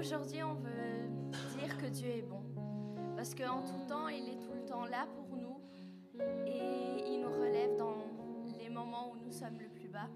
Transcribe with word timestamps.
Aujourd'hui, 0.00 0.42
on 0.42 0.54
veut 0.54 1.10
dire 1.58 1.76
que 1.76 1.84
Dieu 1.84 2.08
est 2.08 2.22
bon. 2.22 2.42
Parce 3.16 3.34
qu'en 3.34 3.60
tout 3.60 3.86
temps, 3.86 4.08
il 4.08 4.30
est 4.30 4.40
tout 4.40 4.54
le 4.54 4.64
temps 4.64 4.86
là 4.86 5.06
pour 5.14 5.36
nous. 5.36 5.60
Et 6.46 7.04
il 7.06 7.20
nous 7.20 7.28
relève 7.28 7.76
dans 7.76 7.98
les 8.58 8.70
moments 8.70 9.12
où 9.12 9.16
nous 9.22 9.30
sommes 9.30 9.58
le 9.58 9.68
plus 9.68 9.88
bas. 9.88 10.08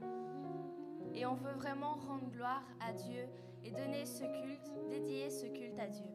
Et 1.12 1.26
on 1.26 1.34
veut 1.34 1.52
vraiment 1.52 1.96
rendre 1.96 2.30
gloire 2.30 2.64
à 2.80 2.94
Dieu 2.94 3.28
et 3.62 3.72
donner 3.72 4.06
ce 4.06 4.24
culte, 4.24 4.72
dédier 4.88 5.28
ce 5.28 5.44
culte 5.48 5.78
à 5.78 5.88
Dieu. 5.88 6.08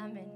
Amen. 0.00 0.28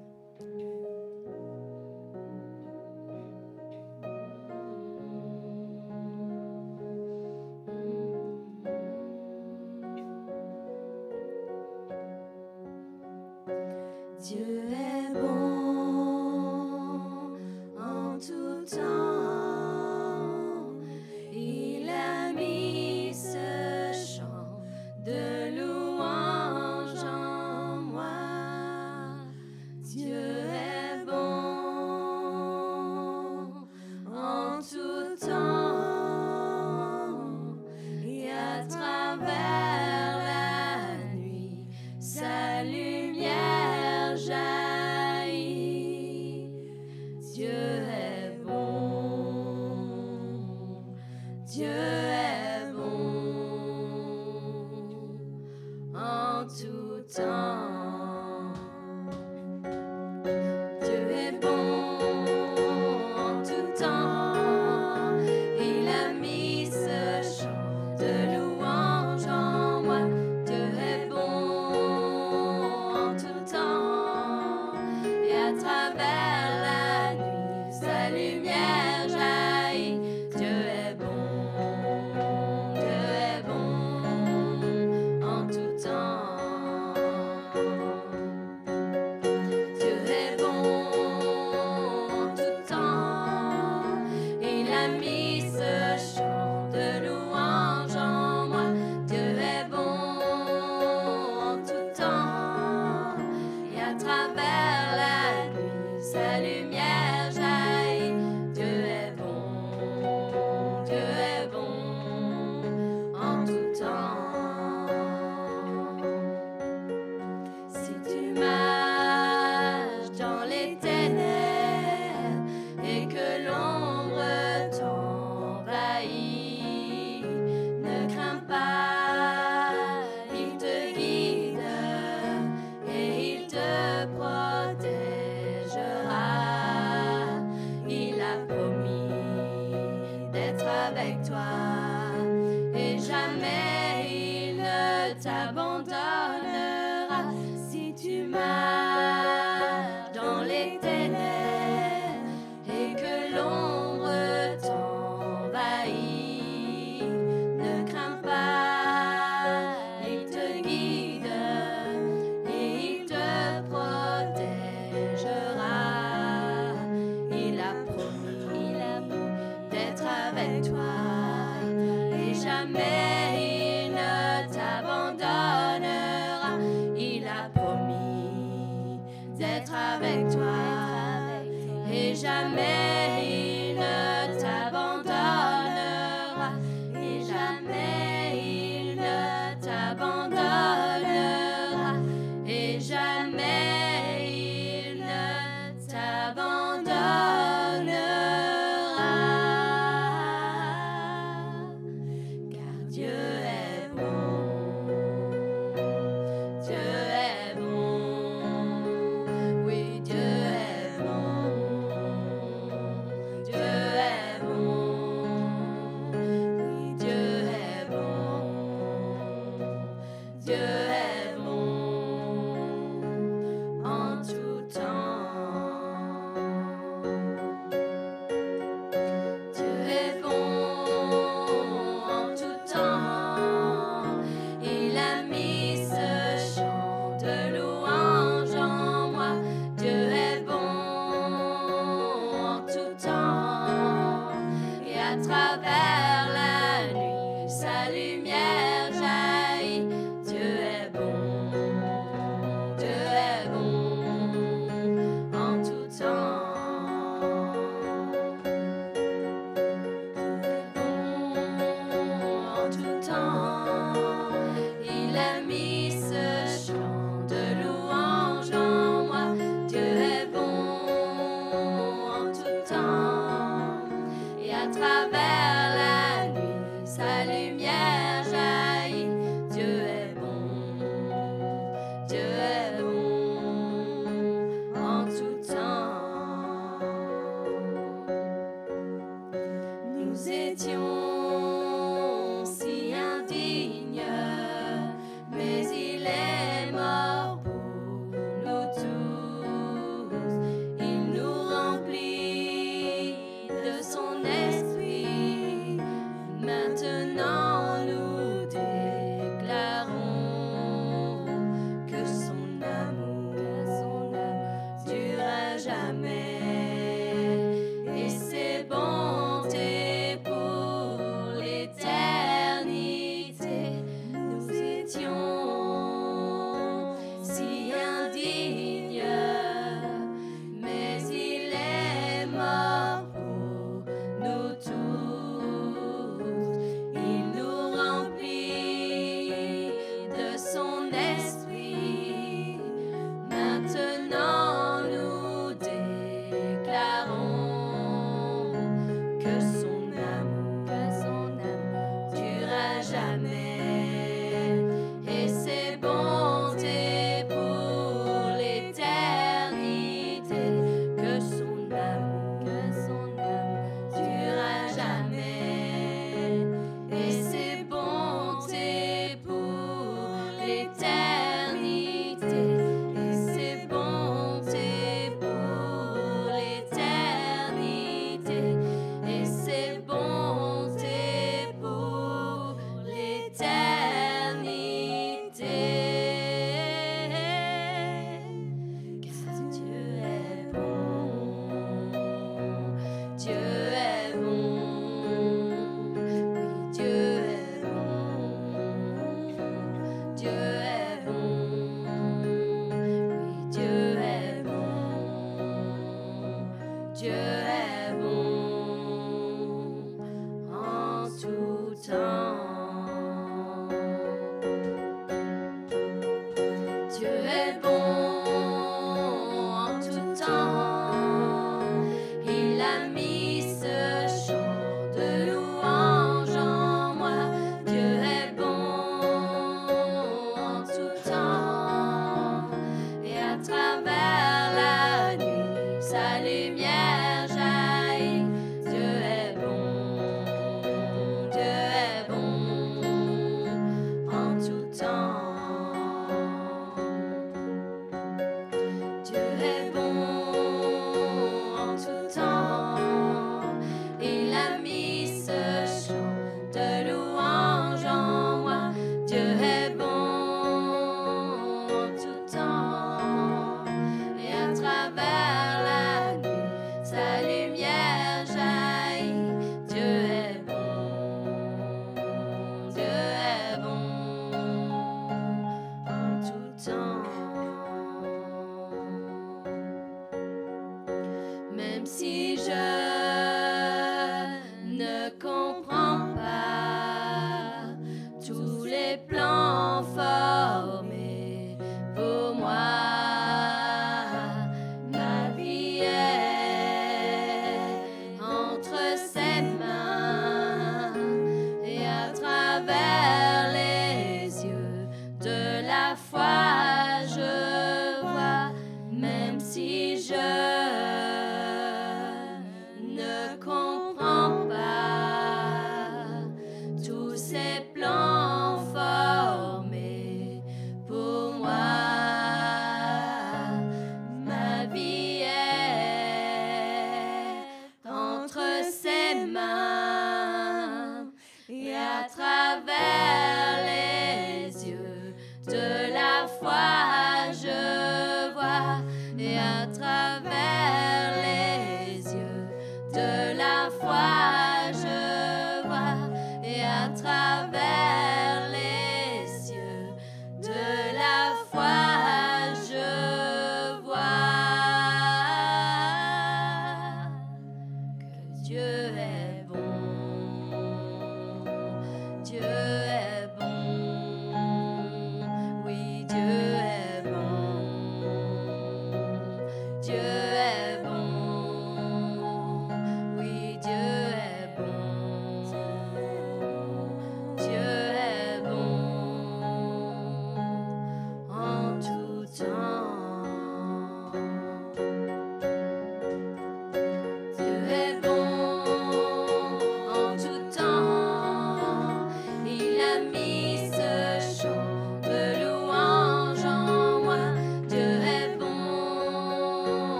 plans 488.96 489.86
forts. 489.94 490.13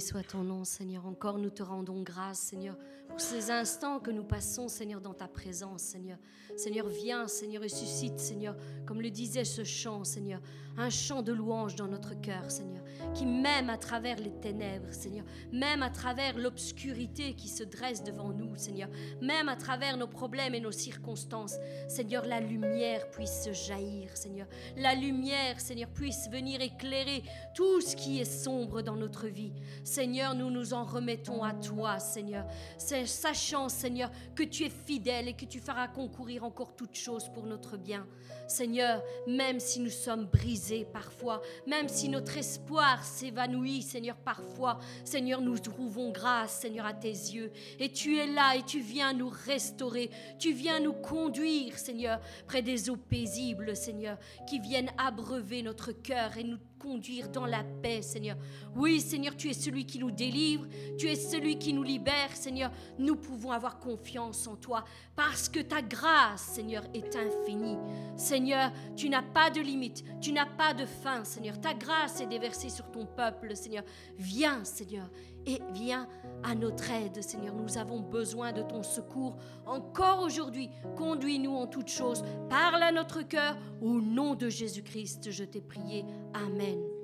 Soit 0.00 0.22
ton 0.22 0.44
nom, 0.44 0.64
Seigneur. 0.64 1.06
Encore 1.06 1.38
nous 1.38 1.50
te 1.50 1.62
rendons 1.62 2.02
grâce, 2.02 2.38
Seigneur, 2.38 2.76
pour 3.08 3.20
ces 3.20 3.50
instants 3.50 4.00
que 4.00 4.10
nous 4.10 4.24
passons, 4.24 4.66
Seigneur, 4.66 5.00
dans 5.02 5.12
ta 5.12 5.28
présence, 5.28 5.82
Seigneur. 5.82 6.16
Seigneur, 6.56 6.88
viens, 6.88 7.28
Seigneur, 7.28 7.62
ressuscite, 7.62 8.18
Seigneur, 8.18 8.56
comme 8.86 9.02
le 9.02 9.10
disait 9.10 9.44
ce 9.44 9.62
chant, 9.62 10.04
Seigneur, 10.04 10.40
un 10.78 10.88
chant 10.88 11.20
de 11.22 11.32
louange 11.32 11.74
dans 11.76 11.86
notre 11.86 12.18
cœur, 12.18 12.50
Seigneur, 12.50 12.79
qui 13.14 13.26
même 13.26 13.70
à 13.70 13.76
travers 13.76 14.18
les 14.18 14.30
ténèbres, 14.30 14.92
Seigneur, 14.92 15.24
même 15.52 15.82
à 15.82 15.90
travers 15.90 16.38
l'obscurité 16.38 17.34
qui 17.34 17.48
se 17.48 17.64
dresse 17.64 18.02
devant 18.02 18.30
nous, 18.32 18.56
Seigneur, 18.56 18.88
même 19.20 19.48
à 19.48 19.56
travers 19.56 19.96
nos 19.96 20.06
problèmes 20.06 20.54
et 20.54 20.60
nos 20.60 20.72
circonstances, 20.72 21.56
Seigneur, 21.88 22.26
la 22.26 22.40
lumière 22.40 23.08
puisse 23.10 23.44
se 23.44 23.52
jaillir, 23.52 24.16
Seigneur. 24.16 24.46
La 24.76 24.94
lumière, 24.94 25.60
Seigneur, 25.60 25.88
puisse 25.90 26.28
venir 26.30 26.60
éclairer 26.60 27.22
tout 27.54 27.80
ce 27.80 27.96
qui 27.96 28.20
est 28.20 28.24
sombre 28.24 28.82
dans 28.82 28.96
notre 28.96 29.26
vie. 29.26 29.52
Seigneur, 29.84 30.34
nous 30.34 30.50
nous 30.50 30.74
en 30.74 30.84
remettons 30.84 31.42
à 31.42 31.54
toi, 31.54 31.98
Seigneur, 31.98 32.46
sachant, 32.78 33.68
Seigneur, 33.68 34.10
que 34.34 34.42
tu 34.42 34.64
es 34.64 34.70
fidèle 34.70 35.28
et 35.28 35.34
que 35.34 35.44
tu 35.44 35.60
feras 35.60 35.88
concourir 35.88 36.44
encore 36.44 36.74
toutes 36.76 36.96
choses 36.96 37.28
pour 37.32 37.46
notre 37.46 37.76
bien. 37.76 38.06
Seigneur, 38.48 39.02
même 39.26 39.60
si 39.60 39.80
nous 39.80 39.90
sommes 39.90 40.26
brisés 40.26 40.84
parfois, 40.92 41.40
même 41.66 41.88
si 41.88 42.08
notre 42.08 42.36
espoir 42.36 42.89
s'évanouit, 43.02 43.82
Seigneur, 43.82 44.16
parfois, 44.16 44.78
Seigneur, 45.04 45.40
nous 45.40 45.58
trouvons 45.58 46.10
grâce, 46.10 46.60
Seigneur, 46.60 46.86
à 46.86 46.94
tes 46.94 47.08
yeux. 47.08 47.52
Et 47.78 47.92
tu 47.92 48.18
es 48.18 48.26
là 48.26 48.56
et 48.56 48.62
tu 48.62 48.80
viens 48.80 49.12
nous 49.12 49.30
restaurer, 49.46 50.10
tu 50.38 50.52
viens 50.52 50.80
nous 50.80 50.92
conduire, 50.92 51.78
Seigneur, 51.78 52.20
près 52.46 52.62
des 52.62 52.90
eaux 52.90 52.96
paisibles, 52.96 53.76
Seigneur, 53.76 54.18
qui 54.48 54.58
viennent 54.58 54.90
abreuver 54.98 55.62
notre 55.62 55.92
cœur 55.92 56.36
et 56.36 56.44
nous 56.44 56.58
conduire 56.80 57.28
dans 57.28 57.46
la 57.46 57.62
paix, 57.62 58.02
Seigneur. 58.02 58.36
Oui, 58.74 59.00
Seigneur, 59.00 59.36
tu 59.36 59.50
es 59.50 59.52
celui 59.52 59.84
qui 59.84 59.98
nous 59.98 60.10
délivre, 60.10 60.66
tu 60.98 61.06
es 61.06 61.14
celui 61.14 61.58
qui 61.58 61.72
nous 61.72 61.82
libère, 61.82 62.34
Seigneur. 62.34 62.72
Nous 62.98 63.16
pouvons 63.16 63.52
avoir 63.52 63.78
confiance 63.78 64.46
en 64.46 64.56
toi 64.56 64.84
parce 65.14 65.48
que 65.48 65.60
ta 65.60 65.82
grâce, 65.82 66.40
Seigneur, 66.40 66.82
est 66.94 67.14
infinie. 67.14 67.76
Seigneur, 68.16 68.72
tu 68.96 69.08
n'as 69.08 69.22
pas 69.22 69.50
de 69.50 69.60
limite, 69.60 70.02
tu 70.20 70.32
n'as 70.32 70.46
pas 70.46 70.72
de 70.72 70.86
fin, 70.86 71.24
Seigneur. 71.24 71.60
Ta 71.60 71.74
grâce 71.74 72.20
est 72.20 72.26
déversée 72.26 72.70
sur 72.70 72.90
ton 72.90 73.04
peuple, 73.04 73.54
Seigneur. 73.54 73.84
Viens, 74.16 74.64
Seigneur, 74.64 75.10
et 75.46 75.60
viens 75.72 76.06
à 76.42 76.54
notre 76.54 76.90
aide, 76.90 77.22
Seigneur. 77.22 77.54
Nous 77.54 77.78
avons 77.78 78.00
besoin 78.00 78.52
de 78.52 78.62
ton 78.62 78.82
secours. 78.82 79.36
Encore 79.66 80.22
aujourd'hui, 80.22 80.70
conduis-nous 80.96 81.54
en 81.54 81.66
toutes 81.66 81.90
choses. 81.90 82.22
Parle 82.48 82.82
à 82.82 82.92
notre 82.92 83.22
cœur. 83.22 83.56
Au 83.80 84.00
nom 84.00 84.34
de 84.34 84.48
Jésus-Christ, 84.48 85.30
je 85.30 85.44
t'ai 85.44 85.60
prié. 85.60 86.04
Amen. 86.34 86.99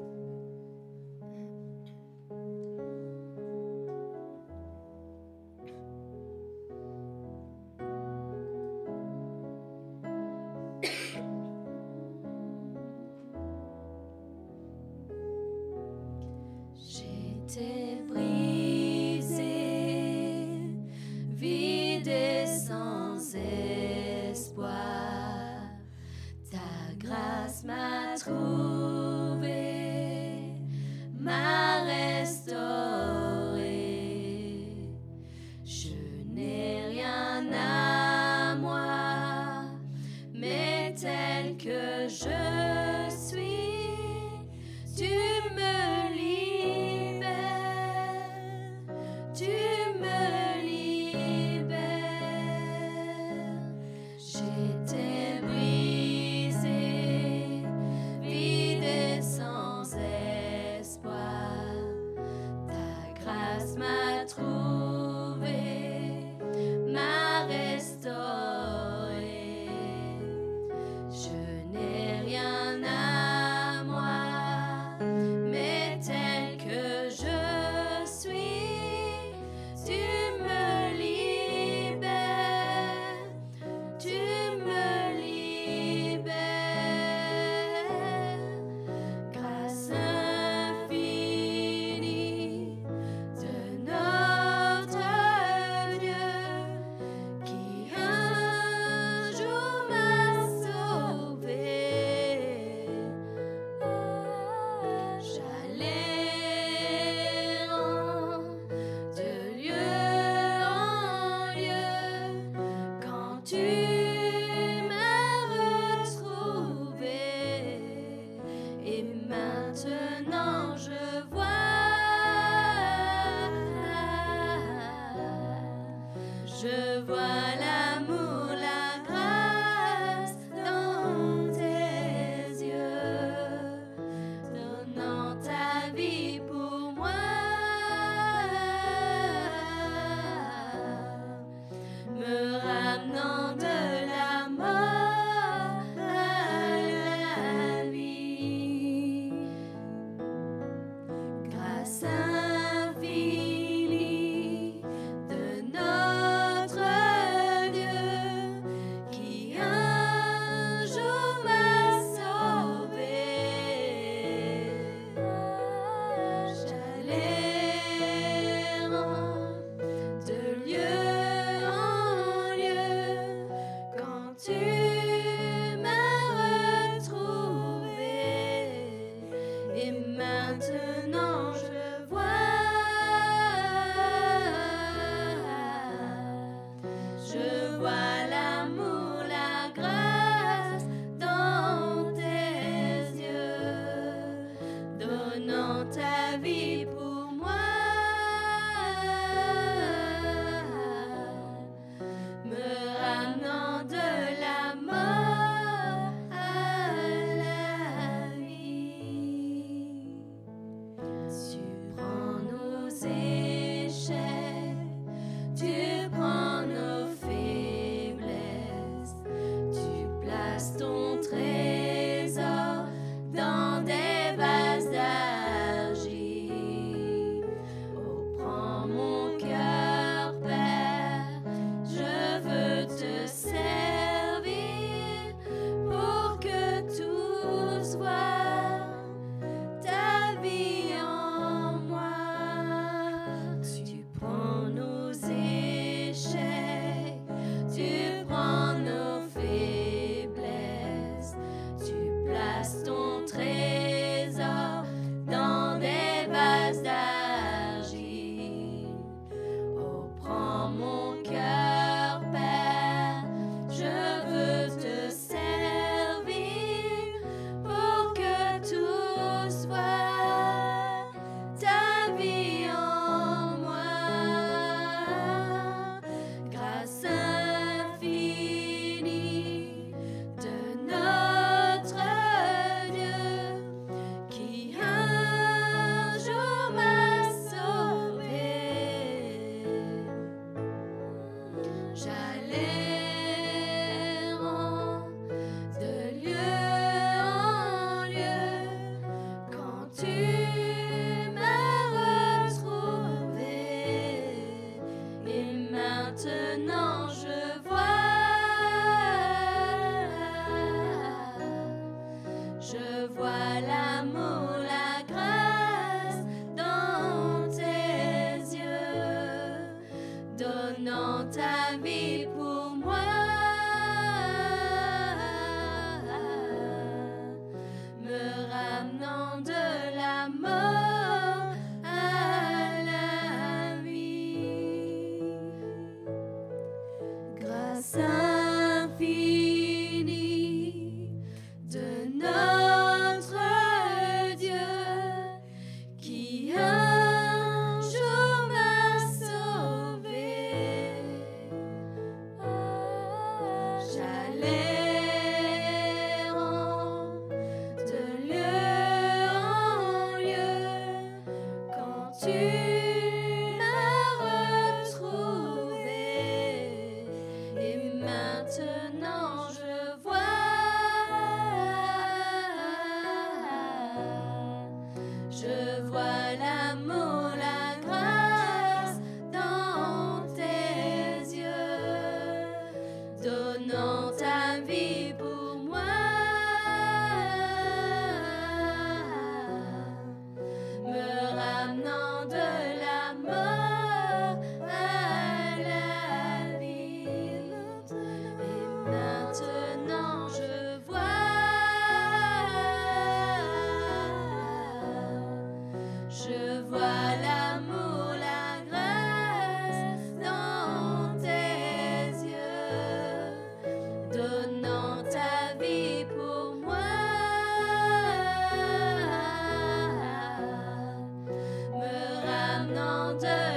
Nous 423.16 423.55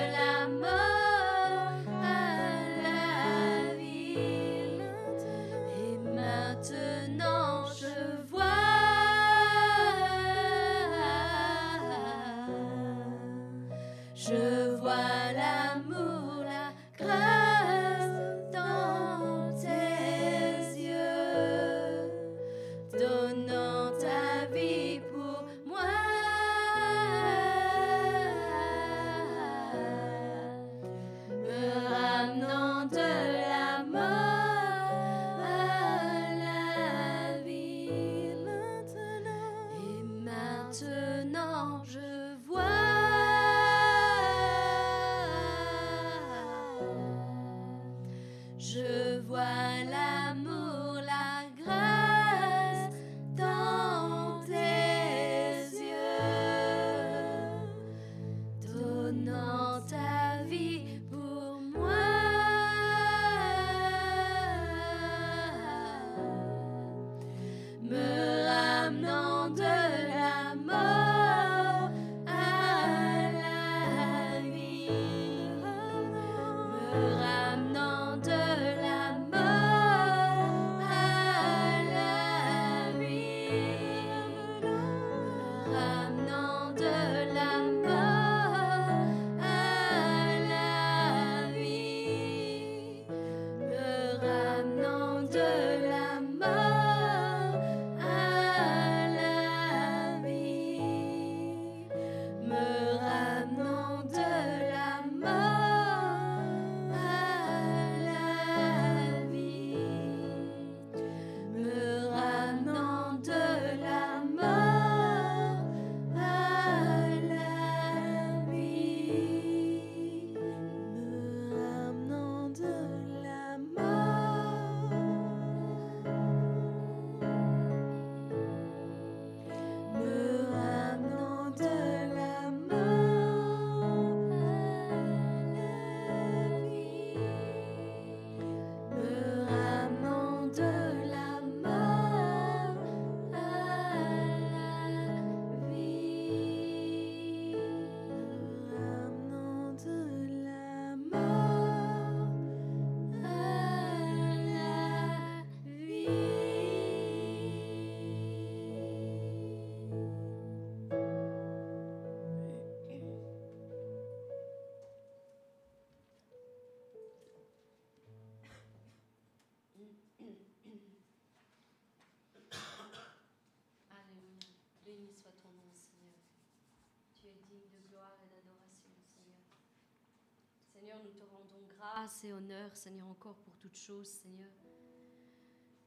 et 182.24 182.34
honneur, 182.34 182.76
Seigneur, 182.76 183.08
encore 183.08 183.36
pour 183.36 183.56
toutes 183.58 183.76
choses, 183.76 184.08
Seigneur. 184.08 184.52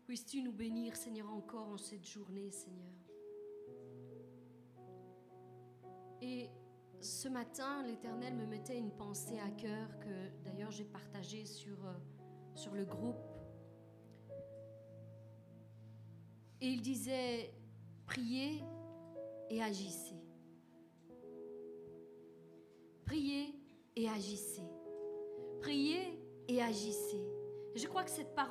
Puisses-tu 0.05 0.43
nous 0.43 0.53
bénir, 0.53 0.97
Seigneur, 0.97 1.29
encore 1.31 1.69
en 1.69 1.79
cette 1.79 2.07
journée, 2.07 2.51
Seigneur. 2.51 2.93
Et 6.21 6.49
ce 7.01 7.29
matin, 7.29 7.83
l'Éternel 7.85 8.35
me 8.35 8.47
mettait 8.47 8.79
une 8.79 8.93
pensée 8.93 9.39
à 9.41 9.51
cœur 9.51 9.99
que 9.99 10.45
d'ailleurs 10.45 10.71
j'ai 10.71 10.85
partagée 10.85 11.45
sur, 11.45 11.85
euh, 11.85 11.93
sur 12.55 12.75
le 12.75 12.85
groupe. 12.85 13.17
Et 16.61 16.69
il 16.69 16.81
disait, 16.81 17.53
priez 18.07 18.63
et 19.51 19.63
agissez. 19.63 20.12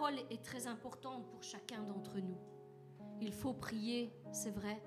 Parole 0.01 0.19
est 0.31 0.43
très 0.43 0.65
importante 0.65 1.29
pour 1.29 1.43
chacun 1.43 1.83
d'entre 1.83 2.17
nous. 2.17 2.39
Il 3.21 3.31
faut 3.31 3.53
prier, 3.53 4.11
c'est 4.31 4.49
vrai, 4.49 4.81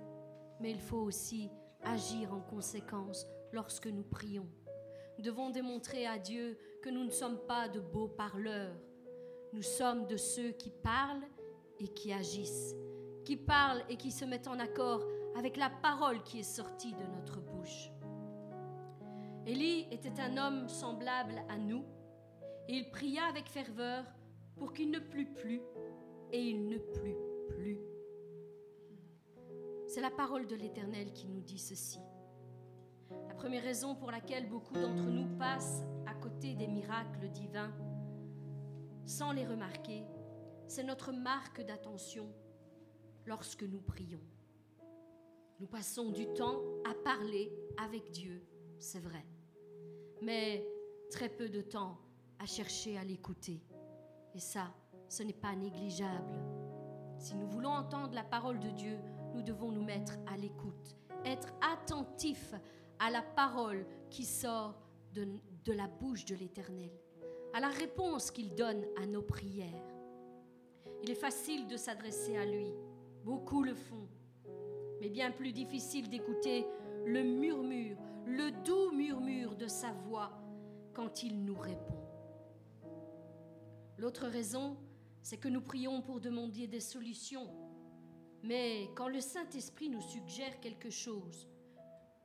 mais 0.59 0.73
il 0.73 0.81
faut 0.81 0.99
aussi 0.99 1.51
agir 1.85 2.35
en 2.35 2.41
conséquence 2.41 3.25
lorsque 3.53 3.87
nous 3.87 4.03
prions. 4.03 4.49
Nous 5.17 5.25
devons 5.25 5.51
démontrer 5.51 6.05
à 6.05 6.19
Dieu 6.19 6.59
que 6.83 6.91
nous 6.91 7.05
ne 7.05 7.11
sommes 7.11 7.39
pas 7.47 7.69
de 7.69 7.79
beaux 7.79 8.09
parleurs. 8.09 8.75
Nous 9.53 9.63
sommes 9.63 10.09
de 10.09 10.17
ceux 10.17 10.51
qui 10.51 10.71
parlent 10.71 11.29
et 11.79 11.87
qui 11.87 12.13
agissent, 12.13 12.75
qui 13.25 13.37
parlent 13.37 13.85
et 13.89 13.97
qui 13.97 14.11
se 14.11 14.25
mettent 14.25 14.49
en 14.49 14.59
accord 14.59 15.05
avec 15.37 15.57
la 15.57 15.71
parole 15.71 16.25
qui 16.25 16.41
est 16.41 16.43
sortie 16.43 16.93
de 16.93 17.07
notre 17.17 17.39
bouche. 17.39 17.89
Élie 19.47 19.87
était 19.93 20.21
un 20.21 20.37
homme 20.39 20.69
semblable 20.69 21.41
à 21.49 21.57
nous, 21.57 21.85
et 22.67 22.75
il 22.75 22.91
pria 22.91 23.27
avec 23.27 23.49
ferveur 23.49 24.05
pour 24.57 24.73
qu'il 24.73 24.91
ne 24.91 24.99
plût 24.99 25.33
plus, 25.33 25.61
et 26.33 26.41
il 26.41 26.69
ne 26.69 26.79
plut 26.79 27.17
plus. 27.49 27.79
C'est 29.87 30.01
la 30.01 30.11
parole 30.11 30.47
de 30.47 30.57
l'Éternel 30.57 31.13
qui 31.13 31.29
nous 31.29 31.41
dit 31.41 31.59
ceci. 31.59 32.01
La 33.29 33.35
première 33.35 33.63
raison 33.63 33.95
pour 33.95 34.11
laquelle 34.11 34.49
beaucoup 34.49 34.75
d'entre 34.75 35.05
nous 35.05 35.39
passent 35.39 35.85
à 36.07 36.15
côté 36.15 36.55
des 36.55 36.67
miracles 36.67 37.29
divins 37.29 37.73
sans 39.07 39.33
les 39.33 39.45
remarquer, 39.45 40.05
c'est 40.67 40.83
notre 40.83 41.13
marque 41.13 41.61
d'attention 41.61 42.27
lorsque 43.27 43.63
nous 43.63 43.81
prions. 43.81 44.23
Nous 45.61 45.67
passons 45.67 46.11
du 46.11 46.27
temps 46.33 46.61
à 46.89 46.95
parler 46.95 47.53
avec 47.77 48.11
Dieu, 48.11 48.43
c'est 48.79 49.01
vrai, 49.01 49.25
mais 50.23 50.67
très 51.11 51.29
peu 51.29 51.49
de 51.49 51.61
temps 51.61 51.99
à 52.39 52.47
chercher 52.47 52.97
à 52.99 53.05
l'écouter. 53.05 53.63
Et 54.35 54.41
ça, 54.41 54.73
ce 55.09 55.23
n'est 55.23 55.33
pas 55.33 55.55
négligeable. 55.55 56.35
Si 57.19 57.37
nous 57.37 57.47
voulons 57.47 57.71
entendre 57.71 58.15
la 58.15 58.25
parole 58.25 58.59
de 58.59 58.71
Dieu, 58.71 58.99
nous 59.33 59.43
devons 59.43 59.71
nous 59.71 59.85
mettre 59.85 60.15
à 60.27 60.37
l'écoute, 60.37 60.97
être 61.25 61.53
attentifs 61.63 62.55
à 62.99 63.11
la 63.11 63.23
parole 63.23 63.87
qui 64.11 64.25
sort 64.25 64.75
de, 65.13 65.73
la 65.73 65.87
bouche 65.87 66.25
de 66.25 66.35
l'Éternel, 66.35 66.91
à 67.53 67.61
la 67.61 67.69
réponse 67.69 68.31
qu'il 68.31 68.55
donne 68.55 68.85
à 69.01 69.07
nos 69.07 69.23
prières. 69.23 69.87
Il 71.03 71.11
est 71.11 71.15
facile 71.15 71.69
de 71.69 71.77
s'adresser 71.77 72.37
à 72.37 72.45
lui, 72.45 72.73
beaucoup 73.25 73.63
le 73.63 73.75
font, 73.75 74.09
mais 75.01 75.11
bien 75.11 75.31
plus 75.31 75.53
difficile 75.53 76.09
d'écouter 76.09 76.67
le 77.07 77.23
murmure, 77.23 77.99
le 78.27 78.51
doux 78.65 78.91
murmure 78.93 79.55
de 79.55 79.69
sa 79.69 79.93
voix 79.93 80.33
quand 80.93 81.23
il 81.23 81.45
nous 81.45 81.59
répond. 81.59 82.04
L'autre 83.99 84.27
raison, 84.27 84.77
c'est 85.23 85.37
que 85.37 85.49
nous 85.49 85.61
prions 85.61 86.03
pour 86.03 86.21
demander 86.21 86.67
des 86.67 86.81
solutions. 86.81 87.49
Mais 88.43 88.91
quand 88.95 89.09
le 89.09 89.21
Saint-Esprit 89.21 89.89
nous 89.89 90.03
suggère 90.03 90.61
quelque 90.61 90.91
chose, 90.91 91.49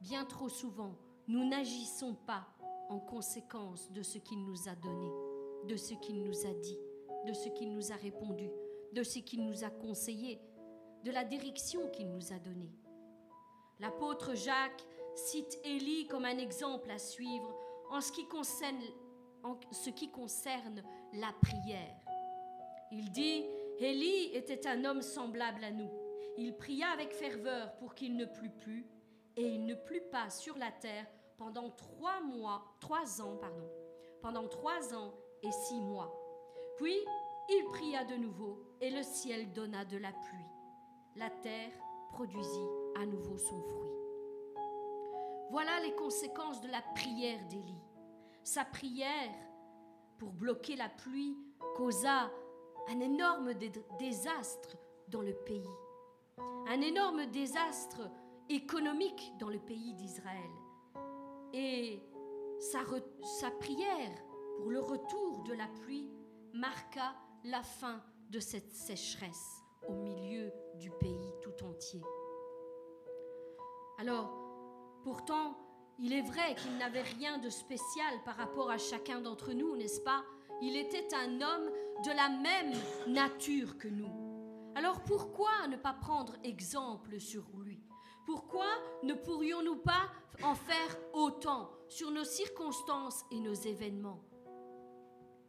bien 0.01 0.25
trop 0.25 0.49
souvent, 0.49 0.97
nous 1.27 1.47
n'agissons 1.47 2.15
pas 2.15 2.47
en 2.89 2.99
conséquence 2.99 3.91
de 3.91 4.01
ce 4.01 4.17
qu'il 4.17 4.43
nous 4.43 4.67
a 4.67 4.75
donné, 4.75 5.12
de 5.67 5.75
ce 5.75 5.93
qu'il 5.93 6.23
nous 6.23 6.45
a 6.45 6.53
dit, 6.55 6.77
de 7.27 7.34
ce 7.34 7.49
qu'il 7.49 7.71
nous 7.71 7.91
a 7.91 7.95
répondu, 7.95 8.49
de 8.93 9.03
ce 9.03 9.19
qu'il 9.19 9.45
nous 9.45 9.63
a 9.63 9.69
conseillé, 9.69 10.41
de 11.03 11.12
la 11.12 11.23
direction 11.23 11.88
qu'il 11.91 12.10
nous 12.10 12.34
a 12.34 12.39
donnée. 12.39 12.73
L'apôtre 13.79 14.34
Jacques 14.36 14.86
cite 15.15 15.60
Élie 15.63 16.08
comme 16.08 16.25
un 16.25 16.38
exemple 16.38 16.89
à 16.91 16.97
suivre 16.97 17.55
en 17.91 18.01
ce 18.01 18.12
qui 18.12 18.27
concerne, 20.12 20.84
la 21.13 21.32
prière. 21.41 21.95
Il 22.91 23.12
dit, 23.12 23.45
Élie 23.80 24.36
était 24.36 24.67
un 24.67 24.84
homme 24.86 25.02
semblable 25.02 25.63
à 25.63 25.72
nous. 25.72 25.89
Il 26.38 26.56
pria 26.56 26.89
avec 26.89 27.13
ferveur 27.13 27.76
pour 27.78 27.95
qu'il 27.95 28.15
ne 28.15 28.26
plût 28.26 28.50
plus, 28.50 28.86
et 29.36 29.43
il 29.43 29.65
ne 29.65 29.76
plut 29.76 30.04
pas 30.12 30.30
sur 30.30 30.58
la 30.58 30.72
terre 30.72 31.06
pendant 31.38 31.69
trois 31.72 32.22
mois, 32.22 32.63
trois 32.80 33.22
ans, 33.22 33.38
pardon, 33.38 33.69
pendant 34.22 34.48
trois 34.48 34.93
ans 34.93 35.13
et 35.43 35.52
six 35.52 35.80
mois. 35.80 36.13
Puis 36.78 36.98
il 37.50 37.65
pria 37.72 38.04
de 38.06 38.15
nouveau, 38.15 38.62
et 38.82 38.89
le 38.89 39.04
ciel 39.04 39.52
donna 39.54 39.86
de 39.86 39.98
la 39.98 40.12
pluie. 40.12 40.39
La 41.15 41.30
terre 41.30 41.72
produisit 42.12 42.67
à 43.00 43.06
nouveau 43.06 43.38
son 43.38 43.62
fruit. 43.62 43.89
Voilà 45.52 45.80
les 45.82 45.93
conséquences 45.95 46.62
de 46.62 46.67
la 46.67 46.82
prière 46.95 47.43
d'Élie. 47.50 47.84
Sa 48.43 48.65
prière 48.65 49.34
pour 50.19 50.34
bloquer 50.34 50.75
la 50.75 50.89
pluie 50.89 51.36
causa 51.75 52.29
un 52.89 52.99
énorme 52.99 53.53
désastre 53.97 54.77
dans 55.08 55.21
le 55.21 55.34
pays, 55.34 55.69
un 56.67 56.82
énorme 56.82 57.25
désastre 57.27 58.01
économique 58.49 59.32
dans 59.39 59.49
le 59.49 59.60
pays 59.60 59.93
d'Israël. 59.93 60.51
Et 61.53 62.01
sa, 62.60 62.79
sa, 63.39 63.49
prière 63.51 64.12
pour 64.58 64.69
le 64.69 64.79
retour 64.79 65.43
de 65.43 65.53
la 65.53 65.67
pluie 65.82 66.10
marqua 66.53 67.15
la 67.45 67.63
fin 67.63 68.03
de 68.29 68.39
cette 68.39 68.73
sécheresse 68.73 69.63
au 69.88 69.93
milieu 69.93 70.51
du 70.75 70.91
pays 70.91 71.34
tout 71.41 71.63
entier. 71.63 72.01
Alors, 73.97 74.32
pourtant, 75.03 75.58
il 75.99 76.13
est 76.13 76.21
vrai 76.21 76.55
qu'il 76.55 76.77
n'avait 76.77 77.01
rien 77.01 77.38
de 77.38 77.49
spécial 77.49 78.13
par 78.23 78.35
rapport 78.38 78.71
à 78.71 78.77
chacun 78.77 79.19
d'entre 79.19 79.51
nous, 79.53 79.75
n'est-ce 79.75 80.01
pas? 80.01 80.23
Il 80.62 80.75
était 80.75 81.07
un 81.13 81.41
homme 81.41 81.71
de 82.05 82.12
la 82.12 82.29
même 82.29 82.73
nature 83.07 83.77
que 83.77 83.88
nous. 83.88 84.71
Alors 84.75 85.01
pourquoi 85.03 85.67
ne 85.67 85.75
pas 85.75 85.93
prendre 85.93 86.33
exemple 86.43 87.19
sur 87.19 87.43
lui? 87.57 87.83
Pourquoi 88.25 88.67
ne 89.03 89.13
pourrions-nous 89.13 89.77
pas 89.77 90.09
en 90.43 90.55
faire 90.55 90.97
autant 91.13 91.69
sur 91.89 92.12
nos 92.12 92.23
circonstances 92.23 93.25
et 93.31 93.39
nos 93.39 93.53
événements? 93.53 94.21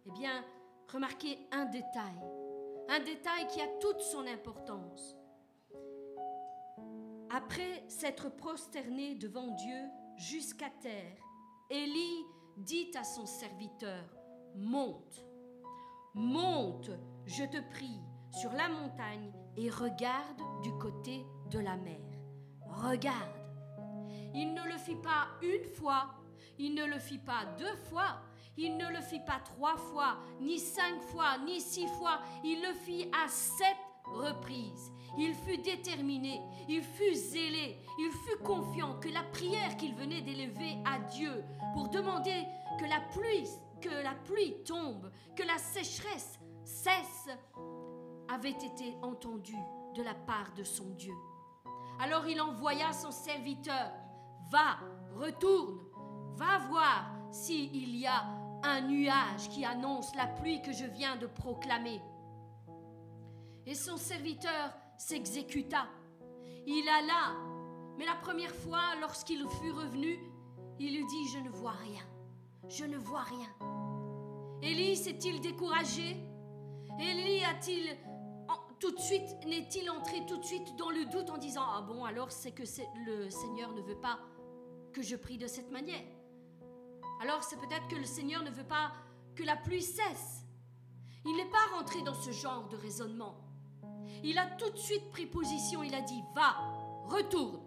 Eh 0.06 0.10
bien, 0.10 0.44
remarquez 0.88 1.38
un 1.52 1.66
détail, 1.66 2.20
un 2.88 3.00
détail 3.00 3.46
qui 3.48 3.60
a 3.60 3.68
toute 3.80 4.00
son 4.00 4.26
importance. 4.26 5.16
Après 7.30 7.84
s'être 7.86 8.28
prosterné 8.30 9.14
devant 9.14 9.48
Dieu, 9.48 9.84
jusqu'à 10.20 10.68
terre, 10.83 11.16
Élie 11.70 12.26
dit 12.56 12.90
à 12.96 13.04
son 13.04 13.26
serviteur, 13.26 14.04
Monte, 14.54 15.24
monte, 16.14 16.90
je 17.24 17.44
te 17.44 17.61
prie, 17.70 18.00
sur 18.33 18.52
la 18.52 18.68
montagne 18.68 19.33
et 19.56 19.70
regarde 19.70 20.42
du 20.62 20.72
côté 20.78 21.24
de 21.50 21.59
la 21.59 21.76
mer. 21.76 22.00
Regarde. 22.61 23.16
Il 24.35 24.54
ne 24.54 24.62
le 24.64 24.78
fit 24.78 24.96
pas 24.96 25.28
une 25.42 25.64
fois, 25.74 26.14
il 26.59 26.74
ne 26.74 26.85
le 26.85 26.98
fit 26.98 27.18
pas 27.18 27.46
deux 27.59 27.76
fois, 27.88 28.20
il 28.56 28.76
ne 28.76 28.88
le 28.88 29.00
fit 29.00 29.20
pas 29.20 29.40
trois 29.44 29.76
fois, 29.76 30.18
ni 30.40 30.59
cinq 30.59 31.00
fois, 31.00 31.38
ni 31.44 31.61
six 31.61 31.87
fois, 31.98 32.20
il 32.44 32.61
le 32.61 32.74
fit 32.74 33.11
à 33.24 33.28
sept 33.28 33.76
reprises. 34.04 34.92
Il 35.18 35.35
fut 35.35 35.59
déterminé, 35.59 36.40
il 36.68 36.83
fut 36.83 37.14
zélé, 37.14 37.79
il 37.99 38.11
fut 38.11 38.42
confiant 38.42 38.99
que 39.01 39.09
la 39.09 39.23
prière 39.23 39.77
qu'il 39.77 39.94
venait 39.94 40.20
d'élever 40.20 40.79
à 40.85 40.99
Dieu 40.99 41.44
pour 41.75 41.88
demander 41.88 42.44
que 42.79 42.85
la 42.85 43.01
pluie, 43.12 43.49
que 43.81 43.88
la 43.88 44.14
pluie 44.25 44.62
tombe, 44.64 45.11
que 45.37 45.42
la 45.42 45.59
sécheresse 45.59 46.38
cesse, 46.64 47.29
avait 48.29 48.51
été 48.51 48.96
entendue 49.03 49.59
de 49.96 50.03
la 50.03 50.14
part 50.14 50.53
de 50.55 50.62
son 50.62 50.90
Dieu. 50.90 51.14
Alors 51.99 52.27
il 52.29 52.40
envoya 52.40 52.92
son 52.92 53.11
serviteur, 53.11 53.92
va, 54.51 54.79
retourne, 55.16 55.81
va 56.35 56.59
voir 56.68 57.11
s'il 57.31 57.96
y 57.96 58.07
a 58.07 58.25
un 58.62 58.81
nuage 58.83 59.49
qui 59.51 59.64
annonce 59.64 60.14
la 60.14 60.27
pluie 60.27 60.62
que 60.62 60.73
je 60.73 60.85
viens 60.85 61.16
de 61.16 61.27
proclamer. 61.27 62.01
Et 63.66 63.75
son 63.75 63.96
serviteur 63.96 64.73
s'exécuta. 65.00 65.88
Il 66.66 66.86
alla, 66.88 67.34
mais 67.96 68.04
la 68.04 68.16
première 68.16 68.54
fois, 68.54 68.94
lorsqu'il 69.00 69.40
fut 69.48 69.72
revenu, 69.72 70.18
il 70.78 70.94
lui 70.94 71.06
dit, 71.06 71.28
je 71.32 71.38
ne 71.38 71.48
vois 71.48 71.72
rien, 71.72 72.02
je 72.68 72.84
ne 72.84 72.98
vois 72.98 73.22
rien. 73.22 73.48
Élie 74.62 74.96
s'est-il 74.96 75.40
découragé? 75.40 76.16
Élie 76.98 77.42
a-t-il 77.44 77.96
tout 78.78 78.92
de 78.92 79.00
suite, 79.00 79.44
n'est-il 79.46 79.90
entré 79.90 80.24
tout 80.26 80.36
de 80.36 80.44
suite 80.44 80.76
dans 80.76 80.90
le 80.90 81.04
doute 81.06 81.30
en 81.30 81.38
disant, 81.38 81.64
ah 81.66 81.82
bon, 81.82 82.04
alors 82.04 82.30
c'est 82.30 82.52
que 82.52 82.62
le 83.06 83.30
Seigneur 83.30 83.72
ne 83.72 83.82
veut 83.82 84.00
pas 84.00 84.18
que 84.92 85.02
je 85.02 85.16
prie 85.16 85.38
de 85.38 85.46
cette 85.46 85.70
manière. 85.70 86.04
Alors 87.22 87.42
c'est 87.42 87.58
peut-être 87.58 87.88
que 87.88 87.96
le 87.96 88.04
Seigneur 88.04 88.42
ne 88.42 88.50
veut 88.50 88.64
pas 88.66 88.92
que 89.34 89.44
la 89.44 89.56
pluie 89.56 89.82
cesse. 89.82 90.44
Il 91.24 91.36
n'est 91.36 91.50
pas 91.50 91.76
rentré 91.76 92.02
dans 92.02 92.14
ce 92.14 92.30
genre 92.32 92.68
de 92.68 92.76
raisonnement. 92.76 93.49
Il 94.23 94.38
a 94.38 94.46
tout 94.46 94.70
de 94.70 94.77
suite 94.77 95.11
pris 95.11 95.27
position, 95.27 95.83
il 95.83 95.94
a 95.94 96.01
dit, 96.01 96.23
va, 96.35 96.57
retourne. 97.07 97.61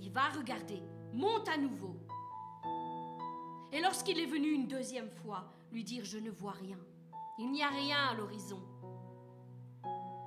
Il 0.00 0.10
va 0.10 0.28
regarder, 0.28 0.82
monte 1.12 1.48
à 1.48 1.56
nouveau. 1.56 1.96
Et 3.72 3.80
lorsqu'il 3.80 4.18
est 4.18 4.26
venu 4.26 4.50
une 4.52 4.66
deuxième 4.66 5.10
fois, 5.10 5.52
lui 5.72 5.84
dire, 5.84 6.04
je 6.04 6.18
ne 6.18 6.30
vois 6.30 6.52
rien. 6.52 6.78
Il 7.38 7.50
n'y 7.50 7.62
a 7.62 7.68
rien 7.68 8.08
à 8.10 8.14
l'horizon. 8.14 8.60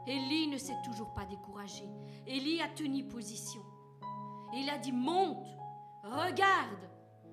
Élie 0.07 0.47
ne 0.47 0.57
s'est 0.57 0.77
toujours 0.83 1.13
pas 1.13 1.25
découragé. 1.25 1.85
Élie 2.27 2.61
a 2.61 2.67
tenu 2.67 3.07
position. 3.07 3.61
Il 4.53 4.69
a 4.69 4.77
dit, 4.77 4.91
monte, 4.91 5.47
regarde 6.03 6.89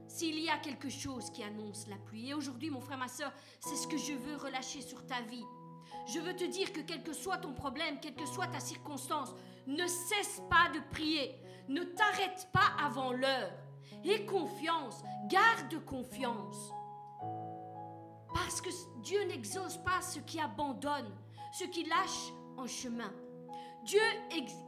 s'il 0.07 0.39
y 0.39 0.49
a 0.49 0.57
quelque 0.59 0.89
chose 0.89 1.31
qui 1.31 1.43
annonce 1.43 1.87
la 1.89 1.97
pluie. 1.97 2.31
Et 2.31 2.35
aujourd'hui, 2.35 2.71
mon 2.71 2.81
frère, 2.81 2.99
ma 2.99 3.09
soeur, 3.09 3.33
c'est 3.61 3.77
ce 3.77 3.87
que 3.87 3.97
je 3.97 4.13
veux 4.13 4.37
relâcher 4.37 4.81
sur 4.81 5.07
ta 5.07 5.21
vie. 5.23 5.45
Je 6.09 6.21
veux 6.21 6.35
te 6.35 6.45
dire 6.45 6.73
que 6.73 6.81
quel 6.81 7.03
que 7.03 7.13
soit 7.13 7.37
ton 7.37 7.53
problème, 7.53 8.01
quelle 8.01 8.15
que 8.15 8.27
soit 8.27 8.47
ta 8.47 8.61
circonstance, 8.61 9.35
ne 9.67 9.87
cesse 9.87 10.43
pas 10.49 10.71
de 10.73 10.81
prier. 10.91 11.35
Ne 11.69 11.83
t'arrête 11.83 12.49
pas 12.51 12.73
avant 12.83 13.13
l'heure. 13.13 13.53
Aie 14.05 14.25
confiance, 14.25 15.03
garde 15.29 15.85
confiance. 15.85 16.73
Parce 18.33 18.63
que 18.63 18.71
Dieu 19.03 19.23
n'exauce 19.25 19.77
pas 19.79 20.01
ceux 20.01 20.23
qui 20.23 20.41
abandonnent, 20.41 21.15
ceux 21.53 21.67
qui 21.67 21.85
lâchent 21.85 22.33
en 22.57 22.67
chemin. 22.67 23.13
Dieu 23.85 24.01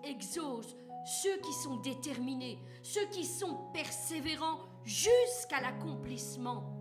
exauce 0.05 0.77
ceux 1.23 1.39
qui 1.39 1.53
sont 1.55 1.77
déterminés, 1.77 2.59
ceux 2.83 3.07
qui 3.07 3.25
sont 3.25 3.71
persévérants 3.73 4.61
jusqu'à 4.85 5.61
l'accomplissement. 5.63 6.80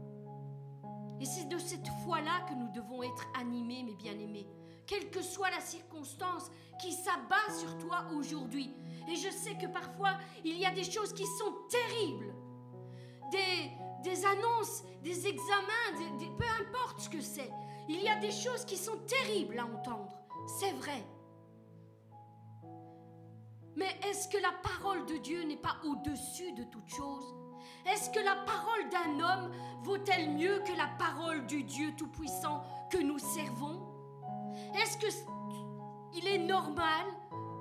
Et 1.19 1.25
c'est 1.25 1.47
de 1.47 1.58
cette 1.58 1.88
foi-là 2.03 2.45
que 2.47 2.53
nous 2.53 2.69
devons 2.71 3.03
être 3.03 3.27
animés, 3.39 3.84
mes 3.84 3.95
bien-aimés. 3.95 4.47
Quelle 4.86 5.10
que 5.10 5.21
soit 5.21 5.51
la 5.51 5.60
circonstance 5.60 6.49
qui 6.79 6.93
s'abat 6.93 7.53
sur 7.60 7.77
toi 7.77 8.05
aujourd'hui. 8.15 8.73
Et 9.08 9.15
je 9.15 9.29
sais 9.29 9.55
que 9.55 9.67
parfois, 9.67 10.17
il 10.43 10.58
y 10.58 10.65
a 10.65 10.71
des 10.71 10.84
choses 10.84 11.13
qui 11.13 11.25
sont 11.25 11.53
terribles. 11.69 12.34
Des, 13.32 14.25
annonces, 14.25 14.84
des 15.03 15.27
examens, 15.27 16.17
peu 16.38 16.45
importe 16.62 17.01
ce 17.01 17.10
que 17.10 17.21
c'est. 17.21 17.51
Il 17.88 18.01
y 18.01 18.08
a 18.08 18.15
des 18.15 18.32
choses 18.32 18.65
qui 18.65 18.77
sont 18.77 18.97
terribles 19.05 19.60
à 19.60 19.65
entendre. 19.65 20.17
C'est 20.47 20.71
vrai. 20.71 21.05
Mais 23.75 23.99
est-ce 24.08 24.27
que 24.29 24.38
la 24.38 24.53
parole 24.63 25.05
de 25.05 25.17
Dieu 25.17 25.43
n'est 25.43 25.58
pas 25.58 25.77
au-dessus 25.86 26.53
de 26.53 26.63
toute 26.63 26.88
chose? 26.88 27.38
Est-ce 27.85 28.09
que 28.09 28.19
la 28.19 28.35
parole 28.35 28.89
d'un 28.89 29.23
homme 29.23 29.51
vaut-elle 29.83 30.31
mieux 30.31 30.59
que 30.59 30.75
la 30.77 30.87
parole 30.97 31.45
du 31.45 31.63
Dieu 31.63 31.93
Tout-Puissant 31.97 32.63
que 32.89 32.97
nous 32.97 33.19
servons? 33.19 33.81
Est-ce 34.75 34.97
que 34.97 35.07
il 36.13 36.27
est 36.27 36.39
normal 36.39 37.05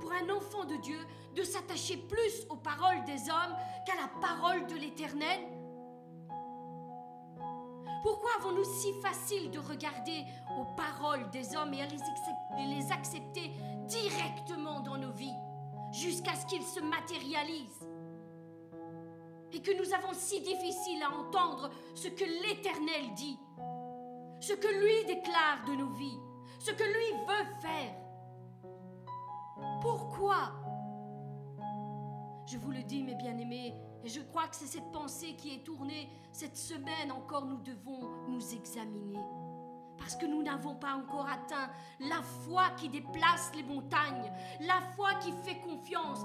pour 0.01 0.13
un 0.13 0.29
enfant 0.35 0.65
de 0.65 0.77
Dieu 0.77 0.99
de 1.35 1.43
s'attacher 1.43 1.97
plus 1.97 2.47
aux 2.49 2.57
paroles 2.57 3.05
des 3.05 3.31
hommes 3.31 3.55
qu'à 3.87 3.95
la 3.95 4.09
parole 4.21 4.67
de 4.67 4.75
l'Éternel? 4.75 5.41
Pourquoi 8.03 8.31
avons-nous 8.39 8.65
si 8.65 8.93
facile 9.03 9.51
de 9.51 9.59
regarder 9.59 10.25
aux 10.59 10.65
paroles 10.77 11.29
des 11.31 11.57
hommes 11.57 11.75
et 11.75 11.83
à 11.83 11.87
les 11.87 12.93
accepter 12.93 13.53
directement 13.87 14.81
dans 14.81 14.97
nos 14.97 15.13
vies 15.13 15.37
jusqu'à 15.93 16.35
ce 16.35 16.47
qu'il 16.47 16.63
se 16.63 16.81
matérialise. 16.81 17.88
Et 19.53 19.63
que 19.63 19.73
nous 19.73 19.93
avons 19.95 20.13
si 20.13 20.41
difficile 20.41 21.03
à 21.03 21.15
entendre 21.15 21.71
ce 21.95 22.09
que 22.09 22.25
l'Éternel 22.25 23.15
dit, 23.17 23.39
ce 24.41 24.53
que 24.53 24.69
lui 24.69 25.05
déclare 25.07 25.65
de 25.67 25.75
nos 25.75 25.91
vies, 25.95 26.19
ce 26.59 26.71
que 26.73 26.85
lui 26.85 27.13
veut 27.27 27.61
faire. 27.61 27.95
Pourquoi? 29.81 30.53
Je 32.47 32.57
vous 32.59 32.71
le 32.71 32.83
dis, 32.83 33.03
mes 33.03 33.15
bien-aimés, 33.15 33.75
et 34.05 34.09
je 34.09 34.21
crois 34.21 34.49
que 34.49 34.57
c'est 34.57 34.67
cette 34.67 34.91
pensée 34.93 35.35
qui 35.37 35.55
est 35.55 35.65
tournée 35.65 36.09
cette 36.33 36.57
semaine 36.57 37.13
encore, 37.13 37.45
nous 37.45 37.59
devons 37.59 38.01
nous 38.29 38.55
examiner 38.55 39.19
parce 39.99 40.17
que 40.17 40.27
nous 40.27 40.43
n'avons 40.43 40.75
pas 40.75 40.95
encore 40.95 41.27
atteint 41.29 41.71
la 42.01 42.23
foi 42.23 42.71
qui 42.77 42.89
déplace 42.89 43.51
les 43.55 43.63
montagnes, 43.63 44.33
la 44.61 44.81
foi 44.97 45.15
qui 45.15 45.33
fait 45.45 45.59
confiance, 45.61 46.21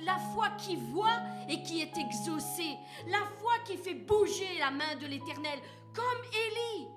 la, 0.00 0.18
foi 0.34 0.48
qui 0.58 0.76
voit 0.76 1.20
et 1.48 1.62
qui 1.62 1.80
est 1.80 1.96
exaucée, 1.96 2.76
la 3.08 3.24
foi 3.40 3.52
qui 3.64 3.76
fait 3.76 3.94
bouger 3.94 4.58
la 4.58 4.70
main 4.70 4.96
de 5.00 5.06
l'Éternel, 5.06 5.58
comme 5.94 6.04
Élie. 6.32 6.88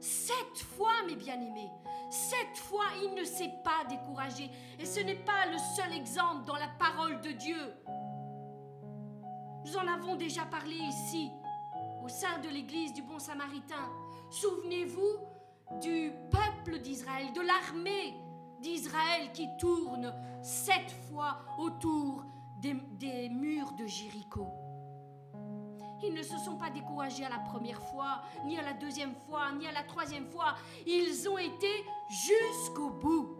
Cette 0.00 0.58
foi, 0.76 0.92
mes 1.06 1.16
bien-aimés, 1.16 1.70
cette 2.10 2.56
foi, 2.56 2.84
il 3.02 3.14
ne 3.14 3.24
s'est 3.24 3.52
pas 3.64 3.84
découragé. 3.88 4.48
Et 4.78 4.86
ce 4.86 5.00
n'est 5.00 5.16
pas 5.16 5.46
le 5.50 5.58
seul 5.76 5.92
exemple 5.92 6.44
dans 6.44 6.54
la 6.54 6.68
parole 6.78 7.20
de 7.20 7.32
Dieu. 7.32 7.74
Nous 9.64 9.76
en 9.76 9.86
avons 9.86 10.14
déjà 10.14 10.44
parlé 10.46 10.76
ici, 10.76 11.30
au 12.02 12.08
sein 12.08 12.38
de 12.38 12.48
l'église 12.48 12.92
du 12.92 13.02
Bon 13.02 13.18
Samaritain. 13.18 13.90
Souvenez-vous 14.30 15.18
du 15.80 16.12
peuple 16.30 16.78
d'Israël, 16.80 17.32
de 17.32 17.40
l'armée 17.40 18.14
d'Israël 18.60 19.30
qui 19.32 19.48
tourne 19.58 20.12
sept 20.42 20.90
fois 21.08 21.38
autour 21.58 22.24
des, 22.60 23.28
murs 23.28 23.72
de 23.72 23.86
Jéricho. 23.86 24.46
Ils 26.02 26.14
ne 26.14 26.22
se 26.22 26.38
sont 26.38 26.56
pas 26.56 26.70
découragés 26.70 27.24
à 27.24 27.28
la 27.28 27.38
première 27.38 27.82
fois, 27.82 28.22
ni 28.44 28.58
à 28.58 28.62
la 28.62 28.72
deuxième 28.72 29.14
fois, 29.26 29.52
ni 29.52 29.66
à 29.66 29.72
la 29.72 29.82
troisième 29.82 30.26
fois. 30.26 30.54
Ils 30.86 31.28
ont 31.28 31.38
été 31.38 31.84
jusqu'au 32.08 32.90
bout. 32.90 33.36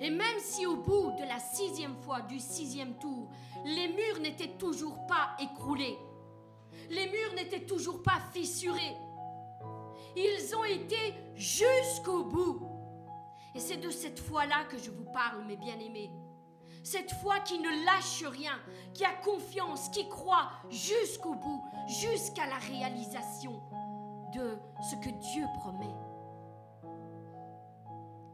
Et 0.00 0.10
même 0.10 0.38
si 0.40 0.66
au 0.66 0.76
bout 0.76 1.12
de 1.18 1.24
la 1.24 1.38
sixième 1.38 1.96
fois, 1.96 2.22
du 2.22 2.40
sixième 2.40 2.94
tour, 2.98 3.28
les 3.64 3.88
murs 3.88 4.20
n'étaient 4.20 4.56
toujours 4.58 5.06
pas 5.06 5.36
écroulés, 5.38 5.96
les 6.90 7.06
murs 7.06 7.34
n'étaient 7.36 7.64
toujours 7.66 8.02
pas 8.02 8.18
fissurés, 8.32 8.96
ils 10.16 10.54
ont 10.54 10.64
été 10.64 11.14
jusqu'au 11.34 12.24
bout. 12.24 12.68
Et 13.54 13.60
c'est 13.60 13.76
de 13.76 13.90
cette 13.90 14.18
foi-là 14.18 14.64
que 14.64 14.78
je 14.78 14.90
vous 14.90 15.04
parle, 15.12 15.44
mes 15.44 15.56
bien-aimés. 15.56 16.10
Cette 16.82 17.12
foi 17.12 17.38
qui 17.40 17.58
ne 17.58 17.84
lâche 17.84 18.24
rien, 18.24 18.58
qui 18.94 19.04
a 19.04 19.12
confiance, 19.12 19.88
qui 19.90 20.08
croit 20.08 20.50
jusqu'au 20.70 21.34
bout, 21.34 21.62
jusqu'à 21.86 22.46
la 22.46 22.56
réalisation 22.56 23.62
de 24.34 24.58
ce 24.90 24.96
que 24.96 25.10
Dieu 25.10 25.44
promet. 25.60 25.94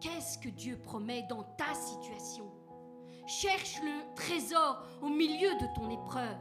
Qu'est-ce 0.00 0.38
que 0.38 0.48
Dieu 0.48 0.78
promet 0.78 1.22
dans 1.24 1.42
ta 1.42 1.74
situation? 1.74 2.50
Cherche 3.26 3.80
le 3.82 4.14
trésor 4.14 4.82
au 5.02 5.08
milieu 5.08 5.54
de 5.56 5.74
ton 5.74 5.90
épreuve. 5.90 6.38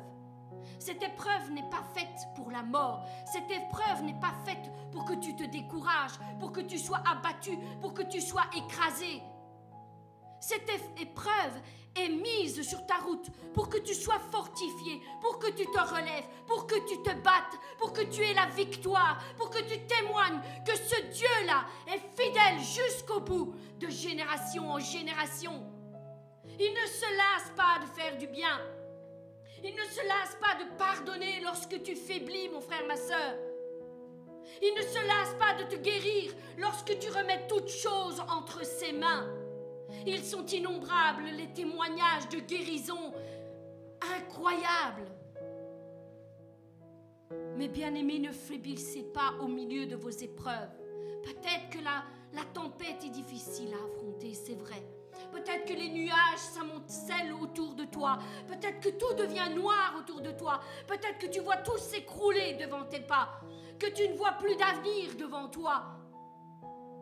Cette 0.79 1.03
épreuve 1.03 1.51
n'est 1.51 1.69
pas 1.69 1.83
faite 1.93 2.27
pour 2.35 2.51
la 2.51 2.63
mort. 2.63 3.05
Cette 3.25 3.49
épreuve 3.51 4.03
n'est 4.03 4.19
pas 4.19 4.33
faite 4.45 4.71
pour 4.91 5.05
que 5.05 5.13
tu 5.13 5.35
te 5.35 5.43
décourages, 5.43 6.19
pour 6.39 6.51
que 6.51 6.61
tu 6.61 6.77
sois 6.77 7.01
abattu, 7.09 7.57
pour 7.81 7.93
que 7.93 8.03
tu 8.03 8.21
sois 8.21 8.45
écrasé. 8.55 9.21
Cette 10.39 10.69
épreuve 10.99 11.61
est 11.95 12.09
mise 12.09 12.61
sur 12.61 12.85
ta 12.85 12.97
route 12.97 13.27
pour 13.53 13.69
que 13.69 13.79
tu 13.79 13.95
sois 13.95 14.19
fortifié, 14.31 15.01
pour 15.19 15.39
que 15.39 15.49
tu 15.49 15.65
te 15.65 15.79
relèves, 15.79 16.25
pour 16.45 16.67
que 16.67 16.75
tu 16.87 17.01
te 17.01 17.13
battes, 17.21 17.57
pour 17.79 17.91
que 17.91 18.03
tu 18.03 18.21
aies 18.23 18.35
la 18.35 18.45
victoire, 18.47 19.17
pour 19.37 19.49
que 19.49 19.61
tu 19.61 19.79
témoignes 19.87 20.39
que 20.65 20.75
ce 20.75 21.01
Dieu-là 21.11 21.65
est 21.87 22.21
fidèle 22.21 22.59
jusqu'au 22.59 23.19
bout, 23.19 23.55
de 23.79 23.89
génération 23.89 24.71
en 24.71 24.79
génération. 24.79 25.63
Il 26.59 26.71
ne 26.71 26.87
se 26.87 27.17
lasse 27.17 27.51
pas 27.55 27.79
de 27.83 27.99
faire 27.99 28.17
du 28.17 28.27
bien. 28.27 28.59
Il 29.63 29.73
ne 29.73 29.83
se 29.89 30.07
lasse 30.07 30.37
pas 30.39 30.63
de 30.63 30.77
pardonner 30.77 31.39
lorsque 31.41 31.81
tu 31.83 31.95
faiblis, 31.95 32.49
mon 32.49 32.61
frère, 32.61 32.85
ma 32.87 32.95
soeur. 32.95 33.35
Il 34.61 34.73
ne 34.75 34.81
se 34.81 35.07
lasse 35.07 35.35
pas 35.37 35.61
de 35.61 35.69
te 35.69 35.75
guérir 35.75 36.33
lorsque 36.57 36.97
tu 36.99 37.09
remets 37.09 37.47
toutes 37.47 37.69
choses 37.69 38.19
entre 38.29 38.65
ses 38.65 38.93
mains. 38.93 39.27
Ils 40.05 40.23
sont 40.23 40.45
innombrables, 40.45 41.25
les 41.35 41.51
témoignages 41.53 42.29
de 42.29 42.39
guérison 42.39 43.13
incroyables. 44.15 45.11
Mais 47.57 47.67
bien-aimés, 47.67 48.19
ne 48.19 48.31
faiblissez 48.31 49.03
pas 49.03 49.33
au 49.41 49.47
milieu 49.47 49.85
de 49.85 49.95
vos 49.95 50.09
épreuves. 50.09 50.69
Peut-être 51.23 51.69
que 51.71 51.83
la, 51.83 52.03
la 52.33 52.43
tempête 52.53 53.03
est 53.03 53.09
difficile 53.09 53.73
à 53.73 53.85
affronter, 53.85 54.33
c'est 54.33 54.55
vrai. 54.55 54.81
Peut-être 55.37 55.65
que 55.65 55.73
les 55.73 55.89
nuages 55.89 56.39
s'amoncellent 56.39 57.33
autour 57.33 57.75
de 57.75 57.85
toi. 57.85 58.17
Peut-être 58.47 58.79
que 58.79 58.89
tout 58.89 59.13
devient 59.13 59.53
noir 59.55 59.93
autour 59.99 60.19
de 60.21 60.31
toi. 60.31 60.59
Peut-être 60.87 61.19
que 61.19 61.27
tu 61.27 61.41
vois 61.41 61.57
tout 61.57 61.77
s'écrouler 61.77 62.55
devant 62.55 62.85
tes 62.85 63.01
pas. 63.01 63.39
Que 63.77 63.87
tu 63.87 64.07
ne 64.09 64.15
vois 64.15 64.31
plus 64.31 64.55
d'avenir 64.55 65.15
devant 65.15 65.47
toi. 65.47 65.83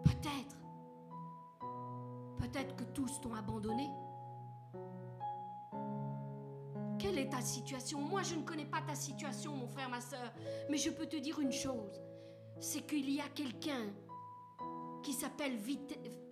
Peut-être. 0.04 0.58
Peut-être 2.38 2.76
que 2.76 2.84
tous 2.84 3.22
t'ont 3.22 3.34
abandonné. 3.34 3.90
Quelle 7.00 7.18
est 7.18 7.30
ta 7.30 7.42
situation? 7.42 8.02
Moi, 8.02 8.24
je 8.24 8.36
ne 8.36 8.44
connais 8.44 8.66
pas 8.66 8.82
ta 8.82 8.96
situation, 8.96 9.56
mon 9.56 9.68
frère, 9.68 9.90
ma 9.90 10.02
soeur, 10.02 10.34
mais 10.70 10.78
je 10.78 10.90
peux 10.90 11.06
te 11.06 11.16
dire 11.16 11.40
une 11.40 11.52
chose, 11.54 12.02
c'est 12.60 12.86
qu'il 12.86 13.10
y 13.10 13.22
a 13.22 13.30
quelqu'un 13.30 13.94
qui 15.04 15.14
s'appelle 15.14 15.58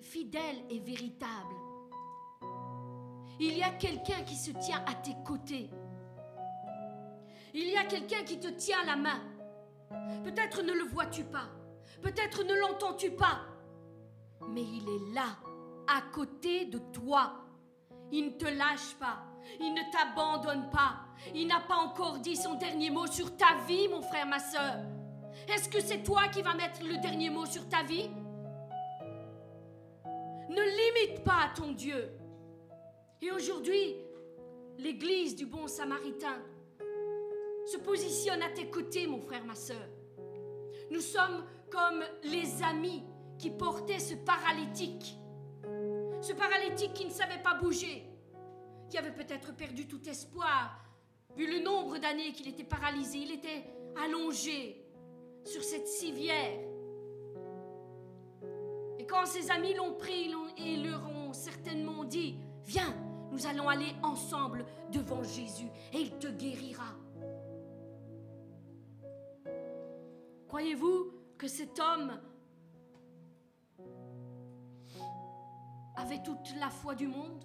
fidèle 0.02 0.66
et 0.70 0.80
véritable. 0.80 1.63
Il 3.46 3.58
y 3.58 3.62
a 3.62 3.72
quelqu'un 3.72 4.24
qui 4.26 4.38
se 4.38 4.52
tient 4.52 4.82
à 4.88 4.94
tes 4.94 5.16
côtés. 5.26 5.70
Il 7.54 7.70
y 7.70 7.76
a 7.76 7.84
quelqu'un 7.84 8.24
qui 8.24 8.40
te 8.40 8.48
tient 8.48 8.86
la 8.86 8.96
main. 8.96 9.20
Peut-être 10.24 10.62
ne 10.62 10.72
le 10.72 10.86
vois-tu 10.86 11.26
pas. 11.26 11.50
Peut-être 12.02 12.46
ne 12.46 12.54
l'entends-tu 12.54 13.12
pas. 13.12 13.42
Mais 14.48 14.62
il 14.62 14.88
est 14.88 15.14
là, 15.14 15.36
à 15.94 16.04
côté 16.14 16.64
de 16.66 16.78
toi. 16.94 17.34
Il 18.14 18.28
ne 18.28 18.32
te 18.32 18.46
lâche 18.46 18.96
pas. 18.98 19.26
Il 19.60 19.74
ne 19.74 19.92
t'abandonne 19.92 20.70
pas. 20.70 21.02
Il 21.36 21.48
n'a 21.48 21.60
pas 21.60 21.76
encore 21.76 22.20
dit 22.20 22.38
son 22.38 22.54
dernier 22.54 22.92
mot 22.92 23.08
sur 23.08 23.36
ta 23.36 23.56
vie, 23.68 23.90
mon 23.90 24.02
frère, 24.02 24.26
ma 24.26 24.40
soeur. 24.40 24.78
Est-ce 25.50 25.68
que 25.68 25.82
c'est 25.82 26.02
toi 26.02 26.30
qui 26.30 26.42
vas 26.42 26.54
mettre 26.54 26.82
le 26.82 26.96
dernier 26.98 27.30
mot 27.30 27.46
sur 27.46 27.68
ta 27.68 27.84
vie? 27.84 28.10
Ne 30.50 30.62
limite 30.62 31.26
pas 31.26 31.52
ton 31.54 31.74
Dieu. 31.74 32.23
Et 33.24 33.32
aujourd'hui, 33.32 33.96
l'Église 34.80 35.38
du 35.38 35.46
bon 35.46 35.66
samaritain 35.66 36.44
se 37.66 37.78
positionne 37.78 38.42
à 38.42 38.50
tes 38.50 38.70
côtés, 38.70 39.08
mon 39.08 39.22
frère, 39.22 39.46
ma 39.46 39.56
soeur. 39.56 39.88
Nous 40.92 41.00
sommes 41.00 41.46
comme 41.72 42.04
les 42.24 42.62
amis 42.64 43.02
qui 43.40 43.50
portaient 43.50 44.00
ce 44.00 44.16
paralytique. 44.16 45.16
Ce 46.22 46.34
paralytique 46.34 46.94
qui 46.94 47.06
ne 47.06 47.12
savait 47.12 47.42
pas 47.42 47.54
bouger, 47.54 48.04
qui 48.90 48.98
avait 48.98 49.14
peut-être 49.14 49.56
perdu 49.56 49.88
tout 49.88 50.06
espoir, 50.10 50.78
vu 51.38 51.50
le 51.50 51.64
nombre 51.64 52.00
d'années 52.00 52.34
qu'il 52.34 52.50
était 52.50 52.66
paralysé. 52.66 53.20
Il 53.20 53.32
était 53.32 53.64
allongé 54.04 54.86
sur 55.46 55.64
cette 55.64 55.88
civière. 55.88 56.60
Et 59.00 59.06
quand 59.06 59.26
ses 59.26 59.50
amis 59.50 59.76
l'ont 59.76 59.94
pris 59.94 60.30
et 60.58 60.76
leur 60.76 61.08
ont 61.08 61.32
certainement 61.32 62.04
dit, 62.04 62.36
viens, 62.66 62.94
nous 63.34 63.48
allons 63.48 63.68
aller 63.68 63.96
ensemble 64.04 64.64
devant 64.92 65.24
Jésus 65.24 65.68
et 65.92 66.02
il 66.02 66.12
te 66.20 66.28
guérira. 66.28 66.94
Croyez-vous 70.48 71.12
que 71.36 71.48
cet 71.48 71.80
homme 71.80 72.20
avait 75.96 76.22
toute 76.22 76.54
la 76.60 76.70
foi 76.70 76.94
du 76.94 77.08
monde? 77.08 77.44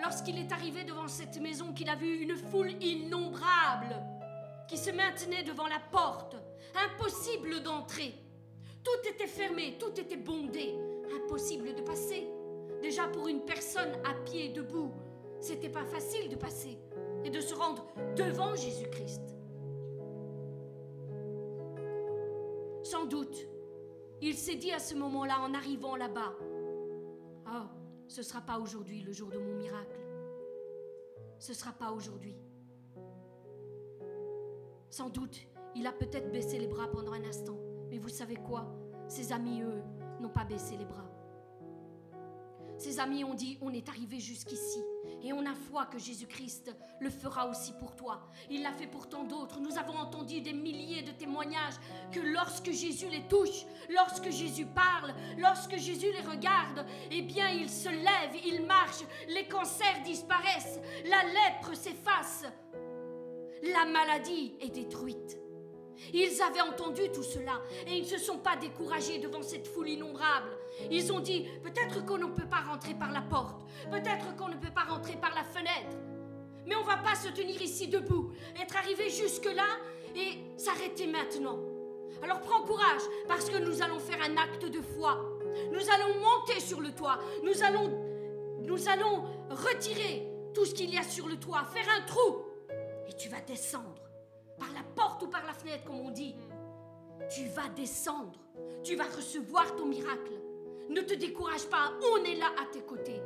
Lorsqu'il 0.00 0.38
est 0.38 0.50
arrivé 0.50 0.84
devant 0.84 1.08
cette 1.08 1.38
maison, 1.38 1.74
qu'il 1.74 1.90
a 1.90 1.96
vu 1.96 2.22
une 2.22 2.36
foule 2.36 2.70
innombrable 2.82 4.02
qui 4.66 4.78
se 4.78 4.90
maintenait 4.90 5.42
devant 5.42 5.66
la 5.66 5.80
porte, 5.92 6.36
impossible 6.74 7.62
d'entrer. 7.62 8.14
Tout 8.82 9.08
était 9.10 9.26
fermé, 9.26 9.76
tout 9.78 10.00
était 10.00 10.16
bondé, 10.16 10.74
impossible 11.22 11.74
de 11.74 11.82
passer. 11.82 12.26
Déjà 12.80 13.08
pour 13.08 13.28
une 13.28 13.44
personne 13.44 13.92
à 14.06 14.14
pied 14.24 14.50
debout, 14.50 14.92
c'était 15.40 15.68
pas 15.68 15.84
facile 15.84 16.28
de 16.28 16.36
passer 16.36 16.78
et 17.24 17.30
de 17.30 17.40
se 17.40 17.54
rendre 17.54 17.86
devant 18.16 18.54
Jésus-Christ. 18.54 19.22
Sans 22.82 23.06
doute, 23.06 23.46
il 24.20 24.34
s'est 24.34 24.56
dit 24.56 24.72
à 24.72 24.78
ce 24.78 24.94
moment-là, 24.94 25.40
en 25.40 25.54
arrivant 25.54 25.96
là-bas, 25.96 26.34
Ah, 27.46 27.70
ce 28.08 28.20
ne 28.20 28.24
sera 28.24 28.40
pas 28.40 28.58
aujourd'hui 28.58 29.00
le 29.00 29.12
jour 29.12 29.30
de 29.30 29.38
mon 29.38 29.54
miracle. 29.54 30.00
Ce 31.38 31.52
ne 31.52 31.56
sera 31.56 31.72
pas 31.72 31.92
aujourd'hui. 31.92 32.36
Sans 34.90 35.10
doute, 35.10 35.38
il 35.74 35.86
a 35.86 35.92
peut-être 35.92 36.32
baissé 36.32 36.58
les 36.58 36.66
bras 36.66 36.88
pendant 36.88 37.12
un 37.12 37.24
instant. 37.24 37.58
Mais 37.90 37.98
vous 37.98 38.08
savez 38.08 38.36
quoi? 38.36 38.66
Ses 39.06 39.32
amis, 39.32 39.62
eux, 39.62 39.82
n'ont 40.20 40.28
pas 40.30 40.44
baissé 40.44 40.76
les 40.76 40.84
bras. 40.84 41.07
Ses 42.78 43.00
amis 43.00 43.24
ont 43.24 43.34
dit, 43.34 43.58
on 43.60 43.72
est 43.72 43.88
arrivé 43.88 44.20
jusqu'ici 44.20 44.78
et 45.24 45.32
on 45.32 45.44
a 45.46 45.54
foi 45.54 45.86
que 45.86 45.98
Jésus-Christ 45.98 46.74
le 47.00 47.10
fera 47.10 47.48
aussi 47.48 47.72
pour 47.72 47.96
toi. 47.96 48.20
Il 48.50 48.62
l'a 48.62 48.72
fait 48.72 48.86
pour 48.86 49.08
tant 49.08 49.24
d'autres. 49.24 49.58
Nous 49.60 49.76
avons 49.78 49.96
entendu 49.98 50.40
des 50.40 50.52
milliers 50.52 51.02
de 51.02 51.10
témoignages 51.10 51.74
que 52.12 52.20
lorsque 52.20 52.70
Jésus 52.70 53.08
les 53.08 53.26
touche, 53.28 53.66
lorsque 53.90 54.30
Jésus 54.30 54.66
parle, 54.66 55.12
lorsque 55.38 55.76
Jésus 55.76 56.12
les 56.12 56.20
regarde, 56.20 56.86
eh 57.10 57.22
bien 57.22 57.50
ils 57.50 57.68
se 57.68 57.88
lèvent, 57.88 58.40
ils 58.46 58.64
marchent, 58.64 59.04
les 59.28 59.48
cancers 59.48 60.00
disparaissent, 60.04 60.78
la 61.04 61.24
lèpre 61.24 61.74
s'efface, 61.74 62.44
la 63.62 63.86
maladie 63.86 64.54
est 64.60 64.70
détruite. 64.70 65.47
Ils 66.12 66.40
avaient 66.42 66.60
entendu 66.60 67.10
tout 67.12 67.22
cela 67.22 67.60
et 67.86 67.96
ils 67.96 68.02
ne 68.02 68.08
se 68.08 68.18
sont 68.18 68.38
pas 68.38 68.56
découragés 68.56 69.18
devant 69.18 69.42
cette 69.42 69.66
foule 69.66 69.88
innombrable. 69.88 70.50
Ils 70.90 71.12
ont 71.12 71.20
dit, 71.20 71.46
peut-être 71.62 72.04
qu'on 72.04 72.18
ne 72.18 72.26
peut 72.26 72.48
pas 72.48 72.60
rentrer 72.60 72.94
par 72.94 73.12
la 73.12 73.22
porte, 73.22 73.62
peut-être 73.90 74.36
qu'on 74.36 74.48
ne 74.48 74.56
peut 74.56 74.72
pas 74.74 74.84
rentrer 74.84 75.16
par 75.16 75.34
la 75.34 75.44
fenêtre, 75.44 75.96
mais 76.66 76.74
on 76.76 76.82
ne 76.82 76.86
va 76.86 76.98
pas 76.98 77.14
se 77.14 77.28
tenir 77.28 77.60
ici 77.60 77.88
debout, 77.88 78.32
être 78.60 78.76
arrivé 78.76 79.10
jusque-là 79.10 79.66
et 80.14 80.38
s'arrêter 80.56 81.06
maintenant. 81.06 81.58
Alors 82.22 82.40
prends 82.40 82.62
courage 82.62 83.02
parce 83.26 83.48
que 83.48 83.58
nous 83.58 83.82
allons 83.82 83.98
faire 83.98 84.20
un 84.22 84.36
acte 84.36 84.64
de 84.64 84.80
foi. 84.80 85.18
Nous 85.72 85.90
allons 85.90 86.14
monter 86.20 86.60
sur 86.60 86.80
le 86.80 86.92
toit, 86.92 87.18
nous 87.42 87.62
allons, 87.62 87.90
nous 88.60 88.88
allons 88.88 89.24
retirer 89.50 90.28
tout 90.54 90.64
ce 90.64 90.74
qu'il 90.74 90.92
y 90.92 90.98
a 90.98 91.02
sur 91.02 91.26
le 91.26 91.36
toit, 91.36 91.64
faire 91.64 91.86
un 91.96 92.02
trou 92.06 92.44
et 93.08 93.12
tu 93.14 93.28
vas 93.28 93.40
descendre 93.40 94.07
par 94.58 94.72
la 94.72 94.82
porte 94.94 95.22
ou 95.22 95.28
par 95.28 95.44
la 95.46 95.52
fenêtre, 95.52 95.84
comme 95.84 96.00
on 96.00 96.10
dit. 96.10 96.34
Tu 97.34 97.46
vas 97.48 97.68
descendre, 97.68 98.38
tu 98.82 98.96
vas 98.96 99.04
recevoir 99.04 99.76
ton 99.76 99.86
miracle. 99.86 100.32
Ne 100.88 101.02
te 101.02 101.14
décourage 101.14 101.66
pas, 101.66 101.92
on 102.14 102.24
est 102.24 102.36
là 102.36 102.50
à 102.60 102.64
tes 102.72 102.80
côtés. 102.80 103.20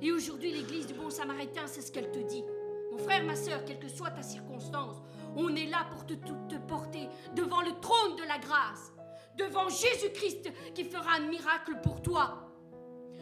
Et 0.00 0.12
aujourd'hui, 0.12 0.52
l'Église 0.52 0.86
du 0.86 0.94
Bon 0.94 1.10
Samaritain, 1.10 1.66
c'est 1.66 1.82
ce 1.82 1.92
qu'elle 1.92 2.10
te 2.10 2.18
dit. 2.20 2.44
Mon 2.90 2.98
frère, 2.98 3.24
ma 3.24 3.36
soeur, 3.36 3.64
quelle 3.64 3.78
que 3.78 3.88
soit 3.88 4.10
ta 4.10 4.22
circonstance, 4.22 5.02
on 5.36 5.54
est 5.56 5.66
là 5.66 5.86
pour 5.90 6.06
te, 6.06 6.14
te 6.14 6.56
porter 6.68 7.08
devant 7.34 7.60
le 7.60 7.72
trône 7.80 8.16
de 8.16 8.22
la 8.22 8.38
grâce, 8.38 8.92
devant 9.36 9.68
Jésus-Christ 9.68 10.50
qui 10.74 10.84
fera 10.84 11.16
un 11.16 11.28
miracle 11.28 11.80
pour 11.82 12.00
toi. 12.02 12.50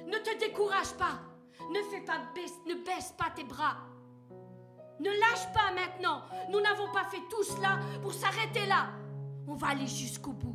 Ne 0.06 0.18
te 0.18 0.38
décourage 0.38 0.92
pas, 0.98 1.20
ne, 1.70 1.82
fais 1.84 2.04
pas 2.04 2.20
ne 2.66 2.74
baisse 2.74 3.14
pas 3.16 3.30
tes 3.34 3.44
bras. 3.44 3.76
Ne 5.02 5.10
lâche 5.10 5.52
pas 5.52 5.72
maintenant. 5.74 6.22
Nous 6.48 6.60
n'avons 6.60 6.90
pas 6.92 7.04
fait 7.04 7.22
tout 7.28 7.42
cela 7.42 7.80
pour 8.02 8.14
s'arrêter 8.14 8.66
là. 8.66 8.90
On 9.48 9.54
va 9.54 9.68
aller 9.68 9.88
jusqu'au 9.88 10.30
bout. 10.30 10.54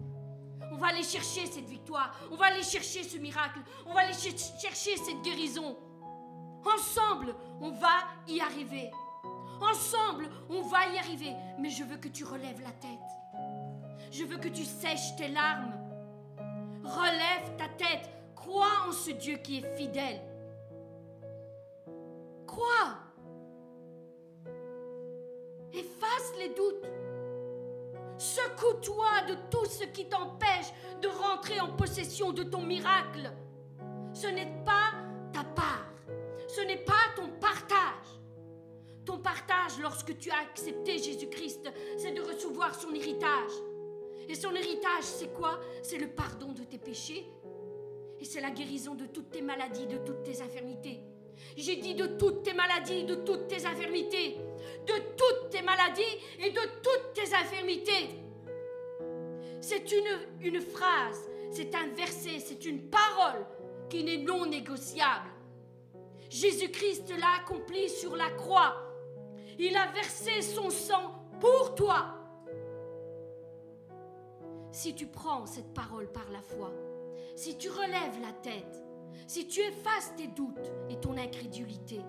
On 0.71 0.77
va 0.77 0.87
aller 0.87 1.03
chercher 1.03 1.45
cette 1.47 1.65
victoire. 1.65 2.15
On 2.31 2.37
va 2.37 2.45
aller 2.45 2.63
chercher 2.63 3.03
ce 3.03 3.17
miracle. 3.17 3.59
On 3.85 3.93
va 3.93 4.01
aller 4.01 4.13
chercher 4.13 4.95
cette 4.95 5.21
guérison. 5.21 5.77
Ensemble, 6.65 7.35
on 7.59 7.71
va 7.71 8.05
y 8.25 8.39
arriver. 8.39 8.89
Ensemble, 9.59 10.29
on 10.49 10.61
va 10.61 10.87
y 10.93 10.97
arriver. 10.97 11.33
Mais 11.59 11.69
je 11.69 11.83
veux 11.83 11.97
que 11.97 12.07
tu 12.07 12.23
relèves 12.23 12.61
la 12.61 12.71
tête. 12.71 14.11
Je 14.11 14.23
veux 14.23 14.37
que 14.37 14.47
tu 14.47 14.63
sèches 14.63 15.13
tes 15.17 15.27
larmes. 15.27 15.73
Relève 16.85 17.57
ta 17.57 17.67
tête. 17.67 18.09
Crois 18.33 18.87
en 18.87 18.93
ce 18.93 19.11
Dieu 19.11 19.37
qui 19.37 19.57
est 19.57 19.75
fidèle. 19.75 20.21
Crois. 22.45 23.06
Efface 25.73 26.33
les 26.39 26.49
doutes. 26.49 26.85
Secoue-toi 28.17 29.21
de 29.27 29.35
tout 29.51 29.65
ce 29.65 29.83
qui 29.85 30.09
t'empêche 30.09 30.71
de 31.01 31.07
rentrer 31.07 31.59
en 31.59 31.75
possession 31.75 32.31
de 32.31 32.43
ton 32.43 32.61
miracle. 32.61 33.31
Ce 34.13 34.27
n'est 34.27 34.63
pas 34.65 34.93
ta 35.33 35.43
part. 35.43 35.85
Ce 36.47 36.61
n'est 36.61 36.77
pas 36.77 36.93
ton 37.15 37.29
partage. 37.39 38.07
Ton 39.05 39.19
partage 39.19 39.79
lorsque 39.79 40.17
tu 40.17 40.31
as 40.31 40.39
accepté 40.39 40.97
Jésus-Christ, 40.97 41.69
c'est 41.97 42.11
de 42.11 42.21
recevoir 42.21 42.73
son 42.73 42.93
héritage. 42.93 43.51
Et 44.27 44.35
son 44.35 44.53
héritage, 44.55 45.03
c'est 45.03 45.33
quoi? 45.33 45.59
C'est 45.83 45.97
le 45.97 46.07
pardon 46.07 46.51
de 46.51 46.63
tes 46.63 46.77
péchés. 46.77 47.25
Et 48.19 48.25
c'est 48.25 48.41
la 48.41 48.49
guérison 48.49 48.95
de 48.95 49.05
toutes 49.05 49.29
tes 49.29 49.41
maladies, 49.41 49.85
de 49.85 49.97
toutes 49.97 50.23
tes 50.23 50.41
infirmités. 50.41 51.01
J'ai 51.55 51.77
dit 51.77 51.95
de 51.95 52.07
toutes 52.07 52.43
tes 52.43 52.53
maladies, 52.53 53.03
de 53.03 53.15
toutes 53.15 53.47
tes 53.47 53.65
infirmités. 53.65 54.37
De 54.85 54.93
toutes 55.17 55.49
tes 55.49 55.61
maladies 55.61 56.01
et 56.39 56.51
de 56.51 56.61
toutes 56.81 57.13
tes 57.13 57.33
infirmités. 57.33 58.09
C'est 59.59 59.91
une, 59.91 60.19
une 60.41 60.61
phrase, 60.61 61.29
c'est 61.51 61.73
un 61.75 61.87
verset, 61.87 62.39
c'est 62.39 62.65
une 62.65 62.89
parole 62.89 63.45
qui 63.89 64.03
n'est 64.03 64.17
non 64.17 64.45
négociable. 64.45 65.29
Jésus-Christ 66.29 67.13
l'a 67.17 67.41
accompli 67.41 67.89
sur 67.89 68.15
la 68.15 68.29
croix. 68.31 68.75
Il 69.59 69.75
a 69.75 69.87
versé 69.87 70.41
son 70.41 70.69
sang 70.69 71.13
pour 71.39 71.75
toi. 71.75 72.13
Si 74.71 74.93
tu 74.93 75.07
prends 75.07 75.45
cette 75.45 75.73
parole 75.73 76.11
par 76.11 76.29
la 76.31 76.41
foi, 76.41 76.71
si 77.35 77.57
tu 77.57 77.69
relèves 77.69 78.21
la 78.21 78.33
tête, 78.43 78.83
si 79.27 79.47
tu 79.47 79.59
effaces 79.61 80.13
tes 80.15 80.27
doutes 80.27 80.71
et 80.89 80.99
ton 80.99 81.17
incrédulité, 81.17 82.01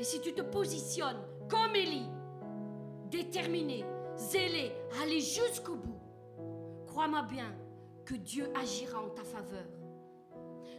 Et 0.00 0.04
si 0.04 0.18
tu 0.22 0.32
te 0.32 0.40
positionnes 0.40 1.20
comme 1.46 1.76
Élie, 1.76 2.08
déterminé, 3.10 3.84
zélé, 4.16 4.72
aller 5.02 5.20
jusqu'au 5.20 5.76
bout, 5.76 6.00
crois-moi 6.86 7.22
bien 7.24 7.54
que 8.06 8.14
Dieu 8.14 8.50
agira 8.56 8.98
en 9.02 9.10
ta 9.10 9.24
faveur. 9.24 9.66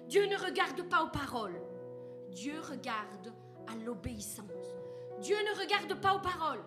Dieu 0.08 0.26
ne 0.26 0.44
regarde 0.44 0.82
pas 0.90 1.04
aux 1.04 1.12
paroles, 1.12 1.62
Dieu 2.32 2.60
regarde 2.62 3.32
à 3.68 3.76
l'obéissance. 3.86 4.76
Dieu 5.20 5.36
ne 5.36 5.60
regarde 5.60 6.02
pas 6.02 6.16
aux 6.16 6.22
paroles, 6.22 6.66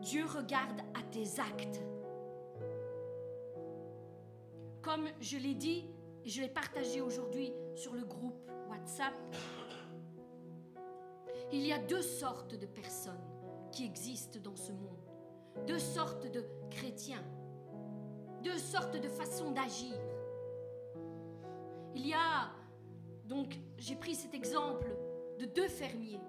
Dieu 0.00 0.24
regarde 0.24 0.80
à 0.94 1.02
tes 1.02 1.38
actes. 1.38 1.82
Comme 4.80 5.06
je 5.20 5.36
l'ai 5.36 5.54
dit, 5.54 5.84
et 6.24 6.28
je 6.28 6.40
l'ai 6.40 6.48
partagé 6.48 7.00
aujourd'hui 7.00 7.52
sur 7.74 7.94
le 7.94 8.04
groupe 8.04 8.50
WhatsApp, 8.68 9.14
il 11.52 11.66
y 11.66 11.72
a 11.72 11.78
deux 11.78 12.02
sortes 12.02 12.54
de 12.54 12.66
personnes 12.66 13.24
qui 13.72 13.84
existent 13.84 14.38
dans 14.42 14.56
ce 14.56 14.72
monde. 14.72 15.00
Deux 15.66 15.78
sortes 15.78 16.30
de 16.30 16.44
chrétiens. 16.70 17.24
Deux 18.42 18.58
sortes 18.58 18.96
de 18.96 19.08
façons 19.08 19.50
d'agir. 19.50 19.96
Il 21.94 22.06
y 22.06 22.14
a, 22.14 22.50
donc 23.24 23.58
j'ai 23.78 23.96
pris 23.96 24.14
cet 24.14 24.34
exemple 24.34 24.96
de 25.38 25.46
deux 25.46 25.68
fermiers. 25.68 26.20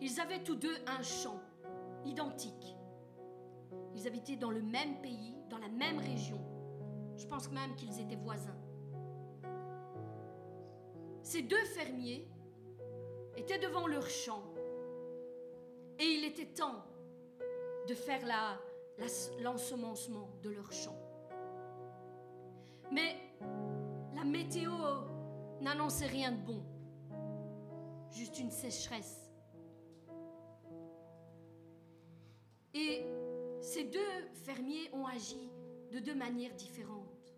Ils 0.00 0.20
avaient 0.20 0.42
tous 0.42 0.54
deux 0.54 0.76
un 0.86 1.02
champ 1.02 1.40
identique. 2.04 2.76
Ils 3.94 4.06
habitaient 4.06 4.36
dans 4.36 4.50
le 4.50 4.62
même 4.62 5.00
pays, 5.02 5.34
dans 5.48 5.58
la 5.58 5.68
même 5.68 5.98
région. 5.98 6.40
Je 7.16 7.26
pense 7.26 7.50
même 7.50 7.74
qu'ils 7.76 8.00
étaient 8.00 8.16
voisins. 8.16 8.56
Ces 11.22 11.42
deux 11.42 11.64
fermiers 11.64 12.26
étaient 13.36 13.58
devant 13.58 13.86
leur 13.86 14.08
champ 14.08 14.42
et 15.98 16.04
il 16.04 16.24
était 16.24 16.46
temps 16.46 16.84
de 17.86 17.94
faire 17.94 18.20
l'ensemencement 19.40 20.30
de 20.42 20.50
leur 20.50 20.72
champ. 20.72 20.96
Mais 22.90 23.16
la 24.14 24.24
météo 24.24 24.72
n'annonçait 25.60 26.06
rien 26.06 26.32
de 26.32 26.38
bon, 26.38 26.62
juste 28.10 28.38
une 28.38 28.50
sécheresse. 28.50 29.30
Et 32.74 33.04
ces 33.60 33.84
deux 33.84 34.28
fermiers 34.44 34.90
ont 34.92 35.06
agi 35.06 35.50
de 35.92 35.98
deux 35.98 36.14
manières 36.14 36.54
différentes. 36.54 37.34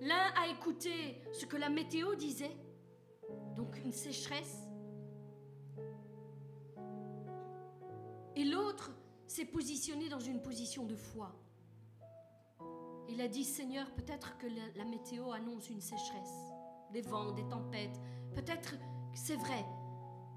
L'un 0.00 0.32
a 0.36 0.48
écouté 0.48 1.22
ce 1.32 1.46
que 1.46 1.56
la 1.56 1.70
météo 1.70 2.14
disait, 2.14 2.54
donc 3.56 3.76
une 3.84 3.92
sécheresse, 3.92 4.68
et 8.36 8.44
l'autre 8.44 8.90
s'est 9.26 9.44
positionné 9.44 10.08
dans 10.08 10.20
une 10.20 10.42
position 10.42 10.84
de 10.84 10.96
foi. 10.96 11.32
Il 13.08 13.20
a 13.20 13.28
dit, 13.28 13.44
Seigneur, 13.44 13.90
peut-être 13.94 14.36
que 14.38 14.46
la, 14.76 14.84
météo 14.84 15.30
annonce 15.32 15.70
une 15.70 15.80
sécheresse, 15.80 16.52
des 16.92 17.02
vents, 17.02 17.32
des 17.32 17.46
tempêtes, 17.48 18.00
peut-être 18.34 18.72
que 18.72 18.84
c'est 19.14 19.36
vrai 19.36 19.64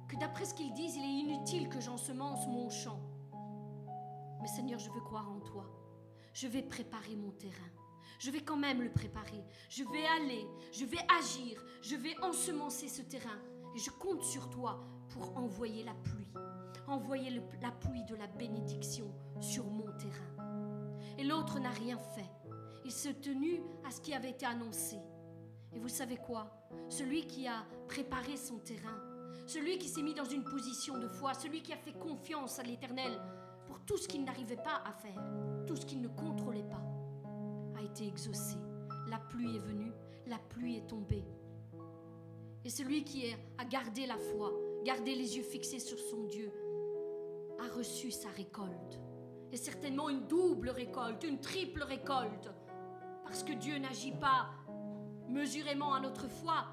que 0.07 0.15
d'après 0.17 0.45
ce 0.45 0.53
qu'ils 0.53 0.73
disent, 0.73 0.95
il 0.95 1.03
est 1.03 1.35
inutile 1.35 1.69
que 1.69 1.81
j'ensemence 1.81 2.45
mon 2.47 2.69
champ. 2.69 2.99
Mais 4.41 4.47
Seigneur, 4.47 4.79
je 4.79 4.91
veux 4.91 5.01
croire 5.01 5.29
en 5.29 5.39
toi. 5.39 5.65
Je 6.33 6.47
vais 6.47 6.61
préparer 6.61 7.15
mon 7.15 7.31
terrain. 7.31 7.71
Je 8.19 8.31
vais 8.31 8.41
quand 8.41 8.57
même 8.57 8.81
le 8.81 8.91
préparer. 8.91 9.43
Je 9.69 9.83
vais 9.83 10.05
aller, 10.19 10.47
je 10.71 10.85
vais 10.85 11.05
agir, 11.19 11.63
je 11.81 11.95
vais 11.95 12.15
ensemencer 12.21 12.87
ce 12.87 13.01
terrain. 13.01 13.39
Et 13.75 13.79
je 13.79 13.91
compte 13.91 14.23
sur 14.23 14.49
toi 14.49 14.83
pour 15.09 15.37
envoyer 15.37 15.83
la 15.83 15.93
pluie. 15.93 16.27
Envoyer 16.87 17.41
la 17.61 17.71
pluie 17.71 18.03
de 18.05 18.15
la 18.15 18.27
bénédiction 18.27 19.13
sur 19.39 19.65
mon 19.65 19.91
terrain. 19.97 20.77
Et 21.17 21.23
l'autre 21.23 21.59
n'a 21.59 21.69
rien 21.69 21.97
fait. 21.97 22.29
Il 22.85 22.91
s'est 22.91 23.15
tenu 23.15 23.61
à 23.85 23.91
ce 23.91 24.01
qui 24.01 24.13
avait 24.13 24.31
été 24.31 24.45
annoncé. 24.45 24.97
Et 25.73 25.79
vous 25.79 25.89
savez 25.89 26.17
quoi? 26.17 26.69
Celui 26.89 27.27
qui 27.27 27.47
a 27.47 27.65
préparé 27.87 28.37
son 28.37 28.59
terrain, 28.59 28.97
celui 29.45 29.77
qui 29.77 29.89
s'est 29.89 30.01
mis 30.01 30.13
dans 30.13 30.25
une 30.25 30.43
position 30.43 30.97
de 30.97 31.07
foi, 31.07 31.33
celui 31.33 31.61
qui 31.61 31.73
a 31.73 31.77
fait 31.77 31.93
confiance 31.93 32.59
à 32.59 32.63
l'Éternel 32.63 33.19
pour 33.65 33.79
tout 33.81 33.97
ce 33.97 34.07
qu'il 34.07 34.23
n'arrivait 34.23 34.55
pas 34.55 34.81
à 34.85 34.91
faire, 34.91 35.21
tout 35.67 35.75
ce 35.75 35.85
qu'il 35.85 36.01
ne 36.01 36.07
contrôlait 36.07 36.66
exaucé. 38.05 38.57
La 39.09 39.17
pluie 39.17 39.55
est 39.55 39.59
venue, 39.59 39.91
la 40.27 40.37
pluie 40.37 40.77
est 40.77 40.87
tombée. 40.87 41.25
Et 42.65 42.69
celui 42.69 43.03
qui 43.03 43.25
a 43.57 43.65
gardé 43.65 44.05
la 44.05 44.17
foi, 44.17 44.51
gardé 44.83 45.15
les 45.15 45.37
yeux 45.37 45.43
fixés 45.43 45.79
sur 45.79 45.97
son 45.97 46.23
Dieu, 46.25 46.51
a 47.59 47.73
reçu 47.75 48.11
sa 48.11 48.29
récolte. 48.29 48.99
Et 49.51 49.57
certainement 49.57 50.09
une 50.09 50.27
double 50.27 50.69
récolte, 50.69 51.23
une 51.23 51.39
triple 51.39 51.83
récolte. 51.83 52.49
Parce 53.23 53.43
que 53.43 53.53
Dieu 53.53 53.77
n'agit 53.77 54.11
pas 54.11 54.49
mesurément 55.29 55.93
à 55.93 55.99
notre 55.99 56.27
foi. 56.27 56.65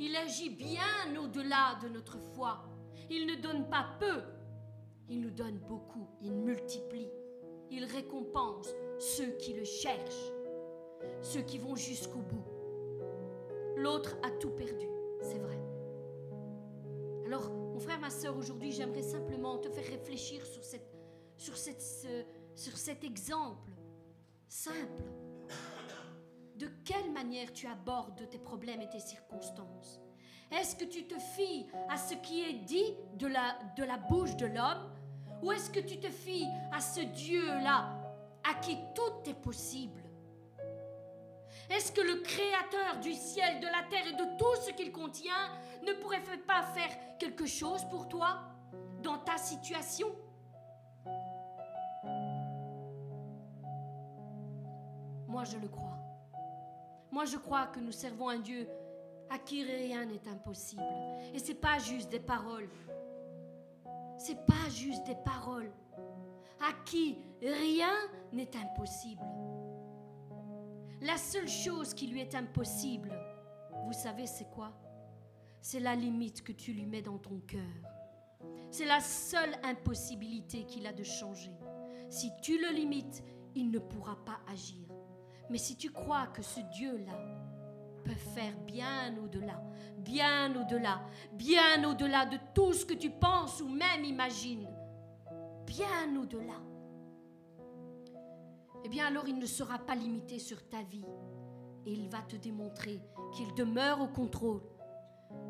Il 0.00 0.14
agit 0.16 0.50
bien 0.50 1.16
au-delà 1.20 1.78
de 1.82 1.88
notre 1.88 2.18
foi. 2.34 2.64
Il 3.10 3.26
ne 3.26 3.34
donne 3.36 3.68
pas 3.68 3.86
peu, 3.98 4.22
il 5.08 5.20
nous 5.20 5.30
donne 5.30 5.58
beaucoup, 5.58 6.06
il 6.20 6.32
multiplie. 6.32 7.08
Il 7.70 7.84
récompense 7.84 8.68
ceux 8.98 9.30
qui 9.38 9.54
le 9.54 9.64
cherchent, 9.64 10.32
ceux 11.22 11.42
qui 11.42 11.58
vont 11.58 11.76
jusqu'au 11.76 12.20
bout. 12.20 12.44
L'autre 13.76 14.16
a 14.22 14.30
tout 14.30 14.50
perdu, 14.50 14.88
c'est 15.20 15.38
vrai. 15.38 15.58
Alors, 17.26 17.50
mon 17.50 17.78
frère, 17.78 18.00
ma 18.00 18.10
soeur, 18.10 18.36
aujourd'hui, 18.36 18.72
j'aimerais 18.72 19.02
simplement 19.02 19.58
te 19.58 19.68
faire 19.68 19.84
réfléchir 19.84 20.44
sur, 20.46 20.64
cette, 20.64 20.96
sur, 21.36 21.56
cette, 21.56 21.82
sur 22.54 22.76
cet 22.76 23.04
exemple 23.04 23.70
simple. 24.48 25.04
De 26.56 26.68
quelle 26.84 27.12
manière 27.12 27.52
tu 27.52 27.66
abordes 27.66 28.28
tes 28.28 28.38
problèmes 28.38 28.80
et 28.80 28.88
tes 28.88 28.98
circonstances? 28.98 30.00
Est-ce 30.50 30.74
que 30.74 30.84
tu 30.84 31.06
te 31.06 31.18
fies 31.18 31.66
à 31.88 31.96
ce 31.96 32.14
qui 32.14 32.40
est 32.40 32.64
dit 32.64 32.96
de 33.18 33.26
la, 33.26 33.58
de 33.76 33.84
la 33.84 33.98
bouche 33.98 34.34
de 34.36 34.46
l'homme? 34.46 34.90
Ou 35.42 35.52
est-ce 35.52 35.70
que 35.70 35.80
tu 35.80 36.00
te 36.00 36.10
fies 36.10 36.46
à 36.72 36.80
ce 36.80 37.00
Dieu-là 37.00 37.94
à 38.50 38.54
qui 38.54 38.76
tout 38.94 39.30
est 39.30 39.40
possible? 39.40 40.02
Est-ce 41.70 41.92
que 41.92 42.00
le 42.00 42.22
Créateur 42.22 43.00
du 43.00 43.12
ciel, 43.12 43.60
de 43.60 43.66
la 43.66 43.82
terre 43.90 44.06
et 44.06 44.14
de 44.14 44.38
tout 44.38 44.62
ce 44.62 44.72
qu'il 44.72 44.90
contient 44.90 45.50
ne 45.86 45.92
pourrait 45.94 46.22
pas 46.46 46.62
faire 46.62 46.90
quelque 47.18 47.46
chose 47.46 47.84
pour 47.90 48.08
toi 48.08 48.40
dans 49.02 49.18
ta 49.18 49.36
situation? 49.36 50.08
Moi, 55.26 55.44
je 55.44 55.58
le 55.58 55.68
crois. 55.68 55.98
Moi, 57.10 57.24
je 57.26 57.36
crois 57.36 57.66
que 57.66 57.80
nous 57.80 57.92
servons 57.92 58.28
un 58.28 58.38
Dieu 58.38 58.68
à 59.30 59.38
qui 59.38 59.62
rien 59.62 60.06
n'est 60.06 60.26
impossible. 60.26 60.82
Et 61.34 61.38
ce 61.38 61.48
n'est 61.48 61.58
pas 61.58 61.78
juste 61.78 62.08
des 62.10 62.20
paroles 62.20 62.68
c'est 64.18 64.44
pas 64.44 64.68
juste 64.68 65.06
des 65.06 65.14
paroles. 65.14 65.70
À 66.60 66.72
qui 66.84 67.18
rien 67.40 67.94
n'est 68.32 68.50
impossible. 68.56 69.22
La 71.00 71.16
seule 71.16 71.48
chose 71.48 71.94
qui 71.94 72.08
lui 72.08 72.20
est 72.20 72.34
impossible, 72.34 73.12
vous 73.86 73.92
savez, 73.92 74.26
c'est 74.26 74.50
quoi? 74.50 74.72
C'est 75.60 75.80
la 75.80 75.94
limite 75.94 76.42
que 76.42 76.52
tu 76.52 76.72
lui 76.72 76.86
mets 76.86 77.02
dans 77.02 77.18
ton 77.18 77.40
cœur. 77.40 77.62
C'est 78.70 78.84
la 78.84 79.00
seule 79.00 79.54
impossibilité 79.62 80.64
qu'il 80.64 80.86
a 80.86 80.92
de 80.92 81.04
changer. 81.04 81.52
Si 82.10 82.30
tu 82.42 82.58
le 82.58 82.72
limites, 82.72 83.22
il 83.54 83.70
ne 83.70 83.78
pourra 83.78 84.16
pas 84.24 84.40
agir. 84.50 84.88
Mais 85.50 85.58
si 85.58 85.76
tu 85.76 85.90
crois 85.90 86.26
que 86.26 86.42
ce 86.42 86.60
Dieu-là 86.60 87.18
peut 88.04 88.10
faire 88.34 88.56
bien 88.66 89.16
au-delà, 89.22 89.62
bien 89.98 90.54
au-delà, 90.60 91.02
bien 91.32 91.88
au-delà 91.88 92.26
de 92.26 92.38
tout 92.54 92.72
ce 92.72 92.84
que 92.84 92.94
tu 92.94 93.10
penses 93.10 93.60
ou 93.60 93.68
même 93.68 94.04
imagines, 94.04 94.68
bien 95.64 96.16
au-delà. 96.20 96.60
Eh 98.84 98.88
bien 98.88 99.06
alors 99.06 99.28
il 99.28 99.38
ne 99.38 99.46
sera 99.46 99.78
pas 99.78 99.94
limité 99.94 100.38
sur 100.38 100.68
ta 100.68 100.82
vie 100.82 101.04
et 101.86 101.92
il 101.92 102.08
va 102.08 102.20
te 102.20 102.36
démontrer 102.36 103.00
qu'il 103.32 103.52
demeure 103.54 104.00
au 104.00 104.08
contrôle 104.08 104.60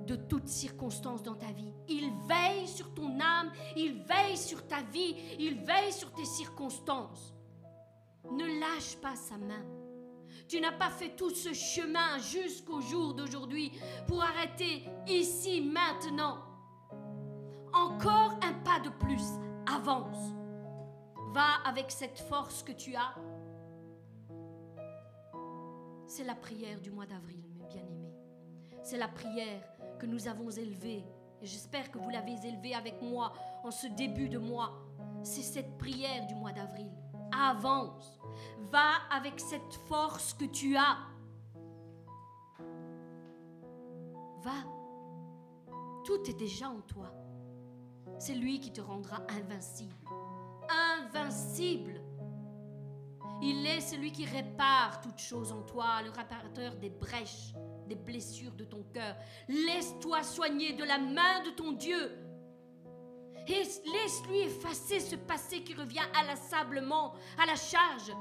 de 0.07 0.17
toutes 0.17 0.49
circonstances 0.49 1.23
dans 1.23 1.35
ta 1.35 1.53
vie. 1.53 1.73
Il 1.89 2.11
veille 2.27 2.67
sur 2.67 2.93
ton 2.95 3.21
âme, 3.21 3.53
il 3.77 4.03
veille 4.03 4.37
sur 4.37 4.67
ta 4.67 4.83
vie, 4.83 5.15
il 5.39 5.65
veille 5.65 5.93
sur 5.93 6.13
tes 6.13 6.25
circonstances. 6.25 7.35
Ne 8.31 8.61
lâche 8.61 8.97
pas 8.97 9.17
sa 9.17 9.37
main. 9.37 9.65
Tu 10.49 10.61
n'as 10.61 10.73
pas 10.73 10.91
fait 10.91 11.15
tout 11.17 11.31
ce 11.31 11.53
chemin 11.53 12.19
jusqu'au 12.19 12.81
jour 12.81 13.15
d'aujourd'hui 13.15 13.73
pour 14.07 14.23
arrêter 14.23 14.85
ici, 15.07 15.61
maintenant. 15.61 16.39
Encore 17.73 18.39
un 18.43 18.55
pas 18.65 18.81
de 18.81 18.91
plus. 18.91 19.25
Avance. 19.67 20.38
Va 21.33 21.57
avec 21.67 21.91
cette 21.91 22.19
force 22.19 22.63
que 22.63 22.73
tu 22.73 22.97
as. 22.97 23.15
C'est 26.07 26.25
la 26.25 26.35
prière 26.35 26.81
du 26.81 26.91
mois 26.91 27.07
d'avril, 27.07 27.45
mes 27.55 27.67
bien-aimés. 27.67 28.15
C'est 28.83 28.97
la 28.97 29.09
prière 29.09 29.63
que 29.99 30.07
nous 30.07 30.27
avons 30.29 30.51
élevée 30.51 31.05
Et 31.43 31.47
j'espère 31.47 31.91
que 31.91 31.99
vous 31.99 32.09
l'avez 32.09 32.35
élevé 32.45 32.75
avec 32.75 33.03
moi 33.03 33.33
en 33.63 33.71
ce 33.71 33.87
début 33.89 34.29
de 34.29 34.39
mois. 34.39 34.73
C'est 35.23 35.43
cette 35.43 35.77
prière 35.77 36.27
du 36.27 36.35
mois 36.35 36.53
d'avril. 36.53 36.91
Avance. 37.33 38.19
Va 38.73 38.95
avec 39.11 39.39
cette 39.39 39.75
force 39.87 40.33
que 40.33 40.47
tu 40.47 40.77
as. 40.77 40.97
Va. 44.43 44.65
Tout 46.05 46.23
est 46.29 46.39
déjà 46.39 46.71
en 46.71 46.81
toi. 46.81 47.13
C'est 48.19 48.35
lui 48.35 48.61
qui 48.61 48.73
te 48.73 48.81
rendra 48.81 49.19
invincible. 49.29 49.95
Invincible. 51.15 52.01
Il 53.41 53.67
est 53.67 53.81
celui 53.81 54.13
qui 54.13 54.25
répare 54.25 55.01
toutes 55.01 55.19
choses 55.19 55.53
en 55.53 55.63
toi, 55.63 56.03
le 56.03 56.11
réparateur 56.11 56.75
des 56.75 56.91
brèches, 56.91 57.55
des 57.87 57.95
blessures 57.95 58.53
de 58.53 58.65
ton 58.65 58.83
cœur. 58.93 59.17
Laisse-toi 59.49 60.23
soigner 60.23 60.73
de 60.73 60.85
la 60.85 60.99
main 60.99 61.43
de 61.45 61.51
ton 61.51 61.73
Dieu. 61.73 62.11
Et 63.47 63.63
laisse-lui 63.63 64.41
effacer 64.41 65.01
ce 65.01 65.17
passé 65.17 65.63
qui 65.63 65.73
revient 65.73 66.05
inlassablement 66.21 67.15
à 67.41 67.47
la 67.47 67.57
charge, 67.57 68.13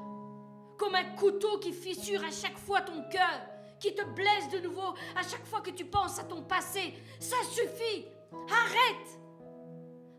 comme 0.78 0.96
un 0.96 1.16
couteau 1.16 1.60
qui 1.60 1.74
fissure 1.74 2.24
à 2.24 2.32
chaque 2.32 2.58
fois 2.58 2.82
ton 2.82 3.04
cœur, 3.10 3.42
qui 3.80 3.94
te 3.94 4.04
blesse 4.04 4.50
de 4.52 4.60
nouveau 4.60 4.94
à 5.16 5.24
chaque 5.24 5.46
fois 5.46 5.62
que 5.62 5.72
tu 5.72 5.84
penses 5.84 6.20
à 6.20 6.24
ton 6.24 6.44
passé. 6.44 6.94
Ça 7.20 7.38
suffit. 7.52 8.06
Arrête. 8.50 9.20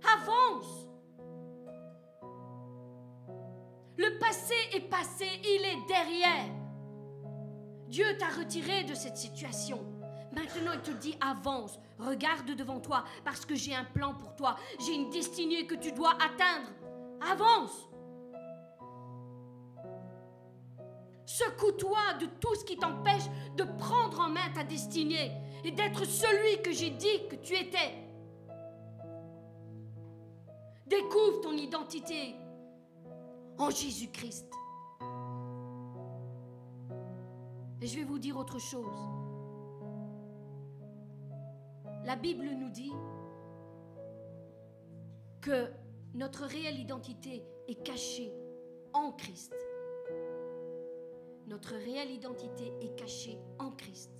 Avance. 0.04 0.87
Le 3.98 4.16
passé 4.16 4.54
est 4.74 4.88
passé, 4.88 5.26
il 5.42 5.64
est 5.64 5.86
derrière. 5.88 6.54
Dieu 7.88 8.06
t'a 8.16 8.28
retiré 8.28 8.84
de 8.84 8.94
cette 8.94 9.16
situation. 9.16 9.84
Maintenant, 10.32 10.70
il 10.72 10.80
te 10.82 10.92
dit 10.92 11.16
avance, 11.20 11.80
regarde 11.98 12.54
devant 12.54 12.78
toi, 12.78 13.02
parce 13.24 13.44
que 13.44 13.56
j'ai 13.56 13.74
un 13.74 13.84
plan 13.84 14.14
pour 14.14 14.36
toi. 14.36 14.54
J'ai 14.78 14.94
une 14.94 15.10
destinée 15.10 15.66
que 15.66 15.74
tu 15.74 15.90
dois 15.90 16.12
atteindre. 16.12 16.68
Avance. 17.28 17.88
Secoue-toi 21.26 22.14
de 22.20 22.26
tout 22.40 22.54
ce 22.54 22.64
qui 22.64 22.76
t'empêche 22.76 23.24
de 23.56 23.64
prendre 23.64 24.20
en 24.20 24.28
main 24.28 24.48
ta 24.54 24.62
destinée 24.62 25.32
et 25.64 25.72
d'être 25.72 26.04
celui 26.04 26.62
que 26.62 26.70
j'ai 26.70 26.90
dit 26.90 27.26
que 27.28 27.34
tu 27.34 27.54
étais. 27.54 27.94
Découvre 30.86 31.40
ton 31.40 31.52
identité 31.52 32.36
en 33.58 33.70
Jésus-Christ. 33.70 34.46
Et 37.80 37.86
je 37.86 37.96
vais 37.96 38.04
vous 38.04 38.18
dire 38.18 38.36
autre 38.36 38.58
chose. 38.58 38.98
La 42.04 42.16
Bible 42.16 42.46
nous 42.46 42.70
dit 42.70 42.92
que 45.40 45.70
notre 46.14 46.44
réelle 46.44 46.78
identité 46.78 47.44
est 47.68 47.82
cachée 47.84 48.32
en 48.92 49.12
Christ. 49.12 49.54
Notre 51.46 51.74
réelle 51.74 52.10
identité 52.10 52.72
est 52.80 52.98
cachée 52.98 53.38
en 53.58 53.70
Christ. 53.70 54.10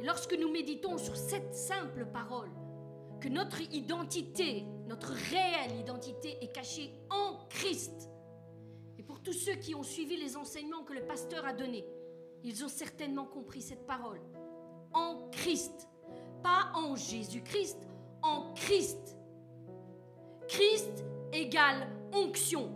Et 0.00 0.04
lorsque 0.04 0.36
nous 0.38 0.50
méditons 0.50 0.98
sur 0.98 1.16
cette 1.16 1.54
simple 1.54 2.06
parole, 2.06 2.50
que 3.24 3.30
notre 3.30 3.62
identité, 3.72 4.66
notre 4.86 5.14
réelle 5.30 5.80
identité 5.80 6.36
est 6.42 6.52
cachée 6.52 6.92
en 7.08 7.46
Christ. 7.48 8.10
Et 8.98 9.02
pour 9.02 9.22
tous 9.22 9.32
ceux 9.32 9.54
qui 9.54 9.74
ont 9.74 9.82
suivi 9.82 10.18
les 10.18 10.36
enseignements 10.36 10.84
que 10.84 10.92
le 10.92 11.06
pasteur 11.06 11.46
a 11.46 11.54
donnés, 11.54 11.86
ils 12.42 12.62
ont 12.62 12.68
certainement 12.68 13.24
compris 13.24 13.62
cette 13.62 13.86
parole. 13.86 14.20
En 14.92 15.30
Christ. 15.30 15.88
Pas 16.42 16.70
en 16.74 16.96
Jésus-Christ, 16.96 17.78
en 18.20 18.52
Christ. 18.52 19.16
Christ 20.46 21.02
égale 21.32 21.88
onction. 22.12 22.70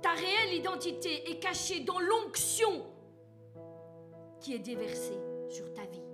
Ta 0.00 0.12
réelle 0.12 0.54
identité 0.54 1.28
est 1.28 1.40
cachée 1.40 1.80
dans 1.80 1.98
l'onction 1.98 2.86
qui 4.40 4.54
est 4.54 4.60
déversée 4.60 5.18
sur 5.48 5.74
ta 5.74 5.84
vie 5.86 6.05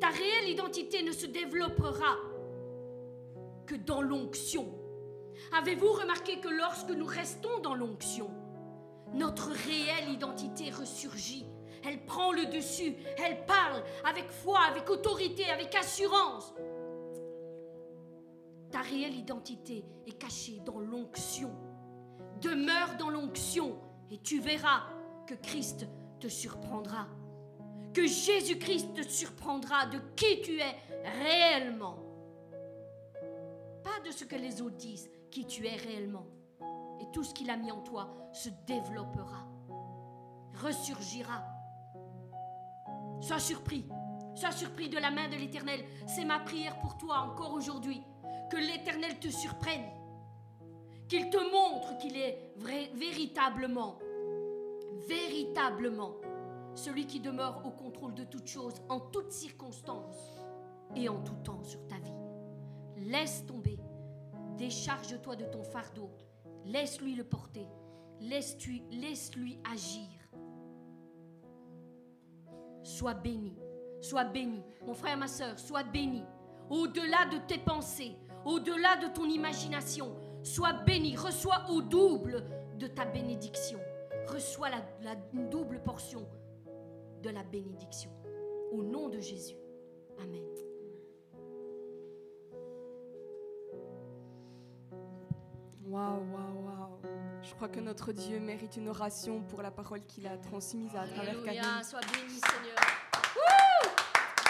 ta 0.00 0.08
réelle 0.08 0.50
identité 0.50 1.02
ne 1.02 1.12
se 1.12 1.26
développera 1.26 2.16
que 3.66 3.74
dans 3.74 4.02
l'onction. 4.02 4.66
Avez-vous 5.52 5.92
remarqué 5.92 6.38
que 6.40 6.48
lorsque 6.48 6.90
nous 6.90 7.06
restons 7.06 7.58
dans 7.60 7.74
l'onction, 7.74 8.30
notre 9.12 9.50
réelle 9.50 10.10
identité 10.12 10.70
ressurgit? 10.70 11.46
Elle 11.86 12.04
prend 12.06 12.32
le 12.32 12.46
dessus, 12.46 12.94
elle 13.18 13.44
parle 13.44 13.82
avec 14.04 14.30
foi, 14.30 14.60
avec 14.70 14.88
autorité, 14.88 15.44
avec 15.50 15.74
assurance. 15.74 16.54
Ta 18.70 18.80
réelle 18.80 19.14
identité 19.14 19.84
est 20.06 20.18
cachée 20.18 20.60
dans 20.64 20.80
l'onction. 20.80 21.50
Demeure 22.40 22.96
dans 22.98 23.10
l'onction 23.10 23.78
et 24.10 24.18
tu 24.18 24.40
verras 24.40 24.82
que 25.26 25.34
Christ 25.34 25.86
te 26.20 26.28
surprendra 26.28 27.06
que 27.94 28.06
Jésus-Christ 28.06 28.92
te 28.92 29.08
surprendra 29.08 29.86
de 29.86 29.98
qui 30.16 30.42
tu 30.42 30.58
es 30.58 30.76
réellement. 31.22 31.96
Pas 33.84 34.00
de 34.04 34.10
ce 34.10 34.24
que 34.24 34.34
les 34.34 34.60
autres 34.60 34.76
disent, 34.76 35.08
qui 35.30 35.46
tu 35.46 35.66
es 35.66 35.76
réellement. 35.76 36.26
Et 37.00 37.06
tout 37.12 37.22
ce 37.22 37.32
qu'il 37.32 37.48
a 37.50 37.56
mis 37.56 37.70
en 37.70 37.80
toi 37.82 38.12
se 38.32 38.48
développera, 38.66 39.46
ressurgira. 40.60 41.44
Sois 43.20 43.38
surpris, 43.38 43.86
sois 44.34 44.50
surpris 44.50 44.88
de 44.88 44.98
la 44.98 45.12
main 45.12 45.28
de 45.28 45.36
l'Éternel. 45.36 45.84
C'est 46.06 46.24
ma 46.24 46.40
prière 46.40 46.78
pour 46.80 46.98
toi 46.98 47.20
encore 47.20 47.52
aujourd'hui. 47.52 48.02
Que 48.50 48.56
l'Éternel 48.56 49.18
te 49.20 49.28
surprenne, 49.28 49.84
qu'il 51.08 51.30
te 51.30 51.36
montre 51.36 51.96
qu'il 51.98 52.16
est 52.16 52.52
véritablement, 52.94 53.98
véritablement 55.08 56.16
celui 56.74 57.06
qui 57.06 57.20
demeure 57.20 57.62
au 57.64 57.70
contrôle 57.70 58.14
de 58.14 58.24
toutes 58.24 58.48
choses, 58.48 58.82
en 58.88 59.00
toutes 59.00 59.32
circonstances 59.32 60.40
et 60.96 61.08
en 61.08 61.20
tout 61.22 61.36
temps 61.44 61.62
sur 61.62 61.86
ta 61.86 61.96
vie. 61.96 63.10
Laisse 63.10 63.44
tomber, 63.46 63.78
décharge-toi 64.56 65.36
de 65.36 65.44
ton 65.44 65.62
fardeau, 65.62 66.10
laisse-lui 66.64 67.14
le 67.14 67.24
porter, 67.24 67.66
laisse-lui 68.20 68.82
laisse 68.90 69.30
agir. 69.72 70.08
Sois 72.82 73.14
béni, 73.14 73.56
sois 74.00 74.24
béni, 74.24 74.62
mon 74.86 74.94
frère, 74.94 75.16
ma 75.16 75.28
soeur, 75.28 75.58
sois 75.58 75.84
béni. 75.84 76.22
Au-delà 76.70 77.26
de 77.30 77.38
tes 77.46 77.58
pensées, 77.58 78.16
au-delà 78.44 78.96
de 78.96 79.08
ton 79.08 79.24
imagination, 79.24 80.14
sois 80.42 80.72
béni, 80.72 81.16
reçois 81.16 81.66
au 81.70 81.82
double 81.82 82.44
de 82.78 82.86
ta 82.86 83.04
bénédiction, 83.04 83.78
reçois 84.26 84.68
la 85.02 85.14
double 85.50 85.80
portion 85.82 86.26
de 87.24 87.30
la 87.30 87.42
bénédiction. 87.42 88.10
Au 88.70 88.82
nom 88.82 89.08
de 89.08 89.18
Jésus. 89.18 89.56
Amen. 90.18 90.44
Waouh, 95.86 96.22
waouh, 96.32 96.64
waouh. 96.64 96.98
Je 97.42 97.54
crois 97.54 97.68
que 97.68 97.80
notre 97.80 98.12
Dieu 98.12 98.40
mérite 98.40 98.76
une 98.76 98.88
oration 98.88 99.42
pour 99.42 99.62
la 99.62 99.70
parole 99.70 100.04
qu'il 100.04 100.26
a 100.26 100.36
transmise 100.36 100.94
à 100.96 101.06
travers 101.06 101.38
Alléluia, 101.38 101.82
sois 101.82 102.00
béni 102.00 102.40
Seigneur. 102.40 102.76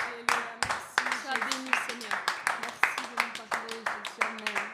Alléluia, 0.07 0.59
merci. 0.63 1.05
Sois 1.23 1.35
béni 1.35 1.71
Seigneur. 1.89 2.19
Merci 2.61 3.03
de 3.07 3.15
nous 3.23 3.33
parler, 3.51 3.77
Jésus. 3.77 4.21
Amen. 4.21 4.65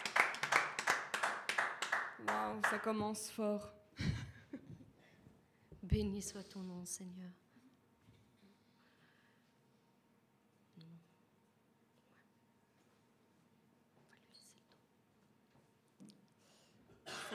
Waouh, 2.29 2.61
ça 2.71 2.79
commence 2.79 3.31
fort. 3.31 3.73
Béni 5.83 6.23
soit 6.23 6.45
ton 6.45 6.61
nom 6.61 6.85
Seigneur. 6.85 7.31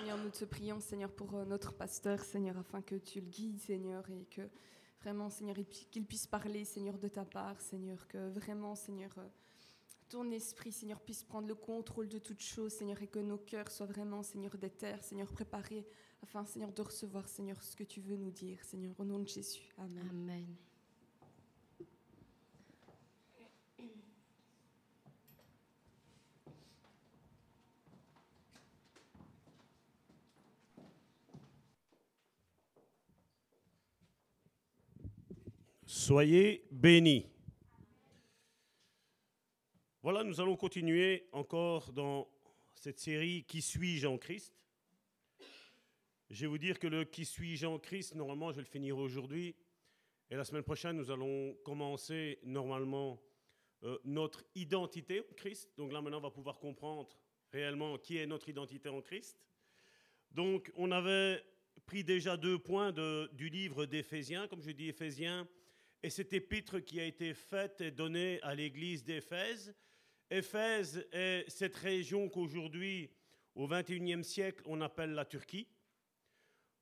Seigneur, 0.06 0.24
nous 0.24 0.30
te 0.30 0.46
prions, 0.46 0.80
Seigneur, 0.80 1.12
pour 1.12 1.34
euh, 1.34 1.46
notre 1.46 1.74
pasteur, 1.74 2.20
Seigneur, 2.20 2.56
afin 2.60 2.80
que 2.80 2.94
tu 2.94 3.22
le 3.22 3.26
guides, 3.26 3.60
Seigneur, 3.60 4.08
et 4.12 4.26
que 4.26 4.48
vraiment, 5.02 5.32
Seigneur, 5.32 5.56
qu'il 5.90 6.06
puisse 6.06 6.28
parler, 6.28 6.64
Seigneur, 6.64 7.00
de 7.00 7.08
ta 7.08 7.26
part, 7.26 7.60
Seigneur, 7.60 8.08
que 8.08 8.30
vraiment, 8.30 8.76
Seigneur, 8.76 9.10
euh, 9.18 9.28
ton 10.08 10.30
esprit, 10.30 10.72
Seigneur, 10.72 11.00
puisse 11.02 11.24
prendre 11.24 11.48
le 11.48 11.56
contrôle 11.56 12.08
de 12.08 12.20
toutes 12.20 12.44
choses, 12.44 12.74
Seigneur, 12.74 13.02
et 13.02 13.08
que 13.08 13.18
nos 13.18 13.40
cœurs 13.40 13.72
soient 13.72 13.88
vraiment, 13.88 14.22
Seigneur, 14.22 14.56
des 14.60 14.70
terres, 14.70 15.04
Seigneur, 15.04 15.32
préparés, 15.32 15.88
afin, 16.22 16.46
Seigneur, 16.46 16.72
de 16.72 16.84
recevoir, 16.84 17.28
Seigneur, 17.28 17.60
ce 17.64 17.76
que 17.76 17.84
tu 17.84 18.00
veux 18.00 18.16
nous 18.16 18.30
dire, 18.30 18.64
Seigneur, 18.64 18.94
au 19.00 19.06
nom 19.06 19.18
de 19.18 19.28
Jésus. 19.28 19.72
Amen. 19.80 20.08
Amen. 20.12 20.56
Soyez 36.06 36.62
bénis. 36.70 37.26
nous 40.04 40.40
allons 40.40 40.56
continuer 40.56 41.28
encore 41.32 41.92
dans 41.94 42.30
cette 42.76 43.00
série 43.00 43.44
Qui 43.46 43.60
suis-je 43.60 44.06
en 44.06 44.20
Christ? 44.20 44.54
Je 46.30 46.42
vais 46.42 46.48
vous 46.48 46.60
dire 46.60 46.78
que 46.78 46.86
le 46.86 47.06
Qui 47.06 47.26
suis-je 47.26 47.66
en 47.66 47.80
Christ, 47.80 48.14
normalement, 48.14 48.52
je 48.52 48.58
vais 48.58 48.62
le 48.62 48.68
finir 48.68 49.00
aujourd'hui. 49.00 49.56
Et 50.30 50.36
la 50.36 50.46
semaine 50.46 50.62
prochaine, 50.62 50.96
nous 50.96 51.10
allons 51.10 51.56
commencer 51.66 52.38
normalement 52.44 53.20
euh, 53.82 53.98
notre 54.04 54.44
identité 54.54 55.22
en 55.22 55.34
Christ. 55.34 55.72
Donc 55.76 55.92
là, 55.92 56.04
maintenant, 56.04 56.20
on 56.20 56.22
va 56.22 56.30
pouvoir 56.30 56.60
comprendre 56.60 57.18
réellement 57.52 57.98
qui 57.98 58.18
est 58.18 58.28
notre 58.28 58.48
identité 58.48 58.90
en 58.90 59.02
Christ. 59.02 59.40
Donc, 60.30 60.72
on 60.76 60.92
avait 60.92 61.44
pris 61.88 62.04
déjà 62.04 62.38
deux 62.38 62.60
points 62.60 62.92
du 62.92 63.50
livre 63.50 63.88
d'Éphésiens, 63.88 64.48
comme 64.48 64.62
je 64.62 64.70
dis 64.70 64.90
Éphésiens, 64.90 65.48
et 66.06 66.12
cette 66.12 66.34
épître 66.34 66.78
qui 66.82 67.00
a 67.00 67.04
été 67.04 67.34
faite 67.34 67.82
et 67.82 67.90
donnée 67.90 68.40
à 68.44 68.54
l'église 68.54 69.04
d'Éphèse. 69.04 69.74
Éphèse 70.30 71.04
est 71.12 71.50
cette 71.50 71.76
région 71.78 72.30
qu'aujourd'hui, 72.30 73.10
au 73.56 73.68
XXIe 73.68 74.24
siècle, 74.24 74.62
on 74.68 74.82
appelle 74.82 75.14
la 75.14 75.26
Turquie. 75.26 75.68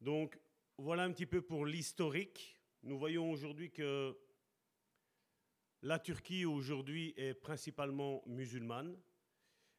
Donc 0.02 0.38
voilà 0.78 1.04
un 1.04 1.14
petit 1.14 1.26
peu 1.26 1.42
pour 1.42 1.66
l'historique. 1.66 2.60
Nous 2.82 3.00
voyons 3.00 3.32
aujourd'hui 3.32 3.72
que 3.72 4.14
la 5.84 6.00
Turquie 6.00 6.44
aujourd'hui 6.44 7.14
est 7.16 7.34
principalement 7.34 8.24
musulmane, 8.26 8.94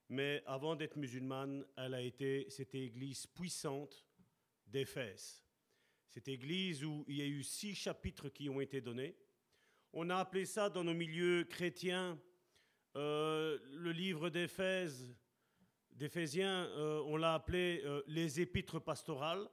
mais 0.08 0.42
avant 0.46 0.74
d'être 0.74 0.96
musulmane, 0.96 1.66
elle 1.76 1.92
a 1.92 2.00
été 2.00 2.48
cette 2.48 2.74
église 2.74 3.26
puissante 3.26 4.06
d'Éphèse. 4.66 5.44
Cette 6.08 6.28
église 6.28 6.82
où 6.82 7.04
il 7.08 7.16
y 7.16 7.22
a 7.22 7.26
eu 7.26 7.42
six 7.42 7.74
chapitres 7.74 8.30
qui 8.30 8.48
ont 8.48 8.62
été 8.62 8.80
donnés. 8.80 9.14
On 9.96 10.10
a 10.10 10.16
appelé 10.16 10.44
ça 10.44 10.68
dans 10.68 10.82
nos 10.82 10.92
milieux 10.92 11.44
chrétiens, 11.44 12.18
euh, 12.96 13.56
le 13.70 13.92
livre 13.92 14.28
d'Éphèse, 14.28 15.14
d'Éphésiens, 15.92 16.66
euh, 16.70 17.00
on 17.06 17.16
l'a 17.16 17.34
appelé 17.34 17.80
euh, 17.84 18.02
les 18.08 18.40
épîtres 18.40 18.80
pastorales. 18.80 19.48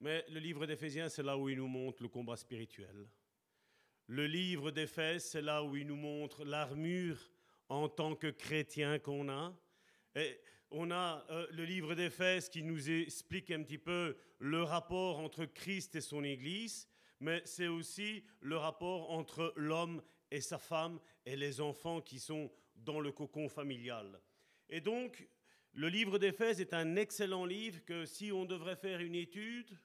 Mais 0.00 0.24
le 0.30 0.40
livre 0.40 0.64
d'Éphésiens, 0.64 1.10
c'est 1.10 1.22
là 1.22 1.36
où 1.36 1.50
il 1.50 1.58
nous 1.58 1.68
montre 1.68 2.02
le 2.02 2.08
combat 2.08 2.38
spirituel. 2.38 3.06
Le 4.06 4.26
livre 4.26 4.70
d'Éphèse, 4.70 5.26
c'est 5.26 5.42
là 5.42 5.62
où 5.62 5.76
il 5.76 5.86
nous 5.86 5.96
montre 5.96 6.46
l'armure 6.46 7.18
en 7.68 7.90
tant 7.90 8.14
que 8.14 8.28
chrétien 8.28 8.98
qu'on 8.98 9.28
a. 9.28 9.54
Et 10.14 10.40
on 10.70 10.90
a 10.90 11.26
le 11.50 11.66
livre 11.66 11.94
d'Éphèse 11.94 12.48
qui 12.48 12.62
nous 12.62 12.88
explique 12.88 13.50
un 13.50 13.62
petit 13.62 13.76
peu 13.76 14.16
le 14.38 14.62
rapport 14.62 15.18
entre 15.18 15.44
Christ 15.44 15.96
et 15.96 16.00
son 16.00 16.24
Église 16.24 16.88
mais 17.20 17.42
c'est 17.44 17.68
aussi 17.68 18.24
le 18.40 18.56
rapport 18.56 19.10
entre 19.10 19.52
l'homme 19.56 20.02
et 20.30 20.40
sa 20.40 20.58
femme 20.58 21.00
et 21.24 21.36
les 21.36 21.60
enfants 21.60 22.00
qui 22.00 22.18
sont 22.18 22.50
dans 22.74 23.00
le 23.00 23.12
cocon 23.12 23.48
familial. 23.48 24.20
Et 24.68 24.80
donc, 24.80 25.28
le 25.72 25.88
livre 25.88 26.18
d'Éphèse 26.18 26.60
est 26.60 26.74
un 26.74 26.96
excellent 26.96 27.44
livre 27.44 27.84
que 27.84 28.04
si 28.04 28.32
on 28.32 28.44
devrait 28.44 28.76
faire 28.76 29.00
une 29.00 29.14
étude, 29.14 29.78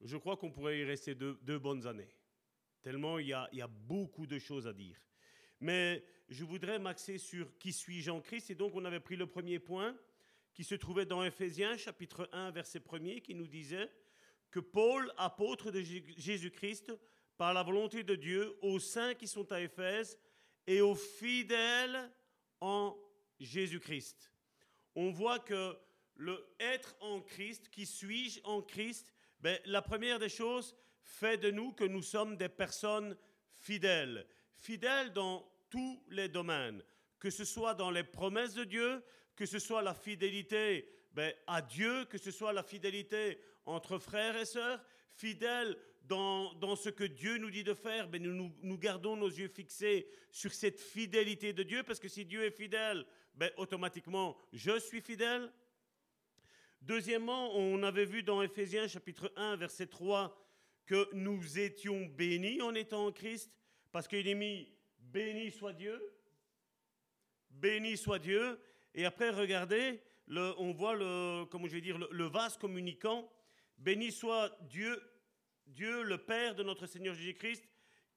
je 0.00 0.16
crois 0.16 0.36
qu'on 0.36 0.50
pourrait 0.50 0.78
y 0.78 0.84
rester 0.84 1.14
deux, 1.14 1.58
bonnes 1.58 1.86
années. 1.86 2.08
Tellement 2.82 3.18
il 3.18 3.28
y, 3.28 3.32
a, 3.32 3.66
beaucoup 3.66 4.26
de 4.26 4.38
choses 4.38 4.66
à 4.66 4.72
dire. 4.72 4.96
Mais 5.60 6.04
je 6.28 6.44
voudrais 6.44 6.78
m'axer 6.78 7.18
sur 7.18 7.58
qui 7.58 7.72
suis-je 7.72 8.10
en 8.10 8.20
Christ. 8.20 8.50
Et 8.50 8.54
donc 8.54 8.74
on 8.74 8.84
avait 8.84 9.00
pris 9.00 9.16
le 9.16 9.26
premier 9.26 9.58
point 9.58 9.96
qui 10.54 10.64
se 10.64 10.74
trouvait 10.74 11.06
dans 11.06 11.24
Éphésiens 11.24 11.76
chapitre 11.76 12.28
1 12.32 12.50
verset 12.52 12.82
1 12.90 13.20
qui 13.20 13.34
nous 13.34 13.46
disait 13.46 13.90
que 14.50 14.60
Paul, 14.60 15.12
apôtre 15.16 15.70
de 15.70 15.80
Jésus-Christ, 15.80 16.92
par 17.36 17.54
la 17.54 17.62
volonté 17.62 18.02
de 18.02 18.14
Dieu, 18.14 18.56
aux 18.62 18.80
saints 18.80 19.14
qui 19.14 19.28
sont 19.28 19.50
à 19.52 19.60
Éphèse 19.60 20.18
et 20.66 20.80
aux 20.80 20.94
fidèles 20.94 22.10
en 22.60 22.96
Jésus-Christ. 23.38 24.32
On 24.94 25.10
voit 25.10 25.38
que 25.38 25.76
le 26.16 26.44
être 26.58 26.96
en 27.00 27.20
Christ, 27.20 27.68
qui 27.70 27.86
suis-je 27.86 28.40
en 28.42 28.60
Christ, 28.60 29.12
ben, 29.40 29.58
la 29.66 29.82
première 29.82 30.18
des 30.18 30.28
choses 30.28 30.74
fait 31.00 31.38
de 31.38 31.50
nous 31.50 31.72
que 31.72 31.84
nous 31.84 32.02
sommes 32.02 32.36
des 32.36 32.48
personnes 32.48 33.16
fidèles. 33.56 34.26
Fidèles 34.56 35.12
dans 35.12 35.48
tous 35.70 36.02
les 36.08 36.28
domaines, 36.28 36.82
que 37.20 37.30
ce 37.30 37.44
soit 37.44 37.74
dans 37.74 37.90
les 37.90 38.02
promesses 38.02 38.54
de 38.54 38.64
Dieu, 38.64 39.02
que 39.36 39.46
ce 39.46 39.60
soit 39.60 39.82
la 39.82 39.94
fidélité 39.94 40.88
ben, 41.12 41.32
à 41.46 41.62
Dieu, 41.62 42.04
que 42.06 42.18
ce 42.18 42.32
soit 42.32 42.52
la 42.52 42.64
fidélité 42.64 43.40
entre 43.68 43.98
frères 43.98 44.36
et 44.36 44.44
sœurs, 44.44 44.82
fidèles 45.14 45.76
dans, 46.04 46.54
dans, 46.54 46.74
ce 46.74 46.88
que 46.88 47.04
Dieu 47.04 47.36
nous 47.36 47.50
dit 47.50 47.64
de 47.64 47.74
faire, 47.74 48.08
ben 48.08 48.22
nous, 48.22 48.50
nous, 48.62 48.78
gardons 48.78 49.16
nos 49.16 49.28
yeux 49.28 49.48
fixés 49.48 50.08
sur 50.30 50.52
cette 50.52 50.80
fidélité 50.80 51.52
de 51.52 51.62
Dieu, 51.62 51.82
parce 51.82 52.00
que 52.00 52.08
si 52.08 52.24
Dieu 52.24 52.44
est 52.44 52.50
fidèle, 52.50 53.04
ben 53.34 53.50
automatiquement, 53.58 54.36
je 54.52 54.78
suis 54.78 55.02
fidèle. 55.02 55.52
Deuxièmement, 56.80 57.54
on 57.56 57.82
avait 57.82 58.06
vu 58.06 58.22
dans 58.22 58.40
Éphésiens 58.40 58.88
chapitre 58.88 59.30
1, 59.36 59.56
verset 59.56 59.86
3, 59.86 60.34
que 60.86 61.08
nous 61.12 61.58
étions 61.58 62.06
bénis 62.06 62.62
en 62.62 62.74
étant 62.74 63.06
en 63.06 63.12
Christ, 63.12 63.52
parce 63.92 64.08
qu'il 64.08 64.26
est 64.26 64.34
mis 64.34 64.72
béni 64.98 65.50
soit 65.50 65.74
Dieu, 65.74 66.00
béni 67.50 67.98
soit 67.98 68.18
Dieu. 68.18 68.58
Et 68.94 69.04
après, 69.04 69.28
regardez, 69.28 70.00
on 70.30 70.72
voit 70.72 70.94
le, 70.94 71.44
comment 71.46 71.66
je 71.66 71.74
vais 71.74 71.80
dire, 71.82 71.98
le 71.98 72.24
vase 72.24 72.56
communicant 72.56 73.30
Béni 73.78 74.10
soit 74.10 74.56
Dieu, 74.68 75.00
Dieu 75.66 76.02
le 76.02 76.18
Père 76.18 76.54
de 76.54 76.62
notre 76.62 76.86
Seigneur 76.86 77.14
Jésus-Christ, 77.14 77.64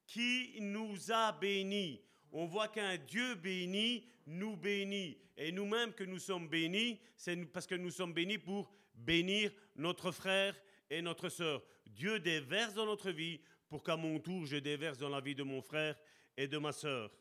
qui 0.08 0.58
nous 0.60 1.12
a 1.12 1.32
bénis. 1.32 2.02
On 2.32 2.46
voit 2.46 2.68
qu'un 2.68 2.98
Dieu 2.98 3.36
béni 3.36 4.06
nous 4.26 4.56
bénit. 4.56 5.18
Et 5.38 5.52
nous-mêmes 5.52 5.94
que 5.94 6.04
nous 6.04 6.20
sommes 6.20 6.48
bénis, 6.48 7.00
c'est 7.16 7.36
parce 7.46 7.68
que 7.68 7.76
nous 7.76 7.92
sommes 7.92 8.14
bénis 8.14 8.38
pour 8.38 8.74
bénir 8.94 9.52
notre 9.76 10.12
frère 10.12 10.56
et 10.90 11.02
notre 11.02 11.30
sœur. 11.30 11.64
Dieu 11.86 12.20
déverse 12.20 12.74
dans 12.74 12.86
notre 12.86 13.12
vie 13.12 13.40
pour 13.70 13.84
qu'à 13.84 13.96
mon 13.96 14.20
tour, 14.20 14.46
je 14.46 14.58
déverse 14.58 14.98
dans 14.98 15.10
la 15.10 15.22
vie 15.22 15.36
de 15.36 15.44
mon 15.44 15.62
frère 15.62 15.98
et 16.38 16.48
de 16.48 16.58
ma 16.58 16.72
sœur. 16.72 17.12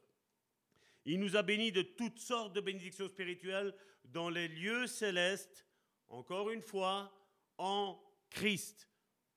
Il 1.04 1.20
nous 1.20 1.36
a 1.36 1.42
bénis 1.42 1.72
de 1.72 1.82
toutes 1.82 2.18
sortes 2.18 2.52
de 2.52 2.60
bénédictions 2.60 3.08
spirituelles 3.08 3.74
dans 4.04 4.28
les 4.28 4.48
lieux 4.48 4.86
célestes, 4.86 5.66
encore 6.08 6.50
une 6.50 6.62
fois, 6.62 7.12
en 7.56 8.00
Christ. 8.30 8.88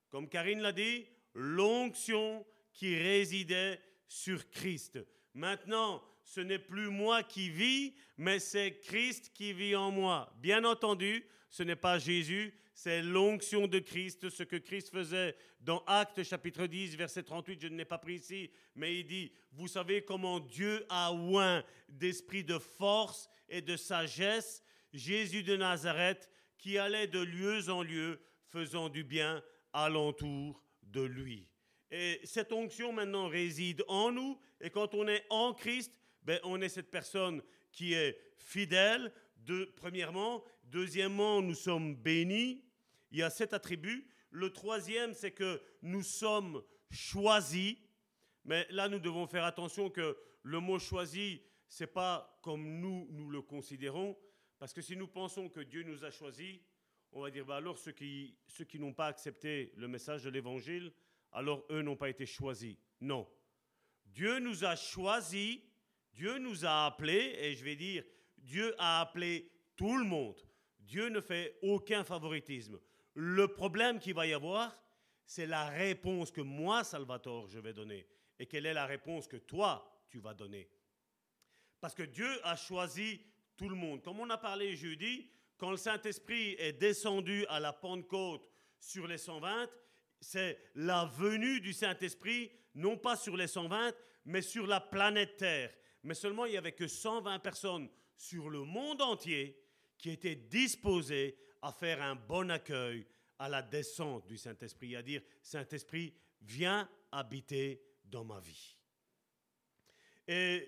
Comme 0.09 0.29
Karine 0.29 0.61
l'a 0.61 0.71
dit, 0.71 1.05
l'onction 1.33 2.45
qui 2.73 2.95
résidait 2.95 3.79
sur 4.07 4.49
Christ. 4.49 4.99
Maintenant, 5.33 6.03
ce 6.23 6.41
n'est 6.41 6.59
plus 6.59 6.89
moi 6.89 7.23
qui 7.23 7.49
vis, 7.49 7.95
mais 8.17 8.39
c'est 8.39 8.79
Christ 8.79 9.31
qui 9.33 9.53
vit 9.53 9.75
en 9.75 9.91
moi. 9.91 10.33
Bien 10.39 10.63
entendu, 10.63 11.25
ce 11.49 11.63
n'est 11.63 11.75
pas 11.75 11.99
Jésus, 11.99 12.53
c'est 12.73 13.01
l'onction 13.01 13.67
de 13.67 13.79
Christ, 13.79 14.29
ce 14.29 14.43
que 14.43 14.55
Christ 14.55 14.89
faisait 14.89 15.35
dans 15.61 15.83
Actes 15.85 16.23
chapitre 16.23 16.65
10, 16.65 16.95
verset 16.95 17.23
38, 17.23 17.61
je 17.61 17.67
ne 17.67 17.77
l'ai 17.77 17.85
pas 17.85 17.99
pris 17.99 18.15
ici, 18.15 18.49
mais 18.75 18.99
il 18.99 19.05
dit, 19.05 19.31
vous 19.51 19.67
savez 19.67 20.03
comment 20.03 20.39
Dieu 20.39 20.85
a 20.89 21.13
oint 21.13 21.63
d'esprit 21.87 22.43
de 22.43 22.57
force 22.57 23.29
et 23.47 23.61
de 23.61 23.77
sagesse 23.77 24.63
Jésus 24.91 25.43
de 25.43 25.55
Nazareth 25.55 26.29
qui 26.57 26.77
allait 26.77 27.07
de 27.07 27.19
lieu 27.19 27.69
en 27.69 27.83
lieu 27.83 28.19
faisant 28.53 28.87
du 28.87 29.03
bien 29.03 29.43
alentour 29.73 30.61
de 30.83 31.01
lui. 31.01 31.47
Et 31.89 32.21
cette 32.23 32.53
onction 32.53 32.93
maintenant 32.93 33.27
réside 33.27 33.83
en 33.87 34.11
nous, 34.11 34.39
et 34.61 34.69
quand 34.69 34.93
on 34.93 35.07
est 35.07 35.25
en 35.31 35.53
Christ, 35.53 35.99
ben, 36.21 36.39
on 36.43 36.61
est 36.61 36.69
cette 36.69 36.91
personne 36.91 37.41
qui 37.71 37.93
est 37.93 38.15
fidèle, 38.37 39.11
de, 39.37 39.73
premièrement. 39.75 40.43
Deuxièmement, 40.65 41.41
nous 41.41 41.55
sommes 41.55 41.95
bénis. 41.95 42.63
Il 43.11 43.17
y 43.17 43.23
a 43.23 43.31
sept 43.31 43.53
attributs. 43.53 44.07
Le 44.29 44.51
troisième, 44.51 45.13
c'est 45.13 45.31
que 45.31 45.59
nous 45.81 46.03
sommes 46.03 46.63
choisis. 46.91 47.75
Mais 48.45 48.67
là, 48.69 48.87
nous 48.87 48.99
devons 48.99 49.25
faire 49.25 49.45
attention 49.45 49.89
que 49.89 50.15
le 50.43 50.59
mot 50.59 50.77
choisi, 50.77 51.41
c'est 51.67 51.87
pas 51.87 52.39
comme 52.43 52.79
nous, 52.79 53.07
nous 53.09 53.29
le 53.29 53.41
considérons. 53.41 54.15
Parce 54.59 54.73
que 54.73 54.81
si 54.81 54.95
nous 54.95 55.07
pensons 55.07 55.49
que 55.49 55.59
Dieu 55.59 55.83
nous 55.83 56.05
a 56.05 56.11
choisis, 56.11 56.59
on 57.13 57.21
va 57.21 57.31
dire, 57.31 57.45
bah 57.45 57.57
alors 57.57 57.77
ceux 57.77 57.91
qui, 57.91 58.35
ceux 58.47 58.65
qui 58.65 58.79
n'ont 58.79 58.93
pas 58.93 59.07
accepté 59.07 59.71
le 59.77 59.87
message 59.87 60.23
de 60.23 60.29
l'Évangile, 60.29 60.91
alors 61.31 61.65
eux 61.69 61.81
n'ont 61.81 61.95
pas 61.95 62.09
été 62.09 62.25
choisis. 62.25 62.75
Non. 63.01 63.27
Dieu 64.05 64.39
nous 64.39 64.65
a 64.65 64.75
choisis, 64.75 65.59
Dieu 66.11 66.37
nous 66.37 66.65
a 66.65 66.85
appelés, 66.85 67.35
et 67.39 67.55
je 67.55 67.63
vais 67.63 67.75
dire, 67.75 68.03
Dieu 68.37 68.75
a 68.77 69.01
appelé 69.01 69.51
tout 69.75 69.97
le 69.97 70.05
monde. 70.05 70.39
Dieu 70.79 71.09
ne 71.09 71.21
fait 71.21 71.57
aucun 71.61 72.03
favoritisme. 72.03 72.79
Le 73.13 73.47
problème 73.47 73.99
qu'il 73.99 74.13
va 74.13 74.27
y 74.27 74.33
avoir, 74.33 74.77
c'est 75.25 75.45
la 75.45 75.65
réponse 75.69 76.31
que 76.31 76.41
moi, 76.41 76.83
Salvatore, 76.83 77.47
je 77.47 77.59
vais 77.59 77.73
donner. 77.73 78.07
Et 78.39 78.45
quelle 78.45 78.65
est 78.65 78.73
la 78.73 78.85
réponse 78.85 79.27
que 79.27 79.37
toi, 79.37 80.03
tu 80.09 80.19
vas 80.19 80.33
donner? 80.33 80.69
Parce 81.79 81.95
que 81.95 82.03
Dieu 82.03 82.29
a 82.43 82.55
choisi 82.55 83.21
tout 83.55 83.69
le 83.69 83.75
monde. 83.75 84.01
Comme 84.01 84.19
on 84.19 84.29
a 84.29 84.37
parlé 84.37 84.75
jeudi, 84.75 85.29
quand 85.63 85.71
le 85.71 85.77
Saint-Esprit 85.77 86.57
est 86.59 86.73
descendu 86.73 87.45
à 87.47 87.57
la 87.57 87.71
Pentecôte 87.71 88.51
sur 88.81 89.07
les 89.07 89.17
120, 89.17 89.69
c'est 90.19 90.59
la 90.75 91.05
venue 91.05 91.61
du 91.61 91.71
Saint-Esprit, 91.71 92.51
non 92.75 92.97
pas 92.97 93.15
sur 93.15 93.37
les 93.37 93.47
120, 93.47 93.95
mais 94.25 94.41
sur 94.41 94.67
la 94.67 94.81
planète 94.81 95.37
Terre. 95.37 95.73
mais 96.03 96.15
seulement 96.15 96.43
il 96.43 96.51
n'y 96.51 96.57
avait 96.57 96.73
que 96.73 96.89
120 96.89 97.39
personnes 97.39 97.89
sur 98.17 98.49
le 98.49 98.65
monde 98.65 99.01
entier 99.01 99.57
qui 99.97 100.09
étaient 100.09 100.35
disposées 100.35 101.37
à 101.61 101.71
faire 101.71 102.01
un 102.01 102.15
bon 102.15 102.51
accueil 102.51 103.07
à 103.39 103.47
la 103.47 103.61
descente 103.61 104.27
du 104.27 104.35
Saint-Esprit, 104.35 104.97
à 104.97 105.01
dire, 105.01 105.21
Saint-Esprit, 105.41 106.13
viens 106.41 106.89
habiter 107.09 107.81
dans 108.03 108.25
ma 108.25 108.41
vie. 108.41 108.75
Et 110.27 110.67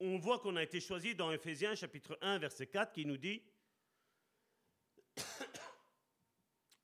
on 0.00 0.18
voit 0.18 0.38
qu'on 0.40 0.56
a 0.56 0.62
été 0.62 0.80
choisi 0.80 1.14
dans 1.14 1.32
Ephésiens 1.32 1.74
chapitre 1.74 2.18
1, 2.20 2.36
verset 2.40 2.66
4, 2.66 2.92
qui 2.92 3.06
nous 3.06 3.16
dit, 3.16 3.42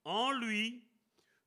En 0.05 0.33
lui, 0.33 0.83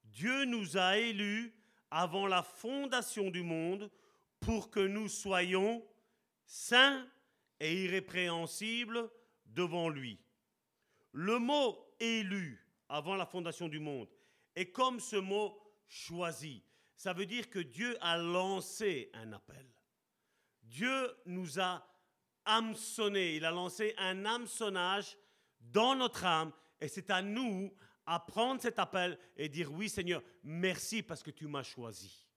Dieu 0.04 0.46
nous 0.46 0.78
a 0.78 0.98
élus 0.98 1.54
avant 1.92 2.28
la 2.28 2.42
fondation 2.42 3.30
du 3.30 3.44
monde 3.44 3.92
pour 4.40 4.70
que 4.70 4.80
nous 4.80 5.10
soyons 5.10 5.86
saints 6.46 7.06
et 7.60 7.84
irrépréhensibles 7.84 9.10
devant 9.46 9.90
lui. 9.90 10.20
Le 11.12 11.40
mot 11.40 11.78
élu 12.00 12.66
avant 12.90 13.16
la 13.16 13.26
fondation 13.26 13.68
du 13.68 13.80
monde 13.80 14.10
est 14.56 14.72
comme 14.72 15.00
ce 15.00 15.16
mot 15.16 15.58
choisi. 15.88 16.64
Ça 16.96 17.14
veut 17.14 17.26
dire 17.26 17.50
que 17.50 17.60
Dieu 17.60 17.98
a 18.02 18.18
lancé 18.18 19.10
un 19.14 19.34
appel. 19.34 19.66
Dieu 20.64 21.16
nous 21.26 21.60
a 21.60 21.86
hameçonné, 22.46 23.36
il 23.36 23.46
a 23.46 23.52
lancé 23.52 23.94
un 23.98 24.26
hameçonnage 24.26 25.18
dans 25.60 25.96
notre 25.96 26.26
âme 26.26 26.52
et 26.80 26.88
c'est 26.88 27.10
à 27.10 27.22
nous 27.22 27.74
à 28.06 28.20
prendre 28.20 28.62
cet 28.62 28.80
appel 28.80 29.18
et 29.36 29.50
dire 29.50 29.72
oui 29.72 29.90
Seigneur, 29.90 30.22
merci 30.44 31.02
parce 31.02 31.24
que 31.24 31.32
tu 31.32 31.48
m'as 31.48 31.64
choisi. 31.64 32.28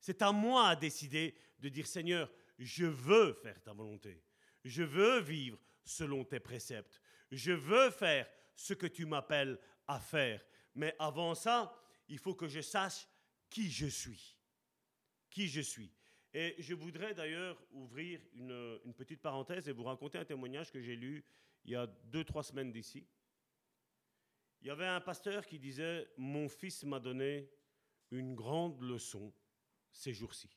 C'est 0.00 0.22
à 0.22 0.32
moi 0.32 0.68
à 0.68 0.76
décider 0.76 1.34
de 1.58 1.68
dire 1.68 1.86
Seigneur, 1.86 2.30
je 2.58 2.86
veux 2.86 3.34
faire 3.34 3.60
ta 3.62 3.72
volonté. 3.72 4.22
Je 4.64 4.82
veux 4.82 5.20
vivre 5.20 5.58
selon 5.84 6.24
tes 6.24 6.40
préceptes. 6.40 7.00
Je 7.30 7.52
veux 7.52 7.90
faire 7.90 8.28
ce 8.54 8.74
que 8.74 8.86
tu 8.86 9.06
m'appelles 9.06 9.58
à 9.86 10.00
faire. 10.00 10.44
Mais 10.74 10.94
avant 10.98 11.34
ça, 11.34 11.74
il 12.08 12.18
faut 12.18 12.34
que 12.34 12.48
je 12.48 12.60
sache 12.60 13.06
qui 13.50 13.70
je 13.70 13.86
suis. 13.86 14.36
Qui 15.30 15.48
je 15.48 15.60
suis. 15.60 15.92
Et 16.34 16.54
je 16.58 16.74
voudrais 16.74 17.14
d'ailleurs 17.14 17.62
ouvrir 17.72 18.20
une, 18.34 18.80
une, 18.84 18.94
petite 18.94 19.20
parenthèse 19.20 19.68
et 19.68 19.72
vous 19.72 19.84
raconter 19.84 20.18
un 20.18 20.24
témoignage 20.24 20.72
que 20.72 20.80
j'ai 20.80 20.96
lu 20.96 21.24
il 21.64 21.72
y 21.72 21.76
a 21.76 21.86
deux, 21.86 22.24
trois 22.24 22.42
semaines 22.42 22.72
d'ici. 22.72 23.06
Il 24.62 24.68
y 24.68 24.70
avait 24.70 24.86
un 24.86 25.00
pasteur 25.00 25.44
qui 25.44 25.58
disait, 25.58 26.08
mon 26.16 26.48
fils 26.48 26.84
m'a 26.84 27.00
donné 27.00 27.50
une 28.12 28.36
grande 28.36 28.80
leçon 28.80 29.32
ces 29.90 30.12
jours-ci. 30.12 30.48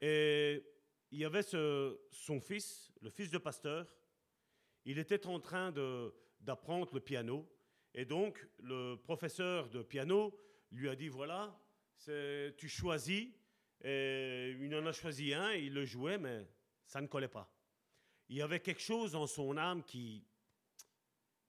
Et 0.00 0.64
il 1.10 1.18
y 1.18 1.24
avait 1.26 1.42
son 1.42 2.40
fils, 2.40 2.90
le 3.02 3.10
fils 3.10 3.30
de 3.30 3.36
pasteur, 3.36 3.94
il 4.86 4.98
était 4.98 5.26
en 5.26 5.38
train 5.38 5.70
d'apprendre 6.40 6.94
le 6.94 7.00
piano. 7.00 7.46
Et 7.92 8.06
donc, 8.06 8.48
le 8.60 8.96
professeur 8.96 9.68
de 9.68 9.82
piano 9.82 10.34
lui 10.70 10.88
a 10.88 10.96
dit, 10.96 11.08
voilà, 11.08 11.54
tu 12.56 12.68
choisis. 12.68 13.28
Et 13.84 14.56
il 14.58 14.74
en 14.74 14.86
a 14.86 14.92
choisi 14.92 15.34
un, 15.34 15.52
il 15.52 15.74
le 15.74 15.84
jouait, 15.84 16.16
mais 16.16 16.48
ça 16.86 17.02
ne 17.02 17.06
collait 17.06 17.28
pas. 17.28 17.52
Il 18.30 18.36
y 18.36 18.42
avait 18.42 18.60
quelque 18.60 18.80
chose 18.80 19.14
en 19.14 19.26
son 19.26 19.58
âme 19.58 19.84
qui... 19.84 20.24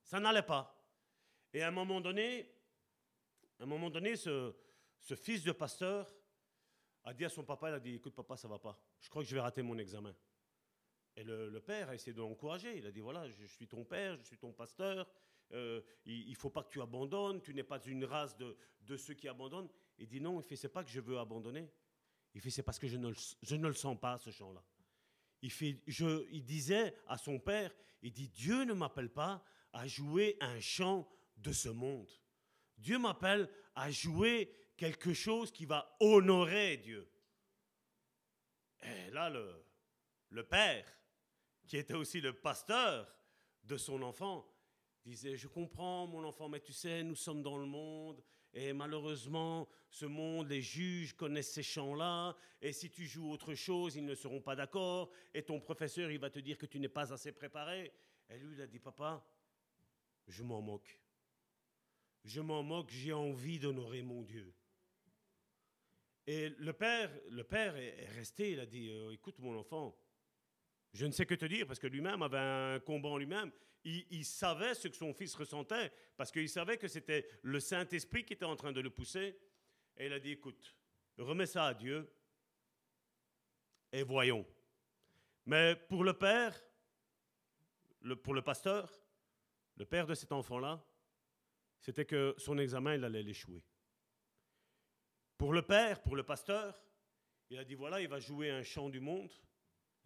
Ça 0.03 0.19
n'allait 0.19 0.43
pas. 0.43 0.82
Et 1.53 1.61
à 1.61 1.67
un 1.67 1.71
moment 1.71 2.01
donné, 2.01 2.49
à 3.59 3.63
un 3.63 3.65
moment 3.67 3.89
donné, 3.89 4.15
ce, 4.15 4.53
fils 5.15 5.43
de 5.43 5.51
pasteur 5.51 6.13
a 7.03 7.13
dit 7.13 7.25
à 7.25 7.29
son 7.29 7.43
papa, 7.43 7.69
il 7.69 7.73
a 7.75 7.79
dit, 7.79 7.95
écoute 7.95 8.15
papa, 8.15 8.35
ça 8.37 8.47
va 8.47 8.59
pas. 8.59 8.79
Je 8.99 9.09
crois 9.09 9.23
que 9.23 9.29
je 9.29 9.35
vais 9.35 9.41
rater 9.41 9.61
mon 9.61 9.77
examen. 9.77 10.15
Et 11.15 11.23
le, 11.23 11.59
père 11.59 11.89
a 11.89 11.95
essayé 11.95 12.13
de 12.13 12.19
l'encourager. 12.19 12.77
Il 12.77 12.85
a 12.87 12.91
dit, 12.91 12.99
voilà, 12.99 13.29
je 13.29 13.45
suis 13.45 13.67
ton 13.67 13.85
père, 13.85 14.17
je 14.17 14.23
suis 14.23 14.37
ton 14.37 14.51
pasteur, 14.51 15.07
euh, 15.51 15.81
il 16.05 16.29
ne 16.29 16.35
faut 16.35 16.49
pas 16.49 16.63
que 16.63 16.69
tu 16.69 16.81
abandonnes, 16.81 17.41
tu 17.41 17.53
n'es 17.53 17.63
pas 17.63 17.79
une 17.85 18.05
race 18.05 18.35
de, 18.37 18.97
ceux 18.97 19.13
qui 19.13 19.27
abandonnent. 19.27 19.69
Il 19.99 20.07
dit, 20.07 20.19
non, 20.19 20.41
il 20.41 20.43
fait, 20.43 20.55
c'est 20.55 20.69
pas 20.69 20.83
que 20.83 20.89
je 20.89 20.99
veux 20.99 21.19
abandonner. 21.19 21.69
Il 22.33 22.41
fait, 22.41 22.49
c'est 22.49 22.63
parce 22.63 22.79
que 22.79 22.87
je 22.87 22.97
ne, 22.97 23.09
le, 23.09 23.73
sens 23.73 23.99
pas, 23.99 24.17
ce 24.17 24.31
chant-là. 24.31 24.63
Il, 25.43 25.51
fait, 25.51 25.79
il 25.87 26.43
disait 26.43 26.95
à 27.07 27.17
son 27.17 27.37
père, 27.37 27.75
il 28.01 28.11
dit, 28.11 28.29
Dieu 28.29 28.63
ne 28.63 28.73
m'appelle 28.73 29.09
pas 29.09 29.43
à 29.71 29.87
jouer 29.87 30.37
un 30.39 30.59
chant 30.59 31.07
de 31.37 31.51
ce 31.51 31.69
monde. 31.69 32.09
Dieu 32.77 32.97
m'appelle 32.97 33.49
à 33.75 33.91
jouer 33.91 34.51
quelque 34.77 35.13
chose 35.13 35.51
qui 35.51 35.65
va 35.65 35.95
honorer 35.99 36.77
Dieu. 36.77 37.09
Et 38.81 39.09
là, 39.11 39.29
le, 39.29 39.65
le 40.29 40.43
père, 40.43 40.85
qui 41.67 41.77
était 41.77 41.93
aussi 41.93 42.19
le 42.19 42.33
pasteur 42.33 43.15
de 43.63 43.77
son 43.77 44.01
enfant, 44.01 44.45
disait, 45.05 45.37
je 45.37 45.47
comprends 45.47 46.07
mon 46.07 46.23
enfant, 46.23 46.49
mais 46.49 46.59
tu 46.59 46.73
sais, 46.73 47.03
nous 47.03 47.15
sommes 47.15 47.41
dans 47.41 47.57
le 47.57 47.65
monde, 47.65 48.23
et 48.53 48.73
malheureusement, 48.73 49.67
ce 49.89 50.05
monde, 50.05 50.49
les 50.49 50.61
juges 50.61 51.13
connaissent 51.13 51.53
ces 51.53 51.63
chants-là, 51.63 52.35
et 52.61 52.71
si 52.71 52.89
tu 52.89 53.05
joues 53.05 53.31
autre 53.31 53.55
chose, 53.55 53.95
ils 53.95 54.05
ne 54.05 54.15
seront 54.15 54.41
pas 54.41 54.55
d'accord, 54.55 55.11
et 55.33 55.43
ton 55.43 55.59
professeur, 55.59 56.11
il 56.11 56.19
va 56.19 56.29
te 56.29 56.39
dire 56.39 56.57
que 56.57 56.65
tu 56.65 56.79
n'es 56.79 56.89
pas 56.89 57.11
assez 57.13 57.31
préparé. 57.31 57.93
Et 58.29 58.37
lui, 58.37 58.55
il 58.55 58.61
a 58.61 58.67
dit, 58.67 58.79
papa, 58.79 59.25
je 60.27 60.43
m'en 60.43 60.61
moque. 60.61 61.02
Je 62.23 62.41
m'en 62.41 62.63
moque, 62.63 62.89
j'ai 62.89 63.13
envie 63.13 63.59
d'honorer 63.59 64.01
mon 64.01 64.21
Dieu. 64.23 64.53
Et 66.25 66.49
le 66.49 66.71
père, 66.71 67.11
le 67.29 67.43
père 67.43 67.75
est 67.75 68.07
resté, 68.15 68.51
il 68.51 68.59
a 68.59 68.65
dit, 68.65 68.89
euh, 68.89 69.11
écoute 69.11 69.39
mon 69.39 69.57
enfant, 69.59 69.97
je 70.93 71.05
ne 71.05 71.11
sais 71.11 71.25
que 71.25 71.35
te 71.35 71.45
dire, 71.45 71.67
parce 71.67 71.79
que 71.79 71.87
lui-même 71.87 72.21
avait 72.21 72.37
un 72.37 72.79
combat 72.79 73.09
en 73.09 73.17
lui-même. 73.17 73.51
Il, 73.83 74.23
savait 74.23 74.75
ce 74.75 74.87
que 74.87 74.95
son 74.95 75.13
fils 75.13 75.35
ressentait, 75.35 75.91
parce 76.15 76.31
qu'il 76.31 76.47
savait 76.47 76.77
que 76.77 76.87
c'était 76.87 77.27
le 77.41 77.59
Saint-Esprit 77.59 78.23
qui 78.23 78.33
était 78.33 78.45
en 78.45 78.55
train 78.55 78.71
de 78.71 78.79
le 78.79 78.89
pousser. 78.89 79.37
Et 79.97 80.05
il 80.05 80.13
a 80.13 80.19
dit, 80.19 80.31
écoute, 80.31 80.73
remets 81.17 81.47
ça 81.47 81.65
à 81.65 81.73
Dieu, 81.73 82.09
et 83.91 84.03
voyons. 84.03 84.45
Mais 85.45 85.75
pour 85.75 86.05
le 86.05 86.13
père, 86.13 86.57
pour 88.23 88.33
le 88.33 88.41
pasteur, 88.41 88.89
le 89.75 89.85
père 89.85 90.07
de 90.07 90.13
cet 90.13 90.31
enfant-là, 90.31 90.81
c'était 91.83 92.05
que 92.05 92.33
son 92.37 92.57
examen, 92.57 92.95
il 92.95 93.03
allait 93.03 93.21
l'échouer. 93.21 93.61
Pour 95.37 95.51
le 95.51 95.61
père, 95.61 96.01
pour 96.01 96.15
le 96.15 96.23
pasteur, 96.23 96.81
il 97.49 97.57
a 97.57 97.65
dit 97.65 97.75
voilà, 97.75 97.99
il 97.99 98.07
va 98.07 98.21
jouer 98.21 98.49
un 98.49 98.63
chant 98.63 98.89
du 98.89 99.01
monde. 99.01 99.29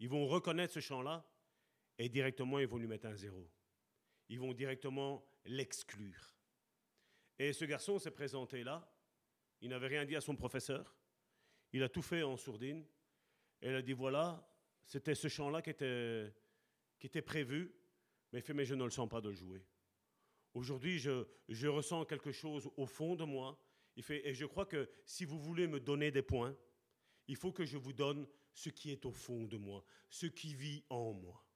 Ils 0.00 0.08
vont 0.08 0.26
reconnaître 0.26 0.74
ce 0.74 0.80
chant-là 0.80 1.24
et 1.96 2.08
directement, 2.08 2.58
ils 2.58 2.66
vont 2.66 2.78
lui 2.78 2.88
mettre 2.88 3.06
un 3.06 3.14
zéro. 3.14 3.48
Ils 4.28 4.40
vont 4.40 4.52
directement 4.52 5.24
l'exclure. 5.44 6.34
Et 7.38 7.52
ce 7.52 7.64
garçon 7.64 8.00
s'est 8.00 8.10
présenté 8.10 8.64
là. 8.64 8.92
Il 9.60 9.70
n'avait 9.70 9.86
rien 9.86 10.04
dit 10.04 10.16
à 10.16 10.20
son 10.20 10.34
professeur. 10.34 10.96
Il 11.72 11.84
a 11.84 11.88
tout 11.88 12.02
fait 12.02 12.24
en 12.24 12.36
sourdine. 12.36 12.84
Et 13.62 13.68
il 13.68 13.74
a 13.76 13.82
dit 13.82 13.92
voilà, 13.92 14.44
c'était 14.84 15.14
ce 15.14 15.28
chant-là 15.28 15.62
qui 15.62 15.70
était, 15.70 16.34
qui 16.98 17.06
était 17.06 17.22
prévu. 17.22 17.72
Mais 18.32 18.40
fait 18.40 18.52
mais 18.52 18.64
je 18.64 18.74
ne 18.74 18.82
le 18.82 18.90
sens 18.90 19.08
pas 19.08 19.20
de 19.20 19.28
le 19.28 19.36
jouer. 19.36 19.64
Aujourd'hui, 20.58 20.98
je, 20.98 21.24
je 21.48 21.68
ressens 21.68 22.04
quelque 22.04 22.32
chose 22.32 22.68
au 22.76 22.84
fond 22.84 23.14
de 23.14 23.22
moi 23.22 23.56
et 23.96 24.34
je 24.34 24.44
crois 24.44 24.66
que 24.66 24.90
si 25.06 25.24
vous 25.24 25.38
voulez 25.38 25.68
me 25.68 25.78
donner 25.78 26.10
des 26.10 26.20
points, 26.22 26.56
il 27.28 27.36
faut 27.36 27.52
que 27.52 27.64
je 27.64 27.76
vous 27.76 27.92
donne 27.92 28.26
ce 28.52 28.68
qui 28.68 28.90
est 28.90 29.04
au 29.06 29.12
fond 29.12 29.44
de 29.44 29.56
moi, 29.56 29.84
ce 30.10 30.26
qui 30.26 30.56
vit 30.56 30.82
en 30.90 31.12
moi. 31.12 31.46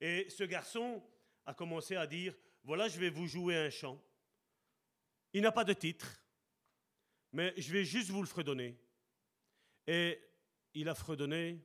Et 0.00 0.26
ce 0.30 0.44
garçon 0.44 1.02
a 1.44 1.52
commencé 1.52 1.96
à 1.96 2.06
dire, 2.06 2.34
voilà, 2.64 2.88
je 2.88 2.98
vais 2.98 3.10
vous 3.10 3.26
jouer 3.26 3.56
un 3.58 3.68
chant. 3.68 4.02
Il 5.34 5.42
n'a 5.42 5.52
pas 5.52 5.64
de 5.64 5.74
titre, 5.74 6.24
mais 7.32 7.52
je 7.58 7.70
vais 7.70 7.84
juste 7.84 8.08
vous 8.08 8.22
le 8.22 8.26
fredonner. 8.26 8.74
Et 9.86 10.18
il 10.72 10.88
a 10.88 10.94
fredonné. 10.94 11.60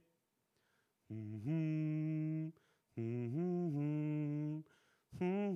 Vous 5.19 5.53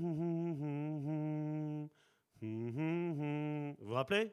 vous 3.79 3.93
rappelez? 3.93 4.31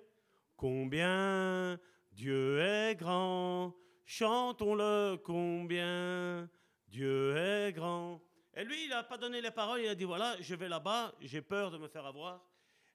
Combien 0.57 1.79
Dieu 2.13 2.61
est 2.61 2.95
grand, 2.95 3.77
chantons-le 4.05 5.17
combien 5.17 6.49
Dieu 6.89 7.37
est 7.37 7.73
grand. 7.73 8.23
Et 8.55 8.65
lui, 8.65 8.85
il 8.85 8.89
n'a 8.89 9.03
pas 9.03 9.19
donné 9.19 9.43
les 9.43 9.51
paroles, 9.51 9.83
il 9.83 9.89
a 9.89 9.95
dit 9.95 10.05
voilà, 10.05 10.41
je 10.41 10.55
vais 10.55 10.69
là-bas, 10.69 11.15
j'ai 11.21 11.43
peur 11.43 11.71
de 11.71 11.79
me 11.79 11.89
faire 11.89 12.07
avoir. 12.07 12.49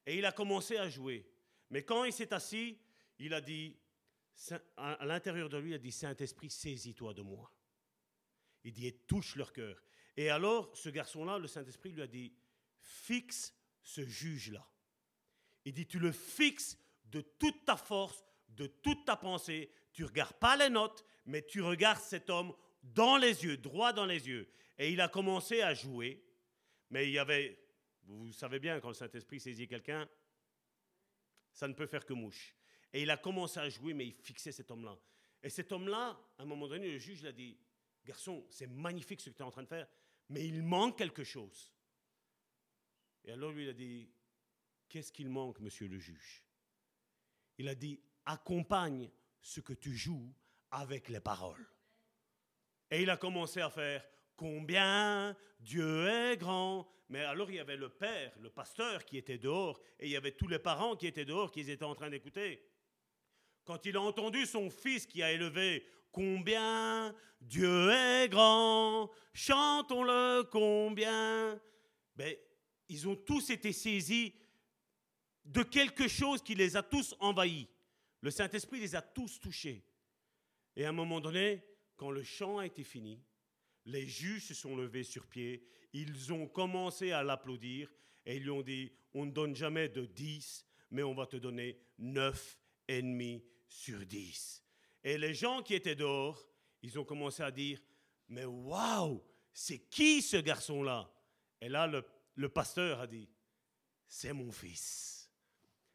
Et 0.06 0.18
il 0.18 0.24
a 0.24 0.32
commencé 0.32 0.76
à 0.76 0.88
jouer. 0.88 1.24
Mais 1.70 1.84
quand 1.84 2.04
il 2.04 2.12
s'est 2.12 2.34
assis, 2.34 2.78
il 3.18 3.32
a 3.32 3.40
dit, 3.40 3.76
à 4.76 5.04
l'intérieur 5.04 5.48
de 5.48 5.58
lui, 5.58 5.70
il 5.70 5.74
a 5.74 5.78
dit 5.78 5.92
Saint-Esprit, 5.92 6.50
saisis-toi 6.50 7.14
de 7.14 7.22
moi. 7.22 7.52
Il 8.64 8.72
dit, 8.72 8.88
et 8.88 8.92
touche 8.92 9.36
leur 9.36 9.52
cœur. 9.52 9.80
Et 10.16 10.30
alors, 10.30 10.70
ce 10.76 10.88
garçon-là, 10.88 11.38
le 11.38 11.46
Saint-Esprit 11.48 11.90
lui 11.90 12.02
a 12.02 12.06
dit, 12.06 12.32
fixe 12.80 13.54
ce 13.82 14.04
juge-là. 14.04 14.66
Il 15.64 15.72
dit, 15.72 15.86
tu 15.86 15.98
le 15.98 16.12
fixes 16.12 16.78
de 17.06 17.20
toute 17.20 17.64
ta 17.64 17.76
force, 17.76 18.24
de 18.48 18.66
toute 18.66 19.04
ta 19.04 19.16
pensée, 19.16 19.70
tu 19.92 20.04
regardes 20.04 20.34
pas 20.34 20.56
les 20.56 20.68
notes, 20.68 21.04
mais 21.26 21.42
tu 21.42 21.62
regardes 21.62 22.00
cet 22.00 22.30
homme 22.30 22.54
dans 22.82 23.16
les 23.16 23.44
yeux, 23.44 23.56
droit 23.56 23.92
dans 23.92 24.06
les 24.06 24.28
yeux. 24.28 24.48
Et 24.78 24.90
il 24.90 25.00
a 25.00 25.08
commencé 25.08 25.62
à 25.62 25.74
jouer, 25.74 26.24
mais 26.90 27.06
il 27.06 27.12
y 27.12 27.18
avait, 27.18 27.58
vous 28.04 28.32
savez 28.32 28.58
bien, 28.58 28.80
quand 28.80 28.88
le 28.88 28.94
Saint-Esprit 28.94 29.40
saisit 29.40 29.68
quelqu'un, 29.68 30.08
ça 31.52 31.68
ne 31.68 31.74
peut 31.74 31.86
faire 31.86 32.04
que 32.04 32.14
mouche. 32.14 32.54
Et 32.92 33.02
il 33.02 33.10
a 33.10 33.16
commencé 33.16 33.60
à 33.60 33.68
jouer, 33.68 33.94
mais 33.94 34.06
il 34.06 34.12
fixait 34.12 34.52
cet 34.52 34.70
homme-là. 34.70 34.98
Et 35.42 35.50
cet 35.50 35.72
homme-là, 35.72 36.18
à 36.38 36.42
un 36.42 36.44
moment 36.44 36.68
donné, 36.68 36.90
le 36.90 36.98
juge 36.98 37.22
l'a 37.22 37.32
dit, 37.32 37.58
garçon, 38.04 38.44
c'est 38.50 38.66
magnifique 38.66 39.20
ce 39.20 39.30
que 39.30 39.36
tu 39.36 39.42
es 39.42 39.44
en 39.44 39.50
train 39.50 39.62
de 39.62 39.68
faire, 39.68 39.86
mais 40.32 40.46
il 40.46 40.62
manque 40.62 40.96
quelque 40.96 41.24
chose. 41.24 41.70
Et 43.24 43.32
alors 43.32 43.52
lui, 43.52 43.64
il 43.64 43.68
a 43.68 43.74
dit, 43.74 44.10
qu'est-ce 44.88 45.12
qu'il 45.12 45.28
manque, 45.28 45.60
monsieur 45.60 45.86
le 45.86 45.98
juge? 45.98 46.42
Il 47.58 47.68
a 47.68 47.74
dit, 47.74 48.00
accompagne 48.24 49.10
ce 49.42 49.60
que 49.60 49.74
tu 49.74 49.94
joues 49.94 50.34
avec 50.70 51.08
les 51.10 51.20
paroles. 51.20 51.68
Et 52.90 53.02
il 53.02 53.10
a 53.10 53.16
commencé 53.16 53.60
à 53.60 53.68
faire, 53.68 54.04
combien 54.34 55.36
Dieu 55.60 56.08
est 56.08 56.38
grand. 56.38 56.90
Mais 57.10 57.20
alors 57.20 57.50
il 57.50 57.56
y 57.56 57.60
avait 57.60 57.76
le 57.76 57.90
père, 57.90 58.32
le 58.40 58.48
pasteur 58.48 59.04
qui 59.04 59.18
était 59.18 59.38
dehors, 59.38 59.80
et 60.00 60.06
il 60.06 60.12
y 60.12 60.16
avait 60.16 60.32
tous 60.32 60.48
les 60.48 60.58
parents 60.58 60.96
qui 60.96 61.06
étaient 61.06 61.26
dehors, 61.26 61.52
qui 61.52 61.60
étaient 61.60 61.84
en 61.84 61.94
train 61.94 62.08
d'écouter. 62.08 62.66
Quand 63.64 63.84
il 63.84 63.96
a 63.96 64.00
entendu 64.00 64.46
son 64.46 64.70
fils 64.70 65.06
qui 65.06 65.22
a 65.22 65.30
élevé 65.30 65.86
Combien 66.12 67.14
Dieu 67.40 67.90
est 67.90 68.28
grand, 68.28 69.10
chantons-le 69.32 70.44
combien. 70.44 71.60
Ben, 72.14 72.36
ils 72.88 73.08
ont 73.08 73.16
tous 73.16 73.50
été 73.50 73.72
saisis 73.72 74.34
de 75.44 75.62
quelque 75.62 76.06
chose 76.06 76.42
qui 76.42 76.54
les 76.54 76.76
a 76.76 76.82
tous 76.82 77.14
envahis. 77.18 77.68
Le 78.20 78.30
Saint-Esprit 78.30 78.80
les 78.80 78.94
a 78.94 79.02
tous 79.02 79.40
touchés. 79.40 79.84
Et 80.76 80.84
à 80.84 80.90
un 80.90 80.92
moment 80.92 81.20
donné, 81.20 81.64
quand 81.96 82.10
le 82.10 82.22
chant 82.22 82.58
a 82.58 82.66
été 82.66 82.84
fini, 82.84 83.20
les 83.86 84.06
juges 84.06 84.46
se 84.46 84.54
sont 84.54 84.76
levés 84.76 85.02
sur 85.02 85.26
pied, 85.26 85.66
ils 85.92 86.32
ont 86.32 86.46
commencé 86.46 87.12
à 87.12 87.22
l'applaudir 87.22 87.92
et 88.24 88.36
ils 88.36 88.42
lui 88.42 88.50
ont 88.50 88.62
dit, 88.62 88.92
on 89.14 89.26
ne 89.26 89.32
donne 89.32 89.56
jamais 89.56 89.88
de 89.88 90.06
10, 90.06 90.64
mais 90.90 91.02
on 91.02 91.14
va 91.14 91.26
te 91.26 91.36
donner 91.36 91.78
9 91.98 92.58
ennemis 92.88 93.44
sur 93.66 94.06
10. 94.06 94.61
Et 95.04 95.18
les 95.18 95.34
gens 95.34 95.62
qui 95.62 95.74
étaient 95.74 95.94
dehors, 95.94 96.48
ils 96.82 96.98
ont 96.98 97.04
commencé 97.04 97.42
à 97.42 97.50
dire, 97.50 97.80
mais 98.28 98.44
waouh, 98.44 99.22
c'est 99.52 99.78
qui 99.88 100.22
ce 100.22 100.36
garçon-là? 100.36 101.12
Et 101.60 101.68
là, 101.68 101.86
le, 101.86 102.04
le 102.34 102.48
pasteur 102.48 103.00
a 103.00 103.06
dit, 103.06 103.28
c'est 104.06 104.32
mon 104.32 104.50
fils. 104.50 105.30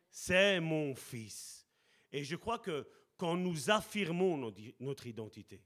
C'est 0.09 0.59
mon 0.59 0.95
fils. 0.95 1.67
Et 2.11 2.23
je 2.23 2.35
crois 2.35 2.59
que 2.59 2.87
quand 3.17 3.35
nous 3.35 3.69
affirmons 3.69 4.37
notre 4.79 5.07
identité, 5.07 5.61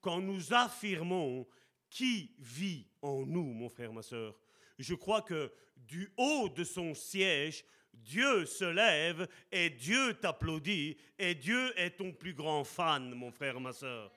quand 0.00 0.20
nous 0.20 0.52
affirmons 0.52 1.46
qui 1.88 2.34
vit 2.38 2.86
en 3.00 3.24
nous, 3.24 3.44
mon 3.44 3.68
frère, 3.68 3.92
ma 3.92 4.02
soeur, 4.02 4.38
je 4.78 4.94
crois 4.94 5.22
que 5.22 5.52
du 5.76 6.12
haut 6.16 6.48
de 6.48 6.64
son 6.64 6.94
siège, 6.94 7.64
Dieu 8.02 8.46
se 8.46 8.64
lève 8.64 9.28
et 9.50 9.70
Dieu 9.70 10.14
t'applaudit 10.14 10.96
et 11.18 11.34
Dieu 11.34 11.72
est 11.78 11.96
ton 11.96 12.12
plus 12.12 12.34
grand 12.34 12.64
fan, 12.64 13.14
mon 13.14 13.30
frère, 13.30 13.60
ma 13.60 13.72
soeur. 13.72 14.12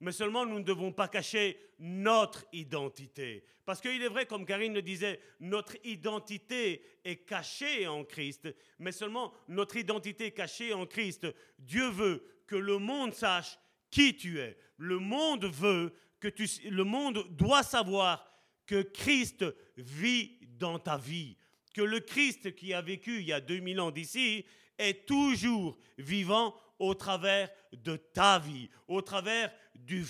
Mais 0.00 0.12
seulement 0.12 0.44
nous 0.44 0.58
ne 0.58 0.64
devons 0.64 0.92
pas 0.92 1.08
cacher 1.08 1.58
notre 1.78 2.44
identité. 2.52 3.44
Parce 3.64 3.80
qu'il 3.80 4.02
est 4.02 4.08
vrai, 4.08 4.26
comme 4.26 4.44
Karine 4.44 4.74
le 4.74 4.82
disait, 4.82 5.20
notre 5.40 5.76
identité 5.84 6.82
est 7.04 7.24
cachée 7.24 7.86
en 7.86 8.04
Christ. 8.04 8.48
Mais 8.78 8.92
seulement 8.92 9.32
notre 9.48 9.76
identité 9.76 10.30
cachée 10.30 10.72
en 10.72 10.86
Christ, 10.86 11.26
Dieu 11.58 11.88
veut 11.88 12.22
que 12.46 12.56
le 12.56 12.78
monde 12.78 13.14
sache 13.14 13.58
qui 13.90 14.16
tu 14.16 14.38
es. 14.38 14.56
Le 14.76 14.98
monde 14.98 15.46
veut 15.46 15.92
que 16.20 16.28
tu... 16.28 16.46
Le 16.68 16.84
monde 16.84 17.26
doit 17.30 17.62
savoir 17.62 18.30
que 18.66 18.82
Christ 18.82 19.44
vit 19.76 20.38
dans 20.58 20.78
ta 20.78 20.96
vie 20.96 21.36
que 21.76 21.82
le 21.82 22.00
Christ 22.00 22.54
qui 22.54 22.72
a 22.72 22.80
vécu 22.80 23.20
il 23.20 23.26
y 23.26 23.34
a 23.34 23.40
2000 23.42 23.80
ans 23.82 23.90
d'ici 23.90 24.46
est 24.78 25.06
toujours 25.06 25.76
vivant 25.98 26.58
au 26.78 26.94
travers 26.94 27.50
de 27.70 27.96
ta 27.96 28.38
vie, 28.38 28.70
au 28.88 29.02
travers 29.02 29.52
du, 29.74 30.06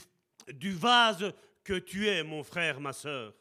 du 0.53 0.71
vase 0.71 1.33
que 1.65 1.75
tu 1.75 2.07
es, 2.07 2.23
mon 2.23 2.45
frère, 2.45 2.79
ma 2.79 2.93
soeur. 2.93 3.35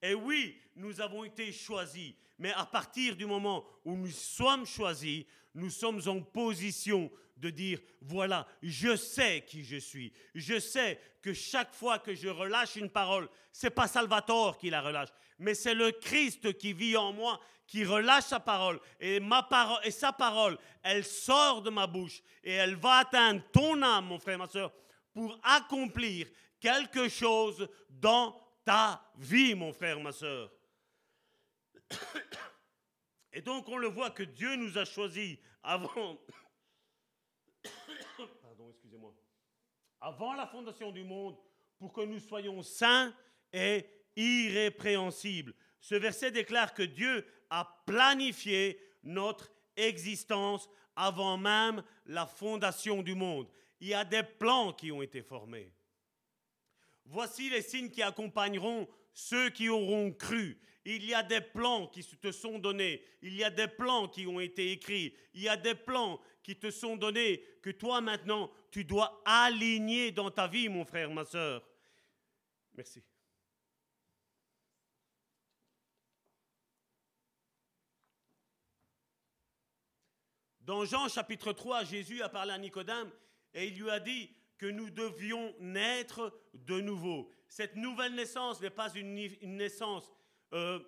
Et 0.00 0.14
oui, 0.14 0.60
nous 0.76 1.00
avons 1.00 1.24
été 1.24 1.50
choisis, 1.50 2.14
mais 2.38 2.52
à 2.52 2.64
partir 2.64 3.16
du 3.16 3.26
moment 3.26 3.66
où 3.84 3.96
nous 3.96 4.12
sommes 4.12 4.64
choisis, 4.64 5.24
nous 5.56 5.70
sommes 5.70 6.00
en 6.06 6.20
position 6.20 7.10
de 7.36 7.50
dire, 7.50 7.80
voilà, 8.00 8.46
je 8.62 8.96
sais 8.96 9.44
qui 9.46 9.64
je 9.64 9.76
suis. 9.76 10.12
Je 10.34 10.58
sais 10.58 11.00
que 11.22 11.34
chaque 11.34 11.74
fois 11.74 11.98
que 11.98 12.14
je 12.14 12.28
relâche 12.28 12.76
une 12.76 12.90
parole, 12.90 13.28
c'est 13.52 13.70
pas 13.70 13.88
Salvatore 13.88 14.58
qui 14.58 14.70
la 14.70 14.80
relâche, 14.80 15.08
mais 15.38 15.54
c'est 15.54 15.74
le 15.74 15.92
Christ 15.92 16.56
qui 16.56 16.72
vit 16.72 16.96
en 16.96 17.12
moi, 17.12 17.40
qui 17.66 17.84
relâche 17.84 18.24
sa 18.24 18.40
parole. 18.40 18.80
Et, 19.00 19.20
ma 19.20 19.42
parole, 19.42 19.80
et 19.84 19.90
sa 19.90 20.12
parole, 20.12 20.56
elle 20.82 21.04
sort 21.04 21.62
de 21.62 21.70
ma 21.70 21.86
bouche 21.86 22.22
et 22.42 22.52
elle 22.52 22.76
va 22.76 22.98
atteindre 22.98 23.42
ton 23.52 23.82
âme, 23.82 24.06
mon 24.06 24.18
frère, 24.18 24.38
ma 24.38 24.46
soeur, 24.46 24.72
pour 25.12 25.38
accomplir 25.42 26.28
quelque 26.60 27.08
chose 27.08 27.68
dans 27.88 28.40
ta 28.64 29.02
vie, 29.16 29.54
mon 29.54 29.72
frère, 29.72 30.00
ma 30.00 30.12
soeur. 30.12 30.50
Et 33.32 33.42
donc 33.42 33.68
on 33.68 33.76
le 33.76 33.88
voit 33.88 34.10
que 34.10 34.22
Dieu 34.22 34.56
nous 34.56 34.78
a 34.78 34.86
choisis 34.86 35.36
avant, 35.62 36.18
pardon, 38.42 38.70
excusez-moi, 38.70 39.14
avant 40.00 40.34
la 40.34 40.46
fondation 40.46 40.90
du 40.90 41.04
monde 41.04 41.36
pour 41.78 41.92
que 41.92 42.02
nous 42.02 42.18
soyons 42.18 42.62
saints 42.62 43.14
et 43.52 43.86
irrépréhensible. 44.16 45.54
Ce 45.80 45.94
verset 45.94 46.30
déclare 46.30 46.74
que 46.74 46.82
Dieu 46.82 47.26
a 47.50 47.82
planifié 47.86 48.80
notre 49.02 49.50
existence 49.76 50.68
avant 50.96 51.36
même 51.36 51.82
la 52.06 52.26
fondation 52.26 53.02
du 53.02 53.14
monde. 53.14 53.48
Il 53.80 53.88
y 53.88 53.94
a 53.94 54.04
des 54.04 54.22
plans 54.22 54.72
qui 54.72 54.90
ont 54.90 55.02
été 55.02 55.22
formés. 55.22 55.72
Voici 57.04 57.50
les 57.50 57.62
signes 57.62 57.90
qui 57.90 58.02
accompagneront 58.02 58.88
ceux 59.12 59.50
qui 59.50 59.68
auront 59.68 60.12
cru. 60.12 60.58
Il 60.88 61.04
y 61.04 61.14
a 61.14 61.24
des 61.24 61.40
plans 61.40 61.88
qui 61.88 62.04
te 62.04 62.30
sont 62.30 62.60
donnés. 62.60 63.02
Il 63.20 63.34
y 63.34 63.42
a 63.42 63.50
des 63.50 63.66
plans 63.66 64.06
qui 64.06 64.24
ont 64.28 64.38
été 64.38 64.70
écrits. 64.70 65.12
Il 65.34 65.42
y 65.42 65.48
a 65.48 65.56
des 65.56 65.74
plans 65.74 66.20
qui 66.44 66.56
te 66.56 66.70
sont 66.70 66.96
donnés 66.96 67.42
que 67.60 67.70
toi 67.70 68.00
maintenant, 68.00 68.52
tu 68.70 68.84
dois 68.84 69.20
aligner 69.24 70.12
dans 70.12 70.30
ta 70.30 70.46
vie, 70.46 70.68
mon 70.68 70.84
frère, 70.84 71.10
ma 71.10 71.24
soeur. 71.24 71.68
Merci. 72.74 73.02
Dans 80.60 80.84
Jean 80.84 81.08
chapitre 81.08 81.52
3, 81.52 81.82
Jésus 81.82 82.22
a 82.22 82.28
parlé 82.28 82.52
à 82.52 82.58
Nicodème 82.58 83.10
et 83.54 83.66
il 83.66 83.76
lui 83.76 83.90
a 83.90 83.98
dit 83.98 84.30
que 84.58 84.66
nous 84.66 84.90
devions 84.90 85.52
naître 85.58 86.32
de 86.54 86.80
nouveau. 86.80 87.28
Cette 87.48 87.76
nouvelle 87.76 88.14
naissance 88.14 88.60
n'est 88.60 88.70
pas 88.70 88.92
une, 88.94 89.14
naissance 89.42 90.12
euh, 90.52 90.78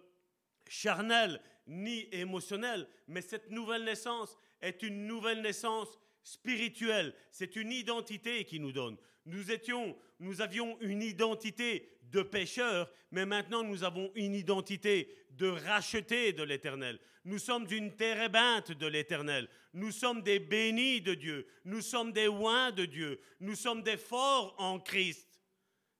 charnelle 0.66 1.40
ni 1.66 2.08
émotionnelle, 2.12 2.88
mais 3.06 3.20
cette 3.20 3.50
nouvelle 3.50 3.84
naissance 3.84 4.36
est 4.60 4.82
une 4.82 5.06
nouvelle 5.06 5.42
naissance 5.42 5.98
spirituelle. 6.22 7.14
C'est 7.30 7.56
une 7.56 7.72
identité 7.72 8.44
qui 8.44 8.60
nous 8.60 8.72
donne. 8.72 8.96
Nous 9.26 9.50
étions, 9.50 9.96
nous 10.20 10.40
avions 10.40 10.78
une 10.80 11.02
identité 11.02 11.90
de 12.10 12.22
pécheurs, 12.22 12.90
mais 13.10 13.26
maintenant 13.26 13.62
nous 13.62 13.84
avons 13.84 14.10
une 14.14 14.34
identité 14.34 15.14
de 15.30 15.48
racheté 15.48 16.32
de 16.32 16.42
l'Éternel. 16.42 16.98
Nous 17.24 17.38
sommes 17.38 17.66
une 17.70 17.94
térébinthe 17.94 18.72
de 18.72 18.86
l'Éternel. 18.86 19.48
Nous 19.74 19.92
sommes 19.92 20.22
des 20.22 20.38
bénis 20.38 21.02
de 21.02 21.14
Dieu. 21.14 21.46
Nous 21.64 21.82
sommes 21.82 22.12
des 22.12 22.26
oins 22.26 22.72
de 22.72 22.86
Dieu. 22.86 23.20
Nous 23.40 23.54
sommes 23.54 23.82
des 23.82 23.98
forts 23.98 24.54
en 24.58 24.80
Christ. 24.80 25.28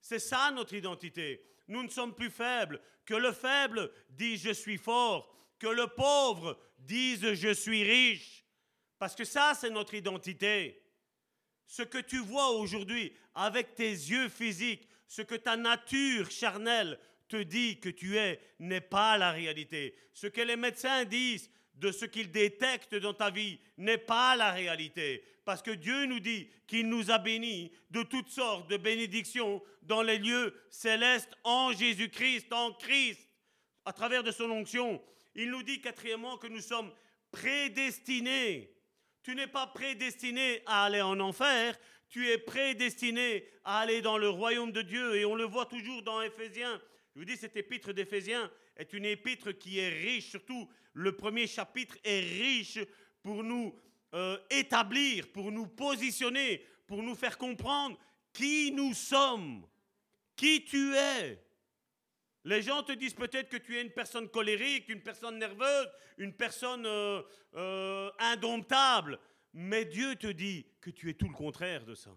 C'est 0.01 0.19
ça 0.19 0.49
notre 0.51 0.73
identité. 0.73 1.45
Nous 1.67 1.83
ne 1.83 1.89
sommes 1.89 2.15
plus 2.15 2.31
faibles. 2.31 2.81
Que 3.09 3.15
le 3.15 3.31
faible 3.31 3.89
dise 4.11 4.43
je 4.43 4.51
suis 4.51 4.77
fort. 4.77 5.35
Que 5.57 5.65
le 5.65 5.87
pauvre 5.87 6.59
dise 6.77 7.33
je 7.33 7.51
suis 7.55 7.81
riche. 7.81 8.45
Parce 8.99 9.15
que 9.15 9.25
ça, 9.25 9.53
c'est 9.59 9.71
notre 9.71 9.95
identité. 9.95 10.79
Ce 11.65 11.81
que 11.81 11.97
tu 11.97 12.19
vois 12.19 12.51
aujourd'hui 12.51 13.11
avec 13.33 13.73
tes 13.73 13.89
yeux 13.89 14.29
physiques, 14.29 14.87
ce 15.07 15.23
que 15.23 15.33
ta 15.33 15.57
nature 15.57 16.29
charnelle 16.29 16.99
te 17.27 17.37
dit 17.41 17.79
que 17.79 17.89
tu 17.89 18.15
es, 18.15 18.39
n'est 18.59 18.79
pas 18.79 19.17
la 19.17 19.31
réalité. 19.31 19.95
Ce 20.13 20.27
que 20.27 20.41
les 20.41 20.55
médecins 20.55 21.03
disent 21.03 21.49
de 21.73 21.91
ce 21.91 22.05
qu'ils 22.05 22.29
détectent 22.29 22.93
dans 22.93 23.15
ta 23.15 23.31
vie 23.31 23.59
n'est 23.77 23.97
pas 23.97 24.35
la 24.35 24.51
réalité. 24.51 25.23
Parce 25.49 25.63
que 25.63 25.71
Dieu 25.71 26.05
nous 26.05 26.19
dit 26.19 26.47
qu'il 26.67 26.89
nous 26.89 27.09
a 27.09 27.17
bénis 27.17 27.71
de 27.89 28.03
toutes 28.03 28.29
sortes 28.29 28.69
de 28.69 28.77
bénédictions 28.77 29.63
dans 29.81 30.03
les 30.03 30.19
lieux 30.19 30.53
célestes 30.69 31.35
en 31.43 31.71
Jésus-Christ, 31.71 32.53
en 32.53 32.71
Christ, 32.73 33.27
à 33.83 33.91
travers 33.91 34.21
de 34.21 34.29
son 34.29 34.51
onction. 34.51 35.01
Il 35.33 35.49
nous 35.49 35.63
dit 35.63 35.81
quatrièmement 35.81 36.37
que 36.37 36.45
nous 36.45 36.61
sommes 36.61 36.91
prédestinés. 37.31 38.75
Tu 39.23 39.33
n'es 39.33 39.47
pas 39.47 39.65
prédestiné 39.65 40.61
à 40.67 40.85
aller 40.85 41.01
en 41.01 41.19
enfer, 41.19 41.75
tu 42.09 42.29
es 42.29 42.37
prédestiné 42.37 43.43
à 43.63 43.79
aller 43.79 44.03
dans 44.03 44.19
le 44.19 44.29
royaume 44.29 44.71
de 44.71 44.83
Dieu. 44.83 45.15
Et 45.15 45.25
on 45.25 45.33
le 45.33 45.45
voit 45.45 45.65
toujours 45.65 46.03
dans 46.03 46.21
Éphésiens. 46.21 46.79
Je 47.15 47.21
vous 47.21 47.25
dis, 47.25 47.37
cette 47.37 47.57
épître 47.57 47.91
d'Éphésiens 47.91 48.51
est 48.77 48.93
une 48.93 49.05
épître 49.05 49.57
qui 49.57 49.79
est 49.79 49.89
riche, 49.89 50.29
surtout 50.29 50.69
le 50.93 51.15
premier 51.15 51.47
chapitre 51.47 51.97
est 52.03 52.19
riche 52.19 52.77
pour 53.23 53.43
nous 53.43 53.75
euh, 54.13 54.37
établir, 54.49 55.31
pour 55.31 55.51
nous 55.51 55.67
positionner, 55.67 56.65
pour 56.87 57.03
nous 57.03 57.15
faire 57.15 57.37
comprendre 57.37 57.97
qui 58.33 58.71
nous 58.71 58.93
sommes, 58.93 59.65
qui 60.35 60.63
tu 60.65 60.95
es. 60.95 61.43
Les 62.45 62.61
gens 62.61 62.83
te 62.83 62.93
disent 62.93 63.13
peut-être 63.13 63.49
que 63.49 63.57
tu 63.57 63.77
es 63.77 63.81
une 63.81 63.91
personne 63.91 64.29
colérique, 64.29 64.89
une 64.89 65.01
personne 65.01 65.37
nerveuse, 65.37 65.89
une 66.17 66.33
personne 66.33 66.85
euh, 66.85 67.21
euh, 67.55 68.09
indomptable, 68.17 69.19
mais 69.53 69.85
Dieu 69.85 70.15
te 70.15 70.27
dit 70.27 70.65
que 70.81 70.89
tu 70.89 71.09
es 71.09 71.13
tout 71.13 71.27
le 71.27 71.33
contraire 71.33 71.85
de 71.85 71.95
ça. 71.95 72.11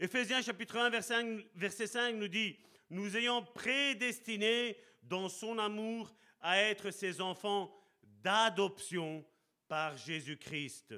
Éphésiens 0.00 0.42
chapitre 0.42 0.78
1 0.78 0.90
verset 0.90 1.14
5, 1.14 1.46
verset 1.54 1.86
5 1.86 2.14
nous 2.16 2.28
dit, 2.28 2.58
nous 2.90 3.16
ayons 3.16 3.42
prédestiné 3.42 4.76
dans 5.02 5.28
son 5.28 5.58
amour 5.58 6.14
à 6.40 6.60
être 6.60 6.90
ses 6.90 7.20
enfants 7.20 7.72
d'adoption 8.02 9.24
par 9.68 9.96
Jésus-Christ, 9.96 10.94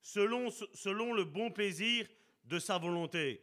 selon, 0.00 0.50
selon 0.50 1.12
le 1.12 1.24
bon 1.24 1.50
plaisir 1.50 2.06
de 2.44 2.58
sa 2.58 2.78
volonté. 2.78 3.42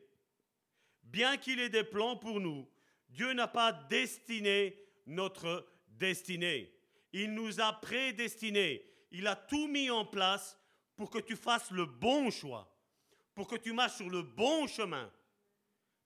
Bien 1.03 1.37
qu'il 1.37 1.59
ait 1.59 1.69
des 1.69 1.83
plans 1.83 2.17
pour 2.17 2.39
nous, 2.39 2.69
Dieu 3.09 3.33
n'a 3.33 3.47
pas 3.47 3.71
destiné 3.71 4.77
notre 5.05 5.67
destinée. 5.87 6.71
Il 7.11 7.33
nous 7.33 7.59
a 7.59 7.73
prédestinés. 7.73 8.85
Il 9.11 9.25
a 9.27 9.35
tout 9.35 9.67
mis 9.67 9.89
en 9.89 10.05
place 10.05 10.57
pour 10.95 11.09
que 11.09 11.19
tu 11.19 11.35
fasses 11.35 11.71
le 11.71 11.85
bon 11.85 12.29
choix, 12.29 12.71
pour 13.33 13.47
que 13.47 13.55
tu 13.55 13.73
marches 13.73 13.97
sur 13.97 14.09
le 14.09 14.21
bon 14.21 14.67
chemin. 14.67 15.11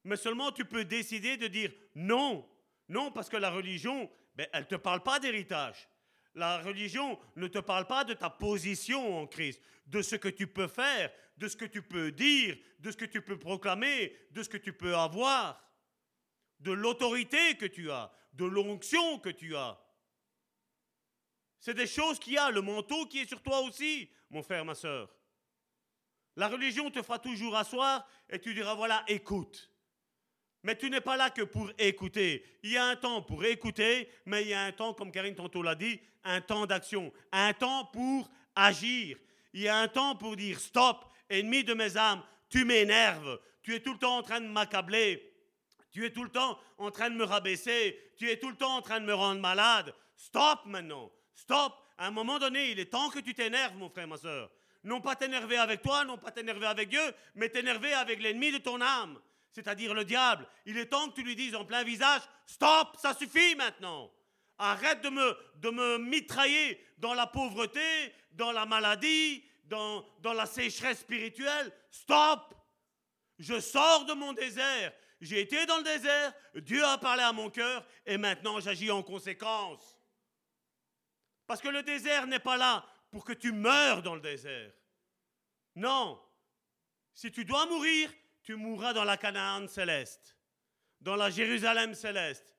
Mais 0.03 0.15
seulement 0.15 0.51
tu 0.51 0.65
peux 0.65 0.86
décider 0.86 1.36
de 1.38 1.47
dire 1.47 1.71
non. 1.95 2.47
Non, 2.88 3.11
parce 3.11 3.30
que 3.30 3.38
la 3.38 3.49
religion, 3.49 4.09
ben, 4.36 4.47
elle 4.53 4.63
ne 4.63 4.67
te 4.67 4.76
parle 4.76 5.01
pas 5.01 5.19
d'héritage. 5.19 5.89
La 6.36 6.59
religion 6.59 7.19
ne 7.36 7.47
te 7.47 7.59
parle 7.59 7.86
pas 7.86 8.03
de 8.03 8.13
ta 8.13 8.29
position 8.29 9.19
en 9.21 9.27
Christ, 9.27 9.61
de 9.86 10.01
ce 10.01 10.15
que 10.15 10.29
tu 10.29 10.47
peux 10.47 10.67
faire, 10.67 11.11
de 11.38 11.47
ce 11.47 11.55
que 11.55 11.65
tu 11.65 11.81
peux 11.81 12.11
dire, 12.11 12.57
de 12.79 12.91
ce 12.91 12.97
que 12.97 13.05
tu 13.05 13.21
peux 13.21 13.38
proclamer, 13.38 14.15
de 14.31 14.41
ce 14.41 14.49
que 14.49 14.57
tu 14.57 14.73
peux 14.73 14.95
avoir, 14.95 15.63
de 16.59 16.71
l'autorité 16.71 17.55
que 17.57 17.65
tu 17.65 17.91
as, 17.91 18.11
de 18.34 18.45
l'onction 18.45 19.19
que 19.19 19.29
tu 19.29 19.55
as. 19.55 19.79
C'est 21.59 21.73
des 21.73 21.88
choses 21.88 22.19
qu'il 22.19 22.34
y 22.34 22.38
a, 22.38 22.49
le 22.51 22.61
manteau 22.61 23.05
qui 23.05 23.19
est 23.19 23.27
sur 23.27 23.41
toi 23.41 23.61
aussi, 23.61 24.09
mon 24.29 24.41
frère, 24.43 24.65
ma 24.65 24.75
soeur. 24.75 25.15
La 26.36 26.47
religion 26.47 26.89
te 26.89 27.01
fera 27.01 27.19
toujours 27.19 27.55
asseoir 27.55 28.07
et 28.29 28.39
tu 28.39 28.53
diras, 28.53 28.73
voilà, 28.73 29.03
écoute. 29.07 29.72
Mais 30.64 30.78
tu 30.78 30.89
n'es 30.89 31.01
pas 31.01 31.18
là 31.18 31.30
que 31.30 31.41
pour 31.41 31.70
écouter. 31.78 32.45
Il 32.64 32.72
y 32.72 32.78
a 32.78 32.86
un 32.86 32.95
temps 32.95 33.22
pour 33.22 33.43
écouter, 33.43 34.09
mais 34.26 34.43
il 34.43 34.47
y 34.47 34.53
a 34.53 34.64
un 34.64 34.72
temps, 34.72 34.93
comme 34.93 35.11
Karine 35.11 35.36
tantôt 35.36 35.61
l'a 35.61 35.76
dit, 35.76 35.99
un 36.24 36.39
temps 36.39 36.66
d'action, 36.66 37.11
un 37.34 37.53
temps 37.53 37.86
pour 37.86 38.30
agir. 38.55 39.18
Il 39.53 39.61
y 39.61 39.68
a 39.68 39.78
un 39.78 39.89
temps 39.89 40.16
pour 40.16 40.38
dire 40.38 40.59
stop, 40.59 41.05
ennemi 41.30 41.66
de 41.66 41.74
mes 41.74 41.97
âmes, 41.97 42.24
tu 42.49 42.64
m'énerves, 42.64 43.39
tu 43.61 43.76
es 43.76 43.82
tout 43.82 43.93
le 43.93 43.99
temps 43.99 44.18
en 44.18 44.24
train 44.24 44.39
de 44.39 44.47
m'accabler, 44.47 45.34
tu 45.91 46.05
es 46.05 46.11
tout 46.11 46.24
le 46.24 46.30
temps 46.30 46.57
en 46.78 46.91
train 46.91 47.09
de 47.09 47.16
me 47.16 47.26
rabaisser, 47.26 47.99
tu 48.18 48.30
es 48.30 48.39
tout 48.39 48.49
le 48.49 48.55
temps 48.55 48.78
en 48.78 48.82
train 48.82 49.01
de 49.01 49.05
me 49.05 49.14
rendre 49.14 49.41
malade. 49.41 49.93
Stop 50.16 50.61
maintenant, 50.66 51.11
stop. 51.34 51.74
À 51.97 52.07
un 52.07 52.11
moment 52.11 52.39
donné, 52.39 52.72
il 52.72 52.80
est 52.80 52.86
temps 52.86 53.09
que 53.09 53.20
tu 53.20 53.34
t'énerves, 53.34 53.76
mon 53.76 53.89
frère, 53.89 54.07
ma 54.07 54.18
soeur. 54.18 54.49
Non 54.86 55.01
pas 55.01 55.16
t'énerver 55.16 55.57
avec 55.57 55.82
toi, 55.82 56.05
non 56.05 56.18
pas 56.18 56.32
t'énerver 56.32 56.66
avec 56.66 56.89
Dieu, 56.89 57.01
mais 57.36 57.49
t'énerver 57.49 57.93
avec 57.93 58.22
l'ennemi 58.22 58.51
de 58.51 58.57
ton 58.57 58.82
âme 58.82 59.20
c'est-à-dire 59.53 59.93
le 59.93 60.03
diable. 60.03 60.47
Il 60.65 60.77
est 60.77 60.87
temps 60.87 61.09
que 61.09 61.15
tu 61.15 61.23
lui 61.23 61.35
dises 61.35 61.55
en 61.55 61.63
plein 61.63 61.83
visage, 61.83 62.21
stop, 62.45 62.97
ça 62.99 63.13
suffit 63.13 63.55
maintenant. 63.55 64.11
Arrête 64.57 65.01
de 65.01 65.09
me, 65.09 65.37
de 65.55 65.69
me 65.69 65.97
mitrailler 65.99 66.83
dans 66.97 67.13
la 67.13 67.27
pauvreté, 67.27 68.13
dans 68.31 68.51
la 68.51 68.65
maladie, 68.65 69.43
dans, 69.65 70.05
dans 70.19 70.33
la 70.33 70.45
sécheresse 70.45 70.99
spirituelle. 70.99 71.71
Stop. 71.91 72.55
Je 73.39 73.59
sors 73.59 74.05
de 74.05 74.13
mon 74.13 74.33
désert. 74.33 74.91
J'ai 75.21 75.39
été 75.41 75.65
dans 75.65 75.77
le 75.77 75.83
désert, 75.83 76.33
Dieu 76.55 76.83
a 76.83 76.97
parlé 76.97 77.23
à 77.23 77.31
mon 77.31 77.49
cœur 77.49 77.85
et 78.05 78.17
maintenant 78.17 78.59
j'agis 78.59 78.91
en 78.91 79.01
conséquence. 79.01 79.97
Parce 81.47 81.61
que 81.61 81.69
le 81.69 81.81
désert 81.81 82.27
n'est 82.27 82.39
pas 82.39 82.57
là 82.57 82.85
pour 83.09 83.23
que 83.23 83.31
tu 83.31 83.51
meurs 83.53 84.01
dans 84.01 84.15
le 84.15 84.21
désert. 84.21 84.73
Non. 85.75 86.21
Si 87.13 87.31
tu 87.31 87.45
dois 87.45 87.65
mourir, 87.67 88.11
tu 88.43 88.55
mourras 88.55 88.93
dans 88.93 89.05
la 89.05 89.17
Canaan 89.17 89.67
céleste, 89.67 90.37
dans 90.99 91.15
la 91.15 91.29
Jérusalem 91.29 91.95
céleste. 91.95 92.55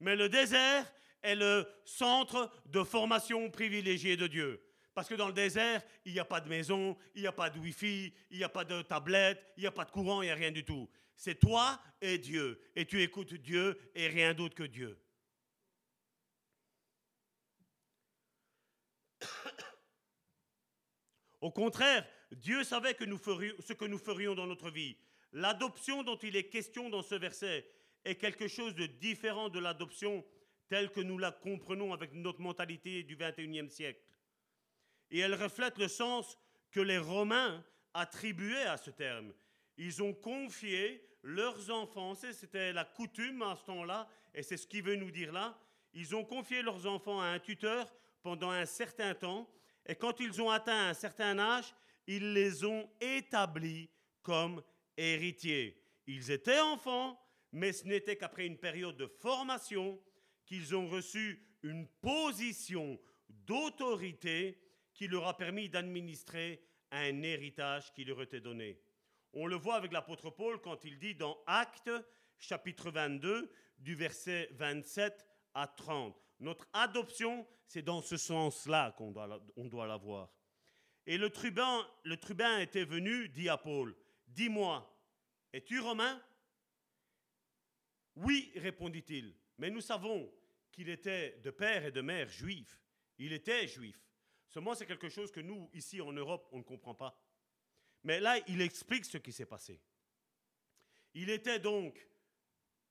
Mais 0.00 0.16
le 0.16 0.28
désert 0.28 0.90
est 1.22 1.34
le 1.34 1.66
centre 1.84 2.50
de 2.66 2.82
formation 2.82 3.50
privilégié 3.50 4.16
de 4.16 4.26
Dieu. 4.26 4.66
Parce 4.94 5.08
que 5.08 5.14
dans 5.14 5.28
le 5.28 5.32
désert, 5.32 5.82
il 6.04 6.12
n'y 6.12 6.18
a 6.18 6.24
pas 6.24 6.40
de 6.40 6.48
maison, 6.48 6.96
il 7.14 7.20
n'y 7.22 7.28
a 7.28 7.32
pas 7.32 7.50
de 7.50 7.58
Wi-Fi, 7.58 8.12
il 8.30 8.38
n'y 8.38 8.44
a 8.44 8.48
pas 8.48 8.64
de 8.64 8.82
tablette, 8.82 9.52
il 9.56 9.60
n'y 9.60 9.66
a 9.66 9.72
pas 9.72 9.84
de 9.84 9.90
courant, 9.90 10.22
il 10.22 10.26
n'y 10.26 10.32
a 10.32 10.34
rien 10.34 10.50
du 10.50 10.64
tout. 10.64 10.88
C'est 11.14 11.38
toi 11.38 11.78
et 12.00 12.18
Dieu. 12.18 12.60
Et 12.74 12.86
tu 12.86 13.02
écoutes 13.02 13.34
Dieu 13.34 13.78
et 13.94 14.08
rien 14.08 14.32
d'autre 14.34 14.54
que 14.54 14.62
Dieu. 14.62 14.98
Au 21.40 21.50
contraire, 21.50 22.06
Dieu 22.32 22.64
savait 22.64 22.96
ce 22.98 23.72
que 23.74 23.84
nous 23.84 23.98
ferions 23.98 24.34
dans 24.34 24.46
notre 24.46 24.70
vie. 24.70 24.96
L'adoption 25.32 26.02
dont 26.02 26.16
il 26.18 26.36
est 26.36 26.48
question 26.48 26.90
dans 26.90 27.02
ce 27.02 27.14
verset 27.14 27.66
est 28.04 28.16
quelque 28.16 28.48
chose 28.48 28.74
de 28.74 28.86
différent 28.86 29.48
de 29.48 29.60
l'adoption 29.60 30.24
telle 30.68 30.90
que 30.90 31.00
nous 31.00 31.18
la 31.18 31.32
comprenons 31.32 31.92
avec 31.92 32.12
notre 32.14 32.40
mentalité 32.40 33.02
du 33.02 33.16
21e 33.16 33.68
siècle. 33.68 34.00
Et 35.10 35.18
elle 35.18 35.34
reflète 35.34 35.78
le 35.78 35.88
sens 35.88 36.38
que 36.70 36.80
les 36.80 36.98
Romains 36.98 37.64
attribuaient 37.94 38.66
à 38.66 38.76
ce 38.76 38.90
terme. 38.90 39.32
Ils 39.76 40.02
ont 40.02 40.14
confié 40.14 41.04
leurs 41.22 41.70
enfants, 41.70 42.14
c'était 42.14 42.72
la 42.72 42.84
coutume 42.84 43.42
à 43.42 43.56
ce 43.56 43.64
temps-là, 43.64 44.08
et 44.34 44.42
c'est 44.42 44.56
ce 44.56 44.66
qu'il 44.66 44.84
veut 44.84 44.96
nous 44.96 45.10
dire 45.10 45.32
là, 45.32 45.58
ils 45.92 46.14
ont 46.14 46.24
confié 46.24 46.62
leurs 46.62 46.86
enfants 46.86 47.20
à 47.20 47.26
un 47.26 47.38
tuteur 47.40 47.92
pendant 48.22 48.50
un 48.50 48.66
certain 48.66 49.14
temps, 49.14 49.50
et 49.86 49.96
quand 49.96 50.20
ils 50.20 50.40
ont 50.40 50.50
atteint 50.50 50.88
un 50.88 50.94
certain 50.94 51.38
âge, 51.38 51.74
ils 52.06 52.32
les 52.32 52.64
ont 52.64 52.88
établis 53.00 53.90
comme 54.22 54.62
héritiers. 54.96 55.82
Ils 56.06 56.30
étaient 56.30 56.60
enfants, 56.60 57.20
mais 57.52 57.72
ce 57.72 57.86
n'était 57.86 58.16
qu'après 58.16 58.46
une 58.46 58.58
période 58.58 58.96
de 58.96 59.06
formation 59.06 60.00
qu'ils 60.46 60.74
ont 60.74 60.88
reçu 60.88 61.46
une 61.62 61.86
position 61.86 62.98
d'autorité 63.28 64.60
qui 64.94 65.08
leur 65.08 65.26
a 65.26 65.36
permis 65.36 65.68
d'administrer 65.68 66.62
un 66.90 67.22
héritage 67.22 67.92
qui 67.92 68.04
leur 68.04 68.20
était 68.22 68.40
donné. 68.40 68.80
On 69.32 69.46
le 69.46 69.56
voit 69.56 69.76
avec 69.76 69.92
l'apôtre 69.92 70.30
Paul 70.30 70.60
quand 70.60 70.84
il 70.84 70.98
dit 70.98 71.14
dans 71.14 71.38
Actes 71.46 71.90
chapitre 72.38 72.90
22 72.90 73.52
du 73.78 73.94
verset 73.94 74.48
27 74.52 75.24
à 75.54 75.66
30. 75.66 76.20
Notre 76.40 76.66
adoption, 76.72 77.46
c'est 77.66 77.82
dans 77.82 78.02
ce 78.02 78.16
sens-là 78.16 78.92
qu'on 78.92 79.12
doit, 79.12 79.40
on. 79.56 80.28
Et 81.06 81.18
le 81.18 81.30
tribun, 81.30 81.86
le 82.04 82.16
tribun 82.16 82.58
était 82.58 82.84
venu, 82.84 83.28
dit 83.28 83.48
à 83.48 83.56
Paul, 83.56 83.94
Dis-moi, 84.30 84.88
es-tu 85.52 85.80
romain? 85.80 86.20
Oui, 88.16 88.52
répondit-il, 88.56 89.34
mais 89.58 89.70
nous 89.70 89.80
savons 89.80 90.32
qu'il 90.70 90.88
était 90.88 91.38
de 91.42 91.50
père 91.50 91.84
et 91.84 91.92
de 91.92 92.00
mère 92.00 92.28
juif. 92.28 92.80
Il 93.18 93.32
était 93.32 93.66
juif. 93.66 94.00
Seulement, 94.48 94.74
c'est 94.74 94.86
quelque 94.86 95.08
chose 95.08 95.30
que 95.30 95.40
nous, 95.40 95.68
ici 95.74 96.00
en 96.00 96.12
Europe, 96.12 96.48
on 96.52 96.58
ne 96.58 96.62
comprend 96.62 96.94
pas. 96.94 97.20
Mais 98.02 98.20
là, 98.20 98.38
il 98.48 98.60
explique 98.60 99.04
ce 99.04 99.18
qui 99.18 99.32
s'est 99.32 99.46
passé. 99.46 99.80
Il 101.14 101.30
était 101.30 101.58
donc 101.58 102.08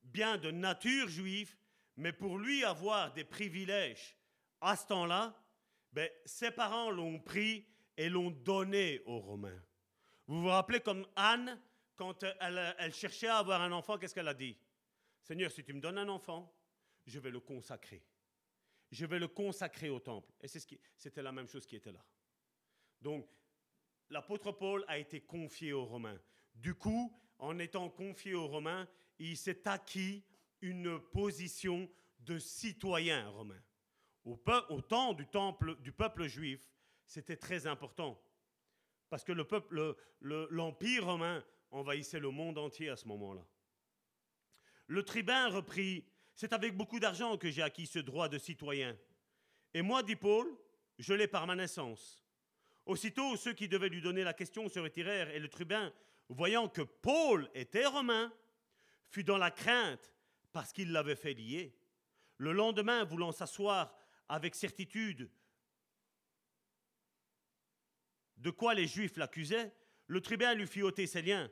bien 0.04 0.38
de 0.38 0.52
nature 0.52 1.08
juive, 1.08 1.56
mais 1.98 2.14
pour 2.14 2.38
lui 2.38 2.64
avoir 2.64 3.14
des 3.14 3.24
privilèges 3.24 4.18
à 4.62 4.76
ce 4.76 4.88
temps-là, 4.88 5.36
ben, 5.92 6.10
ses 6.26 6.52
parents 6.52 6.92
l'ont 6.92 7.20
pris 7.20 7.66
et 7.98 8.10
l'ont 8.10 8.32
donné 8.32 9.02
aux 9.06 9.20
Romains. 9.20 9.62
Vous 10.30 10.42
vous 10.42 10.50
rappelez 10.50 10.80
comme 10.80 11.08
Anne, 11.16 11.60
quand 11.96 12.24
elle, 12.40 12.94
cherchait 12.94 13.30
à 13.30 13.40
avoir 13.40 13.64
un 13.64 13.72
enfant, 13.72 13.98
qu'est-ce 13.98 14.14
qu'elle 14.14 14.28
a 14.28 14.36
dit? 14.36 14.56
Seigneur, 15.24 15.52
si 15.52 15.64
tu 15.64 15.74
me 15.74 15.82
donnes 15.82 15.98
un 15.98 16.08
enfant, 16.08 16.56
je 17.08 17.18
vais 17.18 17.32
le 17.32 17.40
consacrer. 17.40 18.04
Je 18.92 19.08
vais 19.08 19.18
le 19.18 19.28
consacrer 19.28 19.90
au 19.90 20.00
temple. 20.00 20.32
Et 20.40 20.48
c'était 20.48 21.24
la 21.24 21.32
même 21.32 21.48
chose 21.48 21.66
qui 21.66 21.76
était 21.76 21.92
là. 21.92 22.06
Donc, 23.02 23.28
l'apôtre 24.12 24.52
Paul 24.52 24.86
a 24.88 25.00
été 25.00 25.22
confié 25.22 25.74
aux 25.74 25.86
Romains. 25.86 26.22
Du 26.54 26.76
coup, 26.76 27.12
en 27.40 27.58
étant 27.58 27.90
confié 27.90 28.36
aux 28.36 28.48
Romains, 28.48 28.88
il 29.18 29.36
s'est 29.36 29.68
acquis 29.68 30.24
une 30.62 31.00
position 31.00 31.90
de 32.20 32.38
citoyen 32.38 33.28
romain. 33.30 33.64
Au, 34.26 34.40
au 34.70 34.82
temps 34.82 35.14
du, 35.16 35.26
temple, 35.26 35.76
du 35.82 35.92
peuple 35.92 36.28
juif, 36.28 36.70
c'était 37.08 37.38
très 37.38 37.66
important. 37.66 38.22
Parce 39.10 39.24
que 39.24 39.32
le 39.32 40.48
l'empire 40.52 41.06
romain 41.06 41.44
envahissait 41.72 42.20
le 42.20 42.30
monde 42.30 42.58
entier 42.58 42.90
à 42.90 42.96
ce 42.96 43.08
moment-là. 43.08 43.46
Le 44.88 45.04
tribun 45.04 45.50
reprit 45.50 46.06
C'est 46.34 46.54
avec 46.54 46.76
beaucoup 46.76 47.00
d'argent 47.00 47.38
que 47.38 47.50
j'ai 47.50 47.62
acquis 47.62 47.86
ce 47.86 48.00
droit 48.00 48.30
de 48.30 48.38
citoyen. 48.38 48.98
Et 49.74 49.82
moi, 49.82 50.04
dit 50.04 50.16
Paul, 50.16 50.48
je 50.98 51.14
l'ai 51.14 51.28
par 51.28 51.46
ma 51.46 51.56
naissance. 51.56 52.24
Aussitôt, 52.86 53.36
ceux 53.36 53.54
qui 53.54 53.68
devaient 53.68 53.90
lui 53.90 54.02
donner 54.02 54.24
la 54.24 54.34
question 54.34 54.68
se 54.68 54.80
retirèrent, 54.80 55.30
et 55.30 55.40
le 55.40 55.48
tribun, 55.48 55.94
voyant 56.28 56.68
que 56.68 56.82
Paul 56.82 57.50
était 57.54 57.86
romain, 57.86 58.34
fut 59.10 59.24
dans 59.24 59.38
la 59.38 59.52
crainte 59.52 60.12
parce 60.52 60.74
qu'il 60.74 60.92
l'avait 60.92 61.16
fait 61.16 61.34
lier. 61.34 61.76
Le 62.38 62.52
lendemain, 62.52 63.04
voulant 63.04 63.32
s'asseoir 63.32 63.96
avec 64.28 64.56
certitude 64.56 65.30
de 68.40 68.50
quoi 68.50 68.74
les 68.74 68.88
Juifs 68.88 69.18
l'accusaient, 69.18 69.74
le 70.08 70.22
tribun 70.22 70.54
lui 70.56 70.68
fit 70.68 70.82
ôter 70.82 71.08
ses 71.08 71.22
liens 71.22 71.50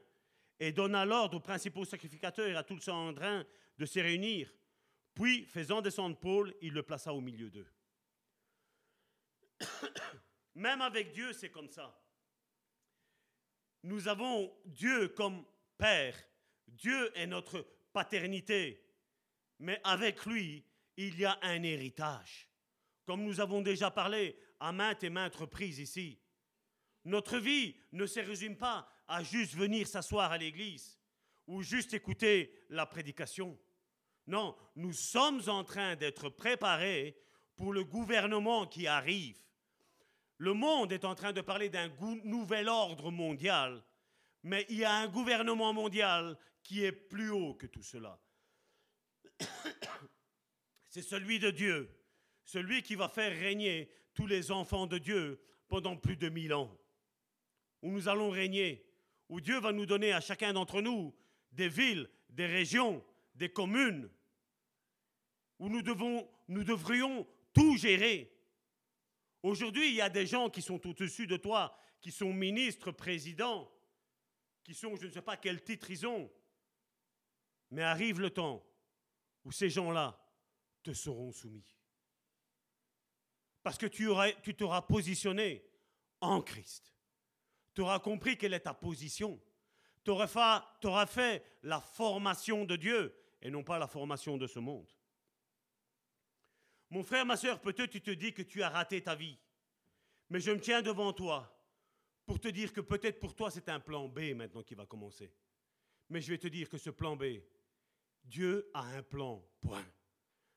et 0.59 0.72
donna 0.72 1.05
l'ordre 1.05 1.38
aux 1.38 1.41
principaux 1.41 1.85
sacrificateurs 1.85 2.47
et 2.47 2.55
à 2.55 2.64
tout 2.64 2.76
le 2.76 2.81
Sanhedrin 2.81 3.45
de 3.77 3.85
se 3.85 3.99
réunir. 3.99 4.51
Puis, 5.14 5.45
faisant 5.45 5.81
descendre 5.81 6.18
Paul, 6.18 6.53
il 6.61 6.73
le 6.73 6.84
plaça 6.84 7.14
au 7.14 7.22
milieu 7.22 7.49
d'eux. 7.49 7.68
Même 10.55 10.81
avec 10.81 11.11
Dieu, 11.11 11.34
c'est 11.34 11.51
comme 11.51 11.69
ça. 11.69 11.99
Nous 13.84 14.07
avons 14.07 14.55
Dieu 14.65 15.09
comme 15.09 15.45
Père. 15.77 16.15
Dieu 16.68 17.11
est 17.18 17.27
notre 17.27 17.68
paternité. 17.93 18.84
Mais 19.59 19.80
avec 19.84 20.26
lui, 20.26 20.65
il 20.97 21.19
y 21.19 21.26
a 21.26 21.38
un 21.41 21.64
héritage. 21.64 22.49
Comme 23.05 23.23
nous 23.23 23.39
avons 23.39 23.61
déjà 23.61 23.91
parlé 23.91 24.38
à 24.59 24.72
maintes 24.72 25.03
et 25.03 25.09
maintes 25.09 25.35
reprises 25.35 25.80
ici. 25.80 26.19
Notre 27.07 27.38
vie 27.38 27.73
ne 27.93 28.05
se 28.05 28.19
résume 28.19 28.57
pas 28.57 28.85
à 29.07 29.23
juste 29.23 29.55
venir 29.55 29.88
s'asseoir 29.88 30.29
à 30.29 30.38
l'église 30.38 30.99
ou 31.47 31.61
juste 31.61 31.93
écouter 31.93 32.53
la 32.69 32.85
prédication. 32.85 33.57
Non, 34.27 34.57
nous 34.75 34.91
sommes 34.91 35.41
en 35.47 35.63
train 35.63 35.95
d'être 35.95 36.27
préparés 36.27 37.17
pour 37.55 37.71
le 37.71 37.85
gouvernement 37.85 38.67
qui 38.67 38.88
arrive. 38.88 39.39
Le 40.38 40.53
monde 40.53 40.91
est 40.91 41.05
en 41.05 41.15
train 41.15 41.31
de 41.31 41.39
parler 41.39 41.69
d'un 41.69 41.89
nouvel 42.25 42.67
ordre 42.67 43.09
mondial, 43.09 43.81
mais 44.43 44.65
il 44.67 44.79
y 44.79 44.84
a 44.84 44.93
un 44.93 45.07
gouvernement 45.07 45.71
mondial 45.71 46.38
qui 46.61 46.84
est 46.84 46.91
plus 46.91 47.29
haut 47.29 47.53
que 47.53 47.67
tout 47.67 47.84
cela. 47.84 48.19
C'est 50.89 51.01
celui 51.01 51.39
de 51.39 51.51
Dieu, 51.51 51.89
celui 52.43 52.84
qui 52.84 52.95
va 52.95 53.07
faire 53.07 53.31
régner 53.31 53.89
tous 54.13 54.27
les 54.27 54.51
enfants 54.51 54.88
de 54.88 54.97
Dieu 54.97 55.41
pendant 55.69 55.95
plus 55.95 56.17
de 56.17 56.27
mille 56.27 56.53
ans, 56.53 56.77
où 57.82 57.91
nous 57.91 58.08
allons 58.08 58.30
régner 58.30 58.88
où 59.30 59.41
Dieu 59.41 59.60
va 59.60 59.72
nous 59.72 59.86
donner 59.86 60.14
à 60.14 60.22
chacun 60.22 60.54
d'entre 60.54 60.82
nous 60.82 61.14
des 61.52 61.70
villes, 61.70 62.10
des 62.30 62.45
régions, 62.45 63.04
des 63.36 63.49
communes, 63.49 64.10
où 65.60 65.70
nous, 65.70 65.82
devons, 65.82 66.30
nous 66.48 66.64
devrions 66.64 67.28
tout 67.54 67.78
gérer. 67.78 68.32
Aujourd'hui, 69.44 69.90
il 69.90 69.95
y 69.95 70.02
a 70.02 70.10
des 70.10 70.26
gens 70.26 70.49
qui 70.49 70.62
sont 70.62 70.86
au-dessus 70.88 71.28
de 71.28 71.38
toi, 71.38 71.78
qui 71.99 72.12
sont 72.12 72.34
ministres, 72.34 72.91
présidents, 72.91 73.72
qui 74.64 74.74
sont, 74.74 74.95
je 74.95 75.08
ne 75.08 75.12
sais 75.12 75.22
pas 75.22 75.38
quel 75.38 75.64
titre 75.64 75.90
ils 75.90 76.06
ont. 76.06 76.32
Mais 77.72 77.84
arrive 77.84 78.20
le 78.20 78.30
temps 78.30 78.64
où 79.44 79.52
ces 79.52 79.70
gens-là 79.70 80.22
te 80.84 80.94
seront 80.94 81.32
soumis. 81.32 81.76
Parce 83.64 83.78
que 83.78 83.88
tu, 83.88 84.10
tu 84.44 84.56
t'auras 84.56 84.84
positionné 84.84 85.66
en 86.22 86.41
Christ 86.41 86.97
tu 87.78 87.82
auras 87.82 87.99
compris 87.99 88.36
quelle 88.36 88.56
est 88.56 88.62
ta 88.62 88.74
position. 88.74 89.40
Tu 90.04 90.10
auras, 90.10 91.06
fait 91.06 91.44
la 91.62 91.80
formation 91.80 92.66
de 92.66 92.76
Dieu 92.76 93.16
et 93.40 93.52
non 93.52 93.64
pas 93.64 93.78
la 93.78 93.86
formation 93.86 94.36
de 94.36 94.48
ce 94.48 94.58
monde. 94.58 94.91
Mon 96.90 97.04
frère, 97.04 97.24
ma 97.24 97.38
soeur, 97.38 97.62
peut-être 97.62 97.91
tu 97.91 98.02
te 98.02 98.10
dis 98.10 98.34
que 98.34 98.41
tu 98.41 98.64
as 98.64 98.70
raté 98.70 99.04
ta 99.04 99.14
vie. 99.14 99.38
Mais 100.32 100.40
je 100.40 100.49
me 100.49 100.60
tiens 100.60 100.82
devant 100.82 101.14
toi 101.14 101.56
pour 102.26 102.40
te 102.40 102.48
dire 102.48 102.74
que 102.74 102.82
peut-être 102.82 103.20
pour 103.20 103.36
toi 103.36 103.52
c'est 103.52 103.70
un 103.70 103.80
plan 103.80 104.08
B 104.08 104.34
maintenant 104.34 104.64
qui 104.64 104.74
va 104.74 104.88
commencer. 104.88 105.32
Mais 106.10 106.20
je 106.20 106.32
vais 106.32 106.40
te 106.40 106.48
dire 106.48 106.70
que 106.70 106.80
ce 106.80 106.90
plan 106.90 107.16
B, 107.16 107.26
Dieu 108.24 108.72
a 108.74 108.86
un 108.86 109.04
plan, 109.04 109.45
point. 109.62 109.86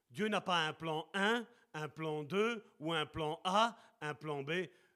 Dieu 0.08 0.28
n'a 0.28 0.40
pas 0.40 0.66
un 0.66 0.72
plan 0.72 1.06
1, 1.12 1.46
un 1.74 1.88
plan 1.90 2.24
2 2.24 2.64
ou 2.78 2.94
un 2.94 3.04
plan 3.04 3.38
A, 3.44 3.76
un 4.00 4.14
plan 4.14 4.42
B. 4.42 4.52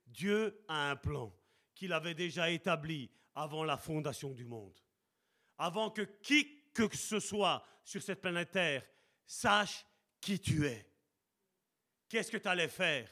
Dieu 0.06 0.64
a 0.68 0.90
un 0.90 0.96
plan 0.96 1.30
qu'il 1.74 1.92
avait 1.92 2.14
déjà 2.14 2.50
établi 2.50 3.10
avant 3.34 3.64
la 3.64 3.76
fondation 3.76 4.30
du 4.30 4.44
monde. 4.44 4.78
Avant 5.58 5.90
que 5.90 6.02
qui 6.02 6.64
que 6.72 6.94
ce 6.96 7.20
soit 7.20 7.64
sur 7.84 8.02
cette 8.02 8.20
planète 8.20 8.50
Terre 8.50 8.84
sache 9.26 9.86
qui 10.20 10.40
tu 10.40 10.66
es. 10.66 10.90
Qu'est-ce 12.08 12.30
que 12.30 12.36
tu 12.36 12.48
allais 12.48 12.68
faire? 12.68 13.10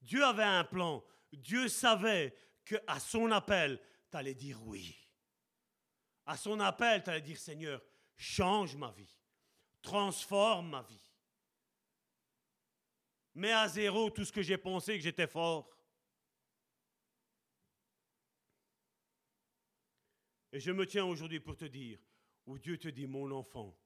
Dieu 0.00 0.24
avait 0.24 0.42
un 0.42 0.64
plan. 0.64 1.04
Dieu 1.32 1.68
savait 1.68 2.34
qu'à 2.64 2.98
son 2.98 3.30
appel, 3.30 3.80
tu 4.10 4.16
allais 4.16 4.34
dire 4.34 4.62
oui. 4.66 4.96
À 6.26 6.36
son 6.36 6.60
appel, 6.60 7.02
tu 7.02 7.10
allais 7.10 7.20
dire 7.20 7.38
Seigneur, 7.38 7.82
change 8.16 8.76
ma 8.76 8.90
vie, 8.92 9.18
transforme 9.82 10.70
ma 10.70 10.82
vie. 10.82 11.10
Mets 13.34 13.52
à 13.52 13.68
zéro 13.68 14.10
tout 14.10 14.24
ce 14.24 14.32
que 14.32 14.42
j'ai 14.42 14.58
pensé 14.58 14.96
que 14.96 15.02
j'étais 15.02 15.26
fort. 15.26 15.70
Et 20.52 20.60
je 20.60 20.72
me 20.72 20.86
tiens 20.86 21.04
aujourd'hui 21.04 21.40
pour 21.40 21.56
te 21.56 21.64
dire, 21.64 21.98
où 22.46 22.58
Dieu 22.58 22.78
te 22.78 22.88
dit, 22.88 23.06
mon 23.06 23.30
enfant, 23.30 23.76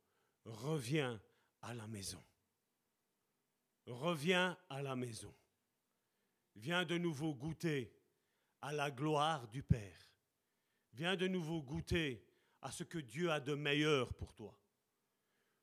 reviens 0.44 1.20
à 1.62 1.74
la 1.74 1.86
maison. 1.86 2.22
Reviens 3.86 4.58
à 4.70 4.82
la 4.82 4.96
maison. 4.96 5.34
Viens 6.56 6.84
de 6.84 6.96
nouveau 6.96 7.34
goûter 7.34 7.92
à 8.62 8.72
la 8.72 8.90
gloire 8.90 9.48
du 9.48 9.62
Père. 9.62 10.10
Viens 10.94 11.16
de 11.16 11.26
nouveau 11.26 11.62
goûter 11.62 12.24
à 12.62 12.70
ce 12.70 12.84
que 12.84 12.98
Dieu 12.98 13.30
a 13.30 13.40
de 13.40 13.54
meilleur 13.54 14.14
pour 14.14 14.32
toi. 14.32 14.58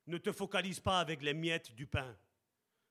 Ne 0.07 0.18
te 0.18 0.32
focalise 0.32 0.80
pas 0.80 0.99
avec 0.99 1.22
les 1.22 1.34
miettes 1.34 1.73
du 1.73 1.88
pain, 1.88 2.15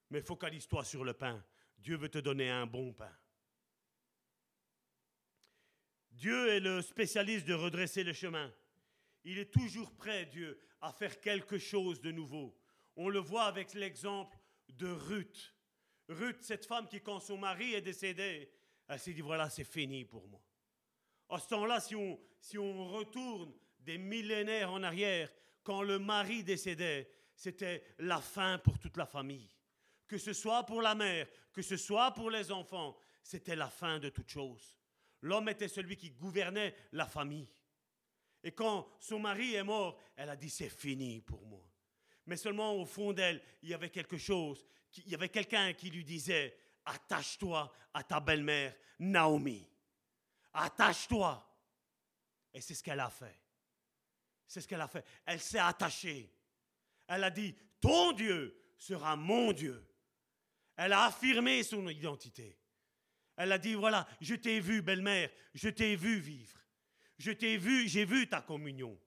mais 0.08 0.20
focalise-toi 0.20 0.84
sur 0.84 1.04
le 1.04 1.12
pain. 1.12 1.44
Dieu 1.78 1.96
veut 1.96 2.08
te 2.08 2.18
donner 2.18 2.50
un 2.50 2.66
bon 2.66 2.92
pain. 2.92 3.14
Dieu 6.20 6.50
est 6.50 6.60
le 6.60 6.82
spécialiste 6.82 7.46
de 7.46 7.54
redresser 7.54 8.04
le 8.04 8.12
chemin. 8.12 8.52
Il 9.24 9.38
est 9.38 9.50
toujours 9.50 9.90
prêt, 9.94 10.26
Dieu, 10.26 10.60
à 10.82 10.92
faire 10.92 11.18
quelque 11.18 11.56
chose 11.56 11.98
de 12.02 12.12
nouveau. 12.12 12.54
On 12.94 13.08
le 13.08 13.20
voit 13.20 13.44
avec 13.44 13.72
l'exemple 13.72 14.36
de 14.68 14.86
Ruth. 14.86 15.54
Ruth, 16.10 16.42
cette 16.42 16.66
femme 16.66 16.86
qui, 16.88 17.00
quand 17.00 17.20
son 17.20 17.38
mari 17.38 17.72
est 17.72 17.80
décédé, 17.80 18.52
elle 18.86 18.98
s'est 19.00 19.14
dit, 19.14 19.22
voilà, 19.22 19.48
c'est 19.48 19.64
fini 19.64 20.04
pour 20.04 20.28
moi. 20.28 20.42
À 21.30 21.38
ce 21.38 21.48
temps-là, 21.48 21.80
si 21.80 21.96
on, 21.96 22.20
si 22.38 22.58
on 22.58 22.88
retourne 22.88 23.54
des 23.78 23.96
millénaires 23.96 24.70
en 24.70 24.82
arrière, 24.82 25.32
quand 25.62 25.80
le 25.80 25.98
mari 25.98 26.44
décédait, 26.44 27.10
c'était 27.34 27.82
la 27.98 28.20
fin 28.20 28.58
pour 28.58 28.78
toute 28.78 28.98
la 28.98 29.06
famille. 29.06 29.48
Que 30.06 30.18
ce 30.18 30.34
soit 30.34 30.66
pour 30.66 30.82
la 30.82 30.94
mère, 30.94 31.26
que 31.50 31.62
ce 31.62 31.78
soit 31.78 32.12
pour 32.12 32.30
les 32.30 32.52
enfants, 32.52 32.94
c'était 33.22 33.56
la 33.56 33.70
fin 33.70 33.98
de 33.98 34.10
toute 34.10 34.28
chose. 34.28 34.79
L'homme 35.22 35.48
était 35.48 35.68
celui 35.68 35.96
qui 35.96 36.10
gouvernait 36.10 36.74
la 36.92 37.06
famille. 37.06 37.48
Et 38.42 38.52
quand 38.52 38.88
son 38.98 39.18
mari 39.18 39.54
est 39.54 39.64
mort, 39.64 39.98
elle 40.16 40.30
a 40.30 40.36
dit 40.36 40.48
c'est 40.48 40.70
fini 40.70 41.20
pour 41.20 41.44
moi. 41.46 41.62
Mais 42.26 42.36
seulement 42.36 42.74
au 42.74 42.86
fond 42.86 43.12
d'elle, 43.12 43.42
il 43.62 43.70
y 43.70 43.74
avait 43.74 43.90
quelque 43.90 44.16
chose, 44.16 44.64
il 44.96 45.08
y 45.08 45.14
avait 45.14 45.28
quelqu'un 45.28 45.72
qui 45.74 45.90
lui 45.90 46.04
disait 46.04 46.56
attache-toi 46.84 47.70
à 47.92 48.02
ta 48.02 48.20
belle-mère 48.20 48.74
Naomi. 48.98 49.68
Attache-toi. 50.52 51.46
Et 52.52 52.60
c'est 52.60 52.74
ce 52.74 52.82
qu'elle 52.82 53.00
a 53.00 53.10
fait. 53.10 53.38
C'est 54.46 54.60
ce 54.60 54.68
qu'elle 54.68 54.80
a 54.80 54.88
fait. 54.88 55.04
Elle 55.24 55.40
s'est 55.40 55.58
attachée. 55.58 56.34
Elle 57.06 57.24
a 57.24 57.30
dit 57.30 57.54
ton 57.80 58.12
Dieu 58.12 58.56
sera 58.76 59.16
mon 59.16 59.52
Dieu. 59.52 59.86
Elle 60.76 60.92
a 60.92 61.04
affirmé 61.04 61.62
son 61.62 61.88
identité. 61.88 62.59
Elle 63.36 63.52
a 63.52 63.58
dit, 63.58 63.74
voilà, 63.74 64.06
je 64.20 64.34
t'ai 64.34 64.60
vu, 64.60 64.82
belle-mère, 64.82 65.30
je 65.54 65.68
t'ai 65.68 65.96
vu 65.96 66.18
vivre. 66.18 66.58
Je 67.18 67.32
t'ai 67.32 67.56
vu, 67.56 67.88
j'ai 67.88 68.04
vu 68.04 68.28
ta 68.28 68.40
communion. 68.40 68.98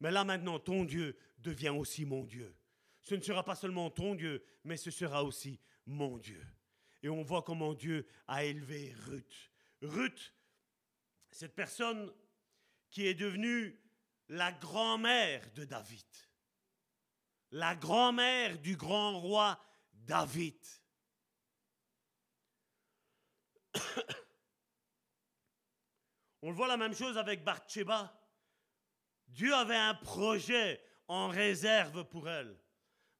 Mais 0.00 0.10
là 0.10 0.24
maintenant, 0.24 0.58
ton 0.58 0.84
Dieu 0.84 1.16
devient 1.38 1.70
aussi 1.70 2.04
mon 2.04 2.24
Dieu. 2.24 2.54
Ce 3.02 3.14
ne 3.14 3.20
sera 3.20 3.44
pas 3.44 3.54
seulement 3.54 3.90
ton 3.90 4.14
Dieu, 4.14 4.44
mais 4.64 4.76
ce 4.76 4.90
sera 4.90 5.24
aussi 5.24 5.60
mon 5.86 6.18
Dieu. 6.18 6.44
Et 7.02 7.08
on 7.08 7.22
voit 7.22 7.42
comment 7.42 7.74
Dieu 7.74 8.06
a 8.26 8.44
élevé 8.44 8.94
Ruth. 9.06 9.50
Ruth, 9.82 10.34
cette 11.30 11.54
personne 11.54 12.12
qui 12.90 13.06
est 13.06 13.14
devenue 13.14 13.78
la 14.28 14.52
grand-mère 14.52 15.50
de 15.54 15.64
David. 15.64 16.06
La 17.50 17.74
grand-mère 17.74 18.58
du 18.58 18.76
grand 18.76 19.18
roi 19.18 19.58
David. 19.92 20.58
On 26.42 26.52
voit 26.52 26.68
la 26.68 26.76
même 26.76 26.94
chose 26.94 27.18
avec 27.18 27.44
Bathsheba. 27.44 28.14
Dieu 29.26 29.54
avait 29.54 29.76
un 29.76 29.94
projet 29.94 30.80
en 31.08 31.28
réserve 31.28 32.04
pour 32.04 32.28
elle. 32.28 32.56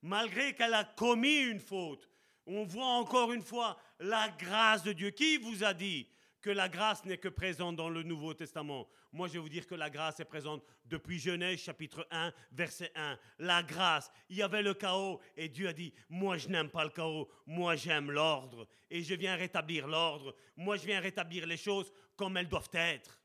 Malgré 0.03 0.55
qu'elle 0.55 0.75
a 0.75 0.85
commis 0.85 1.39
une 1.39 1.61
faute, 1.61 2.09
on 2.47 2.65
voit 2.65 2.87
encore 2.87 3.33
une 3.33 3.43
fois 3.43 3.79
la 3.99 4.29
grâce 4.31 4.83
de 4.83 4.93
Dieu. 4.93 5.11
Qui 5.11 5.39
vous 5.39 5.65
a 5.65 5.75
dit 5.75 6.09
que 6.41 6.51
la 6.51 6.69
grâce 6.69 7.05
n'est 7.05 7.19
que 7.19 7.29
présente 7.29 7.77
dans 7.77 7.89
le 7.89 8.03
Nouveau 8.03 8.35
Testament 8.35 8.89
Moi, 9.13 9.29
je 9.29 9.35
vais 9.35 9.39
vous 9.39 9.49
dire 9.49 9.67
que 9.67 9.75
la 9.75 9.91
grâce 9.91 10.21
est 10.21 10.25
présente 10.25 10.65
depuis 10.85 11.19
Genèse 11.19 11.61
chapitre 11.61 12.07
1, 12.11 12.33
verset 12.53 12.93
1. 12.95 13.19
La 13.41 13.63
grâce, 13.63 14.11
il 14.29 14.37
y 14.37 14.43
avait 14.43 14.63
le 14.63 14.75
chaos 14.75 15.21
et 15.37 15.49
Dieu 15.49 15.69
a 15.69 15.73
dit, 15.73 15.93
moi 16.09 16.37
je 16.39 16.49
n'aime 16.49 16.71
pas 16.71 16.85
le 16.85 16.91
chaos, 16.91 17.29
moi 17.47 17.77
j'aime 17.77 18.11
l'ordre 18.11 18.69
et 18.91 19.03
je 19.03 19.15
viens 19.15 19.37
rétablir 19.37 19.87
l'ordre. 19.89 20.35
Moi 20.57 20.77
je 20.77 20.87
viens 20.87 21.01
rétablir 21.01 21.47
les 21.47 21.57
choses 21.57 21.93
comme 22.17 22.37
elles 22.37 22.49
doivent 22.49 22.71
être. 22.73 23.21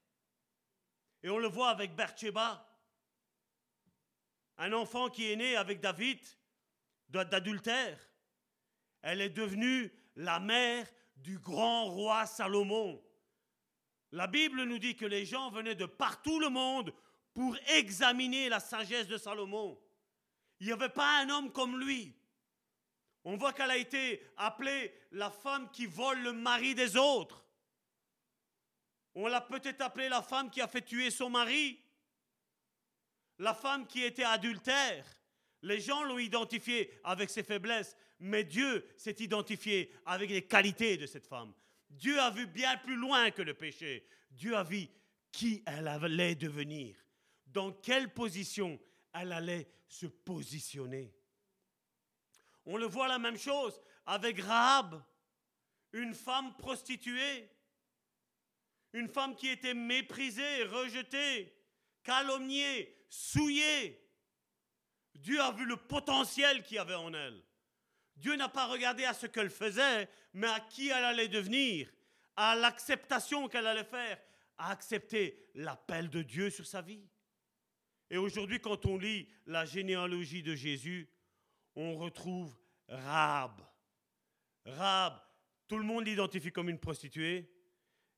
Et 1.22 1.30
on 1.30 1.38
le 1.38 1.48
voit 1.48 1.70
avec 1.70 1.96
Bathsheba. 1.96 2.70
Un 4.58 4.74
enfant 4.74 5.10
qui 5.10 5.32
est 5.32 5.36
né 5.36 5.56
avec 5.56 5.80
David 5.80 6.20
d'adultère. 7.10 8.00
Elle 9.02 9.22
est 9.22 9.30
devenue 9.30 9.92
la 10.16 10.40
mère 10.40 10.88
du 11.18 11.40
grand 11.40 11.86
roi 11.86 12.26
Salomon. 12.26 13.02
La 14.12 14.28
Bible 14.28 14.64
nous 14.64 14.80
dit 14.80 14.96
que 14.96 15.06
les 15.06 15.26
gens 15.26 15.50
venaient 15.50 15.76
de 15.76 15.86
partout 15.86 16.40
le 16.40 16.50
monde 16.50 16.94
pour 17.34 17.58
examiner 17.76 18.50
la 18.50 18.60
sagesse 18.60 19.08
de 19.08 19.18
Salomon. 19.18 19.80
Il 20.60 20.68
n'y 20.68 20.74
avait 20.74 20.90
pas 20.90 21.22
un 21.22 21.30
homme 21.30 21.52
comme 21.52 21.80
lui. 21.80 22.16
On 23.26 23.38
voit 23.38 23.54
qu'elle 23.54 23.72
a 23.72 23.78
été 23.78 24.22
appelée 24.38 24.94
la 25.12 25.32
femme 25.32 25.70
qui 25.72 25.86
vole 25.86 26.20
le 26.20 26.34
mari 26.34 26.76
des 26.76 26.98
autres. 26.98 27.44
On 29.16 29.28
l'a 29.28 29.42
peut-être 29.42 29.82
appelée 29.82 30.10
la 30.10 30.22
femme 30.22 30.50
qui 30.50 30.62
a 30.62 30.68
fait 30.68 30.82
tuer 30.82 31.10
son 31.10 31.30
mari. 31.30 31.80
La 33.40 33.54
femme 33.54 33.88
qui 33.88 34.04
était 34.04 34.24
adultère. 34.24 35.06
Les 35.64 35.80
gens 35.80 36.04
l'ont 36.04 36.20
identifiée 36.20 36.92
avec 37.04 37.30
ses 37.30 37.44
faiblesses, 37.44 37.96
mais 38.20 38.44
Dieu 38.44 38.86
s'est 38.98 39.16
identifié 39.20 39.92
avec 40.06 40.30
les 40.30 40.46
qualités 40.46 40.98
de 40.98 41.06
cette 41.06 41.26
femme. 41.26 41.54
Dieu 41.90 42.20
a 42.20 42.30
vu 42.30 42.48
bien 42.48 42.78
plus 42.78 42.96
loin 42.96 43.32
que 43.32 43.42
le 43.42 43.54
péché. 43.54 44.06
Dieu 44.32 44.56
a 44.56 44.64
vu 44.64 44.88
qui 45.32 45.64
elle 45.66 45.88
allait 45.88 46.36
devenir, 46.36 46.96
dans 47.48 47.72
quelle 47.72 48.14
position 48.14 48.80
elle 49.14 49.32
allait 49.32 49.68
se 49.88 50.06
positionner. 50.06 51.14
On 52.66 52.78
le 52.78 52.86
voit 52.86 53.08
la 53.08 53.20
même 53.20 53.38
chose 53.38 53.80
avec 54.06 54.40
Rahab, 54.42 55.02
une 55.94 56.14
femme 56.14 56.56
prostituée, 56.58 57.50
une 58.94 59.08
femme 59.08 59.36
qui 59.36 59.48
était 59.48 59.74
méprisée, 59.74 60.64
rejetée, 60.64 61.54
calomniée, 62.04 62.96
souillée. 63.10 64.03
Dieu 65.16 65.40
a 65.42 65.52
vu 65.52 65.66
le 65.66 65.78
potentiel 65.78 66.64
qu'il 66.64 66.76
y 66.76 66.80
avait 66.80 66.96
en 66.96 67.14
elle. 67.14 67.42
Dieu 68.16 68.36
n'a 68.36 68.50
pas 68.50 68.68
regardé 68.68 69.06
à 69.06 69.14
ce 69.14 69.28
qu'elle 69.28 69.50
faisait, 69.50 70.10
mais 70.34 70.48
à 70.48 70.60
qui 70.60 70.90
elle 70.90 71.04
allait 71.04 71.28
devenir, 71.28 71.92
à 72.36 72.56
l'acceptation 72.56 73.48
qu'elle 73.48 73.68
allait 73.68 73.84
faire, 73.84 74.20
à 74.58 74.72
accepter 74.72 75.50
l'appel 75.56 76.10
de 76.10 76.22
Dieu 76.22 76.50
sur 76.50 76.66
sa 76.66 76.82
vie. 76.82 77.08
Et 78.10 78.18
aujourd'hui, 78.18 78.60
quand 78.60 78.86
on 78.86 78.98
lit 78.98 79.28
la 79.46 79.66
généalogie 79.66 80.44
de 80.44 80.56
Jésus, 80.56 81.10
on 81.76 81.96
retrouve 81.96 82.56
Rab. 82.88 83.62
Rab, 84.66 85.20
tout 85.68 85.78
le 85.78 85.84
monde 85.84 86.06
l'identifie 86.06 86.52
comme 86.52 86.70
une 86.70 86.80
prostituée, 86.80 87.52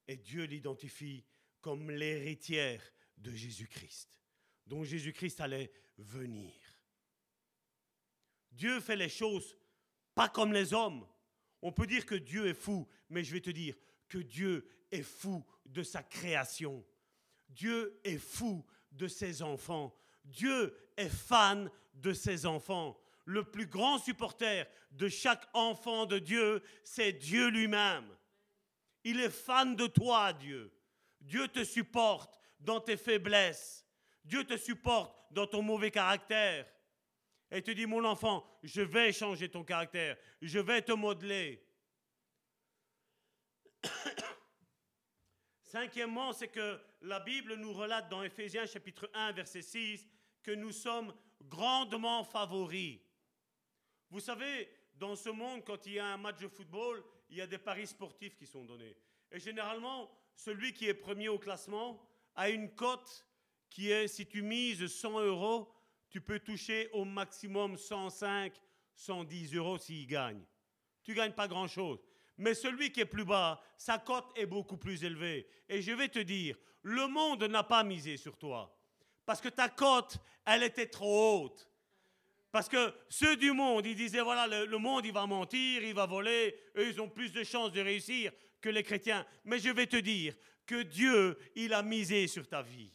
et 0.08 0.18
Dieu 0.18 0.44
l'identifie 0.44 1.24
comme 1.62 1.90
l'héritière 1.90 2.82
de 3.18 3.32
Jésus-Christ, 3.34 4.22
dont 4.68 4.84
Jésus-Christ 4.84 5.40
allait 5.40 5.72
venir. 5.98 6.54
Dieu 8.56 8.80
fait 8.80 8.96
les 8.96 9.10
choses 9.10 9.56
pas 10.16 10.30
comme 10.30 10.54
les 10.54 10.74
hommes. 10.74 11.06
On 11.62 11.72
peut 11.72 11.86
dire 11.86 12.06
que 12.06 12.16
Dieu 12.16 12.48
est 12.48 12.54
fou, 12.54 12.88
mais 13.10 13.24
je 13.24 13.34
vais 13.34 13.42
te 13.42 13.50
dire 13.50 13.76
que 14.08 14.18
Dieu 14.18 14.68
est 14.92 15.04
fou 15.04 15.46
de 15.66 15.84
sa 15.84 16.02
création. 16.02 16.84
Dieu 17.50 18.00
est 18.04 18.18
fou 18.18 18.66
de 18.92 19.08
ses 19.08 19.42
enfants. 19.42 19.94
Dieu 20.24 20.76
est 20.96 21.10
fan 21.10 21.70
de 21.96 22.14
ses 22.14 22.46
enfants. 22.46 22.98
Le 23.26 23.44
plus 23.44 23.68
grand 23.68 23.98
supporter 23.98 24.68
de 24.92 25.10
chaque 25.10 25.48
enfant 25.54 26.06
de 26.06 26.20
Dieu, 26.20 26.64
c'est 26.84 27.12
Dieu 27.12 27.50
lui-même. 27.50 28.06
Il 29.04 29.20
est 29.20 29.30
fan 29.30 29.76
de 29.76 29.88
toi, 29.88 30.34
Dieu. 30.34 30.72
Dieu 31.20 31.48
te 31.48 31.64
supporte 31.64 32.40
dans 32.60 32.80
tes 32.80 32.98
faiblesses. 32.98 33.86
Dieu 34.24 34.44
te 34.44 34.58
supporte 34.58 35.16
dans 35.32 35.48
ton 35.48 35.62
mauvais 35.62 35.92
caractère 35.92 36.66
et 37.52 37.62
te 37.62 37.72
dit, 37.72 37.86
mon 37.86 38.04
enfant, 38.04 38.46
je 38.64 38.82
vais 38.82 39.12
changer 39.12 39.50
ton 39.50 39.64
caractère, 39.64 40.18
je 40.42 40.60
vais 40.60 40.82
te 40.82 40.92
modeler. 40.92 41.64
Cinquièmement, 45.62 46.34
c'est 46.34 46.48
que 46.48 46.80
la 47.02 47.20
Bible 47.20 47.56
nous 47.56 47.74
relate 47.74 48.10
dans 48.10 48.24
Éphésiens 48.24 48.66
chapitre 48.66 49.10
1, 49.14 49.34
verset 49.34 49.62
6, 49.62 50.08
que 50.42 50.52
nous 50.52 50.72
sommes 50.72 51.14
grandement 51.44 52.24
favoris. 52.24 53.00
Vous 54.10 54.20
savez, 54.20 54.70
dans 54.96 55.16
ce 55.16 55.30
monde, 55.30 55.64
quand 55.66 55.86
il 55.86 55.94
y 55.94 56.00
a 56.00 56.06
un 56.06 56.18
match 56.18 56.40
de 56.40 56.48
football, 56.48 57.04
il 57.30 57.38
y 57.38 57.42
a 57.42 57.48
des 57.48 57.58
paris 57.58 57.88
sportifs 57.88 58.36
qui 58.36 58.46
sont 58.46 58.64
donnés. 58.64 58.96
Et 59.32 59.40
généralement, 59.40 60.10
celui 60.36 60.74
qui 60.74 60.88
est 60.88 60.94
premier 60.94 61.30
au 61.30 61.40
classement 61.40 62.02
a 62.36 62.50
une 62.50 62.74
cote 62.74 63.26
qui 63.70 63.92
est, 63.92 64.08
si 64.08 64.26
tu 64.26 64.42
mises 64.42 64.88
100 64.88 65.20
euros, 65.22 65.75
tu 66.10 66.22
peux 66.22 66.40
toucher 66.40 66.90
au 66.94 67.06
maximum 67.06 67.78
105, 67.78 68.54
110 68.96 69.56
euros 69.56 69.78
s'il 69.78 70.08
gagne. 70.08 70.42
Tu 71.04 71.12
ne 71.12 71.18
gagnes 71.18 71.34
pas 71.34 71.48
grand-chose. 71.48 72.00
Mais 72.38 72.54
celui 72.54 72.92
qui 72.92 73.02
est 73.02 73.06
plus 73.06 73.26
bas, 73.26 73.62
sa 73.78 73.98
cote 73.98 74.32
est 74.36 74.46
beaucoup 74.46 74.78
plus 74.78 75.04
élevée. 75.04 75.48
Et 75.70 75.82
je 75.82 75.92
vais 75.92 76.10
te 76.10 76.20
dire, 76.20 76.58
le 76.82 77.08
monde 77.08 77.44
n'a 77.44 77.64
pas 77.64 77.84
misé 77.84 78.18
sur 78.18 78.38
toi. 78.38 78.78
Parce 79.26 79.42
que 79.42 79.50
ta 79.50 79.70
cote, 79.70 80.18
elle 80.46 80.64
était 80.64 80.88
trop 80.88 81.44
haute. 81.44 81.70
Parce 82.52 82.70
que 82.70 82.94
ceux 83.10 83.36
du 83.36 83.52
monde, 83.52 83.86
ils 83.86 83.96
disaient, 83.96 84.22
voilà, 84.22 84.48
le, 84.48 84.66
le, 84.66 84.78
monde, 84.78 85.06
il 85.06 85.12
va 85.12 85.26
mentir, 85.26 85.84
il 85.84 85.94
va 85.94 86.06
voler, 86.06 86.58
eux, 86.78 86.88
ils 86.88 87.02
ont 87.02 87.10
plus 87.10 87.34
de 87.34 87.44
chances 87.44 87.72
de 87.72 87.82
réussir 87.82 88.32
que 88.62 88.70
les 88.70 88.84
chrétiens. 88.84 89.26
Mais 89.44 89.60
je 89.60 89.70
vais 89.70 89.88
te 89.88 89.98
dire 89.98 90.36
que 90.66 90.84
Dieu, 90.84 91.38
il 91.56 91.74
a 91.74 91.84
misé 91.84 92.28
sur 92.28 92.48
ta 92.48 92.62
vie. 92.62 92.92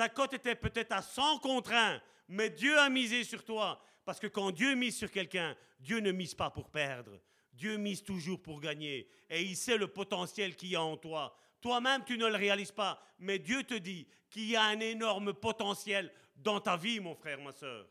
Ta 0.00 0.08
cote 0.08 0.32
était 0.32 0.54
peut-être 0.54 0.92
à 0.92 1.02
100 1.02 1.40
contre 1.40 1.74
1, 1.74 2.00
mais 2.28 2.48
Dieu 2.48 2.78
a 2.78 2.88
misé 2.88 3.22
sur 3.22 3.44
toi. 3.44 3.84
Parce 4.06 4.18
que 4.18 4.28
quand 4.28 4.50
Dieu 4.50 4.74
mise 4.74 4.96
sur 4.96 5.10
quelqu'un, 5.10 5.54
Dieu 5.78 6.00
ne 6.00 6.10
mise 6.10 6.34
pas 6.34 6.48
pour 6.48 6.70
perdre. 6.70 7.20
Dieu 7.52 7.76
mise 7.76 8.02
toujours 8.02 8.40
pour 8.40 8.62
gagner. 8.62 9.10
Et 9.28 9.42
il 9.42 9.54
sait 9.54 9.76
le 9.76 9.88
potentiel 9.88 10.56
qu'il 10.56 10.70
y 10.70 10.74
a 10.74 10.80
en 10.80 10.96
toi. 10.96 11.36
Toi-même, 11.60 12.02
tu 12.06 12.16
ne 12.16 12.26
le 12.26 12.34
réalises 12.34 12.72
pas. 12.72 12.98
Mais 13.18 13.38
Dieu 13.38 13.62
te 13.62 13.74
dit 13.74 14.08
qu'il 14.30 14.48
y 14.48 14.56
a 14.56 14.62
un 14.62 14.80
énorme 14.80 15.34
potentiel 15.34 16.10
dans 16.34 16.60
ta 16.62 16.78
vie, 16.78 16.98
mon 16.98 17.14
frère, 17.14 17.38
ma 17.42 17.52
soeur. 17.52 17.86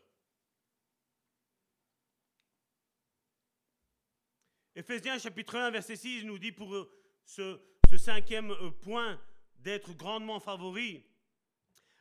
Éphésiens 4.74 5.16
chapitre 5.20 5.54
1, 5.54 5.70
verset 5.70 5.94
6 5.94 6.24
nous 6.24 6.40
dit 6.40 6.50
pour 6.50 6.88
ce, 7.24 7.60
cinquième 7.96 8.50
euh, 8.50 8.72
point 8.72 9.16
d'être 9.60 9.94
grandement 9.94 10.40
favori 10.40 11.04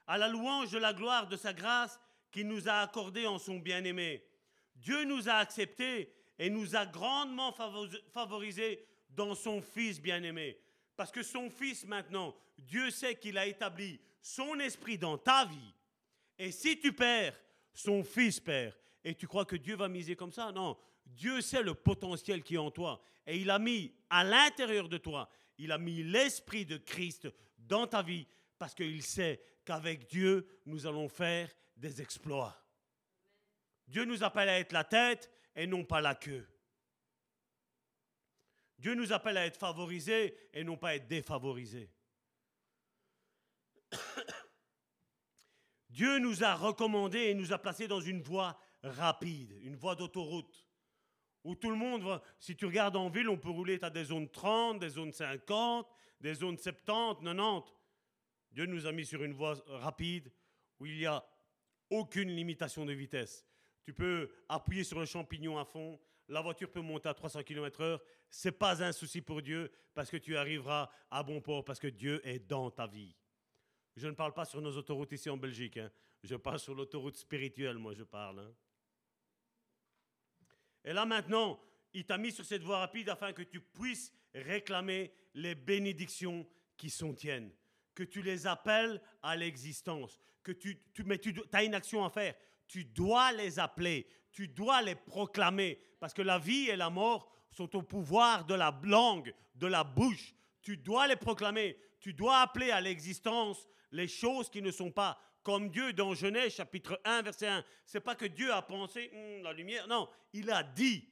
à 0.10 0.18
la 0.18 0.27
louange 0.27 0.72
de 0.72 0.80
la 0.80 0.91
gloire 0.91 1.27
de 1.27 1.38
sa 1.38 1.53
grâce 1.53 1.99
qu'il 2.31 2.48
nous 2.48 2.68
a 2.68 2.80
accordée 2.80 3.27
en 3.27 3.38
son 3.38 3.60
bien-aimé. 3.60 4.26
Dieu 4.76 5.03
nous 5.03 5.30
a 5.30 5.34
acceptés 5.34 6.11
et 6.40 6.49
nous 6.49 6.76
a 6.76 6.88
grandement 6.88 7.53
favorisés 8.11 8.84
dans 9.11 9.36
son 9.36 9.61
Fils 9.61 10.02
bien-aimé. 10.02 10.60
Parce 10.98 11.11
que 11.11 11.22
son 11.22 11.52
Fils 11.52 11.86
maintenant, 11.86 12.36
Dieu 12.57 12.90
sait 12.90 13.15
qu'il 13.15 13.38
a 13.38 13.45
établi 13.45 14.02
son 14.19 14.60
esprit 14.60 14.98
dans 14.98 15.19
ta 15.19 15.45
vie. 15.45 15.73
Et 16.40 16.52
si 16.52 16.80
tu 16.80 16.91
perds, 16.91 17.40
son 17.72 18.03
Fils 18.03 18.40
perd. 18.40 18.73
Et 19.03 19.14
tu 19.14 19.27
crois 19.27 19.45
que 19.45 19.57
Dieu 19.57 19.76
va 19.76 19.88
miser 19.88 20.15
comme 20.15 20.34
ça? 20.34 20.52
Non. 20.52 20.76
Dieu 21.06 21.40
sait 21.40 21.61
le 21.61 21.76
potentiel 21.76 22.41
qui 22.41 22.56
est 22.56 22.57
en 22.57 22.72
toi. 22.72 22.99
Et 23.27 23.38
il 23.38 23.52
a 23.52 23.60
mis 23.60 23.94
à 24.10 24.23
l'intérieur 24.23 24.90
de 24.90 24.98
toi, 24.98 25.30
il 25.60 25.72
a 25.72 25.77
mis 25.77 26.02
l'esprit 26.02 26.65
de 26.65 26.77
Christ 26.77 27.27
dans 27.60 27.86
ta 27.86 28.02
vie 28.02 28.26
parce 28.57 28.73
qu'il 28.73 29.03
sait 29.03 29.40
qu'avec 29.70 30.08
Dieu, 30.08 30.48
nous 30.66 30.88
allons 30.88 31.08
faire 31.08 31.48
des 31.78 32.02
exploits. 32.02 32.60
Dieu 33.88 34.04
nous 34.04 34.24
appelle 34.24 34.50
à 34.50 34.58
être 34.58 34.72
la 34.72 34.84
tête 34.84 35.30
et 35.56 35.68
non 35.68 35.86
pas 35.86 36.02
la 36.02 36.16
queue. 36.16 36.50
Dieu 38.80 38.96
nous 38.96 39.14
appelle 39.14 39.38
à 39.38 39.46
être 39.46 39.60
favorisés 39.60 40.36
et 40.54 40.64
non 40.64 40.76
pas 40.76 40.90
à 40.90 40.96
être 40.96 41.08
défavorisés. 41.08 41.91
Dieu 45.91 46.18
nous 46.18 46.44
a 46.44 46.56
recommandé 46.56 47.20
et 47.20 47.36
nous 47.36 47.54
a 47.54 47.60
placés 47.60 47.88
dans 47.88 48.02
une 48.02 48.24
voie 48.24 48.60
rapide, 48.82 49.56
une 49.62 49.76
voie 49.76 49.94
d'autoroute, 49.94 50.66
où 51.44 51.54
tout 51.54 51.70
le 51.70 51.76
monde 51.76 52.20
si 52.40 52.56
tu 52.56 52.66
regardes 52.66 52.96
en 52.96 53.12
ville, 53.12 53.30
on 53.30 53.38
peut 53.38 53.52
rouler, 53.52 53.78
tu 53.78 53.86
as 53.86 53.91
des 53.91 54.06
zones 54.06 54.32
30, 54.32 54.80
des 54.80 54.90
zones 54.90 55.14
50, 55.14 55.88
des 56.22 56.34
zones 56.34 56.58
70, 56.58 57.24
90. 57.24 57.78
Dieu 58.51 58.65
nous 58.65 58.85
a 58.85 58.91
mis 58.91 59.05
sur 59.05 59.23
une 59.23 59.34
voie 59.34 59.55
rapide 59.67 60.31
où 60.80 60.85
il 60.85 60.97
n'y 60.97 61.05
a 61.05 61.23
aucune 61.89 62.30
limitation 62.30 62.85
de 62.85 62.93
vitesse. 62.93 63.45
Tu 63.84 63.93
peux 63.93 64.30
appuyer 64.47 64.84
sur 64.84 64.99
le 64.99 65.05
champignon 65.05 65.57
à 65.57 65.65
fond, 65.65 65.99
la 66.27 66.41
voiture 66.41 66.71
peut 66.71 66.81
monter 66.81 67.09
à 67.09 67.13
300 67.13 67.43
km/h. 67.43 67.99
C'est 68.30 68.51
pas 68.51 68.84
un 68.84 68.91
souci 68.91 69.21
pour 69.21 69.41
Dieu 69.41 69.71
parce 69.93 70.11
que 70.11 70.17
tu 70.17 70.38
arriveras 70.38 70.89
à 71.09 71.23
bon 71.23 71.41
port 71.41 71.65
parce 71.65 71.80
que 71.80 71.88
Dieu 71.88 72.21
est 72.27 72.39
dans 72.39 72.69
ta 72.69 72.85
vie. 72.85 73.15
Je 73.95 74.07
ne 74.07 74.13
parle 74.13 74.34
pas 74.34 74.45
sur 74.45 74.61
nos 74.61 74.76
autoroutes 74.77 75.11
ici 75.11 75.30
en 75.30 75.38
Belgique. 75.38 75.77
hein. 75.77 75.91
Je 76.23 76.35
parle 76.35 76.59
sur 76.59 76.76
l'autoroute 76.76 77.15
spirituelle, 77.15 77.77
moi 77.77 77.93
je 77.93 78.03
parle. 78.03 78.39
hein. 78.39 78.53
Et 80.84 80.93
là 80.93 81.05
maintenant, 81.05 81.59
il 81.93 82.05
t'a 82.05 82.17
mis 82.17 82.31
sur 82.31 82.45
cette 82.45 82.61
voie 82.61 82.80
rapide 82.80 83.09
afin 83.09 83.34
que 83.34 83.41
tu 83.41 83.59
puisses 83.59 84.13
réclamer 84.34 85.11
les 85.34 85.55
bénédictions 85.55 86.47
qui 86.77 86.89
sont 86.89 87.13
tiennes. 87.13 87.51
Que 87.99 88.05
tu 88.05 88.21
les 88.21 88.47
appelles 88.47 89.01
à 89.21 89.35
l'existence. 89.35 90.21
Que 90.41 90.53
tu, 90.53 90.80
tu, 90.93 91.03
mais 91.03 91.17
tu 91.17 91.35
as 91.51 91.65
une 91.65 91.76
action 91.76 92.05
à 92.05 92.09
faire. 92.09 92.34
Tu 92.65 92.85
dois 92.85 93.34
les 93.34 93.59
appeler. 93.59 94.07
Tu 94.31 94.47
dois 94.47 94.81
les 94.81 94.95
proclamer. 94.95 95.77
Parce 95.99 96.13
que 96.13 96.21
la 96.21 96.39
vie 96.39 96.69
et 96.69 96.77
la 96.77 96.89
mort 96.89 97.30
sont 97.51 97.76
au 97.76 97.81
pouvoir 97.81 98.45
de 98.45 98.53
la 98.53 98.80
langue, 98.84 99.34
de 99.55 99.67
la 99.67 99.84
bouche. 99.84 100.34
Tu 100.61 100.77
dois 100.77 101.07
les 101.07 101.17
proclamer. 101.17 101.77
Tu 101.99 102.13
dois 102.13 102.39
appeler 102.39 102.71
à 102.71 102.80
l'existence 102.80 103.67
les 103.91 104.07
choses 104.07 104.49
qui 104.49 104.61
ne 104.61 104.71
sont 104.71 104.91
pas 104.91 105.19
comme 105.43 105.69
Dieu 105.69 105.91
dans 105.91 106.13
Genèse 106.13 106.53
chapitre 106.53 107.01
1 107.03 107.23
verset 107.23 107.47
1. 107.47 107.65
C'est 107.85 107.99
pas 107.99 108.15
que 108.15 108.27
Dieu 108.27 108.53
a 108.53 108.61
pensé 108.61 109.11
Hum, 109.13 109.43
la 109.43 109.51
lumière. 109.51 109.89
Non, 109.89 110.07
il 110.31 110.49
a 110.51 110.63
dit. 110.63 111.05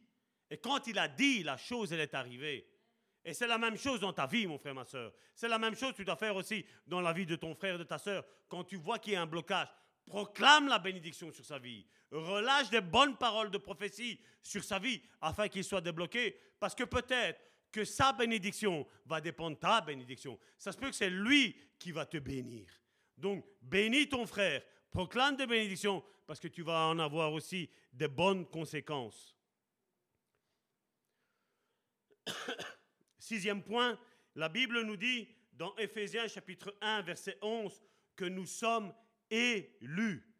Et 0.49 0.57
quand 0.57 0.87
il 0.87 0.97
a 0.97 1.09
dit, 1.09 1.43
la 1.43 1.57
chose 1.57 1.91
elle 1.91 1.99
est 1.99 2.13
arrivée. 2.13 2.65
Et 3.27 3.33
c'est 3.33 3.45
la 3.45 3.57
même 3.57 3.75
chose 3.75 3.99
dans 3.99 4.13
ta 4.13 4.25
vie, 4.25 4.47
mon 4.47 4.57
frère, 4.57 4.73
ma 4.73 4.85
soeur. 4.85 5.11
C'est 5.35 5.49
la 5.49 5.59
même 5.59 5.75
chose 5.75 5.91
que 5.91 5.97
tu 5.97 6.05
dois 6.05 6.15
faire 6.15 6.33
aussi 6.37 6.65
dans 6.87 7.01
la 7.01 7.11
vie 7.11 7.25
de 7.25 7.35
ton 7.35 7.53
frère, 7.55 7.77
de 7.77 7.83
ta 7.83 7.97
soeur. 7.97 8.23
Quand 8.47 8.63
tu 8.63 8.77
vois 8.77 8.99
qu'il 8.99 9.13
y 9.13 9.15
a 9.17 9.21
un 9.21 9.25
blocage, 9.25 9.67
proclame 10.05 10.69
la 10.69 10.79
bénédiction 10.79 11.29
sur 11.33 11.43
sa 11.43 11.59
vie. 11.59 11.85
Relâche 12.09 12.69
des 12.69 12.79
bonnes 12.79 13.17
paroles 13.17 13.51
de 13.51 13.57
prophétie 13.57 14.17
sur 14.41 14.63
sa 14.63 14.79
vie 14.79 15.01
afin 15.19 15.49
qu'il 15.49 15.65
soit 15.65 15.81
débloqué. 15.81 16.39
Parce 16.57 16.73
que 16.73 16.85
peut-être 16.85 17.41
que 17.69 17.83
sa 17.83 18.13
bénédiction 18.13 18.87
va 19.05 19.19
dépendre 19.19 19.57
de 19.57 19.61
ta 19.61 19.81
bénédiction. 19.81 20.39
Ça 20.57 20.71
se 20.71 20.77
peut 20.77 20.87
que 20.87 20.95
c'est 20.95 21.09
lui 21.09 21.53
qui 21.77 21.91
va 21.91 22.05
te 22.05 22.19
bénir. 22.19 22.69
Donc, 23.17 23.45
bénis 23.61 24.07
ton 24.07 24.25
frère, 24.25 24.63
proclame 24.89 25.35
des 25.35 25.47
bénédictions 25.47 26.01
parce 26.25 26.39
que 26.39 26.47
tu 26.47 26.61
vas 26.61 26.87
en 26.87 26.97
avoir 26.97 27.33
aussi 27.33 27.69
des 27.91 28.07
bonnes 28.07 28.45
conséquences. 28.45 29.35
Sixième 33.27 33.61
point, 33.61 33.99
la 34.35 34.47
Bible 34.47 34.83
nous 34.83 34.95
dit 34.95 35.27
dans 35.51 35.75
Éphésiens 35.75 36.29
chapitre 36.29 36.73
1 36.79 37.01
verset 37.01 37.37
11 37.41 37.83
que 38.15 38.23
nous 38.23 38.45
sommes 38.45 38.93
élus. 39.29 40.33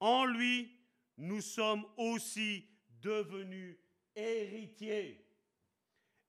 En 0.00 0.24
lui, 0.24 0.80
nous 1.18 1.42
sommes 1.42 1.84
aussi 1.98 2.66
devenus 3.02 3.76
héritiers, 4.14 5.26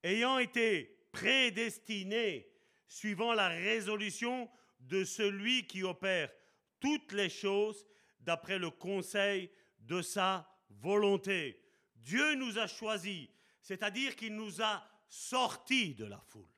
ayant 0.03 0.39
été 0.39 1.07
prédestinés 1.13 2.51
suivant 2.89 3.31
la 3.31 3.47
résolution 3.47 4.49
de 4.81 5.05
celui 5.05 5.67
qui 5.67 5.83
opère 5.83 6.29
toutes 6.81 7.13
les 7.13 7.29
choses 7.29 7.87
d'après 8.19 8.59
le 8.59 8.71
conseil 8.71 9.49
de 9.79 10.01
sa 10.01 10.53
volonté. 10.69 11.63
Dieu 11.95 12.35
nous 12.35 12.59
a 12.59 12.67
choisis, 12.67 13.29
c'est-à-dire 13.61 14.17
qu'il 14.17 14.35
nous 14.35 14.61
a 14.61 14.85
sortis 15.07 15.95
de 15.95 16.05
la 16.05 16.19
foule. 16.19 16.49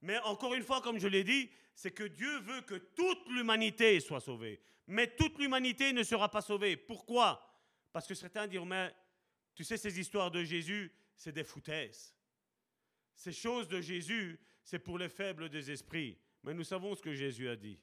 Mais 0.00 0.18
encore 0.20 0.54
une 0.54 0.64
fois, 0.64 0.80
comme 0.80 0.98
je 0.98 1.08
l'ai 1.08 1.24
dit, 1.24 1.50
c'est 1.74 1.92
que 1.92 2.04
Dieu 2.04 2.40
veut 2.40 2.62
que 2.62 2.74
toute 2.74 3.28
l'humanité 3.28 4.00
soit 4.00 4.20
sauvée. 4.20 4.60
Mais 4.86 5.14
toute 5.14 5.38
l'humanité 5.38 5.92
ne 5.92 6.02
sera 6.02 6.28
pas 6.30 6.42
sauvée. 6.42 6.76
Pourquoi? 6.76 7.48
Parce 7.92 8.06
que 8.06 8.14
certains 8.14 8.46
diront, 8.46 8.66
mais 8.66 8.94
tu 9.54 9.64
sais, 9.64 9.76
ces 9.76 9.98
histoires 9.98 10.30
de 10.30 10.42
Jésus, 10.42 10.92
c'est 11.16 11.32
des 11.32 11.44
foutaises. 11.44 12.14
Ces 13.14 13.32
choses 13.32 13.68
de 13.68 13.80
Jésus, 13.80 14.40
c'est 14.64 14.78
pour 14.78 14.98
les 14.98 15.08
faibles 15.08 15.48
des 15.48 15.70
esprits. 15.70 16.18
Mais 16.42 16.54
nous 16.54 16.64
savons 16.64 16.94
ce 16.94 17.02
que 17.02 17.14
Jésus 17.14 17.48
a 17.48 17.56
dit. 17.56 17.78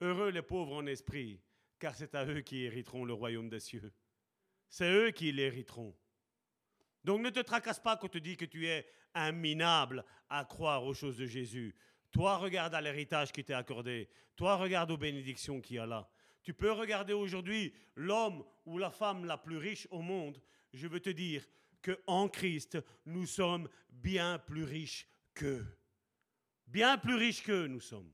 Heureux 0.00 0.30
les 0.30 0.42
pauvres 0.42 0.74
en 0.74 0.86
esprit, 0.86 1.40
car 1.78 1.94
c'est 1.94 2.14
à 2.14 2.26
eux 2.26 2.40
qui 2.40 2.64
hériteront 2.64 3.04
le 3.04 3.12
royaume 3.12 3.48
des 3.48 3.60
cieux. 3.60 3.92
C'est 4.68 4.90
eux 4.90 5.10
qui 5.12 5.30
l'hériteront. 5.30 5.96
Donc 7.04 7.20
ne 7.20 7.30
te 7.30 7.40
tracasse 7.40 7.80
pas 7.80 7.96
quand 7.96 8.06
on 8.06 8.10
te 8.10 8.18
dit 8.18 8.36
que 8.36 8.44
tu 8.44 8.66
es 8.66 8.86
un 9.14 9.32
à 10.28 10.44
croire 10.44 10.84
aux 10.84 10.94
choses 10.94 11.18
de 11.18 11.26
Jésus. 11.26 11.74
Toi, 12.10 12.36
regarde 12.38 12.74
à 12.74 12.80
l'héritage 12.80 13.32
qui 13.32 13.44
t'est 13.44 13.54
accordé. 13.54 14.08
Toi, 14.36 14.56
regarde 14.56 14.90
aux 14.90 14.96
bénédictions 14.96 15.60
qu'il 15.60 15.76
y 15.76 15.78
a 15.78 15.86
là. 15.86 16.08
Tu 16.42 16.54
peux 16.54 16.72
regarder 16.72 17.12
aujourd'hui 17.12 17.74
l'homme 17.96 18.44
ou 18.66 18.78
la 18.78 18.90
femme 18.90 19.24
la 19.24 19.38
plus 19.38 19.56
riche 19.56 19.88
au 19.90 20.00
monde. 20.00 20.40
Je 20.72 20.86
veux 20.86 21.00
te 21.00 21.10
dire 21.10 21.44
que 21.82 21.98
en 22.06 22.28
Christ, 22.28 22.78
nous 23.06 23.26
sommes 23.26 23.68
bien 23.90 24.38
plus 24.38 24.64
riches 24.64 25.08
qu'eux. 25.34 25.66
Bien 26.66 26.98
plus 26.98 27.14
riches 27.14 27.42
qu'eux, 27.42 27.66
nous 27.66 27.80
sommes. 27.80 28.12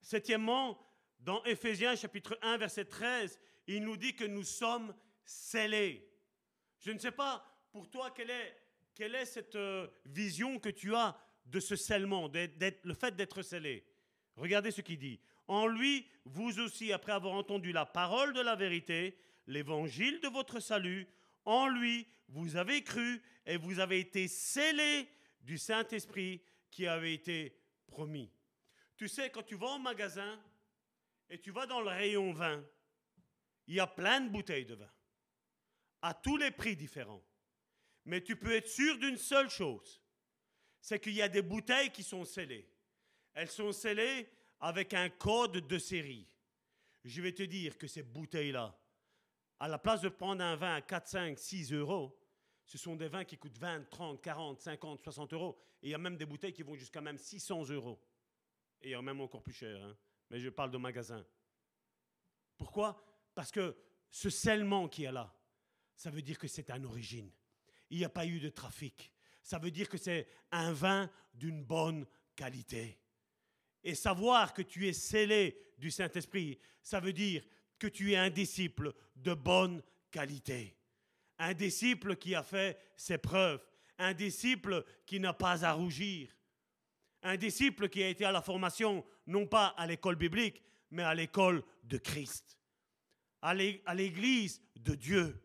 Septièmement, 0.00 0.78
dans 1.20 1.44
Éphésiens 1.44 1.96
chapitre 1.96 2.38
1, 2.42 2.56
verset 2.58 2.86
13, 2.86 3.38
il 3.66 3.82
nous 3.82 3.96
dit 3.96 4.14
que 4.14 4.24
nous 4.24 4.44
sommes 4.44 4.94
scellés. 5.28 6.10
Je 6.78 6.90
ne 6.90 6.98
sais 6.98 7.12
pas 7.12 7.44
pour 7.70 7.90
toi 7.90 8.10
quelle 8.10 8.30
est, 8.30 8.56
quelle 8.94 9.14
est 9.14 9.26
cette 9.26 9.56
euh, 9.56 9.86
vision 10.06 10.58
que 10.58 10.70
tu 10.70 10.94
as 10.94 11.20
de 11.44 11.60
ce 11.60 11.76
scellement, 11.76 12.30
le 12.32 12.94
fait 12.94 13.14
d'être 13.14 13.42
scellé. 13.42 13.86
Regardez 14.36 14.70
ce 14.70 14.80
qu'il 14.80 14.98
dit. 14.98 15.20
En 15.46 15.66
lui, 15.66 16.06
vous 16.24 16.60
aussi, 16.60 16.92
après 16.92 17.12
avoir 17.12 17.34
entendu 17.34 17.72
la 17.72 17.86
parole 17.86 18.32
de 18.32 18.40
la 18.40 18.54
vérité, 18.54 19.18
l'évangile 19.46 20.20
de 20.20 20.28
votre 20.28 20.60
salut, 20.60 21.06
en 21.44 21.68
lui, 21.68 22.06
vous 22.28 22.56
avez 22.56 22.82
cru 22.82 23.22
et 23.46 23.56
vous 23.56 23.80
avez 23.80 24.00
été 24.00 24.28
scellés 24.28 25.08
du 25.40 25.56
Saint-Esprit 25.56 26.42
qui 26.70 26.86
avait 26.86 27.14
été 27.14 27.58
promis. 27.86 28.30
Tu 28.96 29.08
sais, 29.08 29.30
quand 29.30 29.42
tu 29.42 29.56
vas 29.56 29.68
au 29.68 29.78
magasin 29.78 30.38
et 31.30 31.38
tu 31.38 31.50
vas 31.50 31.66
dans 31.66 31.80
le 31.80 31.88
rayon 31.88 32.32
vin, 32.32 32.62
il 33.66 33.74
y 33.74 33.80
a 33.80 33.86
plein 33.86 34.20
de 34.20 34.28
bouteilles 34.28 34.66
de 34.66 34.74
vin, 34.74 34.90
à 36.02 36.14
tous 36.14 36.36
les 36.36 36.50
prix 36.50 36.76
différents. 36.76 37.22
Mais 38.04 38.22
tu 38.22 38.36
peux 38.36 38.54
être 38.54 38.68
sûr 38.68 38.98
d'une 38.98 39.16
seule 39.16 39.50
chose, 39.50 40.00
c'est 40.80 40.98
qu'il 41.00 41.14
y 41.14 41.22
a 41.22 41.28
des 41.28 41.42
bouteilles 41.42 41.90
qui 41.90 42.02
sont 42.02 42.24
scellées. 42.24 42.68
Elles 43.34 43.50
sont 43.50 43.72
scellées 43.72 44.28
avec 44.60 44.94
un 44.94 45.10
code 45.10 45.52
de 45.66 45.78
série. 45.78 46.26
Je 47.04 47.22
vais 47.22 47.32
te 47.32 47.42
dire 47.42 47.76
que 47.78 47.86
ces 47.86 48.02
bouteilles-là, 48.02 48.76
à 49.60 49.68
la 49.68 49.78
place 49.78 50.00
de 50.00 50.08
prendre 50.08 50.42
un 50.42 50.56
vin 50.56 50.76
à 50.76 50.82
4, 50.82 51.08
5, 51.08 51.38
6 51.38 51.72
euros, 51.72 52.18
ce 52.64 52.78
sont 52.78 52.96
des 52.96 53.08
vins 53.08 53.24
qui 53.24 53.38
coûtent 53.38 53.58
20, 53.58 53.88
30, 53.88 54.22
40, 54.22 54.60
50, 54.60 55.00
60 55.00 55.32
euros. 55.32 55.58
Et 55.82 55.88
il 55.88 55.90
y 55.90 55.94
a 55.94 55.98
même 55.98 56.16
des 56.16 56.26
bouteilles 56.26 56.52
qui 56.52 56.62
vont 56.62 56.74
jusqu'à 56.74 57.00
même 57.00 57.18
600 57.18 57.70
euros. 57.70 58.00
Et 58.80 58.88
il 58.88 58.90
y 58.92 58.94
a 58.94 59.02
même 59.02 59.20
encore 59.20 59.42
plus 59.42 59.54
cher. 59.54 59.82
hein. 59.82 59.96
Mais 60.30 60.38
je 60.38 60.48
parle 60.50 60.70
de 60.70 60.78
magasin. 60.78 61.24
Pourquoi? 62.56 63.02
Parce 63.34 63.50
que 63.50 63.76
ce 64.10 64.28
scellement 64.30 64.88
qu'il 64.88 65.04
y 65.04 65.06
a 65.06 65.12
là, 65.12 65.34
ça 65.98 66.10
veut 66.10 66.22
dire 66.22 66.38
que 66.38 66.48
c'est 66.48 66.70
un 66.70 66.82
origine. 66.84 67.30
Il 67.90 67.98
n'y 67.98 68.04
a 68.04 68.08
pas 68.08 68.24
eu 68.24 68.38
de 68.40 68.48
trafic. 68.48 69.12
Ça 69.42 69.58
veut 69.58 69.70
dire 69.70 69.88
que 69.88 69.98
c'est 69.98 70.26
un 70.52 70.72
vin 70.72 71.10
d'une 71.34 71.62
bonne 71.64 72.06
qualité. 72.36 72.98
Et 73.82 73.94
savoir 73.94 74.54
que 74.54 74.62
tu 74.62 74.86
es 74.88 74.92
scellé 74.92 75.58
du 75.76 75.90
Saint-Esprit, 75.90 76.58
ça 76.82 77.00
veut 77.00 77.12
dire 77.12 77.44
que 77.78 77.88
tu 77.88 78.12
es 78.12 78.16
un 78.16 78.30
disciple 78.30 78.94
de 79.16 79.34
bonne 79.34 79.82
qualité. 80.10 80.76
Un 81.38 81.52
disciple 81.52 82.16
qui 82.16 82.34
a 82.34 82.42
fait 82.42 82.78
ses 82.96 83.18
preuves. 83.18 83.64
Un 83.98 84.14
disciple 84.14 84.84
qui 85.04 85.18
n'a 85.18 85.32
pas 85.32 85.64
à 85.64 85.72
rougir. 85.72 86.32
Un 87.22 87.36
disciple 87.36 87.88
qui 87.88 88.02
a 88.04 88.08
été 88.08 88.24
à 88.24 88.30
la 88.32 88.42
formation, 88.42 89.04
non 89.26 89.46
pas 89.46 89.68
à 89.68 89.86
l'école 89.86 90.14
biblique, 90.16 90.62
mais 90.92 91.02
à 91.02 91.14
l'école 91.14 91.64
de 91.82 91.98
Christ. 91.98 92.56
À 93.42 93.54
l'é- 93.54 93.82
à 93.86 93.94
l'église 93.94 94.62
de 94.76 94.94
Dieu. 94.94 95.42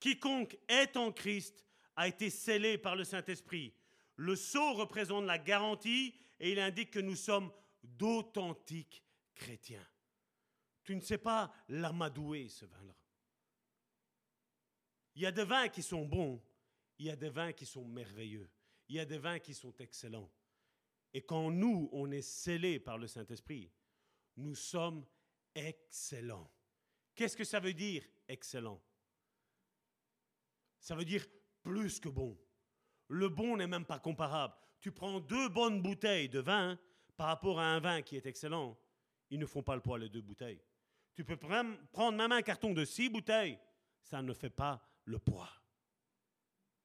Quiconque 0.00 0.56
est 0.68 0.96
en 0.96 1.12
Christ 1.12 1.64
a 1.96 2.08
été 2.08 2.30
scellé 2.30 2.78
par 2.78 2.94
le 2.94 3.04
Saint-Esprit. 3.04 3.74
Le 4.16 4.36
sceau 4.36 4.74
représente 4.74 5.24
la 5.24 5.38
garantie 5.38 6.14
et 6.38 6.52
il 6.52 6.60
indique 6.60 6.92
que 6.92 7.00
nous 7.00 7.16
sommes 7.16 7.52
d'authentiques 7.82 9.02
chrétiens. 9.34 9.86
Tu 10.84 10.94
ne 10.94 11.00
sais 11.00 11.18
pas 11.18 11.52
l'amadouer, 11.68 12.48
ce 12.48 12.64
vin-là. 12.64 12.96
Il 15.14 15.22
y 15.22 15.26
a 15.26 15.32
des 15.32 15.44
vins 15.44 15.68
qui 15.68 15.82
sont 15.82 16.04
bons, 16.04 16.40
il 16.98 17.06
y 17.06 17.10
a 17.10 17.16
des 17.16 17.28
vins 17.28 17.52
qui 17.52 17.66
sont 17.66 17.84
merveilleux, 17.84 18.48
il 18.88 18.96
y 18.96 19.00
a 19.00 19.04
des 19.04 19.18
vins 19.18 19.40
qui 19.40 19.52
sont 19.52 19.74
excellents. 19.78 20.30
Et 21.12 21.22
quand 21.22 21.50
nous, 21.50 21.88
on 21.92 22.10
est 22.10 22.22
scellés 22.22 22.78
par 22.78 22.98
le 22.98 23.08
Saint-Esprit, 23.08 23.70
nous 24.36 24.54
sommes 24.54 25.04
excellents. 25.54 26.50
Qu'est-ce 27.14 27.36
que 27.36 27.44
ça 27.44 27.58
veut 27.58 27.74
dire, 27.74 28.04
excellent? 28.28 28.80
Ça 30.80 30.94
veut 30.94 31.04
dire 31.04 31.26
plus 31.62 32.00
que 32.00 32.08
bon. 32.08 32.38
Le 33.08 33.28
bon 33.28 33.56
n'est 33.56 33.66
même 33.66 33.86
pas 33.86 33.98
comparable. 33.98 34.54
tu 34.80 34.92
prends 34.92 35.18
deux 35.20 35.48
bonnes 35.48 35.82
bouteilles 35.82 36.28
de 36.28 36.40
vin 36.40 36.78
par 37.16 37.26
rapport 37.26 37.58
à 37.58 37.64
un 37.64 37.80
vin 37.80 38.00
qui 38.02 38.16
est 38.16 38.26
excellent, 38.26 38.78
ils 39.30 39.38
ne 39.38 39.46
font 39.46 39.62
pas 39.62 39.74
le 39.74 39.82
poids 39.82 39.98
les 39.98 40.08
deux 40.08 40.20
bouteilles. 40.20 40.62
Tu 41.14 41.24
peux 41.24 41.36
prendre 41.36 42.16
même 42.16 42.32
un 42.32 42.42
carton 42.42 42.72
de 42.72 42.84
six 42.84 43.08
bouteilles, 43.08 43.58
ça 44.02 44.22
ne 44.22 44.32
fait 44.32 44.50
pas 44.50 44.80
le 45.04 45.18
poids. 45.18 45.50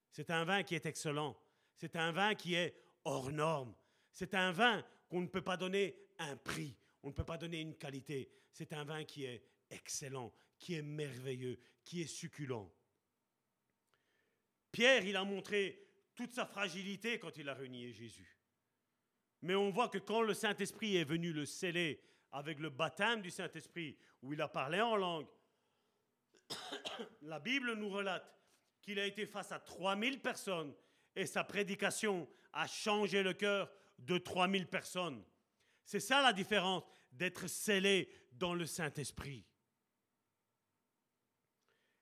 C'est 0.09 0.31
un 0.31 0.43
vin 0.43 0.63
qui 0.63 0.75
est 0.75 0.85
excellent. 0.85 1.37
C'est 1.75 1.95
un 1.95 2.11
vin 2.11 2.33
qui 2.35 2.55
est 2.55 2.75
hors 3.05 3.31
norme. 3.31 3.75
C'est 4.11 4.33
un 4.33 4.51
vin 4.51 4.83
qu'on 5.07 5.21
ne 5.21 5.27
peut 5.27 5.41
pas 5.41 5.57
donner 5.57 5.95
un 6.17 6.35
prix. 6.37 6.75
On 7.03 7.09
ne 7.09 7.13
peut 7.13 7.23
pas 7.23 7.37
donner 7.37 7.61
une 7.61 7.75
qualité. 7.75 8.29
C'est 8.51 8.73
un 8.73 8.83
vin 8.83 9.03
qui 9.03 9.25
est 9.25 9.43
excellent, 9.69 10.33
qui 10.57 10.75
est 10.75 10.81
merveilleux, 10.81 11.59
qui 11.83 12.01
est 12.01 12.07
succulent. 12.07 12.71
Pierre, 14.73 15.05
il 15.05 15.15
a 15.15 15.23
montré 15.23 15.87
toute 16.15 16.33
sa 16.33 16.47
fragilité 16.47 17.19
quand 17.19 17.37
il 17.37 17.47
a 17.47 17.53
renié 17.53 17.91
Jésus. 17.91 18.39
Mais 19.43 19.53
on 19.53 19.69
voit 19.69 19.87
que 19.87 19.99
quand 19.99 20.23
le 20.23 20.33
Saint-Esprit 20.33 20.97
est 20.97 21.03
venu 21.03 21.31
le 21.31 21.45
sceller 21.45 22.01
avec 22.31 22.59
le 22.59 22.71
baptême 22.71 23.21
du 23.21 23.29
Saint-Esprit, 23.29 23.95
où 24.23 24.33
il 24.33 24.41
a 24.41 24.47
parlé 24.47 24.81
en 24.81 24.95
langue, 24.95 25.27
la 27.21 27.39
Bible 27.39 27.73
nous 27.75 27.89
relate 27.89 28.27
qu'il 28.81 28.99
a 28.99 29.05
été 29.05 29.27
face 29.27 29.51
à 29.51 29.59
3000 29.59 30.19
personnes 30.21 30.73
et 31.15 31.27
sa 31.27 31.43
prédication 31.43 32.27
a 32.51 32.65
changé 32.65 33.21
le 33.21 33.33
cœur 33.33 33.71
de 33.99 34.17
3000 34.17 34.67
personnes. 34.67 35.23
C'est 35.85 35.99
ça 35.99 36.23
la 36.23 36.33
différence 36.33 36.83
d'être 37.11 37.45
scellé 37.47 38.09
dans 38.31 38.55
le 38.55 38.65
Saint-Esprit. 38.65 39.45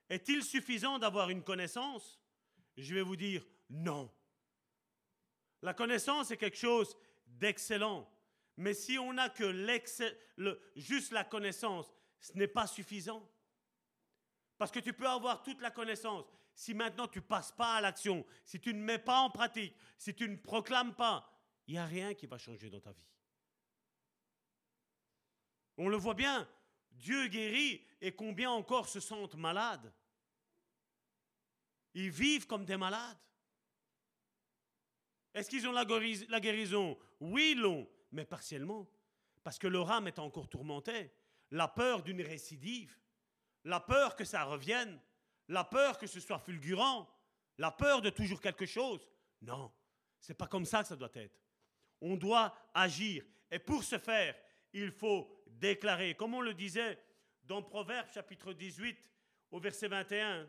Est-il 0.08 0.42
suffisant 0.42 1.00
d'avoir 1.00 1.30
une 1.30 1.44
connaissance? 1.44 2.21
Je 2.78 2.94
vais 2.96 3.02
vous 3.02 3.16
dire 3.16 3.46
non. 3.70 4.12
La 5.62 5.74
connaissance 5.74 6.32
est 6.32 6.38
quelque 6.38 6.58
chose 6.58 6.98
d'excellent. 7.26 8.10
Mais 8.58 8.74
si 8.74 8.98
on 8.98 9.14
n'a 9.14 9.30
que 9.30 9.52
juste 10.76 11.12
la 11.12 11.24
connaissance, 11.24 11.92
ce 12.20 12.34
n'est 12.34 12.48
pas 12.48 12.68
suffisant. 12.68 13.28
Parce 14.58 14.72
que 14.72 14.80
tu 14.80 14.94
peux 14.94 15.08
avoir 15.08 15.42
toute 15.44 15.62
la 15.62 15.72
connaissance. 15.72 16.26
Si 16.54 16.74
maintenant 16.74 17.08
tu 17.08 17.20
ne 17.20 17.24
passes 17.24 17.52
pas 17.52 17.76
à 17.76 17.82
l'action, 17.82 18.26
si 18.44 18.60
tu 18.60 18.74
ne 18.74 18.84
mets 18.84 19.00
pas 19.00 19.20
en 19.20 19.30
pratique, 19.30 19.76
si 19.98 20.14
tu 20.14 20.28
ne 20.28 20.36
proclames 20.36 20.94
pas, 20.94 21.28
il 21.68 21.74
n'y 21.74 21.80
a 21.80 21.86
rien 21.86 22.14
qui 22.14 22.28
va 22.28 22.38
changer 22.38 22.70
dans 22.70 22.82
ta 22.82 22.92
vie. 22.92 23.08
On 25.78 25.88
le 25.88 25.98
voit 25.98 26.14
bien, 26.14 26.48
Dieu 26.92 27.28
guérit 27.28 27.84
et 28.02 28.14
combien 28.14 28.52
encore 28.52 28.90
se 28.90 29.00
sentent 29.00 29.36
malades. 29.36 29.92
Ils 31.94 32.10
vivent 32.10 32.48
comme 32.48 32.66
des 32.66 32.78
malades. 32.78 33.18
Est-ce 35.34 35.50
qu'ils 35.50 35.68
ont 35.68 35.72
la 35.72 35.86
guérison? 36.40 36.98
Oui, 37.20 37.54
ils 37.56 37.62
l'ont, 37.62 37.90
mais 38.12 38.26
partiellement. 38.26 38.90
Parce 39.44 39.58
que 39.58 39.68
leur 39.68 39.90
âme 39.90 40.08
est 40.08 40.20
encore 40.20 40.50
tourmentée. 40.50 41.12
La 41.52 41.68
peur 41.68 42.04
d'une 42.04 42.22
récidive, 42.22 42.98
la 43.64 43.80
peur 43.80 44.16
que 44.16 44.24
ça 44.24 44.44
revienne, 44.44 45.00
la 45.48 45.64
peur 45.64 45.98
que 45.98 46.08
ce 46.08 46.20
soit 46.20 46.40
fulgurant, 46.40 47.10
la 47.58 47.72
peur 47.72 48.02
de 48.02 48.10
toujours 48.10 48.42
quelque 48.42 48.66
chose. 48.66 49.10
Non, 49.42 49.72
c'est 50.20 50.34
pas 50.34 50.48
comme 50.48 50.66
ça 50.66 50.82
que 50.82 50.90
ça 50.90 50.96
doit 50.96 51.12
être. 51.14 51.40
On 52.00 52.16
doit 52.16 52.56
agir. 52.74 53.26
Et 53.50 53.60
pour 53.60 53.84
ce 53.84 53.98
faire, 53.98 54.36
il 54.74 54.92
faut 54.92 55.44
déclarer, 55.48 56.16
comme 56.16 56.34
on 56.34 56.42
le 56.42 56.54
disait 56.54 56.98
dans 57.44 57.62
Proverbe 57.62 58.08
chapitre 58.10 58.54
18 58.54 59.12
au 59.52 59.60
verset 59.60 59.88
21, 59.90 60.48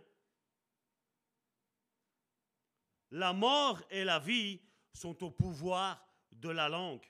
la 3.12 3.34
mort 3.34 3.82
et 3.90 4.05
la 4.05 4.18
vie 4.18 4.60
sont 4.93 5.22
au 5.22 5.30
pouvoir 5.30 6.05
de 6.32 6.48
la 6.48 6.68
langue. 6.68 7.05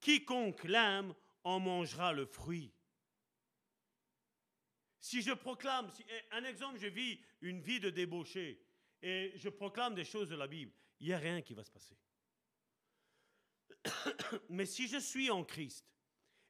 Quiconque 0.00 0.64
l'aime 0.64 1.14
en 1.44 1.60
mangera 1.60 2.12
le 2.12 2.24
fruit. 2.24 2.72
Si 5.00 5.20
je 5.20 5.32
proclame, 5.32 5.90
eh, 6.08 6.22
un 6.30 6.44
exemple, 6.44 6.78
je 6.78 6.86
vis 6.86 7.20
une 7.40 7.60
vie 7.60 7.80
de 7.80 7.90
débauché 7.90 8.64
et 9.02 9.32
je 9.34 9.48
proclame 9.48 9.96
des 9.96 10.04
choses 10.04 10.28
de 10.28 10.36
la 10.36 10.46
Bible, 10.46 10.72
il 11.00 11.08
n'y 11.08 11.12
a 11.12 11.18
rien 11.18 11.42
qui 11.42 11.54
va 11.54 11.64
se 11.64 11.72
passer. 11.72 11.98
Mais 14.48 14.66
si 14.66 14.86
je 14.86 14.98
suis 14.98 15.30
en 15.30 15.42
Christ 15.42 15.84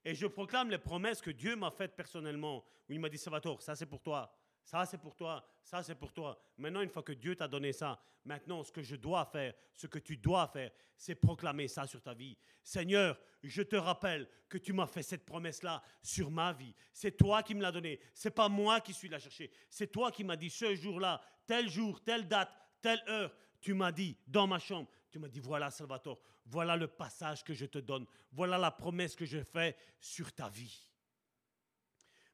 et 0.05 0.15
je 0.15 0.27
proclame 0.27 0.69
les 0.69 0.79
promesses 0.79 1.23
que 1.23 1.31
Dieu 1.31 1.57
m'a 1.57 1.71
faites 1.71 1.97
personnellement, 1.97 2.67
où 2.89 2.93
il 2.93 3.01
m'a 3.01 3.09
dit, 3.09 3.17
Salvatore, 3.17 3.63
ça 3.63 3.75
c'est 3.75 3.87
pour 3.87 4.03
toi, 4.03 4.31
ça, 4.65 4.87
c'est 4.87 4.99
pour 4.99 5.15
toi. 5.15 5.45
Ça, 5.65 5.83
c'est 5.83 5.95
pour 5.95 6.13
toi. 6.13 6.41
Maintenant, 6.59 6.83
une 6.83 6.91
fois 6.91 7.03
que 7.03 7.13
Dieu 7.13 7.37
t'a 7.37 7.49
donné 7.49 7.73
ça, 7.73 8.01
maintenant, 8.25 8.63
ce 8.63 8.73
que 8.73 8.83
je 8.83 8.97
dois 8.97 9.25
faire, 9.27 9.55
ce 9.75 9.87
que 9.87 9.99
tu 9.99 10.17
dois 10.17 10.47
faire, 10.49 10.71
c'est 10.97 11.15
proclamer 11.15 11.69
ça 11.69 11.87
sur 11.87 12.03
ta 12.03 12.15
vie. 12.15 12.37
Seigneur, 12.63 13.19
je 13.43 13.63
te 13.63 13.77
rappelle 13.77 14.29
que 14.49 14.59
tu 14.59 14.73
m'as 14.73 14.87
fait 14.87 15.03
cette 15.03 15.25
promesse-là 15.25 15.83
sur 16.03 16.31
ma 16.31 16.53
vie. 16.53 16.75
C'est 16.93 17.17
toi 17.17 17.43
qui 17.43 17.55
me 17.55 17.63
l'as 17.63 17.73
donné. 17.73 18.01
C'est 18.15 18.31
pas 18.31 18.49
moi 18.49 18.81
qui 18.81 18.93
suis 18.93 19.09
la 19.09 19.19
chercher. 19.19 19.51
C'est 19.69 19.91
toi 19.91 20.13
qui 20.13 20.25
m'as 20.25 20.37
dit 20.37 20.51
ce 20.51 20.75
jour-là, 20.75 21.21
tel 21.47 21.69
jour, 21.69 22.03
telle 22.03 22.29
date, 22.29 22.53
telle 22.81 23.03
heure. 23.09 23.35
Tu 23.61 23.75
m'as 23.75 23.93
dit 23.93 24.17
dans 24.27 24.47
ma 24.47 24.59
chambre, 24.59 24.89
tu 25.11 25.21
m'as 25.21 25.29
dit 25.29 25.39
voilà 25.39 25.71
Salvatore, 25.71 26.21
voilà 26.47 26.77
le 26.77 26.89
passage 26.89 27.45
que 27.45 27.55
je 27.55 27.67
te 27.67 27.79
donne, 27.79 28.07
voilà 28.33 28.59
la 28.59 28.73
promesse 28.73 29.15
que 29.15 29.25
je 29.25 29.43
fais 29.45 29.77
sur 30.01 30.33
ta 30.33 30.49
vie. 30.49 30.91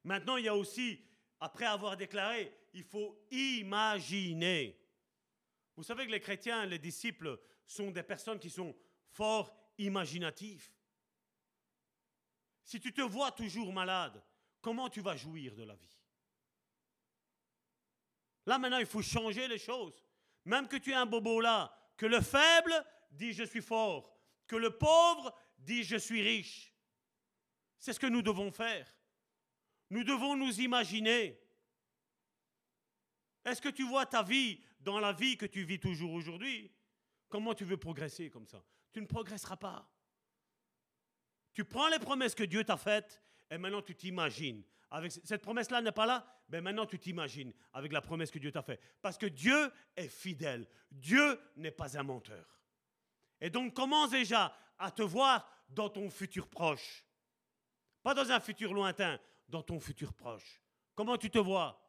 Maintenant, 0.05 0.39
il 0.39 0.47
y 0.47 0.49
a 0.49 0.57
aussi 0.57 1.03
après 1.41 1.67
avoir 1.67 1.97
déclaré, 1.97 2.53
il 2.75 2.85
faut 2.85 3.19
imaginer. 3.31 4.79
Vous 5.77 5.83
savez 5.83 6.07
que 6.07 6.11
les 6.11 6.21
chrétiens, 6.21 6.67
les 6.67 6.79
disciples, 6.79 7.39
sont 7.67 7.91
des 7.91 8.03
personnes 8.03 8.39
qui 8.39 8.51
sont 8.51 8.75
fort 9.11 9.55
imaginatifs. 9.79 10.73
Si 12.65 12.81
tu 12.81 12.93
te 12.93 13.03
vois 13.03 13.33
toujours 13.33 13.73
malade, 13.73 14.23
comment 14.61 14.89
tu 14.89 15.01
vas 15.01 15.17
jouir 15.17 15.55
de 15.55 15.63
la 15.63 15.75
vie? 15.75 15.99
Là 18.47 18.59
maintenant, 18.59 18.79
il 18.79 18.87
faut 18.87 19.03
changer 19.03 19.47
les 19.47 19.59
choses. 19.59 20.05
Même 20.45 20.69
que 20.69 20.77
tu 20.77 20.91
aies 20.91 20.95
un 20.95 21.07
bobo 21.07 21.41
là, 21.41 21.75
que 21.97 22.07
le 22.07 22.21
faible 22.21 22.73
dit 23.11 23.33
je 23.33 23.45
suis 23.45 23.63
fort, 23.63 24.19
que 24.47 24.57
le 24.57 24.77
pauvre 24.77 25.35
dit 25.59 25.85
je 25.85 25.97
suis 25.97 26.23
riche. 26.23 26.75
C'est 27.79 27.93
ce 27.93 28.01
que 28.01 28.07
nous 28.07 28.23
devons 28.23 28.51
faire. 28.51 28.93
Nous 29.91 30.05
devons 30.05 30.37
nous 30.37 30.61
imaginer. 30.61 31.41
Est-ce 33.45 33.63
que 33.63 33.69
tu 33.69 33.87
vois 33.87 34.07
ta 34.07 34.23
vie 34.23 34.61
dans 34.81 35.01
la 35.01 35.13
vie 35.13 35.37
que 35.37 35.47
tu 35.47 35.65
vis 35.65 35.81
toujours 35.81 36.13
aujourd'hui? 36.13 36.71
Comment 37.29 37.55
tu 37.55 37.65
veux 37.65 37.77
progresser 37.77 38.31
comme 38.31 38.47
ça? 38.47 38.63
Tu 38.93 39.01
ne 39.01 39.07
progresseras 39.07 39.57
pas. 39.57 39.91
Tu 41.53 41.65
prends 41.65 41.89
les 41.89 41.99
promesses 41.99 42.35
que 42.35 42.45
Dieu 42.45 42.65
t'a 42.65 42.77
faites 42.77 43.23
et 43.51 43.59
maintenant 43.59 43.83
tu 43.83 43.95
t'imagines. 43.95 44.63
Avec 44.91 45.13
cette 45.13 45.43
promesse-là 45.43 45.83
n'est 45.83 45.93
pas 45.93 46.07
là, 46.07 46.27
mais 46.49 46.61
maintenant 46.61 46.87
tu 46.87 46.99
t'imagines 46.99 47.53
avec 47.73 47.93
la 47.93 48.01
promesse 48.01 48.31
que 48.31 48.39
Dieu 48.39 48.53
t'a 48.53 48.63
faite. 48.63 48.81
Parce 49.03 49.19
que 49.19 49.27
Dieu 49.27 49.71
est 49.97 50.09
fidèle. 50.09 50.67
Dieu 50.91 51.39
n'est 51.57 51.71
pas 51.71 51.99
un 51.99 52.03
menteur. 52.03 52.61
Et 53.41 53.51
donc 53.51 53.75
commence 53.75 54.11
déjà 54.11 54.57
à 54.79 54.91
te 54.91 55.03
voir 55.03 55.51
dans 55.69 55.91
ton 55.91 56.09
futur 56.11 56.49
proche. 56.49 57.05
Pas 58.03 58.15
dans 58.15 58.31
un 58.31 58.41
futur 58.41 58.73
lointain, 58.73 59.21
dans 59.49 59.63
ton 59.63 59.81
futur 59.81 60.13
proche 60.13 60.61
Comment 60.95 61.17
tu 61.17 61.31
te 61.31 61.39
vois? 61.39 61.81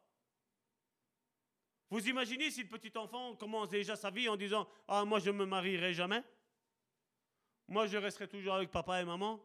Vous 1.90 2.08
imaginez 2.08 2.50
si 2.50 2.62
le 2.62 2.68
petit 2.68 2.96
enfant 2.96 3.34
commence 3.34 3.68
déjà 3.68 3.96
sa 3.96 4.10
vie 4.10 4.28
en 4.28 4.36
disant 4.36 4.68
Ah, 4.86 5.04
moi 5.04 5.18
je 5.18 5.30
ne 5.30 5.38
me 5.38 5.46
marierai 5.46 5.92
jamais 5.92 6.22
Moi 7.66 7.86
je 7.86 7.96
resterai 7.96 8.28
toujours 8.28 8.54
avec 8.54 8.70
papa 8.70 9.00
et 9.00 9.04
maman 9.04 9.44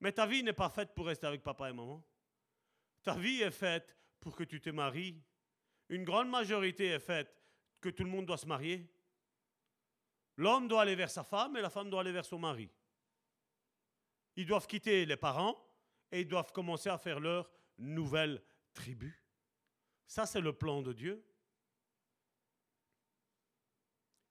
Mais 0.00 0.12
ta 0.12 0.26
vie 0.26 0.42
n'est 0.42 0.52
pas 0.52 0.68
faite 0.68 0.94
pour 0.94 1.06
rester 1.06 1.26
avec 1.26 1.42
papa 1.42 1.70
et 1.70 1.72
maman. 1.72 2.02
Ta 3.02 3.14
vie 3.14 3.42
est 3.42 3.52
faite 3.52 3.96
pour 4.18 4.34
que 4.34 4.42
tu 4.42 4.60
te 4.60 4.70
maries. 4.70 5.22
Une 5.88 6.02
grande 6.02 6.28
majorité 6.28 6.86
est 6.86 6.98
faite 6.98 7.32
que 7.80 7.88
tout 7.88 8.02
le 8.02 8.10
monde 8.10 8.26
doit 8.26 8.36
se 8.36 8.46
marier. 8.46 8.90
L'homme 10.36 10.66
doit 10.66 10.82
aller 10.82 10.96
vers 10.96 11.10
sa 11.10 11.22
femme 11.22 11.56
et 11.56 11.60
la 11.60 11.70
femme 11.70 11.88
doit 11.88 12.00
aller 12.00 12.12
vers 12.12 12.24
son 12.24 12.38
mari. 12.38 12.68
Ils 14.34 14.46
doivent 14.46 14.66
quitter 14.66 15.06
les 15.06 15.16
parents 15.16 15.65
et 16.12 16.20
ils 16.20 16.28
doivent 16.28 16.52
commencer 16.52 16.88
à 16.88 16.98
faire 16.98 17.20
leur 17.20 17.50
nouvelle 17.78 18.42
tribu. 18.74 19.22
Ça, 20.06 20.26
c'est 20.26 20.40
le 20.40 20.52
plan 20.52 20.82
de 20.82 20.92
Dieu. 20.92 21.24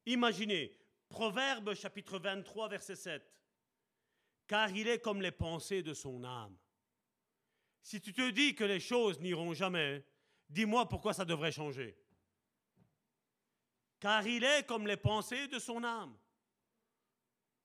Imaginez, 0.05 0.77
Proverbe 1.09 1.73
chapitre 1.73 2.19
23, 2.19 2.69
verset 2.69 2.95
7. 2.95 3.33
Car 4.47 4.69
il 4.71 4.87
est 4.87 4.99
comme 4.99 5.21
les 5.21 5.31
pensées 5.31 5.81
de 5.81 5.93
son 5.93 6.23
âme. 6.23 6.57
Si 7.81 8.01
tu 8.01 8.13
te 8.13 8.29
dis 8.31 8.55
que 8.55 8.63
les 8.63 8.79
choses 8.79 9.19
n'iront 9.19 9.53
jamais, 9.53 10.05
dis-moi 10.49 10.87
pourquoi 10.87 11.13
ça 11.13 11.25
devrait 11.25 11.51
changer. 11.51 11.97
Car 13.99 14.25
il 14.27 14.43
est 14.43 14.65
comme 14.65 14.87
les 14.87 14.97
pensées 14.97 15.47
de 15.47 15.59
son 15.59 15.83
âme. 15.83 16.15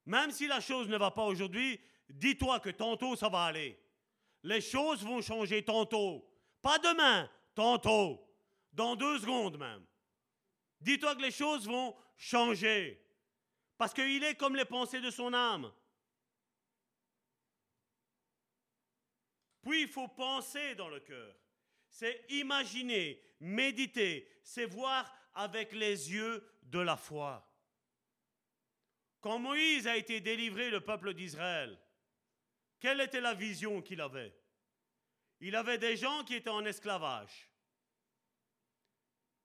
Même 0.07 0.31
si 0.31 0.47
la 0.47 0.61
chose 0.61 0.89
ne 0.89 0.97
va 0.97 1.11
pas 1.11 1.25
aujourd'hui, 1.25 1.81
dis-toi 2.09 2.61
que 2.61 2.71
tantôt 2.71 3.17
ça 3.17 3.29
va 3.29 3.45
aller. 3.45 3.79
Les 4.43 4.61
choses 4.61 5.05
vont 5.05 5.21
changer 5.21 5.65
tantôt. 5.65 6.27
Pas 6.63 6.79
demain, 6.79 7.31
tantôt. 7.55 8.27
Dans 8.73 8.97
deux 8.97 9.19
secondes 9.19 9.59
même. 9.59 9.85
Dis-toi 10.81 11.15
que 11.15 11.23
les 11.23 11.31
choses 11.31 11.67
vont 11.67 11.97
changer. 12.17 13.05
Parce 13.77 13.93
qu'il 13.93 14.23
est 14.25 14.37
comme 14.37 14.57
les 14.57 14.65
pensées 14.65 15.01
de 15.01 15.11
son 15.11 15.33
âme. 15.35 15.73
Puis 19.63 19.83
il 19.83 19.89
faut 19.89 20.09
penser 20.09 20.75
dans 20.75 20.89
le 20.89 21.01
cœur. 21.01 21.37
C'est 21.89 22.25
imaginer, 22.31 23.21
méditer, 23.41 24.31
c'est 24.43 24.65
voir 24.65 25.13
avec 25.35 25.73
les 25.73 26.13
yeux 26.13 26.43
de 26.63 26.79
la 26.79 26.97
foi. 26.97 27.47
Quand 29.21 29.39
Moïse 29.39 29.87
a 29.87 29.97
été 29.97 30.21
délivré, 30.21 30.71
le 30.71 30.81
peuple 30.81 31.13
d'Israël, 31.13 31.79
quelle 32.81 33.01
était 33.01 33.21
la 33.21 33.35
vision 33.35 33.83
qu'il 33.83 34.01
avait? 34.01 34.35
Il 35.41 35.55
avait 35.55 35.79
des 35.79 35.97
gens 35.97 36.25
qui 36.25 36.35
étaient 36.35 36.51
en 36.51 36.65
esclavage. 36.65 37.49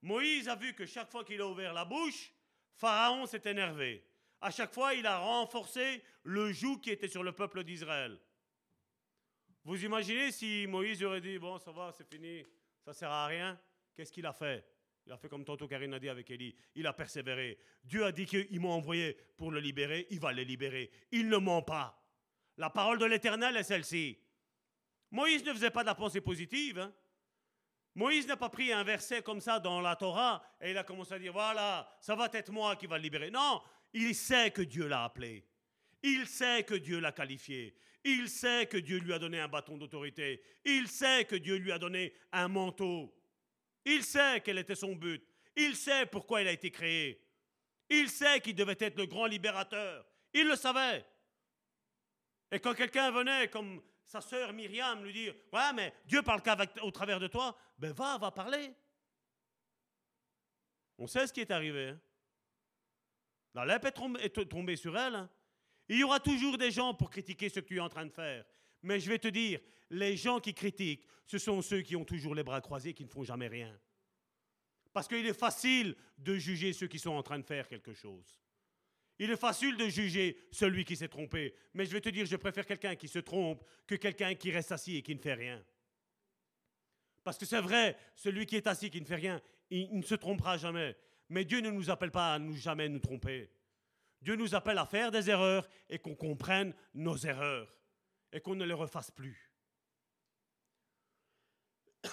Moïse 0.01 0.47
a 0.47 0.55
vu 0.55 0.73
que 0.73 0.85
chaque 0.85 1.11
fois 1.11 1.23
qu'il 1.23 1.41
a 1.41 1.47
ouvert 1.47 1.73
la 1.73 1.85
bouche, 1.85 2.31
Pharaon 2.75 3.25
s'est 3.25 3.41
énervé. 3.45 4.05
À 4.41 4.51
chaque 4.51 4.73
fois, 4.73 4.93
il 4.93 5.05
a 5.05 5.19
renforcé 5.19 6.03
le 6.23 6.51
joug 6.51 6.79
qui 6.79 6.91
était 6.91 7.07
sur 7.07 7.23
le 7.23 7.31
peuple 7.31 7.63
d'Israël. 7.63 8.19
Vous 9.63 9.83
imaginez 9.83 10.31
si 10.31 10.67
Moïse 10.67 11.03
aurait 11.03 11.21
dit 11.21 11.39
Bon, 11.39 11.57
ça 11.57 11.71
va, 11.71 11.91
c'est 11.91 12.07
fini, 12.07 12.43
ça 12.83 12.93
sert 12.93 13.09
à 13.09 13.25
rien 13.25 13.59
Qu'est-ce 13.95 14.11
qu'il 14.11 14.25
a 14.25 14.33
fait? 14.33 14.63
Il 15.07 15.11
a 15.11 15.17
fait 15.17 15.29
comme 15.29 15.45
tantôt 15.45 15.67
Karine 15.67 15.93
a 15.93 15.99
dit 15.99 16.09
avec 16.09 16.29
Élie 16.29 16.55
il 16.75 16.85
a 16.85 16.93
persévéré. 16.93 17.57
Dieu 17.83 18.03
a 18.05 18.11
dit 18.11 18.25
qu'il 18.25 18.59
m'a 18.59 18.69
envoyé 18.69 19.17
pour 19.37 19.51
le 19.51 19.59
libérer, 19.59 20.07
il 20.09 20.19
va 20.19 20.33
le 20.33 20.43
libérer. 20.43 20.91
Il 21.11 21.29
ne 21.29 21.37
ment 21.37 21.61
pas. 21.61 22.04
La 22.57 22.69
parole 22.69 22.99
de 22.99 23.05
l'Éternel 23.05 23.57
est 23.57 23.63
celle-ci. 23.63 24.17
Moïse 25.11 25.43
ne 25.43 25.53
faisait 25.53 25.71
pas 25.71 25.81
de 25.81 25.87
la 25.87 25.95
pensée 25.95 26.21
positive. 26.21 26.79
Hein. 26.79 26.93
Moïse 27.95 28.27
n'a 28.27 28.37
pas 28.37 28.49
pris 28.49 28.73
un 28.73 28.83
verset 28.83 29.21
comme 29.21 29.39
ça 29.39 29.59
dans 29.59 29.79
la 29.79 29.95
Torah 29.95 30.43
et 30.59 30.71
il 30.71 30.77
a 30.77 30.83
commencé 30.83 31.13
à 31.13 31.19
dire 31.19 31.31
voilà, 31.31 31.89
ça 32.01 32.15
va 32.15 32.29
être 32.33 32.51
moi 32.51 32.75
qui 32.75 32.87
va 32.87 32.97
le 32.97 33.03
libérer. 33.03 33.31
Non, 33.31 33.61
il 33.93 34.13
sait 34.13 34.51
que 34.51 34.61
Dieu 34.61 34.87
l'a 34.87 35.05
appelé. 35.05 35.47
Il 36.03 36.27
sait 36.27 36.63
que 36.63 36.75
Dieu 36.75 36.99
l'a 36.99 37.13
qualifié. 37.13 37.75
Il 38.03 38.29
sait 38.29 38.67
que 38.67 38.77
Dieu 38.77 38.99
lui 38.99 39.13
a 39.13 39.19
donné 39.19 39.39
un 39.39 39.47
bâton 39.47 39.77
d'autorité. 39.77 40.43
Il 40.63 40.87
sait 40.87 41.25
que 41.25 41.35
Dieu 41.35 41.55
lui 41.55 41.71
a 41.71 41.79
donné 41.79 42.13
un 42.31 42.47
manteau. 42.47 43.15
Il 43.85 44.03
sait 44.03 44.41
quel 44.41 44.57
était 44.57 44.75
son 44.75 44.95
but. 44.95 45.25
Il 45.55 45.75
sait 45.75 46.05
pourquoi 46.05 46.41
il 46.41 46.47
a 46.47 46.51
été 46.51 46.69
créé. 46.69 47.21
Il 47.89 48.09
sait 48.09 48.41
qu'il 48.41 48.55
devait 48.55 48.77
être 48.79 48.97
le 48.97 49.05
grand 49.05 49.25
libérateur. 49.25 50.05
Il 50.33 50.47
le 50.47 50.55
savait. 50.55 51.05
Et 52.51 52.59
quand 52.59 52.73
quelqu'un 52.73 53.11
venait, 53.11 53.47
comme 53.49 53.81
sa 54.03 54.21
sœur 54.21 54.53
Myriam, 54.53 55.03
lui 55.03 55.13
dire 55.13 55.33
Ouais, 55.51 55.73
mais 55.73 55.93
Dieu 56.05 56.21
parle 56.21 56.41
qu'au 56.41 56.91
travers 56.91 57.19
de 57.19 57.27
toi, 57.27 57.57
ben 57.77 57.91
va, 57.91 58.17
va 58.17 58.31
parler. 58.31 58.73
On 60.97 61.07
sait 61.07 61.27
ce 61.27 61.33
qui 61.33 61.41
est 61.41 61.51
arrivé. 61.51 61.89
Hein. 61.89 61.99
La 63.53 63.65
lèpre 63.65 63.87
est 63.87 64.49
tombée 64.49 64.75
sur 64.75 64.97
elle. 64.97 65.15
Hein. 65.15 65.29
Il 65.87 65.99
y 65.99 66.03
aura 66.03 66.19
toujours 66.19 66.57
des 66.57 66.71
gens 66.71 66.93
pour 66.93 67.09
critiquer 67.09 67.49
ce 67.49 67.59
que 67.59 67.65
tu 67.65 67.77
es 67.77 67.79
en 67.79 67.89
train 67.89 68.05
de 68.05 68.11
faire. 68.11 68.45
Mais 68.81 68.99
je 68.99 69.09
vais 69.09 69.19
te 69.19 69.27
dire, 69.27 69.59
les 69.89 70.17
gens 70.17 70.39
qui 70.39 70.53
critiquent, 70.53 71.07
ce 71.25 71.37
sont 71.37 71.61
ceux 71.61 71.81
qui 71.81 71.95
ont 71.95 72.05
toujours 72.05 72.35
les 72.35 72.43
bras 72.43 72.61
croisés, 72.61 72.93
qui 72.93 73.03
ne 73.03 73.09
font 73.09 73.23
jamais 73.23 73.47
rien. 73.47 73.77
Parce 74.93 75.07
qu'il 75.07 75.25
est 75.25 75.37
facile 75.37 75.95
de 76.17 76.35
juger 76.35 76.71
ceux 76.73 76.87
qui 76.87 76.99
sont 76.99 77.11
en 77.11 77.23
train 77.23 77.39
de 77.39 77.45
faire 77.45 77.67
quelque 77.67 77.93
chose. 77.93 78.39
Il 79.17 79.31
est 79.31 79.37
facile 79.37 79.77
de 79.77 79.87
juger 79.87 80.37
celui 80.51 80.83
qui 80.83 80.95
s'est 80.95 81.07
trompé, 81.07 81.55
mais 81.73 81.85
je 81.85 81.91
vais 81.91 82.01
te 82.01 82.09
dire, 82.09 82.25
je 82.25 82.35
préfère 82.35 82.65
quelqu'un 82.65 82.95
qui 82.95 83.07
se 83.07 83.19
trompe 83.19 83.63
que 83.87 83.95
quelqu'un 83.95 84.35
qui 84.35 84.51
reste 84.51 84.73
assis 84.73 84.97
et 84.97 85.01
qui 85.01 85.15
ne 85.15 85.21
fait 85.21 85.33
rien. 85.33 85.63
Parce 87.23 87.37
que 87.37 87.45
c'est 87.45 87.61
vrai, 87.61 87.97
celui 88.15 88.45
qui 88.45 88.55
est 88.57 88.67
assis, 88.67 88.89
qui 88.89 89.01
ne 89.01 89.05
fait 89.05 89.15
rien, 89.15 89.41
il, 89.69 89.97
ne 89.97 90.03
se 90.03 90.15
trompera 90.15 90.57
jamais. 90.57 90.95
Mais 91.29 91.45
Dieu 91.45 91.59
ne 91.59 91.71
nous 91.71 91.89
appelle 91.89 92.11
pas 92.11 92.33
à 92.33 92.39
nous 92.39 92.55
jamais 92.55 92.89
nous 92.89 92.99
tromper. 92.99 93.49
Dieu 94.21 94.35
nous 94.35 94.53
appelle 94.53 94.77
à 94.77 94.85
faire 94.85 95.11
des 95.11 95.29
erreurs 95.29 95.67
et 95.89 95.97
qu'on 95.97 96.15
comprenne 96.15 96.73
nos 96.93 97.17
erreurs 97.17 97.79
et 98.31 98.41
qu'on 98.41 98.55
ne 98.55 98.65
les 98.65 98.73
refasse 98.73 99.11
plus. 99.11 99.51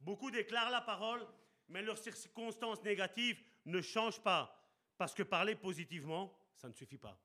Beaucoup 0.00 0.30
déclarent 0.30 0.70
la 0.70 0.80
parole, 0.80 1.26
mais 1.68 1.82
leurs 1.82 1.98
circonstances 1.98 2.82
négatives 2.82 3.42
ne 3.66 3.80
changent 3.80 4.22
pas. 4.22 4.63
Parce 4.96 5.14
que 5.14 5.22
parler 5.22 5.54
positivement, 5.54 6.36
ça 6.54 6.68
ne 6.68 6.72
suffit 6.72 6.98
pas. 6.98 7.18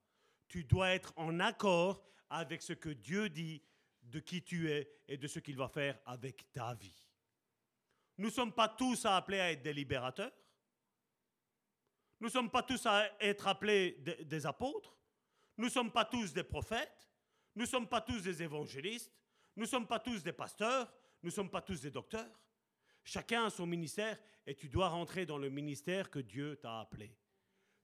Tu 0.47 0.63
dois 0.63 0.89
être 0.89 1.13
en 1.15 1.39
accord 1.39 2.03
avec 2.29 2.61
ce 2.61 2.73
que 2.73 2.89
Dieu 2.89 3.29
dit 3.29 3.61
de 4.01 4.19
qui 4.19 4.41
tu 4.43 4.71
es 4.71 4.89
et 5.07 5.17
de 5.17 5.27
ce 5.27 5.39
qu'il 5.39 5.55
va 5.55 5.67
faire 5.67 5.99
avec 6.05 6.51
ta 6.51 6.73
vie. 6.73 7.07
Nous 8.17 8.27
ne 8.27 8.33
sommes 8.33 8.53
pas 8.53 8.67
tous 8.67 9.05
appelés 9.05 9.39
à 9.39 9.51
être 9.51 9.61
des 9.61 9.73
libérateurs. 9.73 10.33
Nous 12.19 12.27
ne 12.27 12.31
sommes 12.31 12.49
pas 12.49 12.63
tous 12.63 12.85
à 12.85 13.09
être 13.21 13.47
appelés 13.47 13.91
des 14.25 14.45
apôtres. 14.45 14.97
Nous 15.57 15.65
ne 15.65 15.69
sommes 15.69 15.91
pas 15.91 16.05
tous 16.05 16.33
des 16.33 16.43
prophètes. 16.43 17.09
Nous 17.55 17.63
ne 17.63 17.67
sommes 17.67 17.87
pas 17.87 18.01
tous 18.01 18.21
des 18.23 18.43
évangélistes. 18.43 19.13
Nous 19.55 19.63
ne 19.63 19.69
sommes 19.69 19.87
pas 19.87 19.99
tous 19.99 20.21
des 20.23 20.33
pasteurs. 20.33 20.91
Nous 21.21 21.29
ne 21.29 21.33
sommes 21.33 21.49
pas 21.49 21.61
tous 21.61 21.81
des 21.81 21.91
docteurs. 21.91 22.29
Chacun 23.03 23.45
a 23.45 23.49
son 23.49 23.65
ministère 23.65 24.19
et 24.45 24.55
tu 24.55 24.67
dois 24.67 24.89
rentrer 24.89 25.25
dans 25.25 25.37
le 25.37 25.49
ministère 25.49 26.09
que 26.09 26.19
Dieu 26.19 26.57
t'a 26.57 26.81
appelé. 26.81 27.15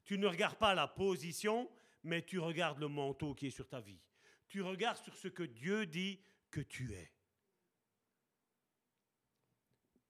Tu 0.05 0.17
ne 0.17 0.27
regardes 0.27 0.57
pas 0.57 0.75
la 0.75 0.87
position, 0.87 1.69
mais 2.03 2.23
tu 2.23 2.39
regardes 2.39 2.79
le 2.79 2.87
manteau 2.87 3.33
qui 3.33 3.47
est 3.47 3.51
sur 3.51 3.67
ta 3.67 3.81
vie. 3.81 3.99
Tu 4.47 4.61
regardes 4.61 4.97
sur 5.03 5.15
ce 5.15 5.27
que 5.27 5.43
Dieu 5.43 5.85
dit 5.85 6.19
que 6.51 6.61
tu 6.61 6.93
es. 6.93 7.11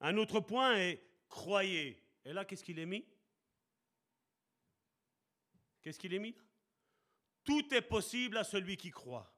Un 0.02 0.18
autre 0.18 0.42
point 0.42 0.76
est 0.78 1.02
croyez. 1.30 2.02
Et 2.26 2.34
là, 2.34 2.44
qu'est-ce 2.46 2.64
qu'il 2.64 2.78
est 2.80 2.86
mis? 2.86 3.06
Qu'est-ce 5.82 5.98
qu'il 5.98 6.14
est 6.14 6.20
mis? 6.20 6.36
Tout 7.44 7.74
est 7.74 7.82
possible 7.82 8.38
à 8.38 8.44
celui 8.44 8.76
qui 8.76 8.92
croit. 8.92 9.32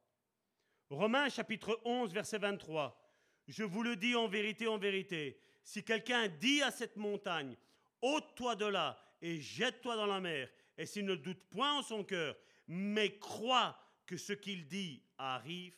Romains 0.90 1.30
chapitre 1.30 1.80
11, 1.84 2.14
verset 2.14 2.40
23. 2.40 3.00
Je 3.48 3.64
vous 3.64 3.84
le 3.84 3.96
dis 3.96 4.16
en 4.16 4.28
vérité, 4.28 4.68
en 4.68 4.78
vérité, 4.78 5.40
si 5.64 5.84
quelqu'un 5.84 6.28
dit 6.30 6.62
à 6.62 6.72
cette 6.72 6.96
montagne, 6.96 7.56
ôte-toi 8.02 8.56
de 8.56 8.66
là 8.66 9.07
et 9.22 9.40
jette-toi 9.40 9.96
dans 9.96 10.06
la 10.06 10.20
mer. 10.20 10.50
Et 10.78 10.86
s'il 10.86 11.06
ne 11.06 11.16
doute 11.16 11.44
point 11.50 11.80
en 11.80 11.82
son 11.82 12.04
cœur, 12.04 12.36
mais 12.68 13.18
croit 13.18 13.78
que 14.06 14.18
ce 14.18 14.34
qu'il 14.34 14.68
dit 14.68 15.04
arrive, 15.18 15.76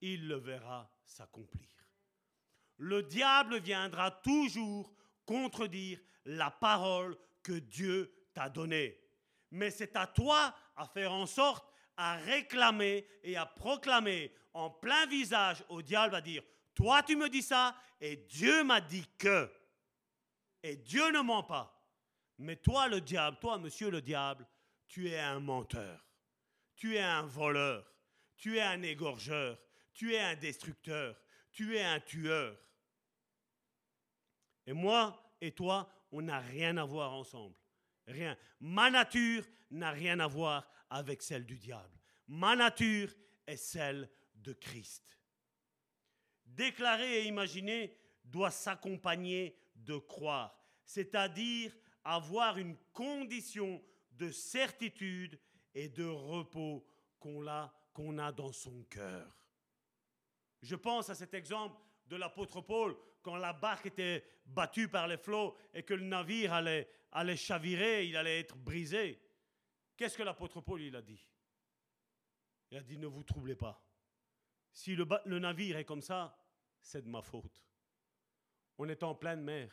il 0.00 0.28
le 0.28 0.36
verra 0.36 0.90
s'accomplir. 1.04 1.68
Le 2.78 3.02
diable 3.02 3.60
viendra 3.60 4.10
toujours 4.10 4.92
contredire 5.24 6.00
la 6.24 6.50
parole 6.50 7.16
que 7.42 7.52
Dieu 7.52 8.12
t'a 8.32 8.48
donnée. 8.48 9.00
Mais 9.50 9.70
c'est 9.70 9.96
à 9.96 10.06
toi 10.06 10.54
à 10.76 10.86
faire 10.86 11.12
en 11.12 11.26
sorte 11.26 11.70
à 11.96 12.16
réclamer 12.16 13.06
et 13.22 13.36
à 13.36 13.46
proclamer 13.46 14.32
en 14.52 14.70
plein 14.70 15.06
visage 15.06 15.64
au 15.68 15.82
diable 15.82 16.14
à 16.14 16.20
dire, 16.20 16.42
toi 16.74 17.02
tu 17.02 17.16
me 17.16 17.28
dis 17.28 17.42
ça 17.42 17.76
et 18.00 18.16
Dieu 18.16 18.64
m'a 18.64 18.80
dit 18.80 19.06
que. 19.18 19.50
Et 20.62 20.76
Dieu 20.76 21.10
ne 21.12 21.20
ment 21.20 21.42
pas. 21.42 21.73
Mais 22.38 22.56
toi, 22.56 22.88
le 22.88 23.00
diable, 23.00 23.38
toi, 23.40 23.58
monsieur 23.58 23.90
le 23.90 24.02
diable, 24.02 24.46
tu 24.88 25.08
es 25.08 25.18
un 25.18 25.40
menteur. 25.40 26.04
Tu 26.76 26.96
es 26.96 27.02
un 27.02 27.22
voleur. 27.22 27.90
Tu 28.36 28.58
es 28.58 28.62
un 28.62 28.82
égorgeur. 28.82 29.58
Tu 29.92 30.14
es 30.14 30.20
un 30.20 30.34
destructeur. 30.34 31.16
Tu 31.52 31.76
es 31.76 31.82
un 31.82 32.00
tueur. 32.00 32.58
Et 34.66 34.72
moi 34.72 35.34
et 35.40 35.52
toi, 35.52 35.88
on 36.10 36.22
n'a 36.22 36.40
rien 36.40 36.76
à 36.76 36.84
voir 36.84 37.12
ensemble. 37.12 37.54
Rien. 38.06 38.36
Ma 38.60 38.90
nature 38.90 39.44
n'a 39.70 39.90
rien 39.90 40.20
à 40.20 40.26
voir 40.26 40.68
avec 40.90 41.22
celle 41.22 41.46
du 41.46 41.58
diable. 41.58 41.98
Ma 42.26 42.56
nature 42.56 43.12
est 43.46 43.56
celle 43.56 44.08
de 44.34 44.52
Christ. 44.52 45.18
Déclarer 46.44 47.20
et 47.20 47.26
imaginer 47.26 47.96
doit 48.24 48.50
s'accompagner 48.50 49.58
de 49.74 49.96
croire, 49.98 50.58
c'est-à-dire 50.84 51.74
avoir 52.04 52.58
une 52.58 52.76
condition 52.92 53.82
de 54.12 54.30
certitude 54.30 55.38
et 55.74 55.88
de 55.88 56.04
repos 56.04 56.86
qu'on 57.18 57.46
a, 57.48 57.72
a 58.18 58.32
dans 58.32 58.52
son 58.52 58.82
cœur. 58.84 59.36
Je 60.62 60.76
pense 60.76 61.10
à 61.10 61.14
cet 61.14 61.34
exemple 61.34 61.80
de 62.06 62.16
l'apôtre 62.16 62.60
Paul 62.60 62.96
quand 63.22 63.36
la 63.36 63.52
barque 63.52 63.86
était 63.86 64.24
battue 64.44 64.88
par 64.88 65.08
les 65.08 65.16
flots 65.16 65.56
et 65.72 65.82
que 65.82 65.94
le 65.94 66.04
navire 66.04 66.52
allait, 66.52 66.88
allait 67.12 67.36
chavirer, 67.36 68.06
il 68.06 68.16
allait 68.16 68.40
être 68.40 68.56
brisé. 68.56 69.20
Qu'est-ce 69.96 70.16
que 70.16 70.22
l'apôtre 70.22 70.60
Paul 70.60 70.82
il 70.82 70.94
a 70.94 71.02
dit? 71.02 71.26
Il 72.70 72.78
a 72.78 72.82
dit 72.82 72.98
ne 72.98 73.06
vous 73.06 73.24
troublez 73.24 73.56
pas. 73.56 73.82
Si 74.72 74.94
le, 74.94 75.06
le 75.24 75.38
navire 75.38 75.76
est 75.78 75.84
comme 75.84 76.02
ça, 76.02 76.36
c'est 76.80 77.02
de 77.02 77.08
ma 77.08 77.22
faute. 77.22 77.64
On 78.76 78.88
est 78.88 79.02
en 79.02 79.14
pleine 79.14 79.40
mer. 79.40 79.72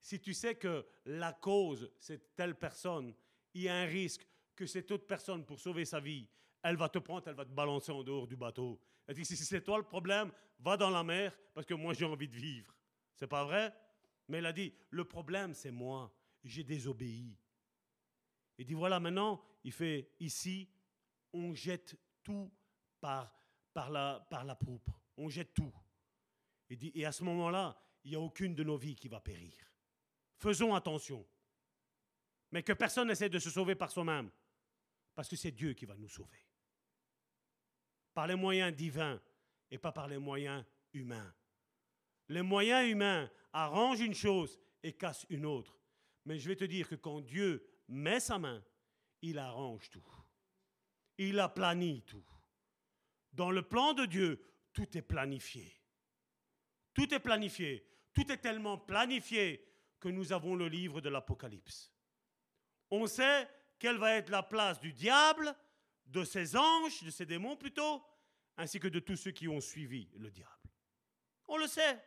Si 0.00 0.20
tu 0.20 0.34
sais 0.34 0.54
que 0.54 0.86
la 1.04 1.32
cause, 1.32 1.90
c'est 1.98 2.34
telle 2.36 2.54
personne, 2.54 3.14
il 3.54 3.62
y 3.62 3.68
a 3.68 3.76
un 3.76 3.86
risque 3.86 4.26
que 4.54 4.66
cette 4.66 4.90
autre 4.90 5.06
personne, 5.06 5.44
pour 5.44 5.58
sauver 5.58 5.84
sa 5.84 6.00
vie, 6.00 6.28
elle 6.62 6.76
va 6.76 6.88
te 6.88 6.98
prendre, 6.98 7.26
elle 7.28 7.34
va 7.34 7.44
te 7.44 7.50
balancer 7.50 7.92
en 7.92 8.02
dehors 8.02 8.26
du 8.26 8.36
bateau. 8.36 8.80
Elle 9.06 9.14
dit, 9.14 9.24
si 9.24 9.36
c'est 9.36 9.62
toi 9.62 9.78
le 9.78 9.84
problème, 9.84 10.32
va 10.58 10.76
dans 10.76 10.90
la 10.90 11.04
mer, 11.04 11.36
parce 11.54 11.66
que 11.66 11.74
moi 11.74 11.92
j'ai 11.94 12.04
envie 12.04 12.28
de 12.28 12.36
vivre. 12.36 12.74
C'est 13.14 13.26
pas 13.26 13.44
vrai? 13.44 13.72
Mais 14.28 14.38
elle 14.38 14.46
a 14.46 14.52
dit, 14.52 14.72
le 14.90 15.04
problème 15.04 15.54
c'est 15.54 15.70
moi, 15.70 16.12
j'ai 16.42 16.64
désobéi. 16.64 17.36
Il 18.58 18.66
dit 18.66 18.74
voilà, 18.74 18.98
maintenant, 18.98 19.42
il 19.64 19.72
fait 19.72 20.12
ici, 20.20 20.68
on 21.32 21.54
jette 21.54 21.96
tout 22.22 22.50
par, 23.00 23.32
la, 23.90 24.26
par 24.30 24.44
la 24.44 24.54
poupe. 24.54 24.90
On 25.16 25.28
jette 25.28 25.54
tout. 25.54 25.72
Il 26.68 26.78
dit, 26.78 26.92
et 26.94 27.04
à 27.04 27.12
ce 27.12 27.22
moment-là, 27.24 27.80
il 28.04 28.10
n'y 28.10 28.16
a 28.16 28.20
aucune 28.20 28.54
de 28.54 28.64
nos 28.64 28.76
vies 28.76 28.96
qui 28.96 29.08
va 29.08 29.20
périr. 29.20 29.54
Faisons 30.38 30.74
attention. 30.74 31.26
Mais 32.52 32.62
que 32.62 32.72
personne 32.72 33.08
n'essaie 33.08 33.28
de 33.28 33.38
se 33.38 33.50
sauver 33.50 33.74
par 33.74 33.90
soi-même. 33.90 34.30
Parce 35.14 35.28
que 35.28 35.36
c'est 35.36 35.50
Dieu 35.50 35.72
qui 35.72 35.86
va 35.86 35.96
nous 35.96 36.08
sauver. 36.08 36.46
Par 38.12 38.26
les 38.26 38.34
moyens 38.34 38.74
divins 38.74 39.20
et 39.70 39.78
pas 39.78 39.92
par 39.92 40.08
les 40.08 40.18
moyens 40.18 40.64
humains. 40.92 41.34
Les 42.28 42.42
moyens 42.42 42.88
humains 42.90 43.30
arrangent 43.52 44.00
une 44.00 44.14
chose 44.14 44.58
et 44.82 44.92
cassent 44.92 45.26
une 45.30 45.46
autre. 45.46 45.78
Mais 46.24 46.38
je 46.38 46.48
vais 46.48 46.56
te 46.56 46.64
dire 46.64 46.88
que 46.88 46.96
quand 46.96 47.20
Dieu 47.20 47.66
met 47.88 48.20
sa 48.20 48.38
main, 48.38 48.62
il 49.22 49.38
arrange 49.38 49.90
tout. 49.90 50.06
Il 51.18 51.38
aplanit 51.40 52.02
tout. 52.02 52.24
Dans 53.32 53.50
le 53.50 53.62
plan 53.62 53.94
de 53.94 54.06
Dieu, 54.06 54.40
tout 54.72 54.96
est 54.96 55.02
planifié. 55.02 55.80
Tout 56.92 57.12
est 57.12 57.20
planifié. 57.20 57.86
Tout 58.12 58.30
est 58.30 58.38
tellement 58.38 58.78
planifié 58.78 59.62
que 60.00 60.08
nous 60.08 60.32
avons 60.32 60.54
le 60.54 60.68
livre 60.68 61.00
de 61.00 61.08
l'Apocalypse. 61.08 61.92
On 62.90 63.06
sait 63.06 63.48
quelle 63.78 63.98
va 63.98 64.14
être 64.14 64.30
la 64.30 64.42
place 64.42 64.80
du 64.80 64.92
diable, 64.92 65.54
de 66.06 66.24
ses 66.24 66.56
anges, 66.56 67.02
de 67.02 67.10
ses 67.10 67.26
démons 67.26 67.56
plutôt, 67.56 68.02
ainsi 68.56 68.80
que 68.80 68.88
de 68.88 69.00
tous 69.00 69.16
ceux 69.16 69.32
qui 69.32 69.48
ont 69.48 69.60
suivi 69.60 70.08
le 70.14 70.30
diable. 70.30 70.50
On 71.48 71.56
le 71.56 71.66
sait. 71.66 72.02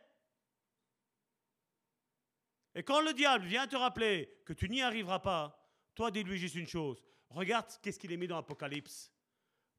Et 2.74 2.82
quand 2.82 3.00
le 3.00 3.12
diable 3.12 3.46
vient 3.46 3.66
te 3.66 3.76
rappeler 3.76 4.42
que 4.44 4.52
tu 4.52 4.68
n'y 4.68 4.82
arriveras 4.82 5.18
pas, 5.18 5.68
toi 5.94 6.10
dis-lui 6.10 6.38
juste 6.38 6.54
une 6.54 6.68
chose. 6.68 7.02
Regarde 7.30 7.66
qu'est-ce 7.82 7.98
qu'il 7.98 8.12
est 8.12 8.16
mis 8.16 8.26
dans 8.26 8.36
l'Apocalypse. 8.36 9.12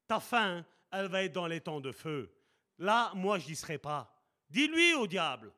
Ta 0.07 0.19
fin, 0.19 0.65
elle 0.91 1.07
va 1.07 1.23
être 1.23 1.33
dans 1.33 1.47
les 1.47 1.61
temps 1.61 1.81
de 1.81 1.91
feu. 1.91 2.33
Là, 2.77 3.11
moi, 3.15 3.39
je 3.39 3.49
n'y 3.49 3.55
serai 3.55 3.77
pas. 3.77 4.13
Dis-lui 4.49 4.93
au 4.95 5.07
diable. 5.07 5.53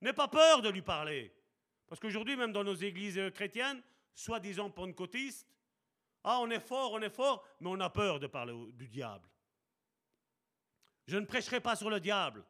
N'aie 0.00 0.12
pas 0.12 0.28
peur 0.28 0.62
de 0.62 0.68
lui 0.68 0.82
parler. 0.82 1.32
Parce 1.88 2.00
qu'aujourd'hui, 2.00 2.36
même 2.36 2.52
dans 2.52 2.64
nos 2.64 2.74
églises 2.74 3.20
chrétiennes, 3.34 3.82
soi-disant 4.14 4.70
pentecôtistes, 4.70 5.48
ah, 6.24 6.40
on 6.40 6.50
est 6.50 6.60
fort, 6.60 6.92
on 6.92 7.02
est 7.02 7.10
fort, 7.10 7.46
mais 7.60 7.68
on 7.68 7.80
a 7.80 7.90
peur 7.90 8.18
de 8.18 8.26
parler 8.26 8.54
du 8.72 8.88
diable. 8.88 9.28
Je 11.06 11.18
ne 11.18 11.26
prêcherai 11.26 11.60
pas 11.60 11.76
sur 11.76 11.90
le 11.90 12.00
diable, 12.00 12.44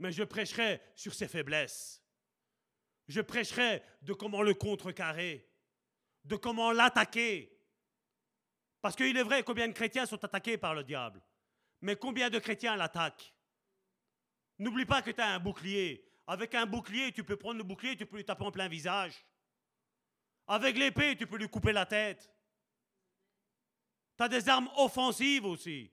mais 0.00 0.10
je 0.10 0.24
prêcherai 0.24 0.80
sur 0.96 1.14
ses 1.14 1.28
faiblesses. 1.28 2.02
Je 3.06 3.20
prêcherai 3.20 3.82
de 4.02 4.12
comment 4.12 4.42
le 4.42 4.54
contrecarrer, 4.54 5.48
de 6.24 6.36
comment 6.36 6.72
l'attaquer. 6.72 7.56
Parce 8.80 8.96
qu'il 8.96 9.16
est 9.16 9.22
vrai 9.22 9.44
combien 9.44 9.68
de 9.68 9.72
chrétiens 9.72 10.06
sont 10.06 10.22
attaqués 10.24 10.58
par 10.58 10.74
le 10.74 10.82
diable, 10.82 11.22
mais 11.80 11.94
combien 11.94 12.30
de 12.30 12.38
chrétiens 12.40 12.76
l'attaquent? 12.76 13.32
N'oublie 14.58 14.86
pas 14.86 15.02
que 15.02 15.12
tu 15.12 15.20
as 15.20 15.34
un 15.34 15.38
bouclier. 15.38 16.07
Avec 16.28 16.54
un 16.54 16.66
bouclier, 16.66 17.10
tu 17.10 17.24
peux 17.24 17.38
prendre 17.38 17.56
le 17.56 17.64
bouclier, 17.64 17.96
tu 17.96 18.04
peux 18.04 18.18
lui 18.18 18.24
taper 18.24 18.44
en 18.44 18.52
plein 18.52 18.68
visage. 18.68 19.14
Avec 20.46 20.76
l'épée, 20.76 21.16
tu 21.16 21.26
peux 21.26 21.38
lui 21.38 21.48
couper 21.48 21.72
la 21.72 21.86
tête. 21.86 22.30
Tu 24.18 24.22
as 24.22 24.28
des 24.28 24.46
armes 24.46 24.68
offensives 24.76 25.46
aussi. 25.46 25.90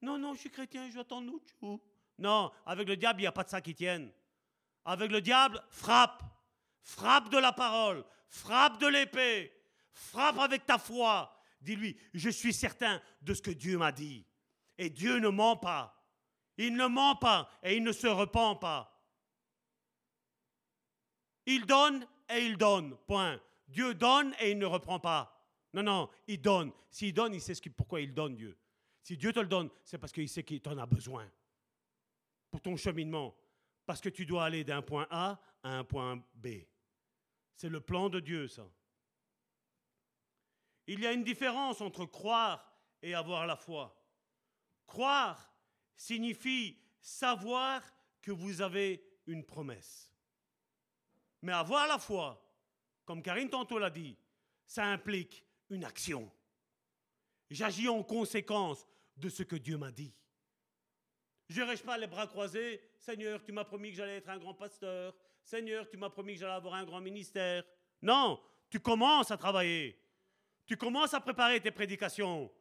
Non, 0.00 0.16
non, 0.16 0.32
je 0.32 0.40
suis 0.40 0.50
chrétien, 0.50 0.90
je 0.90 0.98
attends 0.98 1.20
nous. 1.20 1.42
Non, 2.16 2.50
avec 2.64 2.88
le 2.88 2.96
diable, 2.96 3.20
il 3.20 3.24
n'y 3.24 3.26
a 3.26 3.32
pas 3.32 3.44
de 3.44 3.50
ça 3.50 3.60
qui 3.60 3.74
tienne. 3.74 4.10
Avec 4.86 5.10
le 5.10 5.20
diable, 5.20 5.62
frappe. 5.68 6.22
Frappe 6.80 7.28
de 7.28 7.36
la 7.36 7.52
parole. 7.52 8.02
Frappe 8.28 8.80
de 8.80 8.86
l'épée. 8.86 9.52
Frappe 9.92 10.38
avec 10.38 10.64
ta 10.64 10.78
foi. 10.78 11.38
Dis-lui, 11.60 12.00
je 12.14 12.30
suis 12.30 12.54
certain 12.54 13.02
de 13.20 13.34
ce 13.34 13.42
que 13.42 13.50
Dieu 13.50 13.76
m'a 13.76 13.92
dit. 13.92 14.26
Et 14.78 14.88
Dieu 14.88 15.18
ne 15.18 15.28
ment 15.28 15.58
pas. 15.58 16.02
Il 16.56 16.76
ne 16.76 16.86
ment 16.86 17.16
pas 17.16 17.50
et 17.62 17.76
il 17.76 17.82
ne 17.82 17.92
se 17.92 18.06
repent 18.06 18.58
pas. 18.58 18.96
Il 21.50 21.66
donne 21.66 22.06
et 22.28 22.46
il 22.46 22.56
donne. 22.56 22.96
Point. 23.08 23.40
Dieu 23.66 23.94
donne 23.94 24.32
et 24.40 24.52
il 24.52 24.58
ne 24.58 24.66
reprend 24.66 25.00
pas. 25.00 25.36
Non, 25.72 25.82
non, 25.82 26.08
il 26.28 26.40
donne. 26.40 26.72
S'il 26.90 27.12
donne, 27.12 27.34
il 27.34 27.40
sait 27.40 27.54
ce 27.54 27.68
pourquoi 27.68 28.00
il 28.00 28.14
donne 28.14 28.36
Dieu. 28.36 28.56
Si 29.02 29.16
Dieu 29.16 29.32
te 29.32 29.40
le 29.40 29.48
donne, 29.48 29.68
c'est 29.84 29.98
parce 29.98 30.12
qu'il 30.12 30.28
sait 30.28 30.44
qu'il 30.44 30.60
t'en 30.60 30.78
a 30.78 30.86
besoin 30.86 31.28
pour 32.50 32.60
ton 32.60 32.76
cheminement. 32.76 33.34
Parce 33.84 34.00
que 34.00 34.08
tu 34.08 34.26
dois 34.26 34.44
aller 34.44 34.62
d'un 34.62 34.82
point 34.82 35.08
A 35.10 35.40
à 35.64 35.76
un 35.76 35.82
point 35.82 36.22
B. 36.34 36.48
C'est 37.56 37.68
le 37.68 37.80
plan 37.80 38.08
de 38.08 38.20
Dieu, 38.20 38.46
ça. 38.46 38.68
Il 40.86 41.00
y 41.00 41.06
a 41.06 41.12
une 41.12 41.24
différence 41.24 41.80
entre 41.80 42.04
croire 42.04 42.72
et 43.02 43.14
avoir 43.14 43.46
la 43.46 43.56
foi. 43.56 43.96
Croire 44.86 45.52
signifie 45.96 46.78
savoir 47.00 47.82
que 48.22 48.30
vous 48.30 48.60
avez 48.60 49.04
une 49.26 49.44
promesse. 49.44 50.09
Mais 51.42 51.52
avoir 51.52 51.86
la 51.86 51.98
foi, 51.98 52.42
comme 53.04 53.22
Karine 53.22 53.48
tantôt 53.48 53.78
l'a 53.78 53.90
dit, 53.90 54.16
ça 54.66 54.84
implique 54.84 55.44
une 55.70 55.84
action. 55.84 56.30
J'agis 57.50 57.88
en 57.88 58.02
conséquence 58.02 58.86
de 59.16 59.28
ce 59.28 59.42
que 59.42 59.56
Dieu 59.56 59.76
m'a 59.76 59.90
dit. 59.90 60.14
Je 61.48 61.62
ne 61.62 61.66
reste 61.66 61.84
pas 61.84 61.98
les 61.98 62.06
bras 62.06 62.28
croisés. 62.28 62.80
Seigneur, 62.98 63.42
tu 63.42 63.50
m'as 63.50 63.64
promis 63.64 63.90
que 63.90 63.96
j'allais 63.96 64.18
être 64.18 64.28
un 64.28 64.38
grand 64.38 64.54
pasteur. 64.54 65.14
Seigneur, 65.42 65.88
tu 65.88 65.96
m'as 65.96 66.10
promis 66.10 66.34
que 66.34 66.40
j'allais 66.40 66.52
avoir 66.52 66.74
un 66.74 66.84
grand 66.84 67.00
ministère. 67.00 67.64
Non, 68.02 68.40
tu 68.68 68.78
commences 68.78 69.32
à 69.32 69.36
travailler. 69.36 70.00
Tu 70.64 70.76
commences 70.76 71.12
à 71.12 71.20
préparer 71.20 71.60
tes 71.60 71.72
prédications. 71.72 72.52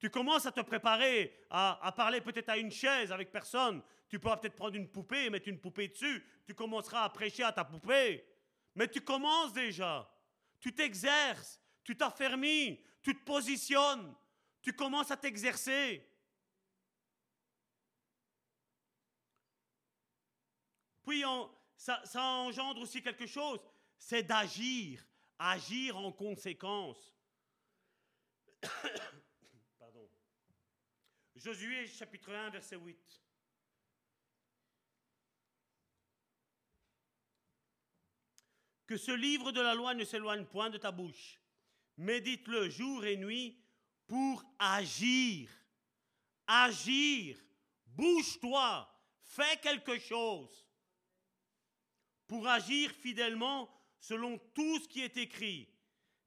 Tu 0.00 0.10
commences 0.10 0.46
à 0.46 0.50
te 0.50 0.60
préparer 0.62 1.46
à, 1.48 1.86
à 1.86 1.92
parler 1.92 2.20
peut-être 2.20 2.48
à 2.48 2.56
une 2.56 2.72
chaise 2.72 3.12
avec 3.12 3.30
personne. 3.30 3.80
Tu 4.14 4.20
pourras 4.20 4.36
peut-être 4.36 4.54
prendre 4.54 4.76
une 4.76 4.88
poupée 4.88 5.24
et 5.24 5.30
mettre 5.30 5.48
une 5.48 5.58
poupée 5.58 5.88
dessus. 5.88 6.24
Tu 6.46 6.54
commenceras 6.54 7.02
à 7.02 7.10
prêcher 7.10 7.42
à 7.42 7.50
ta 7.50 7.64
poupée. 7.64 8.24
Mais 8.76 8.86
tu 8.86 9.00
commences 9.00 9.52
déjà. 9.52 10.08
Tu 10.60 10.72
t'exerces. 10.72 11.60
Tu 11.82 11.96
t'affermis. 11.96 12.80
Tu 13.02 13.12
te 13.12 13.24
positionnes. 13.24 14.14
Tu 14.62 14.72
commences 14.72 15.10
à 15.10 15.16
t'exercer. 15.16 16.08
Puis 21.02 21.24
ça, 21.76 22.00
ça 22.04 22.22
engendre 22.22 22.82
aussi 22.82 23.02
quelque 23.02 23.26
chose, 23.26 23.58
c'est 23.98 24.22
d'agir, 24.22 25.04
agir 25.40 25.96
en 25.96 26.12
conséquence. 26.12 27.12
Pardon. 29.80 30.08
Josué 31.34 31.88
chapitre 31.88 32.32
1 32.32 32.50
verset 32.50 32.76
8. 32.76 33.23
Que 38.86 38.96
ce 38.96 39.12
livre 39.12 39.52
de 39.52 39.60
la 39.60 39.74
loi 39.74 39.94
ne 39.94 40.04
s'éloigne 40.04 40.44
point 40.44 40.70
de 40.70 40.78
ta 40.78 40.90
bouche. 40.90 41.40
Médite-le 41.96 42.68
jour 42.68 43.04
et 43.04 43.16
nuit 43.16 43.58
pour 44.06 44.44
agir. 44.58 45.48
Agir. 46.46 47.38
Bouge-toi. 47.86 48.90
Fais 49.22 49.56
quelque 49.62 49.98
chose. 49.98 50.66
Pour 52.26 52.46
agir 52.46 52.90
fidèlement 52.90 53.70
selon 54.00 54.38
tout 54.54 54.78
ce 54.80 54.88
qui 54.88 55.00
est 55.02 55.16
écrit. 55.16 55.68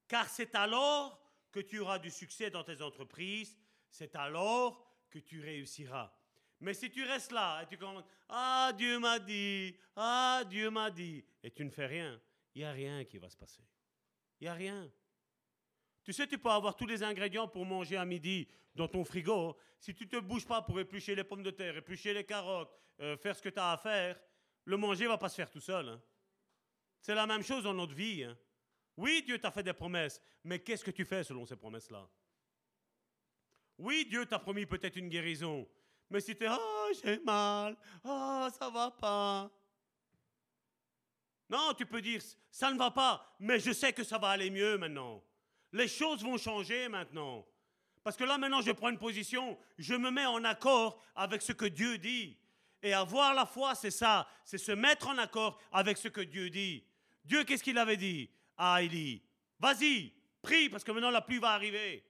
Car 0.07 0.27
c'est 0.29 0.55
alors 0.55 1.21
que 1.51 1.59
tu 1.59 1.79
auras 1.79 1.99
du 1.99 2.09
succès 2.09 2.49
dans 2.49 2.63
tes 2.63 2.81
entreprises. 2.81 3.57
C'est 3.89 4.15
alors 4.15 4.83
que 5.09 5.19
tu 5.19 5.41
réussiras. 5.41 6.11
Mais 6.59 6.73
si 6.73 6.89
tu 6.89 7.03
restes 7.03 7.31
là 7.31 7.61
et 7.61 7.67
tu 7.67 7.77
commences, 7.77 8.03
ah 8.29 8.71
Dieu 8.75 8.99
m'a 8.99 9.19
dit, 9.19 9.75
ah 9.95 10.43
Dieu 10.49 10.69
m'a 10.71 10.89
dit, 10.89 11.23
et 11.43 11.51
tu 11.51 11.63
ne 11.63 11.69
fais 11.69 11.85
rien, 11.85 12.19
il 12.57 12.61
n'y 12.61 12.65
a 12.65 12.71
rien 12.71 13.05
qui 13.05 13.19
va 13.19 13.29
se 13.29 13.37
passer. 13.37 13.61
Il 14.39 14.45
n'y 14.45 14.47
a 14.47 14.53
rien. 14.55 14.91
Tu 16.03 16.11
sais, 16.11 16.25
tu 16.25 16.39
peux 16.39 16.49
avoir 16.49 16.75
tous 16.75 16.87
les 16.87 17.03
ingrédients 17.03 17.47
pour 17.47 17.67
manger 17.67 17.97
à 17.97 18.03
midi 18.03 18.47
dans 18.73 18.87
ton 18.87 19.05
frigo. 19.05 19.55
Si 19.79 19.93
tu 19.93 20.05
ne 20.05 20.09
te 20.09 20.17
bouges 20.17 20.47
pas 20.47 20.63
pour 20.63 20.79
éplucher 20.79 21.13
les 21.13 21.23
pommes 21.23 21.43
de 21.43 21.51
terre, 21.51 21.77
éplucher 21.77 22.15
les 22.15 22.23
carottes, 22.23 22.75
euh, 22.99 23.15
faire 23.15 23.35
ce 23.35 23.43
que 23.43 23.49
tu 23.49 23.59
as 23.59 23.73
à 23.73 23.77
faire, 23.77 24.19
le 24.65 24.75
manger 24.75 25.03
ne 25.03 25.09
va 25.09 25.19
pas 25.19 25.29
se 25.29 25.35
faire 25.35 25.51
tout 25.51 25.59
seul. 25.59 25.87
Hein. 25.87 26.01
C'est 26.99 27.13
la 27.13 27.27
même 27.27 27.43
chose 27.43 27.63
dans 27.63 27.75
notre 27.75 27.93
vie. 27.93 28.23
Hein. 28.23 28.35
Oui, 28.95 29.21
Dieu 29.23 29.37
t'a 29.37 29.51
fait 29.51 29.61
des 29.61 29.73
promesses, 29.73 30.19
mais 30.43 30.57
qu'est-ce 30.57 30.83
que 30.83 30.89
tu 30.89 31.05
fais 31.05 31.23
selon 31.23 31.45
ces 31.45 31.57
promesses-là? 31.57 32.09
Oui, 33.77 34.07
Dieu 34.09 34.25
t'a 34.25 34.39
promis 34.39 34.65
peut-être 34.65 34.95
une 34.95 35.09
guérison, 35.09 35.69
mais 36.09 36.21
si 36.21 36.35
tu 36.35 36.45
es 36.45 36.49
oh, 36.49 36.91
j'ai 37.03 37.19
mal, 37.19 37.77
oh, 38.03 38.47
ça 38.57 38.67
va 38.71 38.89
pas. 38.89 39.51
Non, 41.49 41.73
tu 41.77 41.85
peux 41.85 42.01
dire 42.01 42.21
ça 42.51 42.71
ne 42.71 42.77
va 42.77 42.91
pas, 42.91 43.35
mais 43.39 43.59
je 43.59 43.71
sais 43.71 43.93
que 43.93 44.03
ça 44.03 44.17
va 44.17 44.29
aller 44.29 44.49
mieux 44.49 44.77
maintenant. 44.77 45.23
Les 45.71 45.87
choses 45.87 46.23
vont 46.23 46.37
changer 46.37 46.87
maintenant. 46.89 47.45
Parce 48.03 48.15
que 48.15 48.23
là, 48.23 48.37
maintenant, 48.37 48.61
je 48.61 48.71
prends 48.71 48.89
une 48.89 48.97
position, 48.97 49.57
je 49.77 49.93
me 49.93 50.09
mets 50.11 50.25
en 50.25 50.43
accord 50.43 51.03
avec 51.15 51.41
ce 51.41 51.51
que 51.51 51.65
Dieu 51.65 51.97
dit. 51.97 52.37
Et 52.81 52.93
avoir 52.93 53.33
la 53.33 53.45
foi, 53.45 53.75
c'est 53.75 53.91
ça, 53.91 54.27
c'est 54.45 54.57
se 54.57 54.71
mettre 54.71 55.07
en 55.07 55.17
accord 55.17 55.59
avec 55.71 55.97
ce 55.97 56.07
que 56.07 56.21
Dieu 56.21 56.49
dit. 56.49 56.85
Dieu, 57.25 57.43
qu'est-ce 57.43 57.63
qu'il 57.63 57.77
avait 57.77 57.97
dit? 57.97 58.29
À 58.55 58.81
Élie 58.81 59.21
Vas-y, 59.59 60.13
Prie, 60.41 60.69
parce 60.69 60.83
que 60.83 60.91
maintenant 60.91 61.11
la 61.11 61.21
pluie 61.21 61.39
va 61.39 61.49
arriver. 61.49 62.03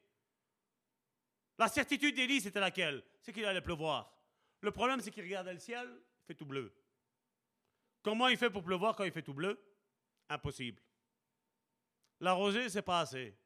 La 1.57 1.67
certitude 1.67 2.15
d'Élie, 2.15 2.41
c'était 2.41 2.59
laquelle? 2.59 3.03
C'est 3.21 3.33
qu'il 3.33 3.45
allait 3.45 3.61
pleuvoir. 3.61 4.13
Le 4.61 4.71
problème, 4.71 4.99
c'est 5.01 5.11
qu'il 5.11 5.23
regardait 5.23 5.53
le 5.53 5.59
ciel, 5.59 5.87
il 5.89 6.27
fait 6.27 6.35
tout 6.35 6.45
bleu. 6.45 6.73
Comment 8.07 8.29
il 8.29 8.37
fait 8.37 8.49
pour 8.49 8.63
pleuvoir 8.63 8.95
quand 8.95 9.03
il 9.03 9.11
fait 9.11 9.21
tout 9.21 9.33
bleu? 9.33 9.61
Impossible. 10.29 10.81
La 12.21 12.31
rosée, 12.31 12.69
c'est 12.69 12.81
pas 12.81 13.01
assez. 13.01 13.37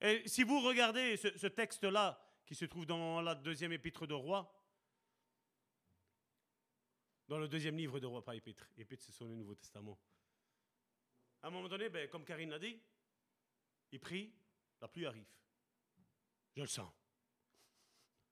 Et 0.00 0.22
si 0.28 0.44
vous 0.44 0.60
regardez 0.60 1.16
ce, 1.16 1.36
ce 1.36 1.48
texte-là, 1.48 2.24
qui 2.46 2.54
se 2.54 2.66
trouve 2.66 2.86
dans 2.86 3.20
la 3.20 3.34
deuxième 3.34 3.72
épître 3.72 4.06
de 4.06 4.14
Roi, 4.14 4.48
dans 7.26 7.38
le 7.40 7.48
deuxième 7.48 7.76
livre 7.76 7.98
de 7.98 8.06
Roi, 8.06 8.24
pas 8.24 8.36
épître, 8.36 8.70
épître 8.76 9.02
c'est 9.02 9.10
sur 9.10 9.26
le 9.26 9.34
Nouveau 9.34 9.56
Testament. 9.56 9.98
À 11.42 11.48
un 11.48 11.50
moment 11.50 11.66
donné, 11.66 11.88
ben, 11.88 12.08
comme 12.08 12.24
Karine 12.24 12.50
l'a 12.50 12.60
dit, 12.60 12.80
il 13.90 13.98
prie, 13.98 14.32
la 14.80 14.86
pluie 14.86 15.04
arrive. 15.04 15.26
Je 16.54 16.60
le 16.60 16.68
sens. 16.68 16.92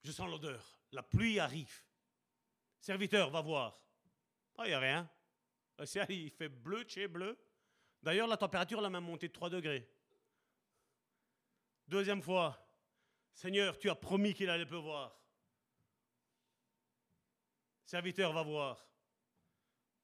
Je 0.04 0.12
sens 0.12 0.30
l'odeur. 0.30 0.78
La 0.92 1.02
pluie 1.02 1.40
arrive. 1.40 1.82
Serviteur, 2.86 3.30
va 3.30 3.40
voir. 3.40 3.80
Ah, 4.56 4.62
il 4.64 4.68
n'y 4.68 4.74
a 4.74 4.78
rien. 4.78 5.10
Il 6.08 6.30
fait 6.30 6.48
bleu 6.48 6.84
chez 6.86 7.08
bleu. 7.08 7.36
D'ailleurs, 8.00 8.28
la 8.28 8.36
température 8.36 8.80
l'a 8.80 8.88
même 8.88 9.02
monté 9.02 9.26
de 9.26 9.32
3 9.32 9.50
degrés. 9.50 9.90
Deuxième 11.88 12.22
fois, 12.22 12.64
Seigneur, 13.34 13.76
tu 13.76 13.90
as 13.90 13.96
promis 13.96 14.34
qu'il 14.34 14.48
allait 14.48 14.64
pleuvoir. 14.64 15.20
Serviteur, 17.84 18.32
va 18.32 18.44
voir. 18.44 18.86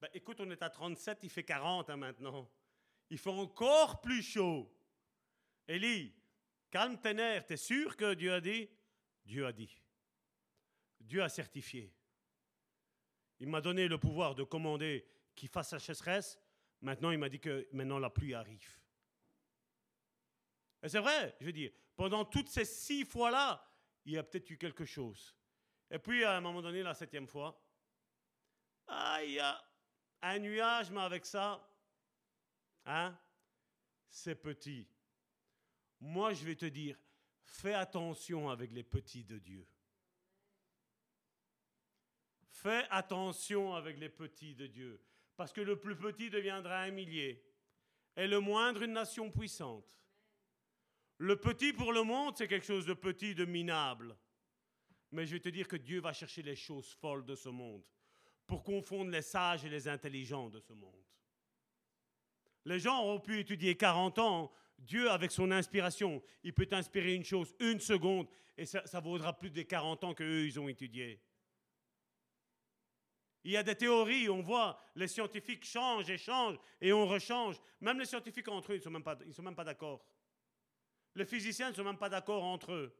Ben, 0.00 0.08
écoute, 0.12 0.40
on 0.40 0.50
est 0.50 0.60
à 0.60 0.68
37, 0.68 1.20
il 1.22 1.30
fait 1.30 1.44
40 1.44 1.88
hein, 1.88 1.96
maintenant. 1.96 2.50
Il 3.10 3.18
fait 3.18 3.30
encore 3.30 4.00
plus 4.00 4.24
chaud. 4.24 4.68
Élie, 5.68 6.12
calme 6.68 7.00
tes 7.00 7.14
nerfs. 7.14 7.46
T'es 7.46 7.56
sûr 7.56 7.96
que 7.96 8.14
Dieu 8.14 8.34
a 8.34 8.40
dit? 8.40 8.68
Dieu 9.24 9.46
a 9.46 9.52
dit. 9.52 9.80
Dieu 10.98 11.22
a 11.22 11.28
certifié. 11.28 11.94
Il 13.42 13.48
m'a 13.48 13.60
donné 13.60 13.88
le 13.88 13.98
pouvoir 13.98 14.36
de 14.36 14.44
commander 14.44 15.04
qu'il 15.34 15.48
fasse 15.48 15.72
la 15.72 15.80
chasseresse. 15.80 16.38
Maintenant, 16.80 17.10
il 17.10 17.18
m'a 17.18 17.28
dit 17.28 17.40
que 17.40 17.66
maintenant 17.72 17.98
la 17.98 18.08
pluie 18.08 18.34
arrive. 18.34 18.80
Et 20.80 20.88
c'est 20.88 21.00
vrai, 21.00 21.36
je 21.40 21.46
veux 21.46 21.52
dire, 21.52 21.72
pendant 21.96 22.24
toutes 22.24 22.48
ces 22.48 22.64
six 22.64 23.04
fois-là, 23.04 23.68
il 24.04 24.12
y 24.12 24.18
a 24.18 24.22
peut-être 24.22 24.48
eu 24.48 24.56
quelque 24.56 24.84
chose. 24.84 25.34
Et 25.90 25.98
puis, 25.98 26.22
à 26.22 26.36
un 26.36 26.40
moment 26.40 26.62
donné, 26.62 26.84
la 26.84 26.94
septième 26.94 27.26
fois, 27.26 27.60
ah, 28.86 29.18
il 29.24 29.32
y 29.32 29.40
a 29.40 29.60
un 30.22 30.38
nuage, 30.38 30.92
mais 30.92 31.00
avec 31.00 31.26
ça, 31.26 31.68
hein, 32.86 33.18
c'est 34.08 34.36
petit. 34.36 34.88
Moi, 35.98 36.32
je 36.32 36.44
vais 36.44 36.54
te 36.54 36.66
dire, 36.66 36.96
fais 37.42 37.74
attention 37.74 38.50
avec 38.50 38.70
les 38.70 38.84
petits 38.84 39.24
de 39.24 39.40
Dieu. 39.40 39.66
Fais 42.62 42.86
attention 42.90 43.74
avec 43.74 43.98
les 43.98 44.08
petits 44.08 44.54
de 44.54 44.68
Dieu, 44.68 45.00
parce 45.36 45.52
que 45.52 45.60
le 45.60 45.80
plus 45.80 45.96
petit 45.96 46.30
deviendra 46.30 46.82
un 46.82 46.92
millier, 46.92 47.44
et 48.16 48.28
le 48.28 48.38
moindre 48.38 48.82
une 48.82 48.92
nation 48.92 49.32
puissante. 49.32 49.84
Le 51.18 51.34
petit 51.34 51.72
pour 51.72 51.92
le 51.92 52.04
monde, 52.04 52.36
c'est 52.36 52.46
quelque 52.46 52.64
chose 52.64 52.86
de 52.86 52.94
petit, 52.94 53.34
de 53.34 53.44
minable. 53.44 54.16
Mais 55.10 55.26
je 55.26 55.32
vais 55.32 55.40
te 55.40 55.48
dire 55.48 55.66
que 55.66 55.74
Dieu 55.74 56.00
va 56.00 56.12
chercher 56.12 56.42
les 56.42 56.54
choses 56.54 56.92
folles 57.00 57.24
de 57.24 57.34
ce 57.34 57.48
monde 57.48 57.82
pour 58.46 58.62
confondre 58.62 59.10
les 59.10 59.22
sages 59.22 59.64
et 59.64 59.68
les 59.68 59.88
intelligents 59.88 60.48
de 60.48 60.60
ce 60.60 60.72
monde. 60.72 61.04
Les 62.64 62.78
gens 62.78 63.04
ont 63.04 63.18
pu 63.18 63.40
étudier 63.40 63.76
40 63.76 64.20
ans. 64.20 64.52
Dieu, 64.78 65.10
avec 65.10 65.32
son 65.32 65.50
inspiration, 65.50 66.22
il 66.44 66.54
peut 66.54 66.68
inspirer 66.70 67.14
une 67.14 67.24
chose 67.24 67.56
une 67.58 67.80
seconde 67.80 68.28
et 68.56 68.66
ça, 68.66 69.00
vaudra 69.00 69.36
plus 69.36 69.50
des 69.50 69.64
40 69.64 70.04
ans 70.04 70.14
qu'eux, 70.14 70.46
ils 70.46 70.60
ont 70.60 70.68
étudié. 70.68 71.20
Il 73.44 73.50
y 73.50 73.56
a 73.56 73.62
des 73.62 73.74
théories, 73.74 74.28
on 74.28 74.40
voit, 74.40 74.78
les 74.94 75.08
scientifiques 75.08 75.64
changent 75.64 76.08
et 76.08 76.18
changent 76.18 76.58
et 76.80 76.92
on 76.92 77.06
rechange. 77.06 77.56
Même 77.80 77.98
les 77.98 78.06
scientifiques 78.06 78.48
entre 78.48 78.72
eux, 78.72 78.76
ils 78.76 78.78
ne 78.78 79.32
sont 79.32 79.42
même 79.42 79.54
pas, 79.54 79.64
d'accord. 79.64 80.04
Les 81.14 81.24
physiciens 81.24 81.70
ne 81.70 81.74
sont 81.74 81.84
même 81.84 81.98
pas 81.98 82.08
d'accord 82.08 82.44
entre 82.44 82.72
eux. 82.72 82.96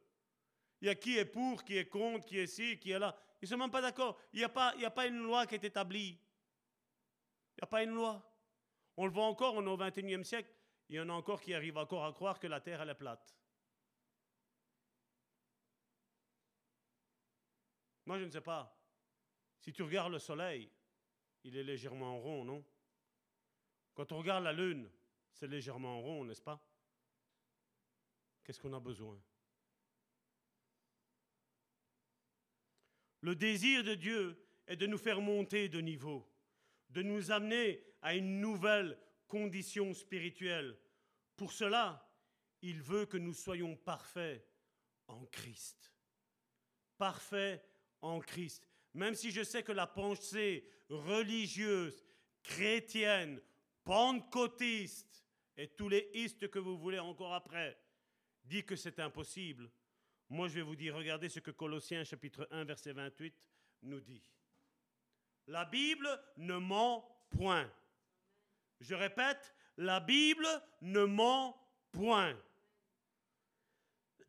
Il 0.81 0.87
y 0.87 0.89
a 0.89 0.95
qui 0.95 1.17
est 1.17 1.25
pour, 1.25 1.63
qui 1.63 1.77
est 1.77 1.85
contre, 1.85 2.25
qui 2.25 2.39
est 2.39 2.47
ci, 2.47 2.77
qui 2.77 2.91
est 2.91 2.99
là. 2.99 3.17
Ils 3.41 3.45
ne 3.45 3.49
sont 3.49 3.57
même 3.57 3.71
pas 3.71 3.81
d'accord. 3.81 4.19
Il 4.33 4.39
n'y 4.39 4.43
a, 4.43 4.49
pas, 4.49 4.73
a 4.77 4.91
pas 4.91 5.07
une 5.07 5.23
loi 5.23 5.47
qui 5.47 5.55
est 5.55 5.63
établie. 5.63 6.19
Il 7.55 7.61
n'y 7.61 7.63
a 7.63 7.67
pas 7.67 7.83
une 7.83 7.91
loi. 7.91 8.21
On 8.97 9.05
le 9.05 9.11
voit 9.11 9.25
encore, 9.25 9.55
on 9.55 9.65
est 9.65 9.69
au 9.69 9.77
XXIe 9.77 10.25
siècle. 10.25 10.49
Il 10.89 10.97
y 10.97 10.99
en 10.99 11.07
a 11.09 11.13
encore 11.13 11.41
qui 11.41 11.53
arrivent 11.53 11.77
encore 11.77 12.03
à 12.03 12.11
croire 12.11 12.37
que 12.37 12.47
la 12.47 12.59
Terre, 12.59 12.81
elle 12.81 12.89
est 12.89 12.95
plate. 12.95 13.33
Moi, 18.05 18.19
je 18.19 18.25
ne 18.25 18.29
sais 18.29 18.41
pas. 18.41 18.75
Si 19.63 19.71
tu 19.71 19.81
regardes 19.81 20.11
le 20.11 20.19
Soleil, 20.19 20.69
il 21.45 21.55
est 21.55 21.63
légèrement 21.63 22.19
rond, 22.19 22.43
non? 22.43 22.65
Quand 23.93 24.11
on 24.11 24.17
regarde 24.17 24.43
la 24.43 24.51
Lune, 24.51 24.91
c'est 25.31 25.47
légèrement 25.47 26.01
rond, 26.01 26.25
n'est-ce 26.25 26.41
pas? 26.41 26.61
Qu'est-ce 28.43 28.59
qu'on 28.59 28.73
a 28.73 28.79
besoin? 28.81 29.17
Le 33.21 33.35
désir 33.35 33.85
de 33.85 33.95
Dieu 33.95 34.37
est 34.67 34.75
de 34.75 34.85
nous 34.85 34.97
faire 34.97 35.21
monter 35.21 35.69
de 35.69 35.79
niveau, 35.79 36.29
de 36.89 37.01
nous 37.01 37.31
amener 37.31 37.81
à 38.01 38.15
une 38.15 38.41
nouvelle 38.41 38.99
condition 39.29 39.93
spirituelle. 39.93 40.77
Pour 41.37 41.53
cela, 41.53 42.13
il 42.61 42.81
veut 42.81 43.05
que 43.05 43.15
nous 43.17 43.33
soyons 43.33 43.77
parfaits 43.77 44.45
en 45.07 45.25
Christ. 45.27 45.93
Parfaits 46.97 47.65
en 48.01 48.19
Christ. 48.19 48.67
Même 48.93 49.15
si 49.15 49.31
je 49.31 49.43
sais 49.43 49.63
que 49.63 49.71
la 49.71 49.87
pensée 49.87 50.67
religieuse, 50.89 52.03
chrétienne, 52.43 53.41
pentecôtiste 53.83 55.25
et 55.57 55.67
tous 55.69 55.89
les 55.89 56.09
istes 56.13 56.49
que 56.49 56.59
vous 56.59 56.77
voulez 56.77 56.99
encore 56.99 57.33
après 57.33 57.79
dit 58.45 58.63
que 58.63 58.75
c'est 58.75 58.99
impossible, 58.99 59.71
moi, 60.33 60.47
je 60.47 60.55
vais 60.55 60.61
vous 60.63 60.75
dire, 60.75 60.95
regardez 60.95 61.29
ce 61.29 61.39
que 61.39 61.51
Colossiens 61.51 62.03
chapitre 62.03 62.47
1, 62.49 62.63
verset 62.63 62.91
28 62.91 63.35
nous 63.83 63.99
dit. 63.99 64.23
La 65.45 65.65
Bible 65.65 66.09
ne 66.37 66.57
ment 66.57 67.07
point. 67.29 67.71
Je 68.79 68.95
répète, 68.95 69.53
la 69.77 69.99
Bible 69.99 70.47
ne 70.81 71.03
ment 71.03 71.55
point. 71.91 72.35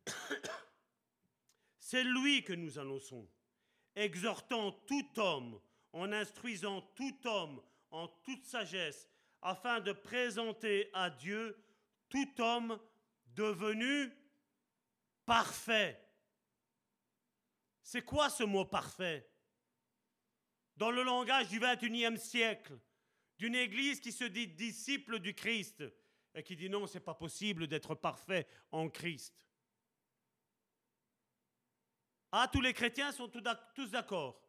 C'est 1.79 2.03
lui 2.03 2.43
que 2.43 2.53
nous 2.53 2.77
annonçons, 2.77 3.27
exhortant 3.95 4.71
tout 4.71 5.19
homme, 5.19 5.59
en 5.93 6.11
instruisant 6.11 6.81
tout 6.95 7.17
homme 7.25 7.61
en 7.91 8.07
toute 8.07 8.45
sagesse, 8.45 9.09
afin 9.41 9.79
de 9.79 9.93
présenter 9.93 10.89
à 10.93 11.09
Dieu 11.09 11.57
tout 12.09 12.41
homme 12.41 12.79
devenu 13.35 14.11
parfait. 15.25 16.01
C'est 17.81 18.01
quoi 18.03 18.29
ce 18.29 18.43
mot 18.43 18.65
parfait? 18.65 19.29
Dans 20.75 20.91
le 20.91 21.03
langage 21.03 21.47
du 21.49 21.59
21e 21.59 22.17
siècle, 22.17 22.77
d'une 23.37 23.55
église 23.55 23.99
qui 23.99 24.11
se 24.11 24.23
dit 24.23 24.47
disciple 24.47 25.19
du 25.19 25.33
Christ 25.33 25.83
et 26.33 26.43
qui 26.43 26.55
dit 26.55 26.69
non, 26.69 26.87
c'est 26.87 26.99
pas 26.99 27.13
possible 27.13 27.67
d'être 27.67 27.95
parfait 27.95 28.47
en 28.71 28.89
Christ. 28.89 29.33
Ah, 32.37 32.49
tous 32.51 32.59
les 32.59 32.73
chrétiens 32.73 33.13
sont 33.13 33.29
tous 33.29 33.89
d'accord. 33.91 34.45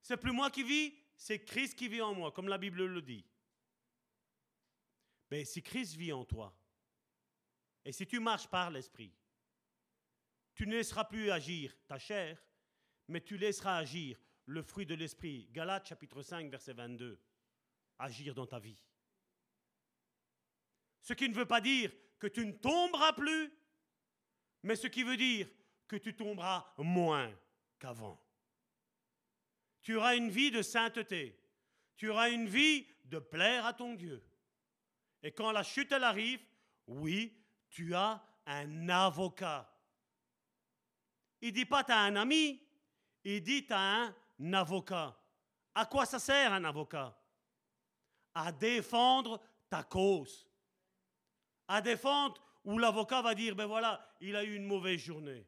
C'est 0.00 0.16
plus 0.16 0.32
moi 0.32 0.50
qui 0.50 0.62
vis, 0.62 0.94
c'est 1.14 1.44
Christ 1.44 1.74
qui 1.74 1.86
vit 1.86 2.00
en 2.00 2.14
moi, 2.14 2.32
comme 2.32 2.48
la 2.48 2.56
Bible 2.56 2.82
le 2.86 3.02
dit. 3.02 3.26
Mais 5.30 5.44
si 5.44 5.62
Christ 5.62 5.96
vit 5.96 6.14
en 6.14 6.24
toi, 6.24 6.58
et 7.84 7.92
si 7.92 8.06
tu 8.06 8.20
marches 8.20 8.48
par 8.48 8.70
l'Esprit, 8.70 9.12
tu 10.54 10.66
ne 10.66 10.76
laisseras 10.76 11.04
plus 11.04 11.30
agir 11.30 11.76
ta 11.86 11.98
chair, 11.98 12.42
mais 13.06 13.20
tu 13.20 13.36
laisseras 13.36 13.76
agir 13.76 14.18
le 14.46 14.62
fruit 14.62 14.86
de 14.86 14.94
l'esprit. 14.94 15.46
Galates 15.50 15.88
chapitre 15.88 16.22
5, 16.22 16.50
verset 16.50 16.72
22. 16.72 17.20
Agir 17.98 18.34
dans 18.34 18.46
ta 18.46 18.58
vie. 18.58 18.82
Ce 21.02 21.12
qui 21.12 21.28
ne 21.28 21.34
veut 21.34 21.44
pas 21.44 21.60
dire 21.60 21.92
que 22.18 22.28
tu 22.28 22.46
ne 22.46 22.52
tomberas 22.52 23.12
plus, 23.12 23.52
mais 24.62 24.74
ce 24.74 24.86
qui 24.86 25.02
veut 25.02 25.18
dire 25.18 25.46
que 25.88 25.96
tu 25.96 26.14
tomberas 26.14 26.72
moins 26.78 27.32
qu'avant. 27.78 28.20
Tu 29.82 29.96
auras 29.96 30.16
une 30.16 30.30
vie 30.30 30.50
de 30.50 30.62
sainteté. 30.62 31.40
Tu 31.96 32.10
auras 32.10 32.30
une 32.30 32.48
vie 32.48 32.86
de 33.04 33.18
plaire 33.18 33.64
à 33.66 33.72
ton 33.72 33.94
Dieu. 33.94 34.24
Et 35.22 35.32
quand 35.32 35.52
la 35.52 35.62
chute 35.62 35.92
elle 35.92 36.04
arrive, 36.04 36.40
oui, 36.86 37.36
tu 37.70 37.94
as 37.94 38.22
un 38.46 38.88
avocat 38.88 39.72
il 41.40 41.52
dit 41.52 41.64
pas 41.64 41.84
tu 41.84 41.92
as 41.92 42.00
un 42.00 42.16
ami, 42.16 42.60
il 43.24 43.42
dit 43.42 43.66
tu 43.66 43.72
as 43.72 44.12
un 44.40 44.52
avocat. 44.52 45.16
À 45.74 45.86
quoi 45.86 46.06
ça 46.06 46.18
sert 46.18 46.52
un 46.52 46.64
avocat? 46.64 47.16
À 48.34 48.52
défendre 48.52 49.40
ta 49.68 49.82
cause, 49.82 50.48
à 51.68 51.80
défendre 51.80 52.42
où 52.64 52.78
l'avocat 52.78 53.22
va 53.22 53.34
dire, 53.34 53.54
ben 53.54 53.66
voilà, 53.66 54.04
il 54.20 54.34
a 54.36 54.44
eu 54.44 54.56
une 54.56 54.66
mauvaise 54.66 55.00
journée. 55.00 55.46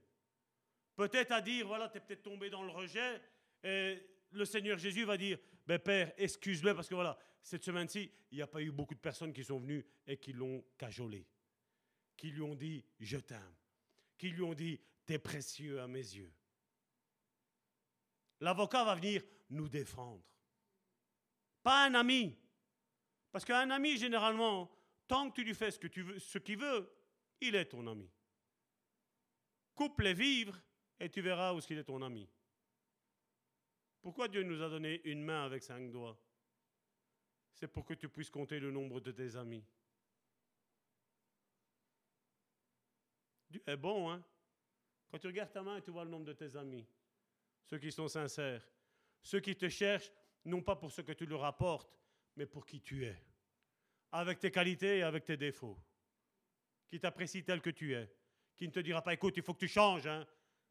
Peut-être 0.98 1.30
à 1.30 1.40
dire, 1.40 1.64
voilà, 1.64 1.88
tu 1.88 1.98
es 1.98 2.00
peut-être 2.00 2.24
tombé 2.24 2.50
dans 2.50 2.64
le 2.64 2.72
rejet, 2.72 3.22
et 3.62 4.02
le 4.32 4.44
Seigneur 4.44 4.78
Jésus 4.78 5.04
va 5.04 5.16
dire, 5.16 5.38
ben 5.64 5.78
Père, 5.78 6.12
excuse-le, 6.16 6.74
parce 6.74 6.88
que 6.88 6.96
voilà, 6.96 7.16
cette 7.40 7.62
semaine-ci, 7.62 8.10
il 8.32 8.38
n'y 8.38 8.42
a 8.42 8.48
pas 8.48 8.60
eu 8.60 8.72
beaucoup 8.72 8.96
de 8.96 8.98
personnes 8.98 9.32
qui 9.32 9.44
sont 9.44 9.60
venues 9.60 9.86
et 10.08 10.16
qui 10.16 10.32
l'ont 10.32 10.64
cajolé, 10.76 11.24
qui 12.16 12.30
lui 12.32 12.42
ont 12.42 12.56
dit, 12.56 12.84
je 12.98 13.16
t'aime, 13.16 13.54
qui 14.18 14.30
lui 14.30 14.42
ont 14.42 14.54
dit, 14.54 14.80
t'es 15.06 15.20
précieux 15.20 15.80
à 15.80 15.86
mes 15.86 16.00
yeux. 16.00 16.32
L'avocat 18.40 18.82
va 18.82 18.96
venir 18.96 19.22
nous 19.50 19.68
défendre. 19.68 20.24
Pas 21.62 21.84
un 21.84 21.94
ami. 21.94 22.36
Parce 23.30 23.44
qu'un 23.44 23.70
ami, 23.70 23.98
généralement, 23.98 24.68
tant 25.06 25.30
que 25.30 25.36
tu 25.36 25.44
lui 25.44 25.54
fais 25.54 25.70
ce 25.70 26.38
qu'il 26.38 26.58
veut, 26.58 26.92
il 27.40 27.54
est 27.54 27.66
ton 27.66 27.86
ami. 27.86 28.10
Coupe 29.76 30.00
les 30.00 30.14
vivres 30.14 30.60
et 31.00 31.08
tu 31.08 31.20
verras 31.20 31.52
où 31.52 31.58
est 31.58 31.84
ton 31.84 32.02
ami. 32.02 32.28
Pourquoi 34.00 34.28
Dieu 34.28 34.42
nous 34.42 34.62
a 34.62 34.68
donné 34.68 35.00
une 35.04 35.22
main 35.22 35.44
avec 35.44 35.62
cinq 35.62 35.90
doigts? 35.90 36.18
C'est 37.54 37.68
pour 37.68 37.84
que 37.84 37.94
tu 37.94 38.08
puisses 38.08 38.30
compter 38.30 38.60
le 38.60 38.70
nombre 38.70 39.00
de 39.00 39.10
tes 39.10 39.36
amis. 39.36 39.64
Dieu 43.50 43.62
est 43.66 43.76
bon, 43.76 44.10
hein? 44.10 44.22
Quand 45.10 45.18
tu 45.18 45.26
regardes 45.26 45.52
ta 45.52 45.62
main, 45.62 45.80
tu 45.80 45.90
vois 45.90 46.04
le 46.04 46.10
nombre 46.10 46.26
de 46.26 46.34
tes 46.34 46.54
amis. 46.56 46.86
Ceux 47.64 47.78
qui 47.78 47.90
sont 47.90 48.08
sincères. 48.08 48.66
Ceux 49.22 49.40
qui 49.40 49.56
te 49.56 49.68
cherchent, 49.68 50.12
non 50.44 50.62
pas 50.62 50.76
pour 50.76 50.92
ce 50.92 51.00
que 51.00 51.12
tu 51.12 51.26
leur 51.26 51.44
apportes, 51.44 51.98
mais 52.36 52.46
pour 52.46 52.64
qui 52.64 52.80
tu 52.80 53.04
es. 53.04 53.16
Avec 54.12 54.38
tes 54.38 54.50
qualités 54.50 54.98
et 54.98 55.02
avec 55.02 55.24
tes 55.24 55.36
défauts 55.36 55.78
qui 56.88 56.98
t'apprécie 56.98 57.44
tel 57.44 57.60
que 57.60 57.70
tu 57.70 57.94
es, 57.94 58.10
qui 58.56 58.66
ne 58.66 58.72
te 58.72 58.80
dira 58.80 59.02
pas, 59.02 59.12
écoute, 59.12 59.36
il 59.36 59.42
faut 59.42 59.54
que 59.54 59.60
tu 59.60 59.68
changes, 59.68 60.06
hein, 60.06 60.26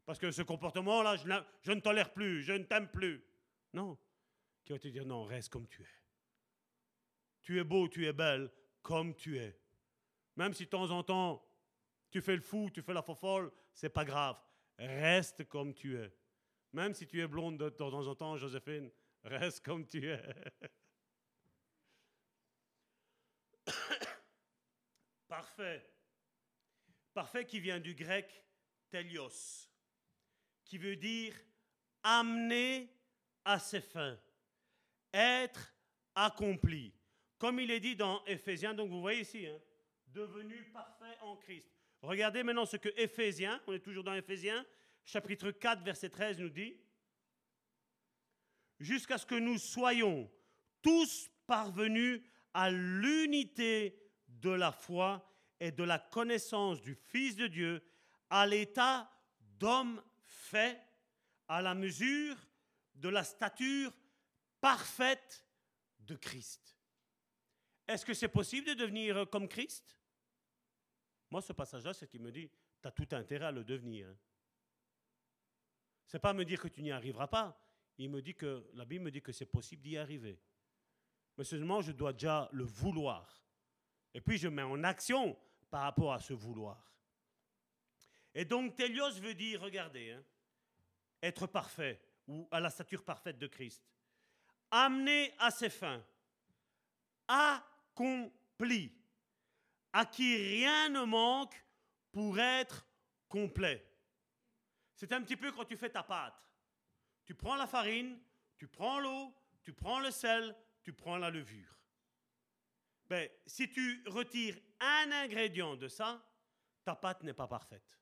parce 0.08 0.18
que 0.18 0.30
ce 0.30 0.40
comportement-là, 0.40 1.16
je, 1.16 1.28
je, 1.60 1.70
ne 1.70 1.80
tolère 1.80 2.14
plus, 2.14 2.42
je 2.42 2.54
ne 2.54 2.64
t'aime 2.64 2.88
plus. 2.88 3.22
Non, 3.74 3.98
qui 4.64 4.72
va 4.72 4.78
te 4.78 4.88
dire, 4.88 5.04
non, 5.04 5.24
reste 5.24 5.50
comme 5.50 5.68
tu 5.68 5.82
es. 5.82 5.88
Tu 7.42 7.60
es 7.60 7.64
beau, 7.64 7.88
tu 7.88 8.06
es 8.06 8.14
belle, 8.14 8.50
comme 8.80 9.14
tu 9.14 9.36
es. 9.36 9.60
Même 10.34 10.54
si 10.54 10.64
de 10.64 10.70
temps 10.70 10.90
en 10.92 11.02
temps, 11.02 11.46
tu 12.10 12.22
fais 12.22 12.36
le 12.36 12.40
fou, 12.40 12.70
tu 12.72 12.80
fais 12.80 12.94
la 12.94 13.02
fofolle, 13.02 13.52
c'est 13.74 13.90
pas 13.90 14.06
grave. 14.06 14.42
Reste 14.78 15.46
comme 15.46 15.74
tu 15.74 15.98
es. 15.98 16.10
Même 16.72 16.94
si 16.94 17.06
tu 17.06 17.20
es 17.20 17.26
blonde 17.26 17.58
de 17.58 17.68
temps 17.68 17.92
en 17.92 18.14
temps, 18.14 18.38
Joséphine, 18.38 18.90
reste 19.24 19.62
comme 19.62 19.86
tu 19.86 20.08
es. 20.08 20.22
Parfait. 25.28 25.86
Parfait 27.12 27.44
qui 27.44 27.60
vient 27.60 27.78
du 27.78 27.94
grec 27.94 28.42
telios, 28.88 29.67
qui 30.68 30.78
veut 30.78 30.96
dire 30.96 31.34
amener 32.02 32.88
à 33.44 33.58
ses 33.58 33.80
fins, 33.80 34.18
être 35.12 35.74
accompli. 36.14 36.94
Comme 37.38 37.58
il 37.58 37.70
est 37.70 37.80
dit 37.80 37.96
dans 37.96 38.24
Éphésiens, 38.26 38.74
donc 38.74 38.90
vous 38.90 39.00
voyez 39.00 39.22
ici, 39.22 39.46
hein, 39.46 39.58
devenu 40.08 40.62
parfait 40.72 41.16
en 41.22 41.36
Christ. 41.36 41.66
Regardez 42.02 42.42
maintenant 42.42 42.66
ce 42.66 42.76
que 42.76 42.90
Éphésiens, 42.96 43.60
on 43.66 43.72
est 43.72 43.80
toujours 43.80 44.04
dans 44.04 44.14
Éphésiens, 44.14 44.64
chapitre 45.04 45.50
4, 45.50 45.82
verset 45.82 46.10
13 46.10 46.38
nous 46.38 46.50
dit, 46.50 46.76
jusqu'à 48.78 49.18
ce 49.18 49.26
que 49.26 49.34
nous 49.34 49.58
soyons 49.58 50.30
tous 50.82 51.30
parvenus 51.46 52.22
à 52.52 52.70
l'unité 52.70 53.98
de 54.28 54.50
la 54.50 54.70
foi 54.70 55.26
et 55.60 55.72
de 55.72 55.82
la 55.82 55.98
connaissance 55.98 56.82
du 56.82 56.94
Fils 56.94 57.36
de 57.36 57.46
Dieu 57.46 57.82
à 58.30 58.46
l'état 58.46 59.10
d'homme 59.58 60.02
fait 60.48 60.80
à 61.46 61.62
la 61.62 61.74
mesure 61.74 62.36
de 62.94 63.08
la 63.08 63.22
stature 63.22 63.92
parfaite 64.60 65.44
de 66.00 66.16
Christ. 66.16 66.76
Est-ce 67.86 68.04
que 68.04 68.14
c'est 68.14 68.28
possible 68.28 68.66
de 68.66 68.74
devenir 68.74 69.28
comme 69.30 69.48
Christ? 69.48 69.98
Moi, 71.30 71.40
ce 71.42 71.52
passage-là, 71.52 71.94
c'est 71.94 72.08
qu'il 72.08 72.20
me 72.20 72.32
dit, 72.32 72.50
tu 72.80 72.88
as 72.88 72.92
tout 72.92 73.08
intérêt 73.12 73.46
à 73.46 73.52
le 73.52 73.64
devenir. 73.64 74.14
C'est 76.06 76.18
pas 76.18 76.32
me 76.32 76.44
dire 76.44 76.60
que 76.60 76.68
tu 76.68 76.82
n'y 76.82 76.90
arriveras 76.90 77.28
pas. 77.28 77.60
Il 77.98 78.10
me 78.10 78.22
dit 78.22 78.34
que 78.34 78.68
la 78.74 78.84
Bible 78.84 79.04
me 79.04 79.10
dit 79.10 79.20
que 79.20 79.32
c'est 79.32 79.46
possible 79.46 79.82
d'y 79.82 79.98
arriver. 79.98 80.40
Mais 81.36 81.44
seulement, 81.44 81.82
je 81.82 81.92
dois 81.92 82.12
déjà 82.12 82.48
le 82.52 82.64
vouloir. 82.64 83.44
Et 84.14 84.20
puis, 84.20 84.38
je 84.38 84.48
mets 84.48 84.62
en 84.62 84.82
action 84.84 85.38
par 85.70 85.82
rapport 85.82 86.12
à 86.12 86.20
ce 86.20 86.32
vouloir. 86.32 86.92
Et 88.34 88.44
donc, 88.44 88.76
Télios 88.76 89.20
veut 89.20 89.34
dire, 89.34 89.60
regardez, 89.60 90.12
hein, 90.12 90.24
être 91.22 91.46
parfait 91.46 92.00
ou 92.26 92.46
à 92.50 92.60
la 92.60 92.70
stature 92.70 93.04
parfaite 93.04 93.38
de 93.38 93.46
Christ. 93.46 93.82
Amener 94.70 95.34
à 95.38 95.50
ses 95.50 95.70
fins, 95.70 96.04
accompli, 97.26 98.92
à 99.92 100.04
qui 100.04 100.36
rien 100.36 100.90
ne 100.90 101.04
manque 101.04 101.64
pour 102.12 102.38
être 102.38 102.86
complet. 103.28 103.84
C'est 104.94 105.12
un 105.12 105.22
petit 105.22 105.36
peu 105.36 105.52
quand 105.52 105.64
tu 105.64 105.76
fais 105.76 105.90
ta 105.90 106.02
pâte. 106.02 106.34
Tu 107.24 107.34
prends 107.34 107.56
la 107.56 107.66
farine, 107.66 108.18
tu 108.56 108.66
prends 108.66 109.00
l'eau, 109.00 109.34
tu 109.62 109.72
prends 109.72 110.00
le 110.00 110.10
sel, 110.10 110.56
tu 110.82 110.92
prends 110.92 111.16
la 111.16 111.30
levure. 111.30 111.78
Ben, 113.08 113.28
si 113.46 113.70
tu 113.70 114.02
retires 114.06 114.58
un 114.80 115.12
ingrédient 115.12 115.76
de 115.76 115.88
ça, 115.88 116.22
ta 116.84 116.94
pâte 116.94 117.22
n'est 117.22 117.34
pas 117.34 117.46
parfaite. 117.46 117.98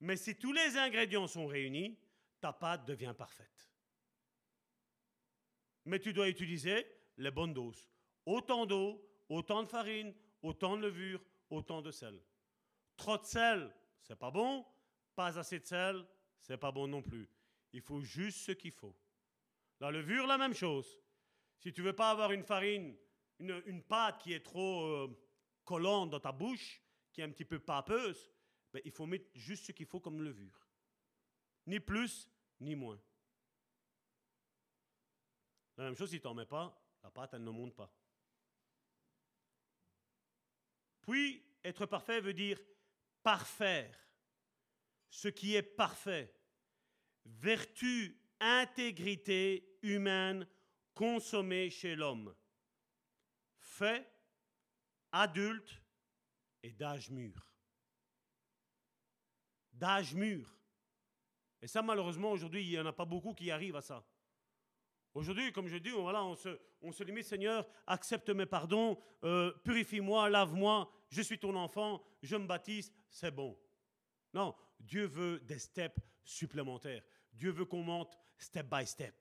Mais 0.00 0.16
si 0.16 0.36
tous 0.36 0.52
les 0.52 0.76
ingrédients 0.76 1.26
sont 1.26 1.46
réunis, 1.46 1.98
ta 2.46 2.52
pâte 2.52 2.86
devient 2.86 3.14
parfaite. 3.18 3.72
Mais 5.84 5.98
tu 5.98 6.12
dois 6.12 6.28
utiliser 6.28 6.86
les 7.16 7.32
bonnes 7.32 7.52
doses. 7.52 7.90
Autant 8.24 8.66
d'eau, 8.66 9.04
autant 9.28 9.64
de 9.64 9.68
farine, 9.68 10.14
autant 10.42 10.76
de 10.76 10.82
levure, 10.82 11.20
autant 11.50 11.82
de 11.82 11.90
sel. 11.90 12.22
Trop 12.96 13.18
de 13.18 13.24
sel, 13.24 13.74
c'est 14.00 14.14
pas 14.14 14.30
bon. 14.30 14.64
Pas 15.16 15.36
assez 15.36 15.58
de 15.58 15.66
sel, 15.66 16.06
c'est 16.38 16.56
pas 16.56 16.70
bon 16.70 16.86
non 16.86 17.02
plus. 17.02 17.28
Il 17.72 17.80
faut 17.80 18.00
juste 18.00 18.38
ce 18.38 18.52
qu'il 18.52 18.70
faut. 18.70 18.96
La 19.80 19.90
levure, 19.90 20.28
la 20.28 20.38
même 20.38 20.54
chose. 20.54 21.00
Si 21.58 21.72
tu 21.72 21.82
veux 21.82 21.96
pas 21.96 22.12
avoir 22.12 22.30
une 22.30 22.44
farine 22.44 22.96
une, 23.40 23.82
pâte 23.82 24.22
qui 24.22 24.34
est 24.34 24.44
trop 24.44 24.84
euh, 24.84 25.08
collante 25.64 26.10
dans 26.10 26.20
ta 26.20 26.30
bouche, 26.30 26.80
qui 27.12 27.22
est 27.22 27.24
un 27.24 27.30
petit 27.30 27.44
peu 27.44 27.58
papeuse, 27.58 28.30
ben, 28.72 28.80
il 28.84 28.92
faut 28.92 29.06
mettre 29.06 29.28
juste 29.34 29.64
ce 29.64 29.72
qu'il 29.72 29.86
faut 29.86 30.00
comme 30.00 30.22
levure. 30.22 30.64
Ni 31.66 31.80
plus, 31.80 32.28
ni 32.60 32.74
moins. 32.74 33.00
La 35.76 35.84
même 35.84 35.96
chose, 35.96 36.10
si 36.10 36.20
tu 36.20 36.26
n'en 36.26 36.34
mets 36.34 36.46
pas, 36.46 36.76
la 37.02 37.10
pâte, 37.10 37.34
elle 37.34 37.44
ne 37.44 37.50
monte 37.50 37.74
pas. 37.74 37.92
Puis, 41.02 41.44
être 41.62 41.86
parfait 41.86 42.20
veut 42.20 42.34
dire 42.34 42.58
parfaire, 43.22 43.98
ce 45.10 45.28
qui 45.28 45.54
est 45.54 45.62
parfait. 45.62 46.32
Vertu, 47.24 48.20
intégrité 48.40 49.78
humaine 49.82 50.48
consommée 50.94 51.70
chez 51.70 51.94
l'homme 51.94 52.34
fait, 53.76 54.10
adulte 55.12 55.82
et 56.62 56.72
d'âge 56.72 57.10
mûr. 57.10 57.46
D'âge 59.72 60.14
mûr. 60.14 60.55
Et 61.62 61.66
ça, 61.66 61.82
malheureusement, 61.82 62.30
aujourd'hui, 62.30 62.64
il 62.64 62.70
n'y 62.70 62.78
en 62.78 62.86
a 62.86 62.92
pas 62.92 63.04
beaucoup 63.04 63.34
qui 63.34 63.50
arrivent 63.50 63.76
à 63.76 63.82
ça. 63.82 64.04
Aujourd'hui, 65.14 65.50
comme 65.50 65.66
je 65.66 65.78
dis, 65.78 65.90
voilà, 65.90 66.22
on, 66.24 66.34
se, 66.34 66.58
on 66.82 66.92
se 66.92 67.02
limite, 67.02 67.24
Seigneur, 67.24 67.66
accepte 67.86 68.28
mes 68.28 68.44
pardons, 68.44 68.98
euh, 69.24 69.50
purifie-moi, 69.64 70.28
lave-moi, 70.28 70.92
je 71.08 71.22
suis 71.22 71.38
ton 71.38 71.56
enfant, 71.56 72.02
je 72.22 72.36
me 72.36 72.46
baptise, 72.46 72.92
c'est 73.08 73.30
bon. 73.30 73.58
Non, 74.34 74.54
Dieu 74.78 75.06
veut 75.06 75.40
des 75.40 75.58
steps 75.58 75.98
supplémentaires. 76.22 77.02
Dieu 77.32 77.50
veut 77.50 77.64
qu'on 77.64 77.82
monte 77.82 78.18
step 78.36 78.66
by 78.70 78.86
step. 78.86 79.14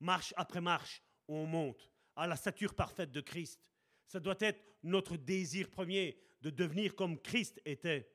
Marche 0.00 0.34
après 0.36 0.60
marche, 0.60 1.02
on 1.28 1.46
monte 1.46 1.90
à 2.16 2.26
la 2.26 2.36
stature 2.36 2.74
parfaite 2.74 3.10
de 3.10 3.20
Christ. 3.22 3.66
Ça 4.06 4.20
doit 4.20 4.36
être 4.40 4.62
notre 4.82 5.16
désir 5.16 5.70
premier 5.70 6.18
de 6.42 6.50
devenir 6.50 6.94
comme 6.94 7.18
Christ 7.18 7.60
était. 7.64 8.10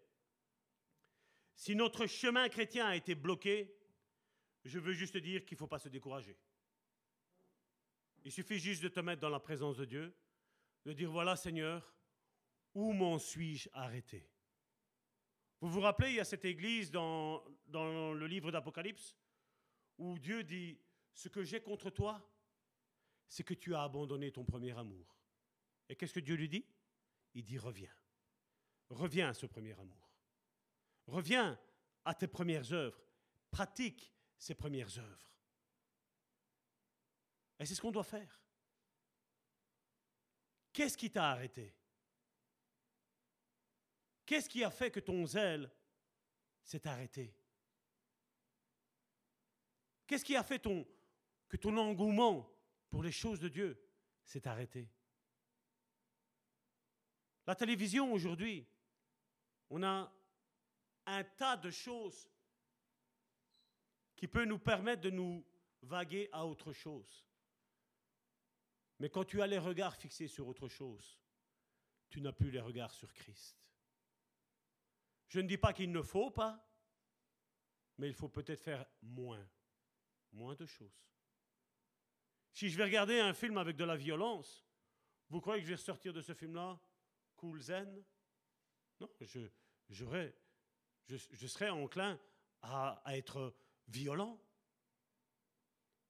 Si 1.60 1.76
notre 1.76 2.08
chemin 2.08 2.48
chrétien 2.48 2.88
a 2.88 2.96
été 2.96 3.16
bloqué, 3.16 3.76
je 4.64 4.80
veux 4.80 4.94
juste 4.94 5.18
dire 5.18 5.44
qu'il 5.44 5.56
ne 5.56 5.60
faut 5.60 5.68
pas 5.68 5.78
se 5.78 5.90
décourager. 5.90 6.38
Il 8.24 8.32
suffit 8.32 8.60
juste 8.60 8.82
de 8.82 8.88
te 8.88 9.02
mettre 9.02 9.20
dans 9.20 9.30
la 9.30 9.42
présence 9.42 9.76
de 9.76 9.84
Dieu, 9.84 10.16
de 10.86 10.94
dire, 10.94 11.12
voilà 11.12 11.36
Seigneur, 11.36 11.94
où 12.74 12.94
m'en 12.94 13.20
suis-je 13.20 13.68
arrêté? 13.74 14.26
Vous 15.60 15.70
vous 15.70 15.82
rappelez, 15.82 16.12
il 16.12 16.16
y 16.16 16.20
a 16.22 16.24
cette 16.24 16.46
église 16.46 16.92
dans, 16.92 17.44
dans 17.68 18.14
le 18.14 18.26
livre 18.26 18.54
d'Apocalypse, 18.54 19.18
où 19.98 20.18
Dieu 20.18 20.46
dit, 20.46 20.80
ce 21.14 21.28
que 21.28 21.44
j'ai 21.44 21.60
contre 21.60 21.90
toi, 21.90 22.26
c'est 23.28 23.44
que 23.44 23.54
tu 23.54 23.76
as 23.76 23.84
abandonné 23.84 24.32
ton 24.32 24.46
premier 24.46 24.72
amour. 24.78 25.14
Et 25.90 25.98
qu'est-ce 25.98 26.14
que 26.14 26.22
Dieu 26.22 26.36
lui 26.36 26.48
dit? 26.48 26.66
Il 27.34 27.44
dit 27.44 27.58
reviens. 27.58 27.94
reviens 28.90 29.28
à 29.28 29.34
ce 29.34 29.46
premier 29.46 29.78
amour. 29.78 30.09
Reviens 31.10 31.60
à 32.06 32.14
tes 32.14 32.28
premières 32.28 32.72
œuvres. 32.72 33.02
Pratique 33.52 34.14
ces 34.38 34.56
premières 34.56 34.98
œuvres. 34.98 35.28
Et 37.60 37.66
c'est 37.66 37.76
ce 37.76 37.82
qu'on 37.82 37.92
doit 37.92 38.04
faire. 38.04 38.40
Qu'est-ce 40.72 40.98
qui 40.98 41.12
t'a 41.12 41.32
arrêté? 41.32 41.76
Qu'est-ce 44.26 44.48
qui 44.48 44.64
a 44.64 44.70
fait 44.70 44.92
que 44.92 45.00
ton 45.00 45.26
zèle 45.26 45.70
s'est 46.64 46.88
arrêté? 46.88 47.36
Qu'est-ce 50.06 50.24
qui 50.24 50.36
a 50.36 50.44
fait 50.44 50.62
que 50.62 51.58
ton 51.58 51.78
engouement 51.78 52.50
pour 52.90 53.04
les 53.04 53.12
choses 53.12 53.40
de 53.40 53.50
Dieu 53.50 53.84
s'est 54.24 54.48
arrêté? 54.48 54.88
La 57.46 57.56
télévision 57.56 58.14
aujourd'hui, 58.14 58.68
on 59.72 59.84
a 59.84 60.12
un 61.10 61.24
tas 61.24 61.58
de 61.58 61.72
choses 61.72 62.30
qui 64.16 64.28
peut 64.28 64.46
nous 64.46 64.60
permettre 64.60 65.02
de 65.02 65.10
nous 65.10 65.46
vaguer 65.82 66.30
à 66.32 66.46
autre 66.46 66.74
chose. 66.74 67.26
Mais 69.00 69.10
quand 69.10 69.24
tu 69.24 69.42
as 69.42 69.48
les 69.48 69.58
regards 69.58 69.96
fixés 69.96 70.28
sur 70.28 70.48
autre 70.48 70.68
chose, 70.68 71.20
tu 72.10 72.22
n'as 72.22 72.34
plus 72.34 72.52
les 72.52 72.60
regards 72.60 72.94
sur 72.94 73.14
Christ. 73.14 73.58
Je 75.30 75.40
ne 75.40 75.48
dis 75.48 75.58
pas 75.58 75.74
qu'il 75.74 75.92
ne 75.92 76.02
faut 76.02 76.32
pas, 76.32 76.68
mais 77.98 78.08
il 78.08 78.14
faut 78.14 78.30
peut-être 78.30 78.62
faire 78.62 78.86
moins, 79.02 79.48
moins 80.32 80.56
de 80.56 80.66
choses. 80.66 81.08
Si 82.52 82.70
je 82.70 82.78
vais 82.78 82.86
regarder 82.86 83.20
un 83.20 83.34
film 83.34 83.58
avec 83.58 83.78
de 83.78 83.86
la 83.86 83.96
violence, 83.96 84.66
vous 85.30 85.40
croyez 85.40 85.62
que 85.62 85.68
je 85.68 85.74
vais 85.74 85.78
sortir 85.78 86.12
de 86.12 86.22
ce 86.22 86.34
film-là 86.34 86.80
cool 87.38 87.62
zen? 87.62 88.04
Non, 89.00 89.10
je, 89.22 89.48
je, 91.10 91.48
serais 91.48 91.70
enclin 91.70 92.20
à, 92.62 93.02
être 93.08 93.54
violent. 93.88 94.40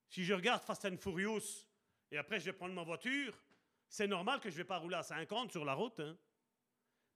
Si 0.09 0.23
je 0.25 0.33
regarde 0.33 0.61
Fast 0.61 0.85
and 0.85 0.97
Furious 0.97 1.65
et 2.11 2.17
après 2.17 2.39
je 2.39 2.45
vais 2.45 2.53
prendre 2.53 2.73
ma 2.73 2.83
voiture, 2.83 3.37
c'est 3.87 4.07
normal 4.07 4.39
que 4.39 4.49
je 4.49 4.55
ne 4.55 4.59
vais 4.59 4.67
pas 4.67 4.77
rouler 4.77 4.95
à 4.95 5.03
50 5.03 5.51
sur 5.51 5.63
la 5.65 5.73
route. 5.73 5.99
Hein. 5.99 6.17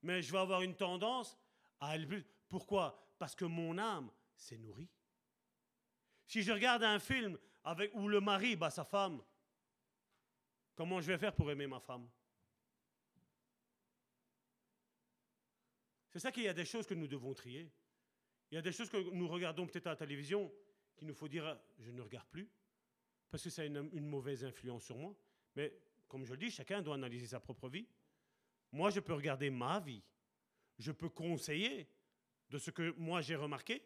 Mais 0.01 0.22
je 0.22 0.31
vais 0.31 0.39
avoir 0.39 0.61
une 0.61 0.76
tendance 0.76 1.38
à 1.80 1.89
aller 1.89 2.05
plus. 2.05 2.26
Pourquoi? 2.47 3.14
Parce 3.18 3.35
que 3.35 3.45
mon 3.45 3.77
âme 3.77 4.10
s'est 4.35 4.57
nourrie. 4.57 4.89
Si 6.27 6.41
je 6.41 6.51
regarde 6.51 6.84
un 6.84 6.99
film 6.99 7.38
où 7.93 8.07
le 8.07 8.19
mari 8.19 8.55
bat 8.55 8.69
sa 8.69 8.84
femme, 8.84 9.22
comment 10.76 11.01
je 11.01 11.07
vais 11.07 11.18
faire 11.18 11.35
pour 11.35 11.49
aimer 11.51 11.68
ma 11.68 11.80
femme? 11.80 12.07
C'est 16.14 16.19
ça 16.19 16.31
qu'il 16.31 16.44
y 16.44 16.48
a 16.48 16.53
des 16.53 16.65
choses 16.65 16.85
que 16.85 16.94
nous 16.94 17.07
devons 17.07 17.34
trier. 17.34 17.72
Il 18.52 18.56
y 18.56 18.57
a 18.60 18.61
des 18.61 18.72
choses 18.72 18.88
que 18.88 18.98
nous 18.98 19.27
regardons 19.27 19.65
peut-être 19.65 19.88
à 19.88 19.90
la 19.90 19.95
télévision 19.95 20.53
qu'il 20.95 21.07
nous 21.07 21.15
faut 21.15 21.27
dire 21.27 21.60
je 21.80 21.90
ne 21.90 22.02
regarde 22.02 22.27
plus 22.27 22.48
parce 23.31 23.44
que 23.44 23.49
ça 23.49 23.64
a 23.64 23.65
une, 23.65 24.07
mauvaise 24.07 24.45
influence 24.45 24.84
sur 24.84 24.95
moi. 24.95 25.15
Mais 25.56 25.73
comme 26.07 26.23
je 26.23 26.34
le 26.34 26.38
dis, 26.38 26.52
chacun 26.52 26.84
doit 26.84 26.94
analyser 26.94 27.26
sa 27.26 27.40
propre 27.40 27.68
vie. 27.68 27.88
Moi, 28.72 28.91
je 28.91 28.99
peux 28.99 29.14
regarder 29.14 29.49
ma 29.49 29.80
vie. 29.80 30.03
Je 30.77 30.91
peux 30.91 31.10
conseiller 31.10 31.90
de 32.52 32.60
ce 32.60 32.69
que 32.69 32.94
moi 32.95 33.22
j'ai 33.22 33.35
remarqué. 33.35 33.81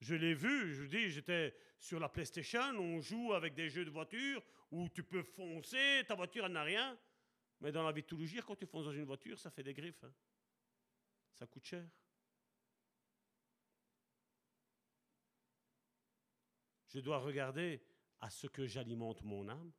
Je 0.00 0.16
l'ai 0.16 0.34
vu, 0.34 0.74
je 0.74 0.86
dis, 0.86 1.08
j'étais 1.08 1.56
sur 1.78 2.00
la 2.00 2.08
PlayStation, 2.08 2.72
on 2.80 3.00
joue 3.00 3.32
avec 3.32 3.54
des 3.54 3.68
jeux 3.68 3.84
de 3.84 3.90
voiture 3.90 4.42
où 4.72 4.88
tu 4.88 5.04
peux 5.04 5.22
foncer, 5.22 6.02
ta 6.08 6.16
voiture 6.16 6.48
n'a 6.48 6.64
rien. 6.64 6.98
Mais 7.60 7.70
dans 7.70 7.84
la 7.84 7.92
vie 7.92 8.02
de 8.02 8.08
tous 8.08 8.40
quand 8.44 8.56
tu 8.56 8.66
fonces 8.66 8.86
dans 8.86 8.92
une 8.92 9.04
voiture, 9.04 9.38
ça 9.38 9.52
fait 9.52 9.62
des 9.62 9.72
griffes. 9.72 10.02
Hein. 10.02 10.12
Ça 11.38 11.46
coûte 11.46 11.64
cher. 11.64 11.86
Je 16.88 16.98
dois 17.00 17.18
regarder 17.18 17.82
à 18.20 18.30
ce 18.30 18.46
que 18.46 18.66
j'alimente 18.66 19.22
mon 19.22 19.48
âme. 19.48 19.72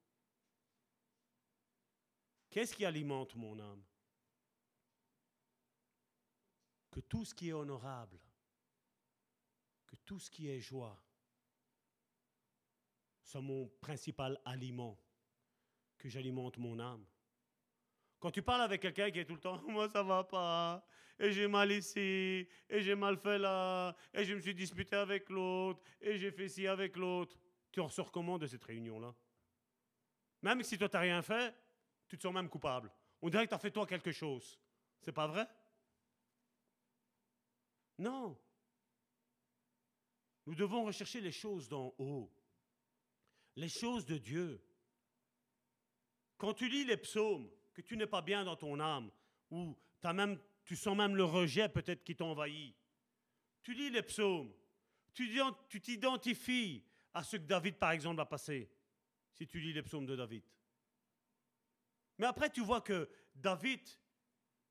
Qu'est-ce 2.49 2.75
qui 2.75 2.85
alimente 2.85 3.35
mon 3.35 3.59
âme? 3.59 3.83
Que 6.91 6.99
tout 6.99 7.25
ce 7.25 7.33
qui 7.33 7.49
est 7.49 7.53
honorable, 7.53 8.19
que 9.87 9.95
tout 10.05 10.19
ce 10.19 10.29
qui 10.29 10.47
est 10.47 10.59
joie, 10.59 11.01
soit 13.23 13.41
mon 13.41 13.67
principal 13.81 14.39
aliment, 14.45 14.99
que 15.97 16.09
j'alimente 16.09 16.57
mon 16.57 16.79
âme. 16.79 17.05
Quand 18.19 18.31
tu 18.31 18.41
parles 18.41 18.61
avec 18.61 18.81
quelqu'un 18.81 19.11
qui 19.11 19.19
est 19.19 19.25
tout 19.25 19.35
le 19.35 19.39
temps, 19.39 19.61
moi 19.67 19.89
ça 19.89 20.03
va 20.03 20.23
pas, 20.23 20.85
et 21.19 21.31
j'ai 21.31 21.47
mal 21.47 21.71
ici, 21.71 22.47
et 22.69 22.81
j'ai 22.81 22.95
mal 22.95 23.17
fait 23.17 23.37
là, 23.37 23.95
et 24.13 24.23
je 24.23 24.33
me 24.33 24.39
suis 24.39 24.55
disputé 24.55 24.95
avec 24.95 25.29
l'autre, 25.29 25.81
et 26.01 26.17
j'ai 26.17 26.31
fait 26.31 26.49
ci 26.49 26.67
avec 26.67 26.95
l'autre, 26.97 27.37
tu 27.71 27.79
en 27.79 27.87
ressors 27.87 28.11
comment 28.11 28.37
de 28.37 28.47
cette 28.47 28.63
réunion-là? 28.63 29.13
Même 30.41 30.63
si 30.63 30.77
toi 30.77 30.89
tu 30.89 30.95
n'as 30.95 31.01
rien 31.01 31.21
fait, 31.21 31.55
tu 32.07 32.17
te 32.17 32.23
sens 32.23 32.33
même 32.33 32.49
coupable. 32.49 32.91
On 33.21 33.29
dirait 33.29 33.45
que 33.45 33.49
tu 33.49 33.55
as 33.55 33.59
fait 33.59 33.71
toi 33.71 33.85
quelque 33.85 34.11
chose. 34.11 34.59
C'est 35.01 35.11
pas 35.11 35.27
vrai? 35.27 35.47
Non. 37.97 38.39
Nous 40.45 40.55
devons 40.55 40.85
rechercher 40.85 41.19
les 41.19 41.31
choses 41.31 41.67
d'en 41.67 41.93
haut, 41.97 42.31
les 43.55 43.69
choses 43.69 44.05
de 44.05 44.17
Dieu. 44.17 44.63
Quand 46.37 46.53
tu 46.53 46.69
lis 46.69 46.85
les 46.85 46.97
psaumes, 46.97 47.51
que 47.77 47.81
tu 47.81 47.95
n'es 47.95 48.07
pas 48.07 48.23
bien 48.23 48.43
dans 48.43 48.55
ton 48.55 48.79
âme, 48.79 49.11
ou 49.51 49.77
même, 50.03 50.39
tu 50.65 50.75
sens 50.75 50.97
même 50.97 51.15
le 51.15 51.23
rejet 51.23 51.69
peut-être 51.69 52.03
qui 52.03 52.15
t'envahit, 52.15 52.75
tu 53.61 53.73
lis 53.75 53.91
les 53.91 54.01
psaumes, 54.01 54.51
tu 55.13 55.79
t'identifies 55.79 56.83
à 57.13 57.23
ce 57.23 57.37
que 57.37 57.43
David, 57.43 57.75
par 57.75 57.91
exemple, 57.91 58.19
a 58.19 58.25
passé, 58.25 58.67
si 59.31 59.45
tu 59.45 59.59
lis 59.59 59.73
les 59.73 59.83
psaumes 59.83 60.07
de 60.07 60.15
David. 60.15 60.43
Mais 62.17 62.25
après, 62.25 62.49
tu 62.49 62.61
vois 62.61 62.81
que 62.81 63.07
David, 63.35 63.81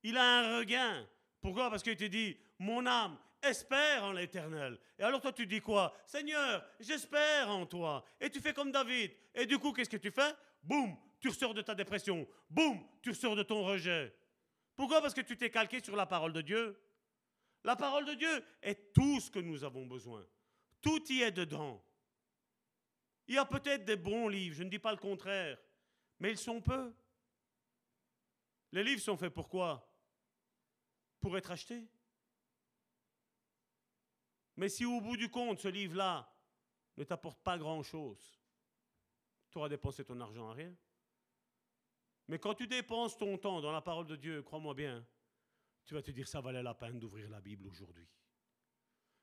il 0.03 0.17
a 0.17 0.41
un 0.41 0.59
regain. 0.59 1.09
Pourquoi? 1.41 1.71
Parce 1.71 1.85
qu'il 1.85 1.97
te 1.97 2.05
dit, 2.05 2.37
mon 2.59 2.85
âme 2.87 3.17
espère 3.41 4.03
en 4.03 4.13
l'éternel. 4.13 4.81
Et 4.99 5.05
alors 5.05 5.21
toi, 5.21 5.33
tu 5.33 5.47
dis 5.47 5.61
quoi? 5.61 5.97
Seigneur, 6.07 6.65
j'espère 6.81 7.51
en 7.51 7.67
toi. 7.67 8.05
Et 8.21 8.31
tu 8.31 8.41
fais 8.41 8.53
comme 8.53 8.73
David. 8.73 9.13
Et 9.33 9.47
du 9.47 9.59
coup, 9.59 9.73
qu'est-ce 9.73 9.91
que 9.91 9.97
tu 9.97 10.11
fais? 10.11 10.35
Boum, 10.61 10.97
tu 11.21 11.29
ressors 11.29 11.55
de 11.55 11.63
ta 11.63 11.75
dépression. 11.75 12.27
Boum, 12.51 12.87
tu 13.03 13.11
ressors 13.11 13.37
de 13.37 13.43
ton 13.43 13.65
rejet. 13.65 14.15
Pourquoi? 14.77 15.01
Parce 15.01 15.15
que 15.15 15.23
tu 15.23 15.37
t'es 15.37 15.51
calqué 15.51 15.83
sur 15.83 15.97
la 15.97 16.07
parole 16.07 16.33
de 16.33 16.43
Dieu. 16.43 16.81
La 17.65 17.77
parole 17.77 18.05
de 18.05 18.15
Dieu 18.15 18.45
est 18.63 18.93
tout 18.93 19.21
ce 19.21 19.31
que 19.31 19.39
nous 19.39 19.65
avons 19.65 19.87
besoin. 19.87 20.27
Tout 20.81 21.03
y 21.11 21.23
est 21.23 21.33
dedans. 21.33 21.83
Il 23.27 23.35
y 23.35 23.39
a 23.39 23.45
peut-être 23.45 23.85
des 23.85 23.97
bons 23.97 24.29
livres, 24.29 24.55
je 24.55 24.63
ne 24.63 24.69
dis 24.69 24.79
pas 24.79 24.93
le 24.93 24.99
contraire, 24.99 25.59
mais 26.21 26.31
ils 26.31 26.39
sont 26.39 26.61
peu. 26.61 26.95
Les 28.71 28.85
livres 28.85 29.01
sont 29.01 29.17
faits 29.17 29.33
pour 29.33 29.49
quoi? 29.49 29.91
Pour 31.21 31.37
être 31.37 31.51
achetés. 31.51 31.89
Mais 34.57 34.69
si 34.69 34.85
au 34.85 35.01
bout 35.01 35.17
du 35.17 35.29
compte, 35.29 35.59
ce 35.59 35.69
livre-là 35.69 36.33
ne 36.97 37.05
t'apporte 37.05 37.43
pas 37.43 37.59
grand-chose, 37.59 38.41
tu 39.51 39.59
auras 39.59 39.69
dépensé 39.69 40.05
ton 40.05 40.21
argent 40.21 40.49
à 40.49 40.55
rien. 40.55 40.75
Mais 42.29 42.39
quand 42.39 42.55
tu 42.55 42.67
dépenses 42.67 43.17
ton 43.17 43.39
temps 43.39 43.61
dans 43.61 43.73
la 43.73 43.81
parole 43.81 44.07
de 44.07 44.17
Dieu, 44.17 44.43
crois-moi 44.43 44.75
bien, 44.75 45.07
tu 45.85 45.95
vas 45.95 46.03
te 46.03 46.11
dire 46.11 46.27
ça 46.27 46.41
valait 46.41 46.63
la 46.63 46.75
peine 46.75 46.99
d'ouvrir 46.99 47.31
la 47.31 47.41
Bible 47.41 47.67
aujourd'hui. 47.67 48.09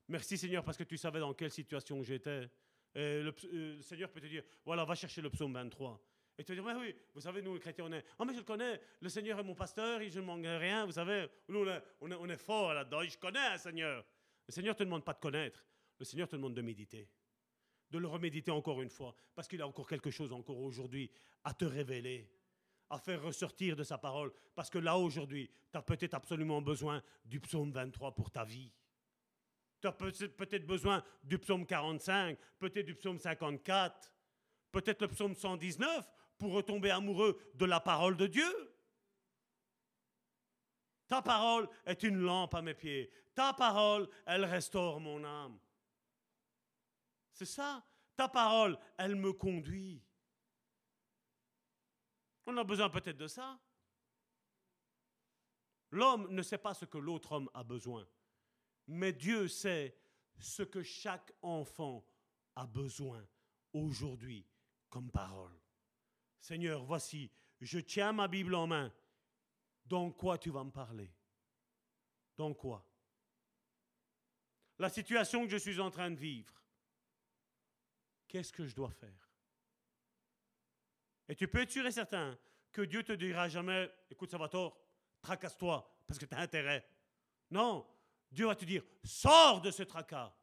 Merci 0.07 0.37
Seigneur 0.37 0.63
parce 0.63 0.77
que 0.77 0.83
tu 0.83 0.97
savais 0.97 1.19
dans 1.19 1.33
quelle 1.33 1.51
situation 1.51 2.01
j'étais. 2.03 2.49
Euh, 2.95 3.31
le, 3.51 3.81
Seigneur 3.81 4.09
peut 4.09 4.21
te 4.21 4.27
dire, 4.27 4.43
voilà, 4.65 4.85
va 4.85 4.95
chercher 4.95 5.21
le 5.21 5.29
psaume 5.29 5.53
23. 5.53 6.01
Et 6.37 6.43
tu 6.43 6.55
vas 6.55 6.61
dire, 6.61 6.65
oui, 6.65 6.87
oui, 6.87 6.95
vous 7.13 7.21
savez, 7.21 7.41
nous, 7.41 7.53
les 7.53 7.59
chrétiens, 7.59 7.85
on 7.85 7.91
est, 7.91 8.03
oh, 8.17 8.25
mais 8.25 8.33
je 8.33 8.39
le 8.39 8.43
connais, 8.43 8.79
le 9.01 9.09
Seigneur 9.09 9.39
est 9.39 9.43
mon 9.43 9.53
pasteur, 9.53 10.01
je 10.01 10.19
ne 10.19 10.25
manque 10.25 10.45
rien, 10.45 10.85
vous 10.85 10.93
savez, 10.93 11.27
nous, 11.47 11.65
on 12.01 12.11
est, 12.11 12.15
on 12.15 12.37
fort 12.37 12.73
là-dedans, 12.73 13.03
je 13.03 13.17
connais 13.17 13.39
un 13.39 13.57
Seigneur. 13.57 14.03
Le 14.47 14.51
Seigneur 14.51 14.73
ne 14.73 14.77
te 14.79 14.83
demande 14.83 15.05
pas 15.05 15.13
de 15.13 15.19
connaître, 15.19 15.63
le 15.99 16.05
Seigneur 16.05 16.27
te 16.27 16.35
demande 16.35 16.55
de 16.55 16.61
méditer, 16.61 17.07
de 17.91 17.97
le 17.99 18.07
reméditer 18.07 18.51
encore 18.51 18.81
une 18.81 18.89
fois, 18.89 19.15
parce 19.35 19.47
qu'il 19.47 19.61
a 19.61 19.67
encore 19.67 19.87
quelque 19.87 20.09
chose 20.09 20.31
encore 20.33 20.57
aujourd'hui 20.57 21.11
à 21.43 21.53
te 21.53 21.65
révéler, 21.65 22.29
à 22.93 22.99
faire 22.99 23.21
ressortir 23.21 23.75
de 23.75 23.83
sa 23.83 23.97
parole, 23.97 24.31
parce 24.55 24.69
que 24.69 24.77
là, 24.77 24.97
aujourd'hui, 24.97 25.49
tu 25.71 25.77
as 25.77 25.81
peut-être 25.81 26.13
absolument 26.13 26.61
besoin 26.61 27.01
du 27.25 27.39
psaume 27.39 27.71
23 27.71 28.13
pour 28.13 28.29
ta 28.29 28.43
vie. 28.43 28.71
Tu 29.81 29.87
as 29.87 29.91
peut-être 29.91 30.65
besoin 30.65 31.03
du 31.23 31.37
psaume 31.39 31.65
45, 31.65 32.37
peut-être 32.59 32.85
du 32.85 32.95
psaume 32.95 33.19
54, 33.19 34.13
peut-être 34.71 35.01
le 35.01 35.07
psaume 35.09 35.35
119 35.35 36.09
pour 36.37 36.53
retomber 36.53 36.91
amoureux 36.91 37.37
de 37.55 37.65
la 37.65 37.79
parole 37.79 38.15
de 38.15 38.27
Dieu. 38.27 38.73
Ta 41.07 41.21
parole 41.21 41.67
est 41.85 42.03
une 42.03 42.17
lampe 42.17 42.55
à 42.55 42.61
mes 42.61 42.73
pieds. 42.73 43.11
Ta 43.35 43.53
parole, 43.53 44.07
elle 44.25 44.45
restaure 44.45 44.99
mon 44.99 45.23
âme. 45.23 45.59
C'est 47.33 47.45
ça. 47.45 47.83
Ta 48.15 48.29
parole, 48.29 48.77
elle 48.97 49.15
me 49.15 49.33
conduit. 49.33 50.01
On 52.45 52.57
a 52.57 52.63
besoin 52.63 52.89
peut-être 52.89 53.17
de 53.17 53.27
ça. 53.27 53.59
L'homme 55.91 56.27
ne 56.29 56.41
sait 56.41 56.57
pas 56.57 56.73
ce 56.73 56.85
que 56.85 56.97
l'autre 56.97 57.33
homme 57.33 57.49
a 57.53 57.63
besoin, 57.63 58.07
mais 58.87 59.13
Dieu 59.13 59.47
sait 59.47 59.95
ce 60.39 60.63
que 60.63 60.81
chaque 60.81 61.31
enfant 61.41 62.03
a 62.55 62.65
besoin 62.65 63.25
aujourd'hui 63.73 64.45
comme 64.89 65.11
parole. 65.11 65.55
Seigneur, 66.39 66.83
voici, 66.83 67.31
je 67.61 67.79
tiens 67.79 68.11
ma 68.11 68.27
Bible 68.27 68.55
en 68.55 68.67
main. 68.67 68.91
Dans 69.85 70.11
quoi 70.11 70.37
tu 70.37 70.49
vas 70.49 70.63
me 70.63 70.71
parler? 70.71 71.13
Dans 72.35 72.53
quoi? 72.53 72.85
La 74.79 74.89
situation 74.89 75.43
que 75.43 75.51
je 75.51 75.57
suis 75.57 75.79
en 75.79 75.91
train 75.91 76.09
de 76.09 76.15
vivre. 76.15 76.53
Qu'est-ce 78.27 78.51
que 78.51 78.65
je 78.65 78.75
dois 78.75 78.91
faire? 78.91 79.32
Et 81.29 81.35
tu 81.35 81.47
peux 81.47 81.61
être 81.61 81.71
sûr 81.71 81.85
et 81.85 81.91
certain 81.91 82.37
que 82.71 82.81
Dieu 82.81 83.03
te 83.03 83.13
dira 83.13 83.47
jamais, 83.47 83.89
écoute, 84.09 84.31
ça 84.31 84.37
va 84.37 84.49
tort, 84.49 84.77
tracasse-toi, 85.21 85.89
parce 86.07 86.19
que 86.19 86.25
tu 86.25 86.35
as 86.35 86.39
intérêt. 86.39 86.87
Non, 87.51 87.85
Dieu 88.31 88.47
va 88.47 88.55
te 88.55 88.65
dire, 88.65 88.83
sors 89.03 89.61
de 89.61 89.71
ce 89.71 89.83
tracas, 89.83 90.35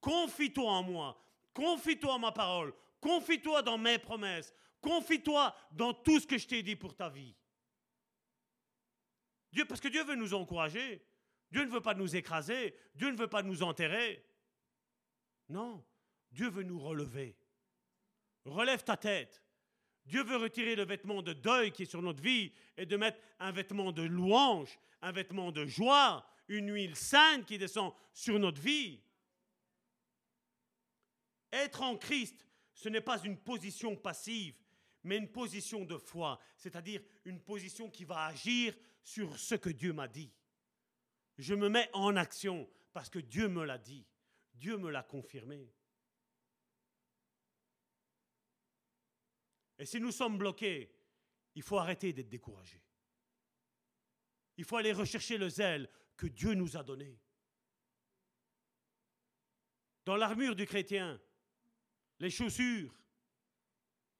confie-toi 0.00 0.70
en 0.70 0.82
moi, 0.82 1.24
confie-toi 1.54 2.14
en 2.14 2.18
ma 2.18 2.32
parole, 2.32 2.74
confie-toi 3.00 3.62
dans 3.62 3.78
mes 3.78 3.98
promesses, 3.98 4.52
confie-toi 4.80 5.54
dans 5.70 5.94
tout 5.94 6.20
ce 6.20 6.26
que 6.26 6.38
je 6.38 6.46
t'ai 6.46 6.62
dit 6.62 6.76
pour 6.76 6.94
ta 6.94 7.08
vie. 7.08 7.34
Dieu, 9.52 9.64
parce 9.64 9.80
que 9.80 9.88
Dieu 9.88 10.04
veut 10.04 10.14
nous 10.14 10.34
encourager. 10.34 11.04
Dieu 11.50 11.64
ne 11.64 11.70
veut 11.70 11.80
pas 11.80 11.94
nous 11.94 12.14
écraser. 12.14 12.76
Dieu 12.94 13.10
ne 13.10 13.16
veut 13.16 13.28
pas 13.28 13.42
nous 13.42 13.62
enterrer. 13.62 14.24
Non, 15.48 15.84
Dieu 16.30 16.50
veut 16.50 16.62
nous 16.62 16.78
relever. 16.78 17.36
Relève 18.44 18.84
ta 18.84 18.96
tête. 18.96 19.42
Dieu 20.08 20.24
veut 20.24 20.38
retirer 20.38 20.74
le 20.74 20.84
vêtement 20.84 21.22
de 21.22 21.34
deuil 21.34 21.70
qui 21.70 21.82
est 21.82 21.90
sur 21.90 22.00
notre 22.00 22.22
vie 22.22 22.50
et 22.78 22.86
de 22.86 22.96
mettre 22.96 23.20
un 23.38 23.52
vêtement 23.52 23.92
de 23.92 24.02
louange, 24.02 24.78
un 25.02 25.12
vêtement 25.12 25.52
de 25.52 25.66
joie, 25.66 26.26
une 26.48 26.72
huile 26.72 26.96
sainte 26.96 27.44
qui 27.44 27.58
descend 27.58 27.92
sur 28.14 28.38
notre 28.38 28.60
vie. 28.60 29.00
Être 31.52 31.82
en 31.82 31.96
Christ, 31.96 32.46
ce 32.72 32.88
n'est 32.88 33.02
pas 33.02 33.22
une 33.22 33.36
position 33.36 33.96
passive, 33.96 34.54
mais 35.04 35.18
une 35.18 35.28
position 35.28 35.84
de 35.84 35.98
foi, 35.98 36.40
c'est-à-dire 36.56 37.02
une 37.26 37.40
position 37.40 37.90
qui 37.90 38.04
va 38.04 38.26
agir 38.26 38.74
sur 39.02 39.38
ce 39.38 39.56
que 39.56 39.70
Dieu 39.70 39.92
m'a 39.92 40.08
dit. 40.08 40.32
Je 41.36 41.54
me 41.54 41.68
mets 41.68 41.90
en 41.92 42.16
action 42.16 42.68
parce 42.94 43.10
que 43.10 43.18
Dieu 43.18 43.48
me 43.48 43.64
l'a 43.64 43.78
dit, 43.78 44.06
Dieu 44.54 44.78
me 44.78 44.90
l'a 44.90 45.02
confirmé. 45.02 45.70
Et 49.78 49.86
si 49.86 50.00
nous 50.00 50.12
sommes 50.12 50.38
bloqués, 50.38 50.92
il 51.54 51.62
faut 51.62 51.78
arrêter 51.78 52.12
d'être 52.12 52.28
découragés. 52.28 52.82
Il 54.56 54.64
faut 54.64 54.76
aller 54.76 54.92
rechercher 54.92 55.38
le 55.38 55.48
zèle 55.48 55.88
que 56.16 56.26
Dieu 56.26 56.54
nous 56.54 56.76
a 56.76 56.82
donné. 56.82 57.18
Dans 60.04 60.16
l'armure 60.16 60.56
du 60.56 60.66
chrétien, 60.66 61.20
les 62.18 62.30
chaussures. 62.30 62.94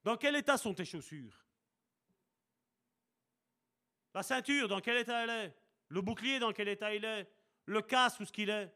Dans 0.05 0.17
quel 0.17 0.37
état 0.37 0.57
sont 0.57 0.75
tes 0.75 0.85
chaussures? 0.85 1.45
La 4.15 4.23
ceinture, 4.23 4.69
dans 4.69 4.81
quel 4.81 4.99
état 4.99 5.25
elle 5.25 5.31
est? 5.31 5.57
Le 5.89 6.01
bouclier, 6.01 6.39
dans 6.39 6.53
quel 6.53 6.69
état 6.69 6.95
il 6.95 7.05
est? 7.05 7.29
Le 7.67 7.83
casque, 7.83 8.21
où 8.21 8.25
ce 8.25 8.33
qu'il 8.33 8.51
est? 8.51 8.73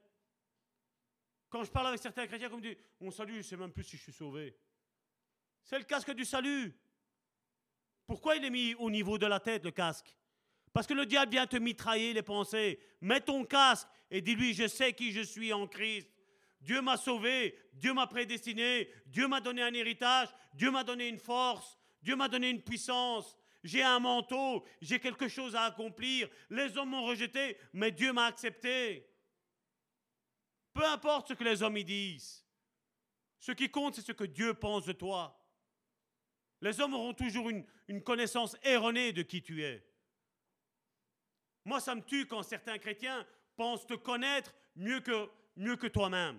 Quand 1.48 1.64
je 1.64 1.70
parle 1.70 1.88
avec 1.88 2.00
certains 2.00 2.26
chrétiens, 2.26 2.48
comme 2.48 2.60
dit, 2.60 2.76
mon 3.00 3.10
salut, 3.10 3.34
je 3.34 3.38
ne 3.38 3.42
sais 3.42 3.56
même 3.56 3.72
plus 3.72 3.84
si 3.84 3.96
je 3.96 4.02
suis 4.02 4.12
sauvé. 4.12 4.56
C'est 5.64 5.78
le 5.78 5.84
casque 5.84 6.12
du 6.12 6.24
salut. 6.24 6.76
Pourquoi 8.06 8.36
il 8.36 8.44
est 8.44 8.50
mis 8.50 8.74
au 8.74 8.90
niveau 8.90 9.18
de 9.18 9.26
la 9.26 9.40
tête, 9.40 9.64
le 9.64 9.70
casque? 9.70 10.16
Parce 10.72 10.86
que 10.86 10.94
le 10.94 11.06
diable 11.06 11.32
vient 11.32 11.46
te 11.46 11.56
mitrailler 11.56 12.12
les 12.12 12.22
pensées. 12.22 12.80
Mets 13.00 13.20
ton 13.20 13.44
casque 13.44 13.88
et 14.10 14.20
dis-lui, 14.20 14.54
je 14.54 14.66
sais 14.66 14.92
qui 14.92 15.12
je 15.12 15.20
suis 15.20 15.52
en 15.52 15.66
Christ. 15.66 16.08
Dieu 16.60 16.80
m'a 16.80 16.96
sauvé, 16.96 17.58
Dieu 17.72 17.92
m'a 17.92 18.06
prédestiné, 18.06 18.88
Dieu 19.06 19.26
m'a 19.26 19.40
donné 19.40 19.62
un 19.62 19.74
héritage, 19.74 20.28
Dieu 20.54 20.70
m'a 20.70 20.84
donné 20.84 21.08
une 21.08 21.18
force, 21.18 21.78
Dieu 22.02 22.14
m'a 22.14 22.28
donné 22.28 22.50
une 22.50 22.62
puissance. 22.62 23.36
J'ai 23.64 23.82
un 23.82 24.00
manteau, 24.00 24.64
j'ai 24.80 24.98
quelque 24.98 25.28
chose 25.28 25.54
à 25.54 25.62
accomplir. 25.62 26.28
Les 26.50 26.76
hommes 26.76 26.90
m'ont 26.90 27.04
rejeté, 27.04 27.56
mais 27.72 27.92
Dieu 27.92 28.12
m'a 28.12 28.26
accepté. 28.26 29.08
Peu 30.72 30.84
importe 30.84 31.28
ce 31.28 31.34
que 31.34 31.44
les 31.44 31.62
hommes 31.62 31.76
y 31.76 31.84
disent. 31.84 32.44
Ce 33.38 33.52
qui 33.52 33.70
compte, 33.70 33.96
c'est 33.96 34.06
ce 34.06 34.12
que 34.12 34.24
Dieu 34.24 34.54
pense 34.54 34.86
de 34.86 34.92
toi. 34.92 35.41
Les 36.62 36.80
hommes 36.80 36.94
auront 36.94 37.12
toujours 37.12 37.50
une, 37.50 38.02
connaissance 38.02 38.56
erronée 38.62 39.12
de 39.12 39.22
qui 39.22 39.42
tu 39.42 39.62
es. 39.64 39.84
Moi, 41.64 41.80
ça 41.80 41.94
me 41.94 42.02
tue 42.02 42.26
quand 42.26 42.42
certains 42.44 42.78
chrétiens 42.78 43.26
pensent 43.56 43.86
te 43.86 43.94
connaître 43.94 44.54
mieux 44.76 45.00
que, 45.00 45.86
toi-même. 45.88 46.38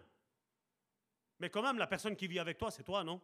Mais 1.40 1.50
quand 1.50 1.62
même, 1.62 1.78
la 1.78 1.88
personne 1.88 2.16
qui 2.16 2.28
vit 2.28 2.40
avec 2.40 2.58
toi, 2.58 2.72
c'est 2.72 2.84
toi, 2.84 3.04
non? 3.04 3.22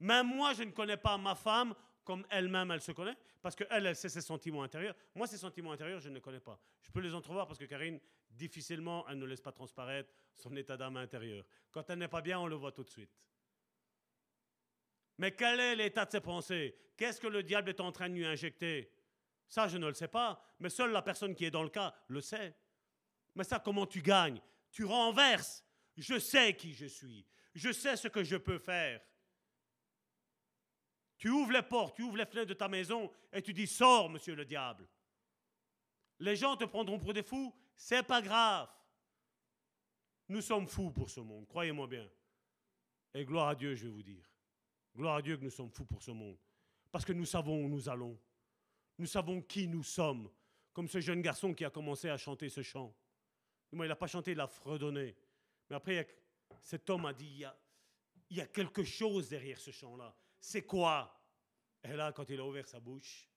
Même 0.00 0.26
moi, 0.26 0.54
je 0.54 0.64
ne 0.64 0.72
connais 0.72 0.96
pas 0.96 1.16
ma 1.16 1.36
femme 1.36 1.74
comme 2.02 2.26
elle-même, 2.28 2.72
elle 2.72 2.80
se 2.80 2.90
connaît, 2.90 3.16
parce 3.40 3.54
qu'elle, 3.54 3.86
elle 3.86 3.94
sait 3.94 4.08
ses 4.08 4.20
sentiments 4.20 4.64
intérieurs. 4.64 4.96
Moi, 5.14 5.28
ses 5.28 5.38
sentiments 5.38 5.70
intérieurs, 5.70 6.00
je 6.00 6.08
ne 6.08 6.16
les 6.16 6.20
connais 6.20 6.40
pas. 6.40 6.58
Je 6.80 6.90
peux 6.90 6.98
les 6.98 7.14
entrevoir 7.14 7.46
parce 7.46 7.60
que 7.60 7.64
Karine, 7.64 8.00
difficilement, 8.28 9.06
elle 9.08 9.18
ne 9.18 9.24
laisse 9.24 9.40
pas 9.40 9.52
transparaître 9.52 10.12
son 10.34 10.56
état 10.56 10.76
d'âme 10.76 10.96
intérieur. 10.96 11.44
Quand 11.70 11.88
elle 11.90 12.00
n'est 12.00 12.08
pas 12.08 12.22
bien, 12.22 12.40
on 12.40 12.48
le 12.48 12.56
voit 12.56 12.72
tout 12.72 12.82
de 12.82 12.90
suite. 12.90 13.16
Mais 15.22 15.30
quel 15.30 15.60
est 15.60 15.76
l'état 15.76 16.04
de 16.04 16.10
ses 16.10 16.20
pensées? 16.20 16.74
Qu'est-ce 16.96 17.20
que 17.20 17.28
le 17.28 17.44
diable 17.44 17.70
est 17.70 17.78
en 17.78 17.92
train 17.92 18.08
de 18.08 18.14
lui 18.14 18.26
injecter? 18.26 18.92
Ça, 19.46 19.68
je 19.68 19.78
ne 19.78 19.86
le 19.86 19.94
sais 19.94 20.08
pas, 20.08 20.44
mais 20.58 20.68
seule 20.68 20.90
la 20.90 21.00
personne 21.00 21.36
qui 21.36 21.44
est 21.44 21.50
dans 21.52 21.62
le 21.62 21.68
cas 21.68 21.94
le 22.08 22.20
sait. 22.20 22.56
Mais 23.36 23.44
ça, 23.44 23.60
comment 23.60 23.86
tu 23.86 24.02
gagnes? 24.02 24.40
Tu 24.72 24.84
renverses. 24.84 25.64
Je 25.96 26.18
sais 26.18 26.56
qui 26.56 26.72
je 26.72 26.86
suis. 26.86 27.24
Je 27.54 27.70
sais 27.70 27.96
ce 27.96 28.08
que 28.08 28.24
je 28.24 28.34
peux 28.34 28.58
faire. 28.58 29.00
Tu 31.18 31.28
ouvres 31.28 31.52
les 31.52 31.62
portes, 31.62 31.94
tu 31.94 32.02
ouvres 32.02 32.16
les 32.16 32.26
fenêtres 32.26 32.48
de 32.48 32.54
ta 32.54 32.66
maison 32.66 33.08
et 33.32 33.42
tu 33.42 33.54
dis 33.54 33.68
Sors, 33.68 34.10
monsieur 34.10 34.34
le 34.34 34.44
diable. 34.44 34.88
Les 36.18 36.34
gens 36.34 36.56
te 36.56 36.64
prendront 36.64 36.98
pour 36.98 37.14
des 37.14 37.22
fous, 37.22 37.54
c'est 37.76 38.02
pas 38.02 38.22
grave. 38.22 38.68
Nous 40.26 40.40
sommes 40.40 40.66
fous 40.66 40.90
pour 40.90 41.10
ce 41.10 41.20
monde, 41.20 41.46
croyez-moi 41.46 41.86
bien. 41.86 42.10
Et 43.14 43.24
gloire 43.24 43.46
à 43.46 43.54
Dieu, 43.54 43.76
je 43.76 43.86
vais 43.86 43.92
vous 43.92 44.02
dire. 44.02 44.31
Gloire 44.94 45.16
à 45.16 45.22
Dieu 45.22 45.36
que 45.36 45.44
nous 45.44 45.50
sommes 45.50 45.70
fous 45.70 45.84
pour 45.84 46.02
ce 46.02 46.10
monde. 46.10 46.36
Parce 46.90 47.04
que 47.04 47.12
nous 47.12 47.24
savons 47.24 47.64
où 47.64 47.68
nous 47.68 47.88
allons. 47.88 48.18
Nous 48.98 49.06
savons 49.06 49.40
qui 49.40 49.66
nous 49.66 49.82
sommes. 49.82 50.30
Comme 50.72 50.88
ce 50.88 51.00
jeune 51.00 51.22
garçon 51.22 51.54
qui 51.54 51.64
a 51.64 51.70
commencé 51.70 52.08
à 52.08 52.16
chanter 52.16 52.48
ce 52.48 52.62
chant. 52.62 52.94
Moi, 53.72 53.86
il 53.86 53.88
n'a 53.88 53.96
pas 53.96 54.06
chanté, 54.06 54.32
il 54.32 54.40
a 54.40 54.46
fredonné. 54.46 55.16
Mais 55.68 55.76
après, 55.76 56.06
cet 56.60 56.88
homme 56.90 57.06
a 57.06 57.12
dit, 57.12 57.44
il 58.30 58.36
y 58.36 58.40
a 58.40 58.46
quelque 58.46 58.84
chose 58.84 59.28
derrière 59.28 59.58
ce 59.58 59.70
chant-là. 59.70 60.14
C'est 60.38 60.62
quoi? 60.62 61.18
Et 61.84 61.94
là, 61.94 62.12
quand 62.12 62.28
il 62.28 62.38
a 62.38 62.44
ouvert 62.44 62.68
sa 62.68 62.80
bouche, 62.80 63.28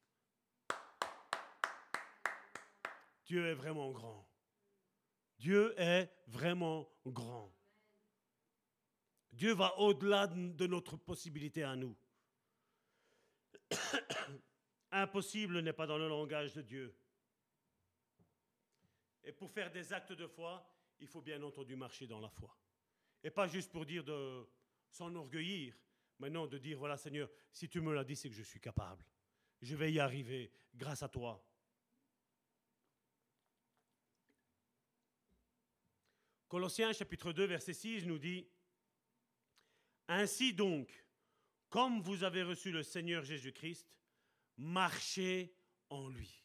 Dieu 3.25 3.47
est 3.47 3.53
vraiment 3.53 3.91
grand. 3.91 4.27
Dieu 5.37 5.73
est 5.79 6.11
vraiment 6.27 6.87
grand. 7.05 7.51
Dieu 9.35 9.53
va 9.53 9.77
au-delà 9.79 10.27
de 10.27 10.65
notre 10.65 10.95
possibilité 10.95 11.63
à 11.63 11.75
nous. 11.75 11.95
Impossible 14.91 15.59
n'est 15.59 15.73
pas 15.73 15.85
dans 15.85 15.97
le 15.97 16.07
langage 16.07 16.53
de 16.53 16.61
Dieu. 16.61 16.97
Et 19.25 19.33
pour 19.33 19.51
faire 19.51 19.69
des 19.71 19.91
actes 19.91 20.13
de 20.13 20.25
foi, 20.25 20.65
il 20.99 21.07
faut 21.07 21.21
bien 21.21 21.41
entendu 21.43 21.75
marcher 21.75 22.07
dans 22.07 22.21
la 22.21 22.29
foi. 22.29 22.57
Et 23.23 23.29
pas 23.29 23.47
juste 23.47 23.73
pour 23.73 23.85
dire 23.85 24.05
de 24.05 24.47
s'enorgueillir, 24.89 25.75
mais 26.19 26.29
non 26.29 26.47
de 26.47 26.57
dire, 26.57 26.77
voilà 26.77 26.95
Seigneur, 26.95 27.29
si 27.51 27.67
tu 27.67 27.81
me 27.81 27.93
l'as 27.93 28.05
dit, 28.05 28.15
c'est 28.15 28.29
que 28.29 28.35
je 28.35 28.43
suis 28.43 28.61
capable. 28.61 29.03
Je 29.61 29.75
vais 29.75 29.91
y 29.91 29.99
arriver 29.99 30.49
grâce 30.73 31.03
à 31.03 31.09
toi. 31.09 31.45
Colossiens 36.47 36.93
chapitre 36.93 37.33
2, 37.33 37.43
verset 37.47 37.73
6 37.73 38.05
nous 38.05 38.19
dit, 38.19 38.47
ainsi 40.07 40.53
donc, 40.53 41.05
comme 41.69 42.01
vous 42.01 42.23
avez 42.23 42.43
reçu 42.43 42.71
le 42.71 42.83
Seigneur 42.83 43.23
Jésus-Christ, 43.23 43.87
marchez 44.57 45.53
en 45.89 46.07
lui. 46.07 46.43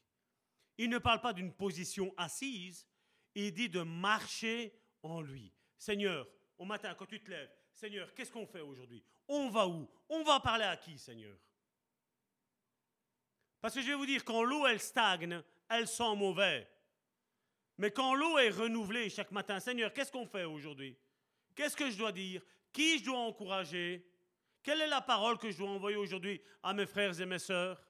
Il 0.79 0.91
ne 0.91 0.99
parle 0.99 1.21
pas 1.21 1.33
d'une 1.33 1.53
position 1.53 2.15
assise, 2.17 2.87
il 3.35 3.53
dit 3.53 3.69
de 3.69 3.83
marcher 3.83 4.75
en 5.03 5.21
lui. 5.21 5.53
Seigneur, 5.77 6.29
au 6.59 6.65
matin, 6.65 6.95
quand 6.95 7.07
tu 7.07 7.23
te 7.23 7.31
lèves, 7.31 7.53
Seigneur, 7.73 8.13
qu'est-ce 8.15 8.33
qu'on 8.33 8.47
fait 8.47 8.61
aujourd'hui? 8.61 9.05
On 9.29 9.49
va 9.49 9.69
où? 9.69 9.89
On 10.09 10.23
va 10.23 10.41
parler 10.41 10.65
à 10.65 10.77
qui, 10.77 10.99
Seigneur? 10.99 11.37
Parce 13.61 13.75
que 13.75 13.83
je 13.83 13.89
vais 13.89 13.95
vous 13.95 14.07
dire, 14.07 14.25
quand 14.25 14.43
l'eau, 14.43 14.67
elle 14.67 14.81
stagne, 14.81 15.43
elle 15.69 15.87
sent 15.87 16.17
mauvais. 16.17 16.69
Mais 17.79 17.91
quand 17.91 18.15
l'eau 18.15 18.39
est 18.39 18.51
renouvelée 18.51 19.09
chaque 19.09 19.31
matin, 19.31 19.61
Seigneur, 19.61 19.93
qu'est-ce 19.93 20.13
qu'on 20.13 20.27
fait 20.27 20.45
aujourd'hui? 20.45 20.99
Qu'est-ce 21.55 21.77
que 21.77 21.91
je 21.91 21.97
dois 21.97 22.13
dire? 22.13 22.43
Qui 22.73 22.99
je 22.99 23.05
dois 23.05 23.19
encourager? 23.19 24.07
Quelle 24.63 24.81
est 24.83 24.87
la 24.87 25.01
parole 25.01 25.39
que 25.39 25.51
je 25.51 25.59
dois 25.59 25.71
envoyer 25.71 25.97
aujourd'hui 25.97 26.41
à 26.63 26.73
mes 26.73 26.87
frères 26.87 27.19
et 27.21 27.27
mes 27.27 27.39
sœurs? 27.39 27.83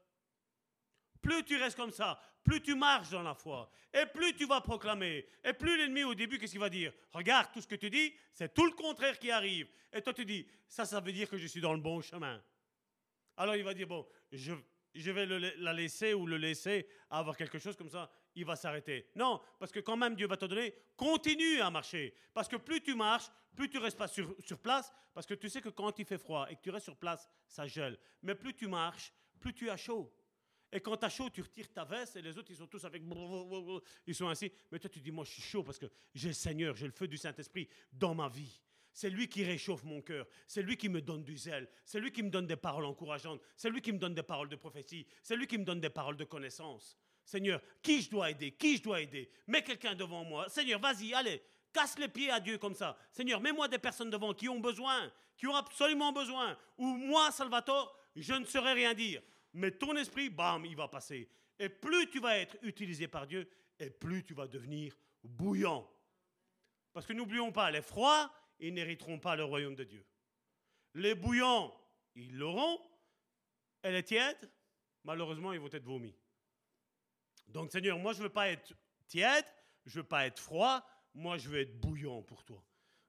Plus 1.21 1.45
tu 1.45 1.57
restes 1.57 1.77
comme 1.77 1.91
ça, 1.91 2.19
plus 2.43 2.63
tu 2.63 2.75
marches 2.75 3.11
dans 3.11 3.23
la 3.23 3.35
foi, 3.35 3.71
et 3.93 4.07
plus 4.07 4.35
tu 4.35 4.47
vas 4.47 4.61
proclamer, 4.61 5.27
et 5.45 5.53
plus 5.53 5.77
l'ennemi 5.77 6.03
au 6.05 6.15
début, 6.15 6.39
qu'est-ce 6.39 6.53
qu'il 6.53 6.61
va 6.61 6.71
dire? 6.71 6.93
Regarde, 7.13 7.49
tout 7.53 7.61
ce 7.61 7.67
que 7.67 7.75
tu 7.75 7.91
dis, 7.91 8.15
c'est 8.33 8.55
tout 8.55 8.65
le 8.65 8.73
contraire 8.73 9.19
qui 9.19 9.31
arrive. 9.31 9.69
Et 9.93 10.01
toi, 10.01 10.15
tu 10.15 10.25
dis, 10.25 10.47
ça, 10.69 10.85
ça 10.87 11.01
veut 11.01 11.13
dire 11.13 11.29
que 11.29 11.37
je 11.37 11.47
suis 11.47 11.61
dans 11.61 11.75
le 11.75 11.81
bon 11.81 12.01
chemin. 12.01 12.43
Alors 13.37 13.57
il 13.57 13.65
va 13.65 13.75
dire, 13.75 13.87
bon, 13.87 14.07
je, 14.33 14.53
je 14.95 15.11
vais 15.11 15.27
la 15.27 15.73
laisser 15.73 16.15
ou 16.15 16.27
le 16.27 16.37
laisser 16.37 16.87
avoir 17.11 17.37
quelque 17.37 17.59
chose 17.59 17.77
comme 17.77 17.91
ça, 17.91 18.11
il 18.35 18.45
va 18.45 18.57
s'arrêter. 18.57 19.09
Non, 19.15 19.41
parce 19.59 19.73
que 19.73 19.81
quand 19.81 19.97
même 19.97 20.15
Dieu 20.15 20.27
va 20.27 20.37
te 20.37 20.45
donner, 20.45 20.75
continue 20.97 21.61
à 21.61 21.71
marcher. 21.71 22.15
Parce 22.33 22.49
que 22.49 22.57
plus 22.57 22.81
tu 22.81 22.95
marches, 22.95 23.27
plus 23.55 23.69
tu 23.69 23.79
restes 23.79 23.99
pas 23.99 24.09
sur, 24.09 24.35
sur 24.45 24.59
place, 24.59 24.93
parce 25.15 25.27
que 25.27 25.35
tu 25.35 25.49
sais 25.49 25.61
que 25.61 25.69
quand 25.69 25.99
il 25.99 26.05
fait 26.05 26.19
froid 26.19 26.47
et 26.51 26.57
que 26.57 26.61
tu 26.61 26.71
restes 26.71 26.87
sur 26.87 26.97
place, 26.97 27.29
ça 27.47 27.67
gèle. 27.67 27.99
Mais 28.23 28.35
plus 28.35 28.55
tu 28.55 28.67
marches, 28.67 29.13
plus 29.41 29.55
tu 29.55 29.71
as 29.71 29.77
chaud. 29.77 30.13
Et 30.73 30.81
quand 30.81 30.97
tu 30.97 31.05
as 31.05 31.09
chaud, 31.09 31.29
tu 31.31 31.43
retires 31.43 31.73
ta 31.73 31.85
veste 31.85 32.17
et 32.17 32.23
les 32.23 32.39
autres, 32.39 32.51
ils 32.51 32.57
sont 32.57 32.67
tous 32.67 32.85
avec... 32.85 33.03
Ils 34.07 34.15
sont 34.15 34.29
ainsi. 34.29 34.53
Mais 34.71 34.79
toi, 34.79 34.89
tu 34.89 35.01
dis, 35.01 35.11
moi, 35.11 35.25
je 35.25 35.33
suis 35.33 35.43
chaud 35.43 35.65
parce 35.65 35.79
que 35.79 35.87
j'ai 36.15 36.29
le 36.29 36.35
Seigneur, 36.35 36.77
j'ai 36.77 36.87
le 36.87 36.93
feu 36.93 37.09
du 37.09 37.17
Saint-Esprit 37.17 37.69
dans 37.93 38.15
ma 38.15 38.29
vie. 38.29 38.63
C'est 38.93 39.11
lui 39.11 39.29
qui 39.29 39.45
réchauffe 39.45 39.85
mon 39.85 40.03
cœur. 40.03 40.27
C'est 40.47 40.63
lui 40.63 40.77
qui 40.77 40.89
me 40.89 41.01
donne 41.01 41.25
du 41.25 41.37
zèle. 41.37 41.69
C'est 41.85 42.01
lui 42.01 42.11
qui 42.11 42.23
me 42.23 42.31
donne 42.31 42.47
des 42.47 42.57
paroles 42.57 42.85
encourageantes. 42.85 43.41
C'est 43.57 43.71
lui 43.71 43.81
qui 43.81 43.93
me 43.93 43.99
donne 43.99 44.15
des 44.15 44.23
paroles 44.23 44.49
de 44.49 44.57
prophétie. 44.57 45.07
C'est 45.23 45.37
lui 45.37 45.47
qui 45.47 45.59
me 45.59 45.65
donne 45.65 45.81
des 45.81 45.91
paroles 45.91 46.17
de 46.17 46.25
connaissance. 46.25 46.99
Seigneur, 47.25 47.63
qui 47.83 48.03
je 48.03 48.11
dois 48.11 48.31
aider? 48.31 48.53
Qui 48.53 48.77
je 48.77 48.83
dois 48.83 49.01
aider? 49.01 49.31
Mets 49.47 49.63
quelqu'un 49.63 49.95
devant 49.95 50.25
moi. 50.25 50.49
Seigneur, 50.49 50.81
vas-y, 50.81 51.15
allez, 51.15 51.41
casse 51.73 51.99
les 51.99 52.09
pieds 52.09 52.31
à 52.31 52.41
Dieu 52.41 52.59
comme 52.59 52.75
ça. 52.75 52.97
Seigneur, 53.13 53.41
mets-moi 53.41 53.69
des 53.69 53.79
personnes 53.79 54.11
devant 54.11 54.35
qui 54.35 54.49
ont 54.49 54.59
besoin, 54.59 55.13
qui 55.37 55.47
ont 55.47 55.55
absolument 55.55 56.13
besoin. 56.13 56.59
Ou 56.79 56.87
moi, 56.87 57.31
Salvatore, 57.31 57.97
je 58.17 58.35
ne 58.35 58.45
saurais 58.45 58.73
rien 58.73 58.95
dire. 58.95 59.23
Mais 59.53 59.71
ton 59.71 59.97
esprit, 59.97 60.29
bam, 60.31 60.65
il 60.65 60.77
va 60.77 60.89
passer. 60.89 61.29
Et 61.59 61.69
plus 61.69 62.09
tu 62.09 62.21
vas 62.21 62.39
être 62.39 62.57
utilisé 62.63 63.07
par 63.07 63.27
Dieu, 63.27 63.49
et 63.79 63.91
plus 63.91 64.25
tu 64.25 64.35
vas 64.35 64.47
devenir 64.47 64.97
bouillant. 65.23 65.89
Parce 66.93 67.07
que 67.07 67.13
n'oublions 67.13 67.53
pas, 67.53 67.71
les 67.71 67.83
froids, 67.83 68.33
ils 68.61 68.75
n'hériteront 68.75 69.19
pas 69.19 69.37
le 69.37 69.45
royaume 69.45 69.75
de 69.75 69.85
Dieu. 69.85 70.05
Les 70.95 71.15
bouillants, 71.15 71.75
ils 72.15 72.37
l'auront. 72.37 72.79
Et 73.83 73.91
les 73.91 74.03
tièdes, 74.03 74.51
malheureusement, 75.05 75.53
ils 75.53 75.61
vont 75.61 75.71
être 75.73 75.85
vomis. 75.85 76.15
Donc, 77.49 77.73
Seigneur, 77.73 77.99
moi, 77.99 78.13
je 78.13 78.19
ne 78.19 78.25
veux 78.25 78.33
pas 78.33 78.51
être 78.51 78.75
tiède, 79.07 79.47
je 79.87 79.99
ne 79.99 80.03
veux 80.03 80.09
pas 80.09 80.27
être 80.27 80.39
froid, 80.39 80.85
moi, 81.15 81.39
je 81.39 81.49
veux 81.49 81.61
être 81.61 81.81
bouillant 81.81 82.23
pour 82.23 82.45
toi. 82.45 82.63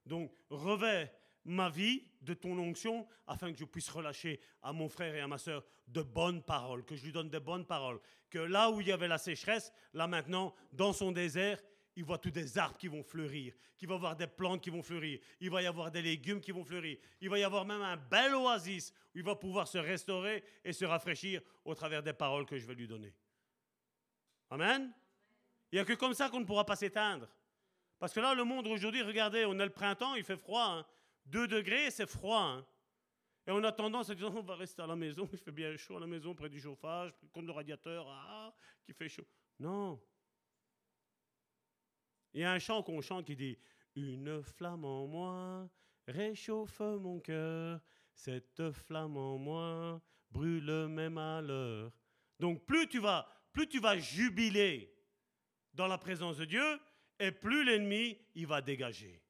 Donc, 0.06 0.32
revêt 0.48 1.14
ma 1.44 1.68
vie 1.68 2.04
de 2.22 2.34
ton 2.34 2.58
onction 2.58 3.06
afin 3.26 3.52
que 3.52 3.58
je 3.58 3.64
puisse 3.64 3.88
relâcher 3.90 4.40
à 4.62 4.72
mon 4.72 4.88
frère 4.88 5.14
et 5.14 5.20
à 5.20 5.28
ma 5.28 5.38
soeur 5.38 5.64
de 5.88 6.02
bonnes 6.02 6.42
paroles, 6.42 6.84
que 6.84 6.96
je 6.96 7.04
lui 7.04 7.12
donne 7.12 7.30
de 7.30 7.38
bonnes 7.38 7.66
paroles. 7.66 8.00
Que 8.30 8.38
là 8.38 8.70
où 8.70 8.80
il 8.80 8.86
y 8.86 8.92
avait 8.92 9.08
la 9.08 9.18
sécheresse, 9.18 9.72
là 9.92 10.06
maintenant, 10.06 10.54
dans 10.72 10.92
son 10.92 11.12
désert, 11.12 11.60
il 11.96 12.04
voit 12.04 12.18
tous 12.18 12.30
des 12.30 12.58
arbres 12.58 12.76
qui 12.76 12.88
vont 12.88 13.02
fleurir, 13.02 13.54
qu'il 13.76 13.88
va 13.88 13.94
y 13.94 13.98
avoir 13.98 14.16
des 14.16 14.26
plantes 14.26 14.62
qui 14.62 14.70
vont 14.70 14.82
fleurir, 14.82 15.20
il 15.40 15.50
va 15.50 15.62
y 15.62 15.66
avoir 15.66 15.90
des 15.90 16.02
légumes 16.02 16.40
qui 16.40 16.52
vont 16.52 16.64
fleurir, 16.64 16.98
il 17.20 17.28
va 17.28 17.38
y 17.38 17.44
avoir 17.44 17.64
même 17.64 17.82
un 17.82 17.96
bel 17.96 18.34
oasis 18.34 18.92
où 19.14 19.18
il 19.18 19.24
va 19.24 19.36
pouvoir 19.36 19.68
se 19.68 19.78
restaurer 19.78 20.42
et 20.64 20.72
se 20.72 20.84
rafraîchir 20.84 21.42
au 21.64 21.74
travers 21.74 22.02
des 22.02 22.12
paroles 22.12 22.46
que 22.46 22.56
je 22.56 22.66
vais 22.66 22.74
lui 22.74 22.86
donner. 22.86 23.12
Amen. 24.50 24.92
Il 25.70 25.76
n'y 25.76 25.80
a 25.80 25.84
que 25.84 25.94
comme 25.94 26.14
ça 26.14 26.28
qu'on 26.28 26.40
ne 26.40 26.44
pourra 26.44 26.64
pas 26.64 26.76
s'éteindre. 26.76 27.28
Parce 27.98 28.12
que 28.12 28.20
là, 28.20 28.34
le 28.34 28.44
monde 28.44 28.66
aujourd'hui, 28.66 29.02
regardez, 29.02 29.44
on 29.46 29.58
a 29.60 29.64
le 29.64 29.70
printemps, 29.70 30.14
il 30.14 30.24
fait 30.24 30.36
froid. 30.36 30.86
2 31.26 31.44
hein. 31.44 31.46
degrés, 31.46 31.90
c'est 31.90 32.08
froid. 32.08 32.40
Hein. 32.40 32.66
Et 33.46 33.50
on 33.50 33.62
a 33.64 33.72
tendance 33.72 34.10
à 34.10 34.14
dire, 34.14 34.34
on 34.34 34.42
va 34.42 34.56
rester 34.56 34.82
à 34.82 34.86
la 34.86 34.96
maison, 34.96 35.28
il 35.32 35.38
fait 35.38 35.50
bien 35.50 35.76
chaud 35.76 35.96
à 35.96 36.00
la 36.00 36.06
maison, 36.06 36.34
près 36.34 36.48
du 36.48 36.60
chauffage, 36.60 37.12
contre 37.32 37.46
le 37.46 37.52
radiateur, 37.52 38.06
ah, 38.08 38.52
qui 38.84 38.92
fait 38.92 39.08
chaud. 39.08 39.26
Non. 39.58 40.00
Il 42.34 42.40
y 42.40 42.44
a 42.44 42.52
un 42.52 42.58
chant 42.58 42.82
qu'on 42.82 43.00
chante 43.00 43.26
qui 43.26 43.36
dit, 43.36 43.58
une 43.94 44.42
flamme 44.42 44.84
en 44.84 45.06
moi 45.06 45.68
réchauffe 46.06 46.80
mon 46.80 47.20
cœur, 47.20 47.80
cette 48.14 48.70
flamme 48.72 49.16
en 49.16 49.38
moi 49.38 50.00
brûle 50.30 50.88
même 50.88 51.18
à 51.18 51.40
l'heure. 51.40 51.92
Donc 52.38 52.64
plus 52.64 52.88
tu 52.88 52.98
vas 52.98 53.28
plus 53.52 53.68
tu 53.68 53.80
vas 53.80 53.98
jubiler 53.98 54.92
dans 55.74 55.86
la 55.86 55.98
présence 55.98 56.38
de 56.38 56.44
Dieu, 56.44 56.80
et 57.18 57.30
plus 57.30 57.64
l'ennemi, 57.64 58.18
il 58.34 58.46
va 58.46 58.60
dégager. 58.60 59.22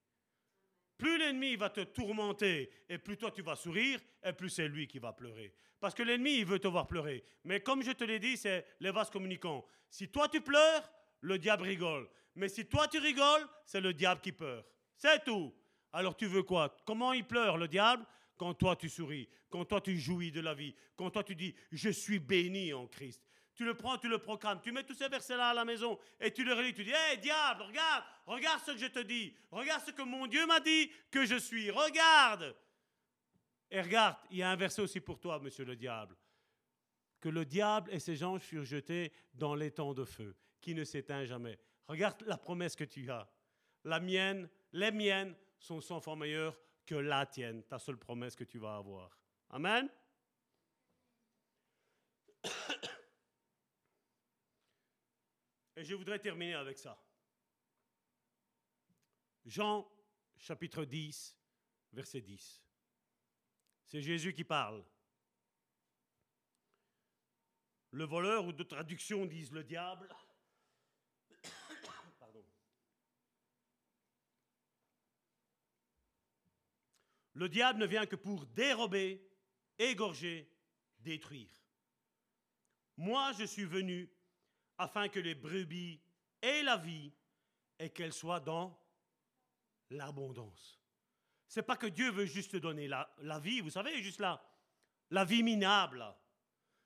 Plus 0.96 1.18
l'ennemi 1.18 1.56
va 1.56 1.70
te 1.70 1.80
tourmenter, 1.80 2.70
et 2.88 2.98
plus 2.98 3.16
toi 3.16 3.30
tu 3.30 3.42
vas 3.42 3.56
sourire, 3.56 4.00
et 4.22 4.32
plus 4.32 4.48
c'est 4.48 4.68
lui 4.68 4.86
qui 4.86 4.98
va 4.98 5.12
pleurer. 5.12 5.54
Parce 5.80 5.94
que 5.94 6.02
l'ennemi, 6.02 6.38
il 6.38 6.46
veut 6.46 6.60
te 6.60 6.68
voir 6.68 6.86
pleurer. 6.86 7.24
Mais 7.44 7.60
comme 7.60 7.82
je 7.82 7.90
te 7.90 8.04
l'ai 8.04 8.20
dit, 8.20 8.36
c'est 8.36 8.64
les 8.78 8.92
vases 8.92 9.10
communicants. 9.10 9.66
Si 9.90 10.08
toi 10.08 10.28
tu 10.28 10.40
pleures, 10.40 10.92
le 11.20 11.38
diable 11.38 11.64
rigole. 11.64 12.08
Mais 12.34 12.48
si 12.48 12.66
toi 12.66 12.88
tu 12.88 12.98
rigoles, 12.98 13.46
c'est 13.64 13.80
le 13.80 13.92
diable 13.92 14.20
qui 14.20 14.32
pleure. 14.32 14.64
C'est 14.96 15.24
tout. 15.24 15.54
Alors 15.92 16.16
tu 16.16 16.26
veux 16.26 16.42
quoi? 16.42 16.74
Comment 16.86 17.12
il 17.12 17.26
pleure, 17.26 17.58
le 17.58 17.68
diable? 17.68 18.06
Quand 18.36 18.54
toi 18.54 18.74
tu 18.76 18.88
souris, 18.88 19.28
quand 19.50 19.64
toi 19.64 19.80
tu 19.80 19.98
jouis 19.98 20.32
de 20.32 20.40
la 20.40 20.54
vie, 20.54 20.74
quand 20.96 21.10
toi 21.10 21.22
tu 21.22 21.34
dis, 21.34 21.54
je 21.70 21.90
suis 21.90 22.18
béni 22.18 22.72
en 22.72 22.86
Christ. 22.86 23.22
Tu 23.54 23.64
le 23.64 23.74
prends, 23.74 23.98
tu 23.98 24.08
le 24.08 24.18
proclames. 24.18 24.60
Tu 24.62 24.72
mets 24.72 24.82
tous 24.82 24.94
ces 24.94 25.08
versets-là 25.08 25.50
à 25.50 25.54
la 25.54 25.64
maison 25.64 25.98
et 26.18 26.32
tu 26.32 26.42
le 26.42 26.54
relis. 26.54 26.72
Tu 26.72 26.84
dis 26.84 26.90
Hé, 26.90 27.18
diable, 27.18 27.62
regarde, 27.62 28.04
regarde 28.26 28.60
ce 28.64 28.72
que 28.72 28.78
je 28.78 28.86
te 28.86 29.00
dis. 29.00 29.36
Regarde 29.50 29.82
ce 29.84 29.90
que 29.90 30.02
mon 30.02 30.26
Dieu 30.26 30.46
m'a 30.46 30.60
dit 30.60 30.90
que 31.10 31.26
je 31.26 31.36
suis. 31.36 31.70
Regarde. 31.70 32.56
Et 33.70 33.80
regarde, 33.80 34.16
il 34.30 34.38
y 34.38 34.42
a 34.42 34.50
un 34.50 34.56
verset 34.56 34.82
aussi 34.82 35.00
pour 35.00 35.20
toi, 35.20 35.38
monsieur 35.38 35.64
le 35.64 35.76
diable. 35.76 36.16
Que 37.20 37.28
le 37.28 37.44
diable 37.44 37.92
et 37.92 38.00
ses 38.00 38.24
anges 38.24 38.40
furent 38.42 38.64
jetés 38.64 39.12
dans 39.34 39.54
l'étang 39.54 39.94
de 39.94 40.04
feu, 40.04 40.34
qui 40.60 40.74
ne 40.74 40.84
s'éteint 40.84 41.24
jamais. 41.24 41.58
Regarde 41.88 42.22
la 42.22 42.38
promesse 42.38 42.76
que 42.76 42.84
tu 42.84 43.10
as. 43.10 43.28
La 43.84 44.00
mienne, 44.00 44.48
les 44.72 44.90
miennes 44.90 45.34
sont 45.58 45.80
cent 45.80 46.00
fois 46.00 46.16
meilleures 46.16 46.58
que 46.86 46.94
la 46.94 47.26
tienne, 47.26 47.62
ta 47.64 47.78
seule 47.78 47.98
promesse 47.98 48.34
que 48.36 48.44
tu 48.44 48.58
vas 48.58 48.76
avoir. 48.76 49.18
Amen. 49.50 49.88
Et 55.76 55.84
je 55.84 55.94
voudrais 55.94 56.18
terminer 56.18 56.54
avec 56.54 56.78
ça. 56.78 56.98
Jean 59.44 59.90
chapitre 60.36 60.84
10, 60.84 61.36
verset 61.92 62.20
10. 62.20 62.62
C'est 63.86 64.02
Jésus 64.02 64.32
qui 64.32 64.44
parle. 64.44 64.84
Le 67.90 68.04
voleur, 68.04 68.46
ou 68.46 68.52
de 68.52 68.62
traduction 68.62 69.26
disent 69.26 69.52
le 69.52 69.64
diable. 69.64 70.08
Le 77.34 77.48
diable 77.48 77.80
ne 77.80 77.86
vient 77.86 78.06
que 78.06 78.16
pour 78.16 78.46
dérober, 78.46 79.26
égorger, 79.78 80.50
détruire. 80.98 81.50
Moi, 82.96 83.32
je 83.32 83.44
suis 83.44 83.64
venu 83.64 84.10
afin 84.78 85.08
que 85.08 85.20
les 85.20 85.34
brebis 85.34 86.00
aient 86.40 86.62
la 86.62 86.76
vie 86.76 87.12
et 87.78 87.90
qu'elles 87.90 88.12
soient 88.12 88.40
dans 88.40 88.78
l'abondance. 89.90 90.80
C'est 91.48 91.62
pas 91.62 91.76
que 91.76 91.86
Dieu 91.86 92.10
veut 92.10 92.26
juste 92.26 92.56
donner 92.56 92.88
la, 92.88 93.14
la, 93.18 93.38
vie, 93.38 93.60
vous 93.60 93.70
savez, 93.70 94.02
juste 94.02 94.20
là, 94.20 94.42
la 95.10 95.24
vie 95.24 95.42
minable. 95.42 96.04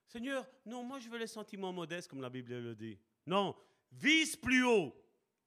Seigneur, 0.08 0.46
non, 0.64 0.82
moi 0.82 0.98
je 0.98 1.08
veux 1.08 1.18
les 1.18 1.26
sentiments 1.26 1.72
modestes 1.72 2.08
comme 2.08 2.20
la 2.20 2.30
Bible 2.30 2.58
le 2.58 2.74
dit. 2.74 2.98
Non, 3.26 3.56
vise 3.92 4.36
plus 4.36 4.64
haut, 4.64 4.94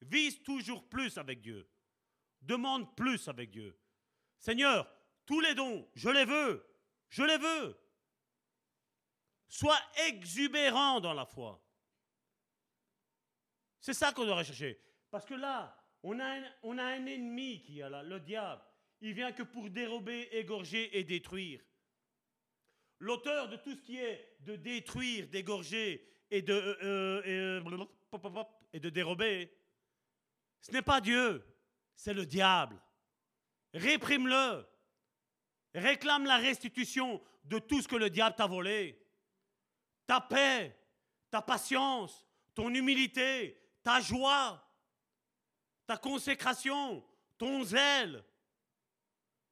vise 0.02 0.42
toujours 0.44 0.88
plus 0.88 1.18
avec 1.18 1.42
Dieu. 1.42 1.68
Demande 2.42 2.96
plus 2.96 3.28
avec 3.28 3.52
Dieu. 3.52 3.78
Seigneur, 4.40 4.90
tous 5.26 5.42
les 5.42 5.54
dons, 5.54 5.88
je 5.94 6.10
les 6.10 6.26
veux, 6.26 6.66
je 7.10 7.24
les 7.24 7.38
veux. 7.38 7.78
Sois 9.48 9.80
exubérant 10.08 11.00
dans 11.00 11.14
la 11.14 11.26
foi. 11.26 11.62
C'est 13.80 13.94
ça 13.94 14.12
qu'on 14.12 14.26
doit 14.26 14.38
rechercher. 14.38 14.80
Parce 15.10 15.26
que 15.26 15.34
là, 15.34 15.76
on 16.04 16.20
a, 16.20 16.26
un, 16.26 17.06
ennemi 17.06 17.62
qui 17.62 17.80
est 17.80 17.90
là, 17.90 18.04
le 18.04 18.20
diable. 18.20 18.62
Il 19.02 19.14
vient 19.14 19.32
que 19.32 19.44
pour 19.44 19.70
dérober, 19.70 20.30
égorger 20.32 20.98
et 20.98 21.04
détruire. 21.04 21.62
L'auteur 23.00 23.50
de 23.50 23.56
tout 23.56 23.76
ce 23.76 23.82
qui 23.82 23.98
est 23.98 24.38
de 24.42 24.56
détruire, 24.56 25.28
d'égorger 25.30 26.06
et 26.30 26.42
de, 26.42 26.54
euh, 26.54 27.22
euh, 27.26 27.86
et 28.74 28.80
de 28.80 28.90
dérober, 28.90 29.52
ce 30.62 30.72
n'est 30.72 30.82
pas 30.82 31.00
Dieu, 31.00 31.44
c'est 31.96 32.14
le 32.14 32.26
diable. 32.26 32.80
Réprime-le. 33.74 34.66
Réclame 35.74 36.26
la 36.26 36.38
restitution 36.38 37.22
de 37.46 37.60
tout 37.60 37.82
ce 37.82 37.88
que 37.88 37.96
le 37.96 38.10
diable 38.10 38.36
t'a 38.36 38.48
volé. 38.48 39.00
Ta 40.08 40.20
paix, 40.22 40.76
ta 41.30 41.42
patience, 41.42 42.26
ton 42.56 42.74
humilité, 42.74 43.60
ta 43.84 44.02
joie, 44.02 44.66
ta 45.86 45.98
consécration, 45.98 47.06
ton 47.38 47.64
zèle, 47.64 48.24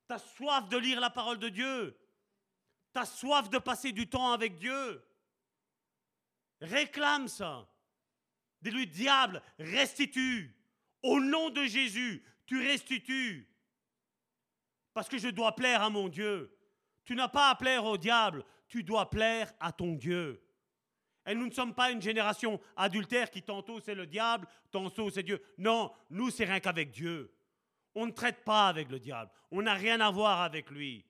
ta 0.08 0.18
soif 0.18 0.68
de 0.70 0.78
lire 0.78 1.00
la 1.00 1.10
parole 1.10 1.40
de 1.40 1.50
Dieu, 1.50 1.98
ta 2.94 3.06
soif 3.06 3.50
de 3.50 3.60
passer 3.60 3.92
du 3.92 4.10
temps 4.10 4.32
avec 4.32 4.56
Dieu. 4.56 5.04
Réclame 6.62 7.28
ça. 7.28 7.70
Dis-lui, 8.62 8.88
diable, 8.88 9.42
restitue. 9.60 10.56
Au 11.04 11.20
nom 11.20 11.52
de 11.52 11.64
Jésus, 11.66 12.24
tu 12.48 12.60
restitues. 12.60 13.48
Parce 14.98 15.10
que 15.10 15.20
je 15.20 15.28
dois 15.28 15.56
plaire 15.56 15.84
à 15.84 15.92
mon 15.92 16.08
Dieu. 16.08 16.52
Tu 17.06 17.14
n'as 17.14 17.28
pas 17.28 17.52
à 17.52 17.56
plaire 17.56 17.86
au 17.86 18.00
diable, 18.00 18.44
tu 18.68 18.82
dois 18.82 19.12
plaire 19.12 19.54
à 19.60 19.72
ton 19.72 19.94
Dieu. 19.94 20.42
Et 21.28 21.36
nous 21.36 21.46
ne 21.46 21.52
sommes 21.52 21.76
pas 21.76 21.92
une 21.92 22.02
génération 22.02 22.60
adultère 22.76 23.30
qui 23.30 23.44
tantôt 23.44 23.80
c'est 23.80 23.94
le 23.94 24.08
diable, 24.08 24.48
tantôt 24.72 25.12
c'est 25.12 25.22
Dieu. 25.22 25.40
Non, 25.60 25.92
nous 26.10 26.32
c'est 26.32 26.46
rien 26.46 26.60
qu'avec 26.60 26.90
Dieu. 26.90 27.32
On 27.94 28.08
ne 28.08 28.12
traite 28.12 28.44
pas 28.44 28.70
avec 28.70 28.90
le 28.90 28.98
diable. 28.98 29.30
On 29.52 29.62
n'a 29.62 29.76
rien 29.76 30.02
à 30.02 30.10
voir 30.10 30.42
avec 30.42 30.72
lui. 30.72 31.06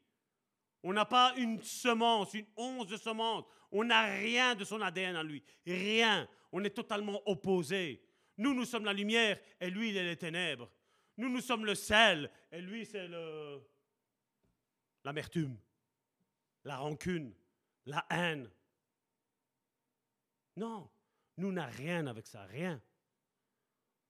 On 0.84 0.92
n'a 0.92 1.06
pas 1.06 1.34
une 1.38 1.64
semence, 1.64 2.34
une 2.34 2.46
once 2.58 2.88
de 2.88 2.98
semence. 2.98 3.46
On 3.72 3.86
n'a 3.86 4.04
rien 4.04 4.54
de 4.54 4.66
son 4.66 4.82
ADN 4.82 5.16
à 5.16 5.24
lui. 5.24 5.42
Rien. 5.66 6.28
On 6.52 6.62
est 6.66 6.76
totalement 6.76 7.22
opposés. 7.26 8.04
Nous, 8.38 8.54
nous 8.54 8.66
sommes 8.66 8.84
la 8.84 8.92
lumière 8.92 9.40
et 9.62 9.70
lui, 9.70 9.92
il 9.92 9.98
est 9.98 10.04
les 10.04 10.18
ténèbres. 10.18 10.70
Nous, 11.16 11.30
nous 11.30 11.42
sommes 11.42 11.66
le 11.66 11.74
sel 11.74 12.30
et 12.52 12.60
lui, 12.60 12.86
c'est 12.86 13.08
le... 13.08 13.62
l'amertume, 15.08 15.58
la 16.66 16.76
rancune, 16.80 17.34
la 17.86 18.06
haine. 18.10 18.52
Non, 20.58 20.90
nous 21.38 21.54
n'avons 21.54 21.78
rien 21.78 22.08
avec 22.08 22.28
ça, 22.28 22.44
rien. 22.44 22.82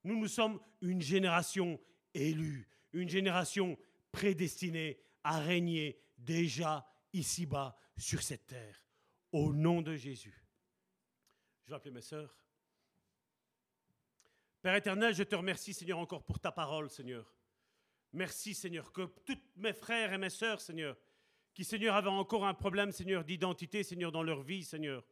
Nous, 0.03 0.17
nous 0.17 0.27
sommes 0.27 0.59
une 0.81 1.03
génération 1.03 1.79
élue, 2.15 2.67
une 2.93 3.09
génération 3.09 3.77
prédestinée 4.11 4.99
à 5.23 5.37
régner 5.37 6.01
déjà 6.17 6.83
ici-bas 7.13 7.77
sur 7.95 8.23
cette 8.23 8.47
terre. 8.47 8.83
Au 9.31 9.53
nom 9.53 9.83
de 9.83 9.95
Jésus. 9.95 10.43
Je 11.65 11.69
vais 11.69 11.75
appeler 11.75 11.91
mes 11.91 12.01
sœurs. 12.01 12.35
Père 14.63 14.73
éternel, 14.73 15.13
je 15.13 15.21
te 15.21 15.35
remercie, 15.35 15.75
Seigneur, 15.75 15.99
encore 15.99 16.23
pour 16.23 16.39
ta 16.39 16.51
parole, 16.51 16.89
Seigneur. 16.89 17.36
Merci, 18.13 18.53
Seigneur, 18.53 18.91
que 18.91 19.01
tous 19.25 19.37
mes 19.57 19.73
frères 19.73 20.13
et 20.13 20.17
mes 20.17 20.29
sœurs, 20.29 20.61
Seigneur, 20.61 20.97
qui, 21.53 21.63
Seigneur, 21.63 21.95
avaient 21.95 22.07
encore 22.09 22.45
un 22.45 22.53
problème, 22.53 22.91
Seigneur, 22.91 23.23
d'identité, 23.23 23.83
Seigneur, 23.83 24.11
dans 24.11 24.23
leur 24.23 24.41
vie, 24.41 24.63
Seigneur. 24.63 25.03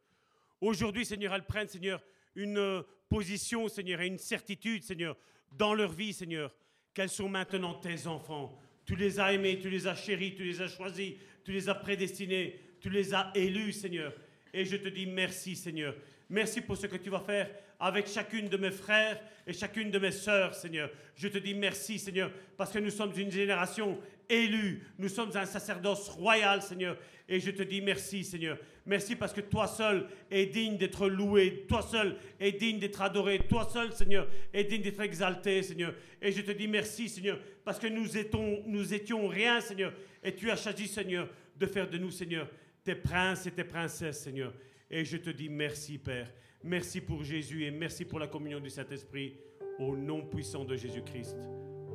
Aujourd'hui, 0.61 1.05
Seigneur, 1.05 1.33
elles 1.33 1.45
prennent, 1.45 1.67
Seigneur, 1.67 2.01
une 2.35 2.83
position, 3.09 3.67
Seigneur, 3.67 4.01
et 4.01 4.07
une 4.07 4.17
certitude, 4.17 4.83
Seigneur, 4.83 5.17
dans 5.51 5.73
leur 5.73 5.91
vie, 5.91 6.13
Seigneur, 6.13 6.53
qu'elles 6.93 7.09
sont 7.09 7.29
maintenant 7.29 7.73
tes 7.75 8.07
enfants. 8.07 8.57
Tu 8.85 8.95
les 8.95 9.19
as 9.19 9.33
aimés, 9.33 9.59
tu 9.59 9.69
les 9.69 9.87
as 9.87 9.95
chéris, 9.95 10.35
tu 10.35 10.43
les 10.43 10.61
as 10.61 10.67
choisis, 10.67 11.13
tu 11.43 11.51
les 11.51 11.67
as 11.67 11.75
prédestinés, 11.75 12.59
tu 12.79 12.89
les 12.89 13.13
as 13.13 13.31
élus, 13.35 13.73
Seigneur. 13.73 14.13
Et 14.53 14.63
je 14.63 14.77
te 14.77 14.87
dis 14.89 15.05
merci, 15.05 15.55
Seigneur. 15.55 15.95
Merci 16.29 16.61
pour 16.61 16.77
ce 16.77 16.87
que 16.87 16.97
tu 16.97 17.09
vas 17.09 17.19
faire 17.19 17.49
avec 17.79 18.07
chacune 18.07 18.47
de 18.47 18.57
mes 18.57 18.71
frères 18.71 19.19
et 19.47 19.53
chacune 19.53 19.91
de 19.91 19.99
mes 19.99 20.11
sœurs, 20.11 20.55
Seigneur. 20.55 20.89
Je 21.15 21.27
te 21.27 21.37
dis 21.37 21.53
merci, 21.53 21.99
Seigneur, 21.99 22.31
parce 22.57 22.71
que 22.71 22.79
nous 22.79 22.89
sommes 22.89 23.13
une 23.17 23.31
génération 23.31 23.99
élue. 24.29 24.83
Nous 24.97 25.09
sommes 25.09 25.31
un 25.35 25.45
sacerdoce 25.45 26.09
royal, 26.09 26.61
Seigneur. 26.61 26.97
Et 27.27 27.39
je 27.39 27.51
te 27.51 27.63
dis 27.63 27.81
merci, 27.81 28.23
Seigneur. 28.23 28.57
Merci 28.85 29.15
parce 29.15 29.33
que 29.33 29.41
toi 29.41 29.67
seul 29.67 30.07
es 30.29 30.45
digne 30.45 30.77
d'être 30.77 31.07
loué. 31.07 31.65
Toi 31.67 31.81
seul 31.81 32.17
es 32.39 32.51
digne 32.51 32.79
d'être 32.79 33.01
adoré. 33.01 33.39
Toi 33.39 33.67
seul, 33.71 33.93
Seigneur, 33.93 34.27
es 34.53 34.63
digne 34.63 34.81
d'être 34.81 35.01
exalté, 35.01 35.63
Seigneur. 35.63 35.93
Et 36.21 36.31
je 36.31 36.41
te 36.41 36.51
dis 36.51 36.67
merci, 36.67 37.09
Seigneur, 37.09 37.39
parce 37.63 37.79
que 37.79 37.87
nous 37.87 38.17
étions, 38.17 38.63
nous 38.67 38.93
étions 38.93 39.27
rien, 39.27 39.59
Seigneur. 39.59 39.93
Et 40.23 40.35
tu 40.35 40.51
as 40.51 40.55
choisi, 40.55 40.87
Seigneur, 40.87 41.27
de 41.55 41.65
faire 41.65 41.89
de 41.89 41.97
nous, 41.97 42.11
Seigneur, 42.11 42.47
tes 42.83 42.95
princes 42.95 43.47
et 43.47 43.51
tes 43.51 43.63
princesses, 43.63 44.21
Seigneur. 44.21 44.53
Et 44.89 45.03
je 45.03 45.17
te 45.17 45.31
dis 45.31 45.49
merci, 45.49 45.97
Père. 45.97 46.31
Merci 46.65 46.99
pour 46.99 47.23
Jésus 47.23 47.63
et 47.63 47.69
merci 47.69 48.05
pour 48.05 48.17
la 48.17 48.25
communion 48.25 48.59
du 48.59 48.71
Saint-Esprit. 48.71 49.37
Au 49.77 49.95
nom 49.95 50.25
puissant 50.25 50.65
de 50.65 50.75
Jésus-Christ. 50.75 51.37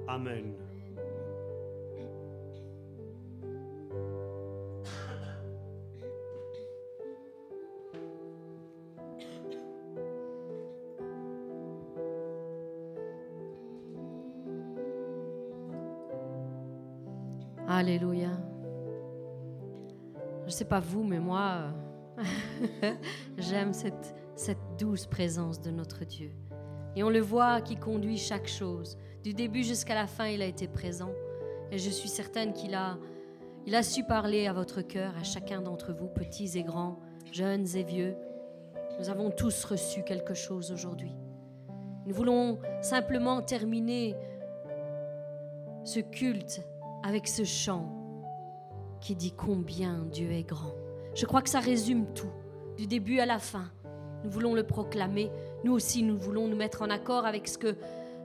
Amen. 0.06 0.54
Alléluia. 17.66 18.30
Je 20.42 20.46
ne 20.46 20.50
sais 20.50 20.64
pas 20.64 20.78
vous, 20.78 21.02
mais 21.02 21.18
moi, 21.18 21.72
j'aime 23.38 23.72
cette, 23.72 24.14
cette 24.40 24.78
douce 24.78 25.06
présence 25.06 25.60
de 25.60 25.70
notre 25.70 26.06
Dieu. 26.06 26.30
Et 26.96 27.02
on 27.02 27.10
le 27.10 27.20
voit 27.20 27.60
qui 27.60 27.76
conduit 27.76 28.16
chaque 28.16 28.48
chose. 28.48 28.96
Du 29.22 29.34
début 29.34 29.62
jusqu'à 29.62 29.94
la 29.94 30.06
fin, 30.06 30.28
il 30.28 30.40
a 30.40 30.46
été 30.46 30.66
présent. 30.66 31.10
Et 31.70 31.76
je 31.76 31.90
suis 31.90 32.08
certaine 32.08 32.54
qu'il 32.54 32.74
a, 32.74 32.96
il 33.66 33.74
a 33.74 33.82
su 33.82 34.02
parler 34.02 34.46
à 34.46 34.54
votre 34.54 34.80
cœur, 34.80 35.12
à 35.20 35.24
chacun 35.24 35.60
d'entre 35.60 35.92
vous, 35.92 36.08
petits 36.08 36.56
et 36.56 36.62
grands, 36.62 36.98
jeunes 37.30 37.66
et 37.76 37.82
vieux. 37.82 38.16
Nous 38.98 39.10
avons 39.10 39.30
tous 39.30 39.62
reçu 39.64 40.04
quelque 40.04 40.32
chose 40.32 40.72
aujourd'hui. 40.72 41.14
Nous 42.06 42.14
voulons 42.14 42.58
simplement 42.80 43.42
terminer 43.42 44.16
ce 45.84 46.00
culte 46.00 46.62
avec 47.02 47.28
ce 47.28 47.44
chant 47.44 47.92
qui 49.02 49.14
dit 49.14 49.32
combien 49.32 50.06
Dieu 50.10 50.32
est 50.32 50.44
grand. 50.44 50.74
Je 51.14 51.26
crois 51.26 51.42
que 51.42 51.50
ça 51.50 51.60
résume 51.60 52.06
tout, 52.14 52.32
du 52.78 52.86
début 52.86 53.20
à 53.20 53.26
la 53.26 53.38
fin. 53.38 53.70
Nous 54.24 54.30
voulons 54.30 54.54
le 54.54 54.64
proclamer. 54.64 55.30
Nous 55.64 55.72
aussi, 55.72 56.02
nous 56.02 56.16
voulons 56.16 56.48
nous 56.48 56.56
mettre 56.56 56.82
en 56.82 56.90
accord 56.90 57.26
avec 57.26 57.48
ce 57.48 57.58
que, 57.58 57.76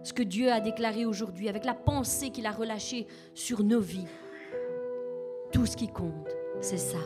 ce 0.03 0.13
que 0.13 0.23
Dieu 0.23 0.51
a 0.51 0.59
déclaré 0.59 1.05
aujourd'hui, 1.05 1.49
avec 1.49 1.65
la 1.65 1.73
pensée 1.73 2.29
qu'il 2.31 2.45
a 2.45 2.51
relâchée 2.51 3.07
sur 3.33 3.63
nos 3.63 3.79
vies. 3.79 4.07
Tout 5.51 5.65
ce 5.65 5.77
qui 5.77 5.87
compte, 5.87 6.29
c'est 6.61 6.77
ça. 6.77 6.99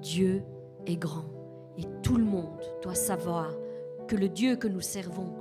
Dieu 0.00 0.42
est 0.86 0.96
grand. 0.96 1.24
Et 1.78 1.84
tout 2.02 2.16
le 2.16 2.24
monde 2.24 2.60
doit 2.82 2.94
savoir 2.94 3.50
que 4.06 4.16
le 4.16 4.28
Dieu 4.28 4.56
que 4.56 4.68
nous 4.68 4.80
servons 4.80 5.34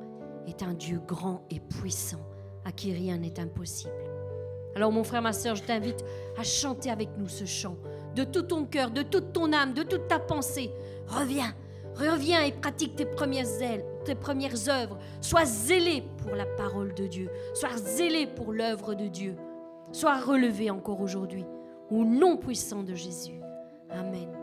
est 0.48 0.64
un 0.64 0.74
Dieu 0.74 1.00
grand 1.06 1.46
et 1.52 1.60
puissant, 1.60 2.26
à 2.66 2.72
qui 2.72 2.94
rien 2.94 3.18
n'est 3.18 3.40
impossible. 3.40 3.92
Alors 4.76 4.92
mon 4.92 5.04
frère, 5.04 5.22
ma 5.22 5.34
soeur, 5.34 5.56
je 5.56 5.64
t'invite 5.64 6.04
à 6.38 6.44
chanter 6.44 6.90
avec 6.90 7.10
nous 7.18 7.28
ce 7.28 7.46
chant. 7.46 7.78
De 8.16 8.24
tout 8.24 8.44
ton 8.44 8.66
cœur, 8.66 8.90
de 8.90 9.04
toute 9.04 9.34
ton 9.34 9.54
âme, 9.54 9.74
de 9.74 9.84
toute 9.84 10.08
ta 10.08 10.20
pensée. 10.20 10.72
Reviens, 11.08 11.54
reviens 11.96 12.44
et 12.44 12.52
pratique 12.52 12.96
tes 12.96 13.06
premières 13.06 13.62
ailes, 13.62 13.86
tes 14.06 14.16
premières 14.16 14.70
œuvres. 14.70 14.98
Sois 15.22 15.46
zélé 15.46 16.04
pour 16.18 16.36
la 16.36 16.46
parole 16.46 16.94
de 16.94 17.08
Dieu. 17.08 17.30
Sois 17.54 17.78
zélé 17.78 18.28
pour 18.28 18.54
l'œuvre 18.54 18.94
de 18.94 19.08
Dieu. 19.08 19.36
Sois 19.92 20.20
relevé 20.20 20.70
encore 20.70 21.02
aujourd'hui. 21.02 21.46
Au 21.90 22.04
nom 22.04 22.38
puissant 22.38 22.84
de 22.84 22.96
Jésus. 22.96 23.40
Amen. 23.90 24.43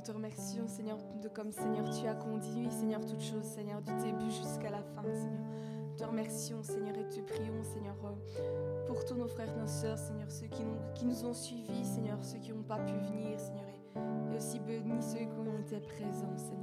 Nous 0.00 0.06
te 0.06 0.12
remercions, 0.12 0.66
Seigneur, 0.66 0.96
de 1.22 1.28
comme, 1.28 1.52
Seigneur, 1.52 1.84
tu 1.90 2.06
as 2.06 2.14
conduit, 2.14 2.70
Seigneur, 2.70 3.04
toutes 3.04 3.20
choses, 3.20 3.44
Seigneur, 3.44 3.82
du 3.82 3.92
début 4.02 4.30
jusqu'à 4.30 4.70
la 4.70 4.82
fin, 4.82 5.02
Seigneur. 5.02 5.42
Nous 5.90 5.96
te 5.98 6.04
remercions, 6.04 6.62
Seigneur, 6.62 6.96
et 6.96 7.06
te 7.06 7.20
prions, 7.20 7.62
Seigneur, 7.62 7.94
euh, 8.06 8.86
pour 8.86 9.04
tous 9.04 9.14
nos 9.14 9.28
frères, 9.28 9.54
nos 9.58 9.66
sœurs, 9.66 9.98
Seigneur, 9.98 10.30
ceux 10.30 10.46
qui 10.46 10.62
nous, 10.62 10.78
qui 10.94 11.04
nous 11.04 11.26
ont 11.26 11.34
suivis, 11.34 11.84
Seigneur, 11.84 12.16
ceux 12.24 12.38
qui 12.38 12.50
n'ont 12.50 12.62
pas 12.62 12.78
pu 12.78 12.94
venir, 12.94 13.38
Seigneur, 13.38 13.66
et, 13.68 14.32
et 14.32 14.36
aussi 14.38 14.58
bénis 14.60 15.02
ceux 15.02 15.18
qui 15.18 15.38
ont 15.38 15.58
été 15.58 15.80
présents, 15.80 16.38
Seigneur. 16.38 16.59